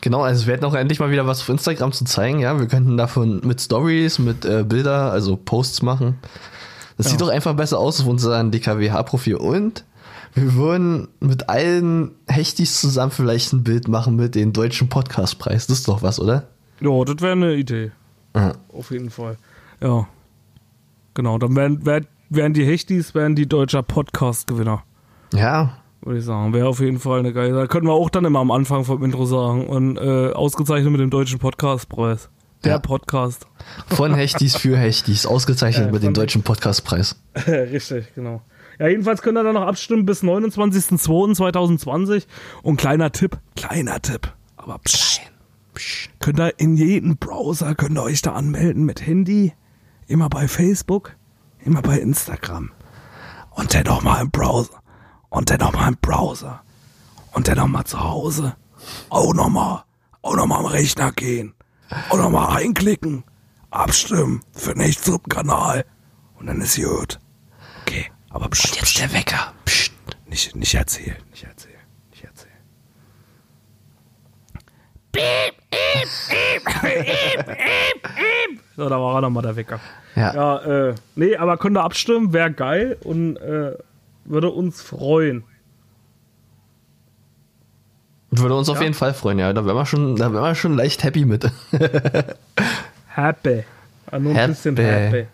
Genau, 0.01 0.23
also 0.23 0.47
wir 0.47 0.55
hätten 0.55 0.65
auch 0.65 0.75
endlich 0.75 1.01
mal 1.01 1.11
wieder 1.11 1.27
was 1.27 1.41
auf 1.41 1.49
Instagram 1.49 1.93
zu 1.93 2.05
zeigen, 2.05 2.39
ja. 2.39 2.59
Wir 2.59 2.67
könnten 2.67 2.97
davon 2.97 3.41
mit 3.45 3.61
Stories, 3.61 4.19
mit 4.19 4.45
äh, 4.45 4.65
Bilder, 4.65 5.11
also 5.11 5.37
Posts 5.37 5.83
machen. 5.83 6.19
Das 6.97 7.11
sieht 7.11 7.21
doch 7.21 7.29
einfach 7.29 7.55
besser 7.55 7.79
aus 7.79 8.01
auf 8.01 8.07
unserem 8.07 8.51
DKWH-Profil. 8.51 9.37
Und 9.37 9.85
wir 10.35 10.55
würden 10.55 11.09
mit 11.21 11.49
allen 11.49 12.13
Hechtis 12.27 12.81
zusammen 12.81 13.13
vielleicht 13.13 13.53
ein 13.53 13.63
Bild 13.63 13.87
machen 13.87 14.17
mit 14.17 14.35
dem 14.35 14.53
deutschen 14.53 14.89
Podcastpreis. 14.89 15.69
Das 15.69 15.79
ist 15.79 15.89
doch 15.89 16.03
was, 16.03 16.19
oder? 16.19 16.49
Ja, 16.81 17.05
das 17.05 17.21
wäre 17.21 17.33
eine 17.33 17.55
Idee. 17.55 17.93
Ja. 18.35 18.55
Auf 18.73 18.91
jeden 18.91 19.11
Fall. 19.11 19.37
Ja. 19.81 20.07
Genau, 21.15 21.39
dann 21.39 21.57
wären, 21.57 21.85
wär, 21.87 22.03
wären 22.31 22.53
die 22.53 22.65
Hechtis, 22.65 23.15
wären 23.15 23.35
die 23.35 23.49
deutscher 23.49 23.83
Podcast-Gewinner. 23.83 24.85
Ja, 25.35 25.79
Würde 26.01 26.21
ich 26.21 26.25
sagen. 26.25 26.53
Wäre 26.53 26.69
auf 26.69 26.79
jeden 26.81 27.01
Fall 27.01 27.19
eine 27.21 27.33
geile. 27.33 27.55
Da 27.55 27.67
können 27.67 27.87
wir 27.87 27.93
auch 27.93 28.09
dann 28.11 28.25
immer 28.25 28.39
am 28.39 28.51
Anfang 28.53 28.85
vom 28.85 29.03
Intro 29.03 29.27
sagen. 29.27 29.67
Und 29.67 29.97
äh, 29.99 30.31
ausgezeichnet 30.33 30.93
mit 30.93 31.01
dem 31.01 31.11
deutschen 31.11 31.39
Podcastpreis. 31.41 32.31
Der 32.65 32.73
Ja. 32.73 32.79
Podcast. 32.79 33.47
von 33.89 34.15
Hechtis 34.15 34.57
für 34.57 34.77
Hechtis. 34.77 35.27
Ausgezeichnet 35.27 35.89
Äh, 35.89 35.93
mit 35.93 36.03
dem 36.03 36.15
deutschen 36.15 36.43
Podcastpreis. 36.43 37.17
Richtig, 37.47 38.15
genau. 38.15 38.43
Ja, 38.79 38.89
jedenfalls 38.89 39.23
könnt 39.23 39.39
ihr 39.39 39.45
dann 39.45 39.55
noch 39.55 39.67
abstimmen 39.67 40.07
bis 40.07 40.23
29.02.2020. 40.23 42.27
Und 42.63 42.77
kleiner 42.77 43.11
Tipp, 43.13 43.39
kleiner 43.57 44.01
Tipp, 44.01 44.33
aber 44.57 44.79
psch, 44.79 45.21
könnt 46.21 46.39
ihr 46.41 46.53
in 46.59 46.77
jedem 46.77 47.17
Browser, 47.17 47.75
könnt 47.75 47.97
ihr 47.99 48.03
euch 48.03 48.23
da 48.23 48.33
anmelden 48.33 48.85
mit 48.85 49.07
Handy, 49.07 49.53
immer 50.09 50.29
bei 50.29 50.49
Facebook, 50.49 51.15
immer 51.65 51.83
bei 51.83 51.99
Instagram. 52.01 52.73
Und 53.51 53.75
dann 53.75 53.85
noch 53.85 54.03
mal 54.03 54.21
im 54.21 54.31
Browser. 54.31 54.83
Und 55.29 55.51
dann 55.51 55.59
noch 55.59 55.73
mal 55.73 55.89
im 55.89 55.97
Browser. 56.01 56.63
Und 57.33 57.47
dann 57.47 57.59
noch 57.59 57.69
mal 57.69 57.85
zu 57.85 58.01
Hause. 58.01 58.57
Auch 59.11 59.35
noch 59.35 59.49
mal, 59.49 59.85
auch 60.23 60.35
noch 60.37 60.47
mal 60.47 60.59
am 60.59 60.67
Rechner 60.67 61.13
gehen. 61.13 61.55
Auch 62.09 62.17
noch 62.17 62.31
mal 62.31 62.57
einklicken. 62.57 63.25
Abstimmen 63.71 64.43
für 64.53 64.75
den 64.75 64.83
Nichts-Kanal. 64.83 65.85
Und 66.39 66.47
dann 66.47 66.61
ist 66.61 66.77
gut. 66.77 67.19
Okay, 67.83 68.11
aber 68.31 68.49
pst, 68.49 68.77
jetzt 68.77 68.99
der 68.99 69.13
Wecker. 69.13 69.53
Psst, 69.65 69.93
nicht, 70.27 70.55
nicht 70.57 70.75
erzählen, 70.75 71.17
nicht 71.31 71.45
erzählen, 71.45 71.81
nicht 72.11 72.25
erzählen. 72.25 72.53
So, 78.77 78.89
da 78.89 79.01
war 79.01 79.17
er 79.17 79.21
nochmal 79.23 79.43
der 79.43 79.57
Wecker. 79.57 79.81
Ja. 80.17 80.35
Ja, 80.35 80.89
äh, 80.89 80.95
nee, 81.17 81.37
aber 81.37 81.57
könnt 81.57 81.77
ihr 81.77 81.85
abstimmen, 81.85 82.33
wäre 82.33 82.53
geil 82.53 82.97
und 83.05 83.37
äh, 83.37 83.73
Würde 84.25 84.51
uns 84.51 84.83
freuen. 84.83 85.45
Würde 88.31 88.55
uns 88.55 88.69
auf 88.69 88.83
jeden 88.83 88.95
Fall 88.95 89.15
freuen, 89.15 89.39
ja. 89.39 89.53
Da 89.55 89.65
wären 89.65 89.77
wir 89.77 89.87
schon, 89.87 90.17
da 90.17 90.33
wären 90.33 90.43
wir 90.43 90.55
schon 90.55 90.77
leicht 90.77 91.03
happy 91.03 91.25
mit. 91.25 91.51
Happy. 93.07 93.65
Ja, 94.13 94.19
nur 94.19 94.33
ein 94.33 94.37
Happy. 94.37 94.49
bisschen 94.53 94.77
happy. 94.77 95.27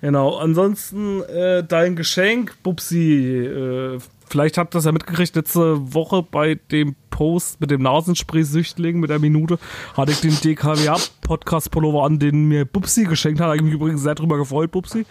Genau. 0.00 0.36
Ansonsten 0.38 1.22
äh, 1.24 1.64
dein 1.64 1.96
Geschenk, 1.96 2.54
Bubsi. 2.62 3.44
Äh, 3.44 3.98
vielleicht 4.28 4.56
habt 4.56 4.74
ihr 4.74 4.78
das 4.78 4.84
ja 4.84 4.92
mitgekriegt, 4.92 5.34
letzte 5.34 5.92
Woche 5.92 6.22
bei 6.22 6.54
dem 6.70 6.94
Post 7.18 7.60
mit 7.60 7.72
dem 7.72 7.82
Nasenspray-Süchtling 7.82 9.00
mit 9.00 9.10
der 9.10 9.18
Minute 9.18 9.58
hatte 9.96 10.12
ich 10.12 10.20
den 10.20 10.40
DKWA-Podcast-Pullover 10.40 12.04
an, 12.04 12.20
den 12.20 12.44
mir 12.44 12.64
Bubsi 12.64 13.06
geschenkt 13.06 13.40
hat. 13.40 13.46
Habe 13.46 13.56
ich 13.56 13.62
mich 13.62 13.72
übrigens 13.72 14.02
sehr 14.02 14.14
drüber 14.14 14.36
gefreut, 14.36 14.70
Bubsi. 14.70 15.04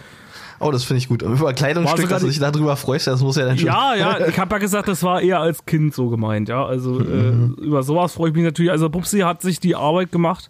Oh, 0.62 0.72
das 0.72 0.86
finde 0.86 1.00
ich 1.00 1.10
gut. 1.10 1.22
Über 1.22 1.52
Kleidungsstück, 1.52 2.08
dass 2.08 2.22
du 2.22 2.30
dich 2.30 2.40
darüber 2.40 2.78
freust, 2.78 3.08
das 3.08 3.20
muss 3.20 3.36
ja 3.36 3.44
dann 3.44 3.58
schon. 3.58 3.68
Ja, 3.68 3.94
ja, 3.94 4.26
ich 4.26 4.40
habe 4.40 4.56
ja 4.56 4.60
gesagt, 4.60 4.88
das 4.88 5.04
war 5.04 5.22
eher 5.22 5.42
als 5.42 5.66
Kind 5.66 5.94
so 5.94 6.08
gemeint, 6.08 6.48
ja. 6.48 6.66
Also 6.66 7.02
äh, 7.02 7.32
über 7.62 7.84
sowas 7.84 8.14
freue 8.14 8.30
ich 8.30 8.36
mich 8.36 8.46
natürlich. 8.46 8.72
Also 8.72 8.90
Bubsi 8.90 9.20
hat 9.20 9.42
sich 9.42 9.60
die 9.60 9.76
Arbeit 9.76 10.14
gemacht 10.14 10.50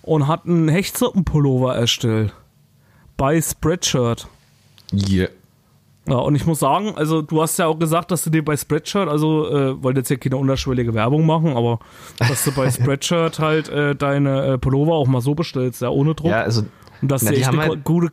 und 0.00 0.26
hat 0.26 0.46
einen 0.46 0.68
Hechtsuppenpullover 0.68 1.76
erstellt. 1.76 2.32
Bei 3.18 3.38
Spreadshirt. 3.42 4.26
Yeah. 4.90 5.28
Ja, 6.06 6.16
und 6.16 6.34
ich 6.34 6.44
muss 6.44 6.58
sagen, 6.58 6.92
also 6.96 7.22
du 7.22 7.40
hast 7.40 7.58
ja 7.58 7.66
auch 7.66 7.78
gesagt, 7.78 8.10
dass 8.10 8.22
du 8.24 8.30
dir 8.30 8.44
bei 8.44 8.56
Spreadshirt, 8.58 9.08
also 9.08 9.48
äh, 9.48 9.82
wollte 9.82 10.00
jetzt 10.00 10.08
hier 10.08 10.18
keine 10.18 10.36
unterschwellige 10.36 10.92
Werbung 10.92 11.24
machen, 11.24 11.56
aber 11.56 11.78
dass 12.18 12.44
du 12.44 12.52
bei 12.52 12.70
Spreadshirt 12.70 13.38
halt 13.38 13.70
äh, 13.70 13.94
deine 13.96 14.44
äh, 14.44 14.58
Pullover 14.58 14.92
auch 14.94 15.06
mal 15.06 15.22
so 15.22 15.34
bestellst, 15.34 15.80
ja, 15.80 15.88
ohne 15.88 16.14
Druck. 16.14 16.30
Ja, 16.30 16.42
also 16.42 16.64
und 17.00 17.10
dass 17.10 17.22
na, 17.22 17.30
die 17.32 17.46
haben 17.46 17.58
halt- 17.58 17.84
gute. 17.84 18.12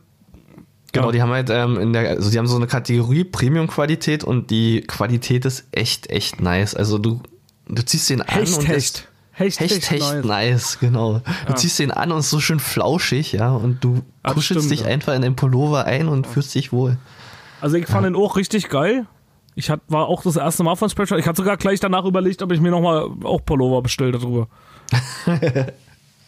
Genau, 0.92 1.06
Ja. 1.06 1.12
die 1.12 1.22
haben 1.22 1.30
halt 1.32 1.48
ähm, 1.50 1.78
in 1.78 1.92
der, 1.92 2.10
also 2.10 2.30
die 2.30 2.38
haben 2.38 2.46
so 2.46 2.56
eine 2.56 2.66
Kategorie 2.66 3.24
Premium-Qualität 3.24 4.24
und 4.24 4.50
die 4.50 4.82
Qualität 4.82 5.44
ist 5.46 5.66
echt, 5.72 6.10
echt 6.10 6.40
nice. 6.40 6.74
Also 6.74 6.98
du, 6.98 7.20
du 7.68 7.82
ziehst 7.82 8.08
den 8.10 8.20
an 8.22 8.28
Hecht, 8.28 8.58
und 8.58 8.68
Hecht. 8.68 8.76
ist 8.78 9.08
Hecht, 9.32 9.60
Hecht, 9.60 9.70
Hecht, 9.72 9.90
Hecht, 9.90 10.02
nice. 10.02 10.24
nice, 10.24 10.78
genau. 10.80 11.20
Du 11.46 11.54
ziehst 11.54 11.78
den 11.78 11.90
an 11.90 12.12
und 12.12 12.18
ist 12.18 12.28
so 12.30 12.40
schön 12.40 12.60
flauschig, 12.60 13.32
ja, 13.32 13.52
und 13.52 13.82
du 13.82 14.02
Ja, 14.24 14.32
kuschelst 14.34 14.64
stimmt, 14.64 14.70
dich 14.70 14.80
ja. 14.80 14.86
einfach 14.92 15.14
in 15.14 15.22
den 15.22 15.34
Pullover 15.36 15.86
ein 15.86 16.08
und 16.08 16.26
fühlst 16.26 16.54
dich 16.54 16.72
wohl. 16.72 16.98
Also 17.62 17.76
ich 17.76 17.86
fand 17.86 18.04
den 18.04 18.16
auch 18.16 18.36
richtig 18.36 18.68
geil. 18.68 19.06
Ich 19.54 19.70
hat, 19.70 19.80
war 19.88 20.06
auch 20.08 20.22
das 20.22 20.36
erste 20.36 20.62
Mal 20.64 20.76
von 20.76 20.88
Spreadshirt. 20.88 21.20
Ich 21.20 21.26
hatte 21.26 21.36
sogar 21.36 21.56
gleich 21.56 21.78
danach 21.80 22.04
überlegt, 22.04 22.42
ob 22.42 22.52
ich 22.52 22.60
mir 22.60 22.70
nochmal 22.70 23.06
auch 23.24 23.44
Pullover 23.44 23.82
bestelle 23.82 24.12
darüber. 24.12 24.48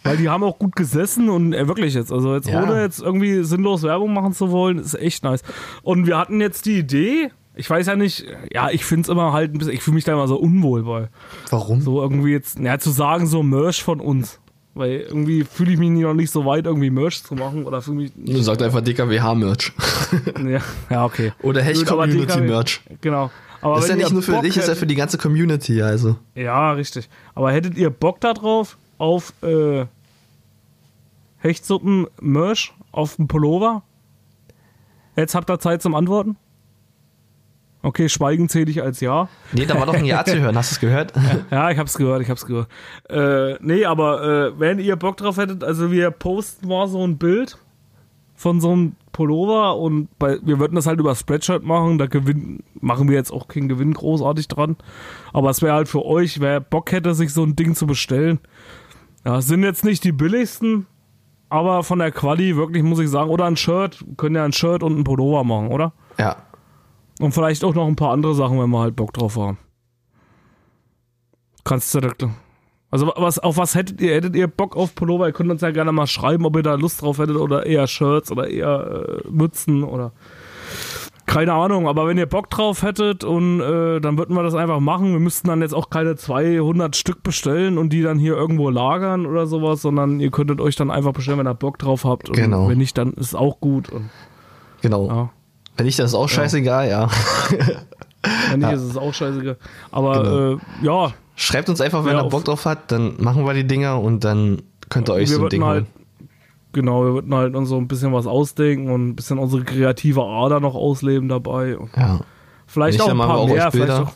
Weil 0.04 0.16
die 0.18 0.28
haben 0.28 0.44
auch 0.44 0.58
gut 0.58 0.76
gesessen 0.76 1.30
und 1.30 1.54
äh, 1.54 1.66
wirklich 1.66 1.94
jetzt, 1.94 2.12
also 2.12 2.34
jetzt 2.34 2.46
Ja. 2.48 2.62
ohne 2.62 2.82
jetzt 2.82 3.00
irgendwie 3.00 3.42
sinnlos 3.42 3.82
Werbung 3.82 4.12
machen 4.12 4.34
zu 4.34 4.50
wollen, 4.50 4.78
ist 4.78 4.94
echt 4.94 5.24
nice. 5.24 5.42
Und 5.82 6.06
wir 6.06 6.18
hatten 6.18 6.40
jetzt 6.42 6.66
die 6.66 6.78
Idee, 6.78 7.30
ich 7.54 7.70
weiß 7.70 7.86
ja 7.86 7.96
nicht, 7.96 8.26
ja, 8.52 8.68
ich 8.70 8.84
finde 8.84 9.02
es 9.02 9.08
immer 9.08 9.32
halt 9.32 9.54
ein 9.54 9.58
bisschen, 9.58 9.72
ich 9.72 9.82
fühle 9.82 9.94
mich 9.94 10.04
da 10.04 10.12
immer 10.12 10.28
so 10.28 10.36
unwohl 10.36 10.82
bei. 10.84 11.08
Warum? 11.48 11.80
So 11.80 12.02
irgendwie 12.02 12.32
jetzt, 12.32 12.58
ja, 12.58 12.78
zu 12.78 12.90
sagen, 12.90 13.26
so 13.26 13.42
Merch 13.42 13.82
von 13.82 13.98
uns. 14.00 14.40
Weil 14.74 15.00
irgendwie 15.00 15.44
fühle 15.44 15.72
ich 15.72 15.78
mich 15.78 15.90
noch 15.90 16.14
nicht 16.14 16.32
so 16.32 16.44
weit, 16.44 16.66
irgendwie 16.66 16.90
Merch 16.90 17.22
zu 17.22 17.34
machen 17.34 17.64
oder 17.64 17.80
fühle 17.80 17.96
mich. 17.96 18.12
Du 18.16 18.42
sagst 18.42 18.60
einfach 18.60 18.80
DKWH-Merch. 18.80 19.72
Ja, 20.44 20.60
ja 20.90 21.04
okay. 21.04 21.32
Oder 21.42 21.62
Hecht-Community-Merch. 21.62 22.80
Genau. 23.00 23.30
Aber 23.60 23.78
Ist 23.78 23.88
ja 23.88 23.96
nicht 23.96 24.12
nur 24.12 24.22
für 24.22 24.32
Bock 24.32 24.42
dich, 24.42 24.56
ist 24.56 24.68
ja 24.68 24.74
für 24.74 24.86
die 24.86 24.94
ganze 24.94 25.16
Community, 25.16 25.80
also. 25.80 26.16
Ja, 26.34 26.72
richtig. 26.72 27.08
Aber 27.34 27.50
hättet 27.50 27.76
ihr 27.76 27.88
Bock 27.88 28.20
da 28.20 28.34
drauf 28.34 28.76
auf 28.98 29.32
äh, 29.42 29.86
Hechtsuppen 31.38 32.06
Merch 32.20 32.74
auf 32.92 33.16
dem 33.16 33.26
Pullover? 33.26 33.82
Jetzt 35.16 35.34
habt 35.34 35.48
ihr 35.50 35.58
Zeit 35.60 35.82
zum 35.82 35.94
Antworten? 35.94 36.36
Okay, 37.84 38.08
Schweigen 38.08 38.48
zähle 38.48 38.70
ich 38.70 38.82
als 38.82 39.00
Ja. 39.00 39.28
Nee, 39.52 39.66
da 39.66 39.78
war 39.78 39.84
doch 39.84 39.94
ein 39.94 40.06
Ja 40.06 40.24
zu 40.24 40.40
hören, 40.40 40.56
hast 40.56 40.70
du 40.70 40.74
es 40.76 40.80
gehört? 40.80 41.12
Ja, 41.50 41.70
ich 41.70 41.78
hab's 41.78 41.98
gehört, 41.98 42.22
ich 42.22 42.30
hab's 42.30 42.46
gehört. 42.46 42.68
Äh, 43.10 43.58
nee, 43.60 43.84
aber 43.84 44.22
äh, 44.24 44.58
wenn 44.58 44.78
ihr 44.78 44.96
Bock 44.96 45.18
drauf 45.18 45.36
hättet, 45.36 45.62
also 45.62 45.92
wir 45.92 46.10
posten 46.10 46.66
mal 46.66 46.88
so 46.88 47.06
ein 47.06 47.18
Bild 47.18 47.58
von 48.34 48.60
so 48.62 48.72
einem 48.72 48.96
Pullover 49.12 49.76
und 49.76 50.08
bei, 50.18 50.38
wir 50.42 50.58
würden 50.58 50.76
das 50.76 50.86
halt 50.86 50.98
über 50.98 51.14
Spreadshirt 51.14 51.62
machen, 51.62 51.98
da 51.98 52.06
gewinn, 52.06 52.62
machen 52.80 53.08
wir 53.08 53.16
jetzt 53.16 53.30
auch 53.30 53.48
keinen 53.48 53.68
Gewinn 53.68 53.92
großartig 53.92 54.48
dran. 54.48 54.76
Aber 55.34 55.50
es 55.50 55.60
wäre 55.60 55.74
halt 55.74 55.88
für 55.88 56.06
euch, 56.06 56.40
wer 56.40 56.60
Bock 56.60 56.90
hätte, 56.90 57.14
sich 57.14 57.34
so 57.34 57.44
ein 57.44 57.54
Ding 57.54 57.74
zu 57.74 57.86
bestellen. 57.86 58.40
Ja, 59.26 59.38
es 59.38 59.46
sind 59.46 59.62
jetzt 59.62 59.84
nicht 59.84 60.04
die 60.04 60.12
billigsten, 60.12 60.86
aber 61.50 61.84
von 61.84 61.98
der 61.98 62.12
Quali 62.12 62.56
wirklich 62.56 62.82
muss 62.82 62.98
ich 62.98 63.10
sagen, 63.10 63.28
oder 63.30 63.44
ein 63.44 63.56
Shirt, 63.58 64.02
können 64.16 64.36
ja 64.36 64.44
ein 64.44 64.54
Shirt 64.54 64.82
und 64.82 64.98
ein 64.98 65.04
Pullover 65.04 65.44
machen, 65.44 65.68
oder? 65.68 65.92
Ja. 66.18 66.36
Und 67.20 67.32
vielleicht 67.32 67.64
auch 67.64 67.74
noch 67.74 67.86
ein 67.86 67.96
paar 67.96 68.12
andere 68.12 68.34
Sachen, 68.34 68.58
wenn 68.60 68.70
wir 68.70 68.80
halt 68.80 68.96
Bock 68.96 69.12
drauf 69.12 69.36
haben. 69.36 69.58
Kannst 71.64 71.94
du 71.94 72.00
direkt. 72.00 72.26
Also 72.90 73.12
was, 73.16 73.38
auf 73.38 73.56
was 73.56 73.74
hättet 73.74 74.00
ihr? 74.00 74.14
Hättet 74.14 74.36
ihr 74.36 74.46
Bock 74.46 74.76
auf 74.76 74.94
Pullover? 74.94 75.26
Ihr 75.26 75.32
könnt 75.32 75.50
uns 75.50 75.62
ja 75.62 75.70
gerne 75.70 75.90
mal 75.92 76.06
schreiben, 76.06 76.44
ob 76.46 76.56
ihr 76.56 76.62
da 76.62 76.74
Lust 76.74 77.02
drauf 77.02 77.18
hättet 77.18 77.36
oder 77.36 77.66
eher 77.66 77.86
Shirts 77.86 78.30
oder 78.30 78.48
eher 78.48 79.22
äh, 79.24 79.28
Mützen 79.28 79.82
oder 79.82 80.12
keine 81.26 81.54
Ahnung. 81.54 81.88
Aber 81.88 82.06
wenn 82.06 82.18
ihr 82.18 82.26
Bock 82.26 82.50
drauf 82.50 82.82
hättet 82.82 83.24
und 83.24 83.60
äh, 83.60 84.00
dann 84.00 84.18
würden 84.18 84.36
wir 84.36 84.42
das 84.42 84.54
einfach 84.54 84.78
machen. 84.78 85.12
Wir 85.12 85.20
müssten 85.20 85.48
dann 85.48 85.62
jetzt 85.62 85.74
auch 85.74 85.90
keine 85.90 86.16
200 86.16 86.94
Stück 86.94 87.22
bestellen 87.22 87.78
und 87.78 87.92
die 87.92 88.02
dann 88.02 88.18
hier 88.18 88.36
irgendwo 88.36 88.70
lagern 88.70 89.26
oder 89.26 89.46
sowas, 89.46 89.82
sondern 89.82 90.20
ihr 90.20 90.30
könntet 90.30 90.60
euch 90.60 90.76
dann 90.76 90.90
einfach 90.90 91.12
bestellen, 91.12 91.38
wenn 91.38 91.48
ihr 91.48 91.54
Bock 91.54 91.78
drauf 91.78 92.04
habt. 92.04 92.28
Und 92.28 92.36
Genau. 92.36 92.68
Wenn 92.68 92.78
nicht, 92.78 92.96
dann 92.98 93.14
ist 93.14 93.28
es 93.28 93.34
auch 93.34 93.58
gut. 93.60 93.88
Und, 93.88 94.10
Genau. 94.82 95.08
ja. 95.08 95.30
Wenn 95.76 95.86
nicht, 95.86 95.98
das 95.98 96.10
ist 96.10 96.14
auch 96.14 96.28
scheißegal, 96.28 96.88
ja. 96.88 97.08
Wenn 98.50 98.60
nicht, 98.60 98.72
ist 98.74 98.82
es 98.82 98.96
auch 98.96 99.12
scheißegal. 99.12 99.56
Aber 99.90 100.22
Genau. 100.22 100.52
äh, 100.54 100.58
ja, 100.82 101.12
Schreibt 101.36 101.68
uns 101.68 101.80
einfach, 101.80 102.04
wenn 102.04 102.16
Ja, 102.16 102.22
ihr 102.22 102.28
Bock 102.28 102.44
drauf 102.44 102.64
hat, 102.64 102.92
dann 102.92 103.16
machen 103.18 103.44
wir 103.44 103.54
die 103.54 103.66
Dinger 103.66 104.00
und 104.00 104.22
dann 104.22 104.62
könnt 104.88 105.08
ihr 105.08 105.14
euch 105.14 105.30
so 105.30 105.42
ein 105.42 105.48
Ding 105.48 105.64
halt, 105.64 105.86
holen. 105.86 106.28
genau, 106.72 107.04
wir 107.04 107.14
würden 107.14 107.34
halt 107.34 107.56
uns 107.56 107.68
so 107.68 107.76
ein 107.76 107.88
bisschen 107.88 108.12
was 108.12 108.28
ausdenken 108.28 108.88
und 108.88 109.08
ein 109.08 109.16
bisschen 109.16 109.40
unsere 109.40 109.64
kreative 109.64 110.22
Ader 110.22 110.60
noch 110.60 110.76
ausleben 110.76 111.28
dabei. 111.28 111.76
Ja, 111.96 112.20
vielleicht 112.68 113.00
auch 113.00 113.08
ein 113.08 113.18
paar 113.18 113.36
auch 113.38 113.48
mehr, 113.48 113.72
vielleicht 113.72 113.90
auch, 113.90 114.12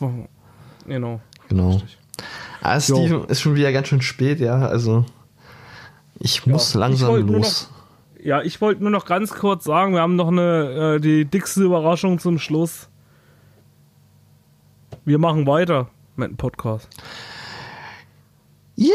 genau. 0.86 1.20
genau. 1.48 1.80
Ah, 2.62 2.78
Steven, 2.80 3.24
ist 3.24 3.40
schon 3.40 3.56
wieder 3.56 3.72
ganz 3.72 3.88
schön 3.88 4.00
spät, 4.00 4.38
ja. 4.38 4.54
Also, 4.68 5.04
ich 6.20 6.46
muss 6.46 6.68
ich 6.70 6.74
langsam 6.76 7.26
nur 7.26 7.38
los. 7.38 7.68
Ja, 8.22 8.42
ich 8.42 8.60
wollte 8.60 8.82
nur 8.82 8.90
noch 8.90 9.04
ganz 9.06 9.32
kurz 9.32 9.64
sagen, 9.64 9.92
wir 9.94 10.00
haben 10.00 10.16
noch 10.16 10.28
eine, 10.28 10.96
äh, 10.96 11.00
die 11.00 11.24
dickste 11.24 11.62
Überraschung 11.62 12.18
zum 12.18 12.38
Schluss. 12.38 12.88
Wir 15.04 15.18
machen 15.18 15.46
weiter 15.46 15.88
mit 16.16 16.30
dem 16.30 16.36
Podcast. 16.36 16.88
Yeah! 18.76 18.94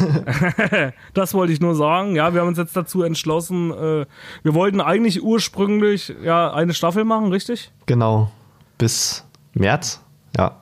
Das 1.14 1.34
wollte 1.34 1.52
ich 1.52 1.60
nur 1.60 1.74
sagen. 1.74 2.16
Ja, 2.16 2.34
wir 2.34 2.40
haben 2.40 2.48
uns 2.48 2.58
jetzt 2.58 2.76
dazu 2.76 3.02
entschlossen, 3.02 3.70
äh, 3.70 4.06
wir 4.42 4.54
wollten 4.54 4.80
eigentlich 4.80 5.22
ursprünglich 5.22 6.12
ja 6.22 6.52
eine 6.52 6.74
Staffel 6.74 7.04
machen, 7.04 7.30
richtig? 7.30 7.70
Genau. 7.86 8.32
Bis 8.78 9.24
März. 9.54 10.02
Ja. 10.36 10.60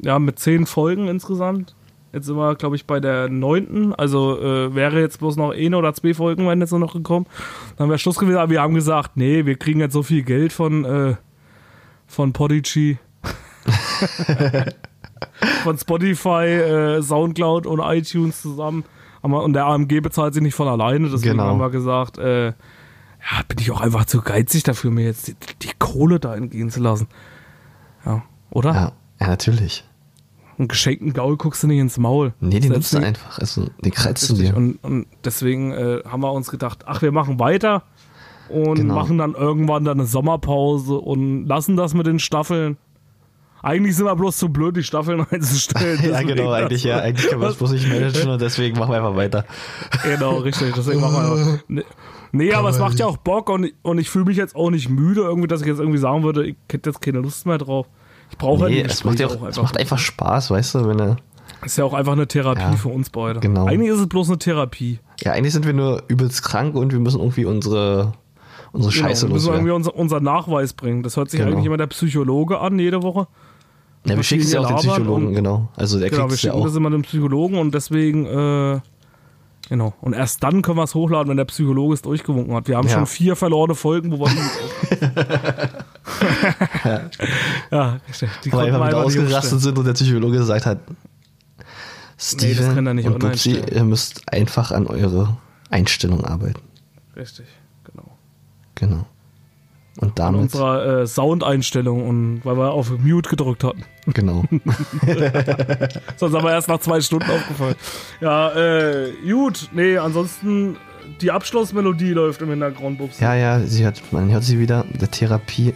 Ja, 0.00 0.18
mit 0.18 0.38
zehn 0.38 0.64
Folgen 0.66 1.08
insgesamt. 1.08 1.74
Jetzt 2.12 2.26
sind 2.26 2.36
wir, 2.36 2.54
glaube 2.56 2.76
ich, 2.76 2.86
bei 2.86 3.00
der 3.00 3.28
neunten. 3.28 3.94
Also 3.94 4.38
äh, 4.38 4.74
wäre 4.74 5.00
jetzt 5.00 5.18
bloß 5.18 5.36
noch 5.36 5.52
eine 5.52 5.76
oder 5.76 5.94
zwei 5.94 6.12
Folgen, 6.14 6.46
wenn 6.46 6.60
jetzt 6.60 6.70
nur 6.72 6.80
noch 6.80 6.92
gekommen. 6.92 7.26
Dann 7.78 7.88
wäre 7.88 7.98
Schluss 7.98 8.18
gewesen. 8.18 8.36
Aber 8.36 8.50
wir 8.50 8.60
haben 8.60 8.74
gesagt, 8.74 9.12
nee, 9.16 9.46
wir 9.46 9.56
kriegen 9.56 9.80
jetzt 9.80 9.94
so 9.94 10.02
viel 10.02 10.22
Geld 10.22 10.52
von, 10.52 10.84
äh, 10.84 11.14
von 12.06 12.32
Podigy. 12.32 12.98
von 15.62 15.78
Spotify, 15.78 16.44
äh, 16.46 17.02
Soundcloud 17.02 17.66
und 17.66 17.80
iTunes 17.80 18.42
zusammen. 18.42 18.84
Haben 19.22 19.32
wir- 19.32 19.42
Und 19.42 19.52
der 19.52 19.66
AMG 19.66 20.00
bezahlt 20.00 20.34
sich 20.34 20.42
nicht 20.42 20.54
von 20.54 20.68
alleine. 20.68 21.08
Deswegen 21.08 21.32
Genau. 21.32 21.44
haben 21.44 21.60
wir 21.60 21.70
gesagt, 21.70 22.18
äh, 22.18 22.46
ja, 22.48 23.42
bin 23.46 23.58
ich 23.60 23.70
auch 23.70 23.80
einfach 23.80 24.04
zu 24.04 24.20
geizig 24.20 24.64
dafür, 24.64 24.90
mir 24.90 25.04
jetzt 25.04 25.28
die, 25.28 25.34
die 25.62 25.70
Kohle 25.78 26.18
da 26.18 26.34
entgehen 26.34 26.70
zu 26.70 26.80
lassen. 26.80 27.06
Ja, 28.04 28.22
oder? 28.50 28.74
Ja, 28.74 28.92
ja 29.20 29.28
natürlich. 29.28 29.84
Einen 30.62 30.68
geschenkten 30.68 31.12
Gaul 31.12 31.36
guckst 31.36 31.64
du 31.64 31.66
nicht 31.66 31.80
ins 31.80 31.98
Maul. 31.98 32.34
Nee, 32.38 32.60
den 32.60 32.70
nimmst 32.70 32.92
du 32.94 32.98
einfach. 32.98 33.36
Also, 33.40 33.66
den 33.84 33.90
kratzt 33.92 34.30
du 34.30 34.34
dir. 34.34 34.56
Und, 34.56 34.76
und 34.84 35.06
deswegen 35.24 35.72
äh, 35.72 36.02
haben 36.08 36.20
wir 36.22 36.30
uns 36.32 36.50
gedacht, 36.52 36.84
ach, 36.86 37.02
wir 37.02 37.10
machen 37.10 37.40
weiter 37.40 37.82
und 38.48 38.76
Genau. 38.76 38.94
machen 38.94 39.18
dann 39.18 39.34
irgendwann 39.34 39.84
dann 39.84 39.98
eine 39.98 40.06
Sommerpause 40.06 40.94
und 40.94 41.46
lassen 41.46 41.76
das 41.76 41.94
mit 41.94 42.06
den 42.06 42.20
Staffeln. 42.20 42.76
Eigentlich 43.60 43.96
sind 43.96 44.06
wir 44.06 44.14
bloß 44.14 44.36
zu 44.36 44.50
blöd, 44.50 44.76
die 44.76 44.84
Staffeln 44.84 45.26
einzustellen. 45.30 45.98
Ja, 46.10 46.22
genau, 46.22 46.52
das- 46.52 46.62
eigentlich, 46.62 46.84
ja. 46.84 46.98
Eigentlich 46.98 47.28
können 47.28 47.40
wir 47.40 47.48
es 47.48 47.56
bloß 47.56 47.72
nicht 47.72 47.88
managen 47.88 48.30
und 48.30 48.40
deswegen 48.40 48.78
machen 48.78 48.92
wir 48.92 48.98
einfach 48.98 49.16
weiter. 49.16 49.44
Genau, 50.04 50.36
richtig. 50.38 50.74
Deswegen 50.76 51.00
machen 51.00 51.14
wir 51.14 51.22
einfach. 51.24 51.64
Nee, 51.66 51.82
nee 52.30 52.52
aber 52.52 52.68
es 52.68 52.78
macht 52.78 53.00
ja 53.00 53.06
auch 53.06 53.16
Bock 53.16 53.50
und, 53.50 53.72
und 53.82 53.98
ich 53.98 54.10
fühle 54.10 54.26
mich 54.26 54.36
jetzt 54.36 54.54
auch 54.54 54.70
nicht 54.70 54.88
müde, 54.88 55.22
irgendwie, 55.22 55.48
dass 55.48 55.60
ich 55.62 55.66
jetzt 55.66 55.80
irgendwie 55.80 55.98
sagen 55.98 56.22
würde, 56.22 56.46
ich 56.46 56.56
hätte 56.70 56.90
jetzt 56.90 57.00
keine 57.00 57.18
Lust 57.18 57.46
mehr 57.46 57.58
drauf. 57.58 57.88
Ich 58.32 58.38
brauche 58.38 58.68
Nee, 58.68 58.78
ja 58.78 58.82
die 58.84 58.90
es 58.90 59.04
macht, 59.04 59.20
ja 59.20 59.26
Gespräche 59.28 59.44
auch, 59.46 59.50
es 59.50 59.56
macht 59.62 59.78
einfach 59.78 59.98
Spaß, 59.98 60.50
weißt 60.50 60.74
du, 60.74 60.88
wenn 60.88 60.98
er. 61.00 61.16
Ist 61.64 61.78
ja 61.78 61.84
auch 61.84 61.94
einfach 61.94 62.12
eine 62.12 62.26
Therapie 62.26 62.60
Ja, 62.60 62.72
für 62.72 62.88
uns 62.88 63.08
beide. 63.10 63.38
genau. 63.38 63.66
Eigentlich 63.66 63.90
ist 63.92 64.00
es 64.00 64.08
bloß 64.08 64.28
eine 64.30 64.38
Therapie. 64.38 64.98
Ja, 65.22 65.32
eigentlich 65.32 65.52
sind 65.52 65.64
wir 65.64 65.72
nur 65.72 66.02
übelst 66.08 66.42
krank 66.42 66.74
und 66.74 66.92
wir 66.92 66.98
müssen 66.98 67.20
irgendwie 67.20 67.44
unsere, 67.44 68.12
unsere 68.72 68.90
Scheiße 68.92 69.26
genau, 69.26 69.34
müssen 69.34 69.46
wir 69.46 69.54
irgendwie 69.54 69.68
loswerden. 69.70 70.00
unser, 70.00 70.16
unser 70.16 70.20
Nachweis 70.20 70.72
bringen. 70.72 71.04
Das 71.04 71.16
hört 71.16 71.30
sich 71.30 71.38
Genau. 71.38 71.52
eigentlich 71.52 71.66
immer 71.66 71.76
der 71.76 71.86
Psychologe 71.86 72.58
an, 72.58 72.78
jede 72.80 73.02
Woche. 73.04 73.28
Ja, 74.06 74.16
wir 74.16 74.22
schicken 74.24 74.42
es 74.42 74.52
ja 74.52 74.60
auch 74.60 74.66
den 74.66 74.76
Psychologen, 74.78 75.32
genau. 75.34 75.68
Also 75.76 76.00
der 76.00 76.10
Genau, 76.10 76.22
kriegt 76.22 76.30
wir 76.30 76.34
es 76.34 76.42
ja 76.42 76.50
schicken 76.50 76.62
auch. 76.62 76.66
das 76.66 76.74
immer 76.74 76.90
dem 76.90 77.02
Psychologen 77.02 77.58
und 77.58 77.72
deswegen, 77.72 78.26
äh, 78.26 78.80
genau. 79.68 79.94
Und 80.00 80.14
erst 80.14 80.42
dann 80.42 80.62
können 80.62 80.78
wir 80.78 80.82
es 80.82 80.96
hochladen, 80.96 81.28
wenn 81.30 81.36
der 81.36 81.44
Psychologe 81.44 81.94
es 81.94 82.02
durchgewunken 82.02 82.52
hat. 82.56 82.66
Wir 82.66 82.76
haben 82.76 82.88
Ja. 82.88 82.94
schon 82.94 83.06
vier 83.06 83.36
verlorene 83.36 83.76
Folgen, 83.76 84.10
wo 84.10 84.18
wir 84.26 84.26
ja, 87.70 88.00
richtig. 88.08 88.30
Die 88.44 88.52
Weil 88.52 88.66
wieder 88.66 88.82
einfach 88.82 89.04
nicht 89.04 89.18
ausgerastet 89.18 89.60
sind 89.60 89.78
und 89.78 89.84
der 89.84 89.92
Psychologe 89.92 90.38
gesagt 90.38 90.66
hat, 90.66 90.78
Steven 92.18 92.94
nicht 92.94 93.06
und 93.06 93.18
Bubsi, 93.18 93.60
ihr 93.72 93.84
müsst 93.84 94.22
einfach 94.32 94.70
an 94.70 94.86
eure 94.86 95.36
Einstellung 95.70 96.24
arbeiten. 96.24 96.60
Richtig, 97.16 97.46
genau. 97.84 98.04
Genau. 98.76 99.06
Und 99.98 100.08
An 100.08 100.14
damit, 100.14 100.40
unserer 100.40 101.02
äh, 101.02 101.06
Soundeinstellung 101.06 102.08
und 102.08 102.40
weil 102.44 102.56
wir 102.56 102.72
auf 102.72 102.90
Mute 102.98 103.28
gedrückt 103.28 103.62
hatten. 103.62 103.84
genau. 104.06 104.44
Sonst 106.16 106.34
haben 106.34 106.44
wir 106.44 106.52
erst 106.52 106.68
nach 106.68 106.80
zwei 106.80 107.00
Stunden 107.02 107.30
aufgefallen. 107.30 107.74
Ja, 108.20 108.52
äh, 108.52 109.12
gut. 109.28 109.68
Nee, 109.72 109.98
ansonsten 109.98 110.76
die 111.20 111.30
Abschlussmelodie 111.30 112.12
läuft 112.12 112.40
im 112.40 112.50
Hintergrund, 112.50 112.98
Bubs. 112.98 113.20
Ja, 113.20 113.34
ja, 113.34 113.60
sie 113.60 113.84
hat, 113.84 114.00
man 114.12 114.30
hört 114.30 114.44
sie 114.44 114.58
wieder. 114.58 114.86
Der 114.98 115.10
Therapie 115.10 115.74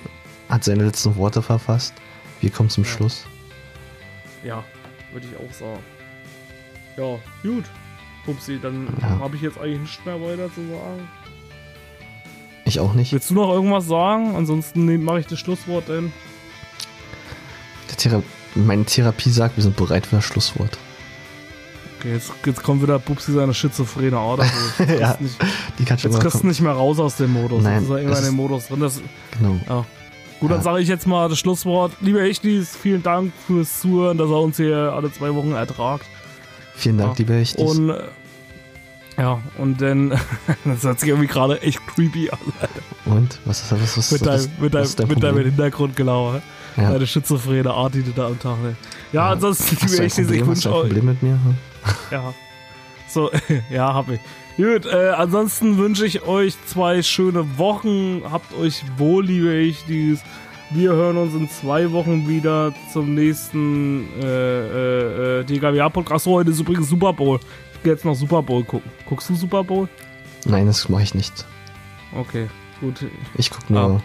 hat 0.49 0.65
seine 0.65 0.85
letzten 0.85 1.17
Worte 1.17 1.43
verfasst. 1.43 1.95
Wir 2.41 2.51
kommen 2.51 2.71
zum 2.71 2.85
Schluss. 2.85 3.27
Ja, 4.45 4.63
würde 5.13 5.27
ich 5.27 5.37
auch 5.37 5.53
sagen. 5.53 5.81
Ja, 6.97 7.19
gut. 7.43 7.65
Pupsi, 8.25 8.59
dann 8.61 8.89
Ja. 9.01 9.19
habe 9.21 9.37
ich 9.37 9.43
jetzt 9.43 9.59
eigentlich 9.59 9.81
nichts 9.81 10.05
mehr 10.05 10.21
weiter 10.21 10.53
zu 10.55 10.61
sagen. 10.69 11.09
Ich 12.65 12.81
auch 12.81 12.95
nicht. 12.95 13.13
Willst 13.13 13.31
du 13.31 13.35
noch 13.35 13.53
irgendwas 13.53 13.87
sagen? 13.87 14.35
Ansonsten 14.35 15.03
mache 15.05 15.21
ich 15.21 15.27
das 15.27 15.39
Schlusswort 15.39 15.89
denn. 15.89 16.13
Thera 17.97 18.23
meine 18.55 18.85
Therapie 18.85 19.31
sagt, 19.31 19.57
wir 19.57 19.63
sind 19.63 19.77
bereit 19.77 20.07
für 20.07 20.17
das 20.17 20.25
Schlusswort. 20.25 20.77
Okay, 21.99 22.13
jetzt, 22.15 22.33
jetzt 22.45 22.63
kommt 22.63 22.83
wieder 22.83 22.99
Pupsi 22.99 23.33
seine 23.33 23.55
schizophrene 23.55 24.19
Ader. 24.19 24.45
Ja, 24.99 25.15
kriegst 25.15 25.21
du 25.21 25.25
nicht, 25.25 25.39
Die 25.79 25.85
kann 25.85 25.99
schon 25.99 26.11
jetzt 26.13 26.21
kriegst 26.21 26.43
du 26.43 26.47
nicht 26.47 26.61
mehr 26.61 26.73
raus 26.73 26.99
aus 26.99 27.17
dem 27.17 27.33
Modus. 27.33 27.63
Nein, 27.63 27.75
jetzt 27.75 27.85
ist 27.85 27.91
er 27.91 27.99
immer 28.01 28.19
in 28.19 28.25
dem 28.25 28.35
Modus 28.35 28.67
drin. 28.69 28.81
Das, 28.81 29.01
Genau. 29.39 29.61
ja. 29.69 29.85
Gut, 30.41 30.51
dann 30.51 30.59
Ja. 30.59 30.63
sage 30.65 30.81
ich 30.81 30.89
jetzt 30.89 31.07
mal 31.07 31.29
das 31.29 31.39
Schlusswort. 31.39 31.93
Liebe 32.01 32.21
Echtis, 32.21 32.77
vielen 32.77 33.03
Dank 33.03 33.33
fürs 33.47 33.81
Zuhören, 33.81 34.19
dass 34.19 34.29
er 34.31 34.41
uns 34.41 34.57
hier 34.59 34.77
alle 34.95 35.11
zwei 35.13 35.35
Wochen 35.35 35.53
ertragt. 35.53 36.05
Vielen 36.75 36.99
Dank, 36.99 37.13
Ja. 37.13 37.19
lieber 37.19 37.35
Echtis. 37.35 37.63
Und 37.65 37.91
äh, 37.91 38.03
ja, 39.19 39.41
und 39.57 39.81
dann, 39.81 40.11
das 40.65 40.83
hört 40.83 41.01
sich 41.01 41.09
irgendwie 41.09 41.27
gerade 41.29 41.61
echt 41.63 41.81
creepy 41.87 42.31
an. 42.31 42.39
Und? 43.07 43.39
Was 43.47 43.63
ist 43.63 43.73
was, 43.73 43.97
was, 43.97 44.11
Mit 44.13 44.27
was 44.27 44.45
ist 44.91 45.01
dein 45.01 45.09
mit 45.09 45.23
deinem? 45.23 45.39
Hintergrundgelauer. 45.45 46.43
Ja. 46.77 46.91
Deine 46.93 47.07
schizophrene 47.07 47.73
Art, 47.73 47.95
die 47.95 48.03
du 48.03 48.11
da 48.11 48.27
am 48.27 48.39
Tag 48.39 48.57
hast. 48.63 48.77
Ja, 49.15 49.31
ansonsten, 49.31 49.65
Hast 49.77 49.83
liebe 49.83 49.93
du 49.97 50.03
ein 50.03 50.07
Echtis, 50.07 50.19
ich 50.19 50.27
Problem, 50.27 50.41
hast 50.43 50.49
wünsche 50.49 50.69
du 50.69 50.75
ein 50.75 50.75
euch. 50.75 50.83
Problem 50.89 51.05
mit 51.07 51.23
mir? 51.23 51.33
Hm? 51.33 51.55
Ja. 52.11 52.35
So, 53.09 53.31
ja, 53.71 53.95
hab 53.95 54.11
ich. 54.11 54.21
Gut, 54.57 54.87
äh, 54.87 55.11
ansonsten 55.11 55.77
wünsche 55.77 56.07
ich 56.07 56.23
euch 56.23 56.57
zwei 56.65 57.03
schöne 57.03 57.59
Wochen. 57.59 58.23
Habt 58.31 58.55
euch 58.55 58.83
wohl, 58.97 59.27
liebe 59.27 59.55
Echtis. 59.55 60.23
Wir 60.71 60.93
hören 60.93 61.19
uns 61.19 61.35
in 61.35 61.51
zwei 61.51 61.93
Wochen 61.93 62.27
wieder 62.27 62.73
zum 62.91 63.15
nächsten 63.15 64.09
äh, 64.19 64.25
äh, 64.25 65.41
äh, 65.41 65.45
DKWA-Podcast. 65.45 66.25
So, 66.25 66.33
heute 66.33 66.53
ist 66.53 66.61
übrigens 66.61 66.89
Super 66.89 67.13
Bowl. 67.13 67.39
Ich 67.75 67.83
gehe 67.83 67.93
jetzt 67.93 68.07
noch 68.07 68.15
Super 68.15 68.43
Bowl 68.43 68.65
gucken. 68.65 68.91
Guckst 69.05 69.29
du 69.29 69.35
Super 69.35 69.63
Bowl? 69.63 69.91
Nein, 70.47 70.67
das 70.67 70.89
mache 70.89 71.03
ich 71.03 71.15
nicht. 71.15 71.45
Okay, 72.15 72.49
gut. 72.81 73.05
Ich 73.37 73.51
guck 73.51 73.69
nur. 73.69 73.81
Ah. 73.81 74.03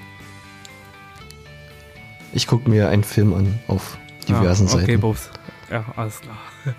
Ich 2.33 2.45
guck 2.45 2.67
mir 2.67 2.89
einen 2.89 3.05
Film 3.05 3.33
an 3.33 3.57
auf 3.69 3.97
diversen 4.27 4.67
ah, 4.67 4.73
okay, 4.73 4.85
Seiten. 4.85 4.99
Bubs. 4.99 5.29
Ja, 5.69 5.85
alles 5.95 6.19
klar. 6.19 6.37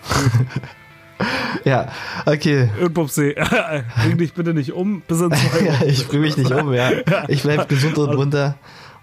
Ja, 1.64 1.92
okay. 2.26 2.70
Und 2.80 2.94
Bubsi, 2.94 3.34
bring 4.02 4.18
dich 4.18 4.32
bitte 4.34 4.52
nicht 4.54 4.72
um. 4.72 5.02
Bis 5.02 5.20
in 5.20 5.30
zwei 5.32 5.60
Ja, 5.64 5.72
Wochen. 5.80 5.88
ich 5.88 6.08
bringe 6.08 6.22
mich 6.24 6.36
nicht 6.36 6.50
um, 6.50 6.72
ja. 6.72 6.90
Ich 7.28 7.42
bleib 7.42 7.68
gesund 7.68 7.96
und 7.98 8.14
munter. 8.16 8.56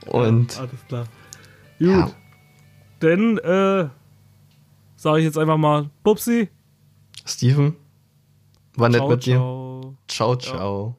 Und 0.06 0.58
Alles 0.60 0.86
klar. 0.88 1.06
Gut. 1.80 1.88
Ja. 1.88 2.12
Denn, 3.02 3.38
äh, 3.38 3.88
sage 4.98 5.20
ich 5.20 5.26
jetzt 5.26 5.38
einfach 5.38 5.58
mal, 5.58 5.90
Bubsi. 6.04 6.50
Steven, 7.26 7.76
war 8.76 8.90
nett 8.90 9.08
mit 9.08 9.26
dir. 9.26 9.36
ciao. 9.36 9.96
Ciao, 10.08 10.36
ciao. 10.36 10.96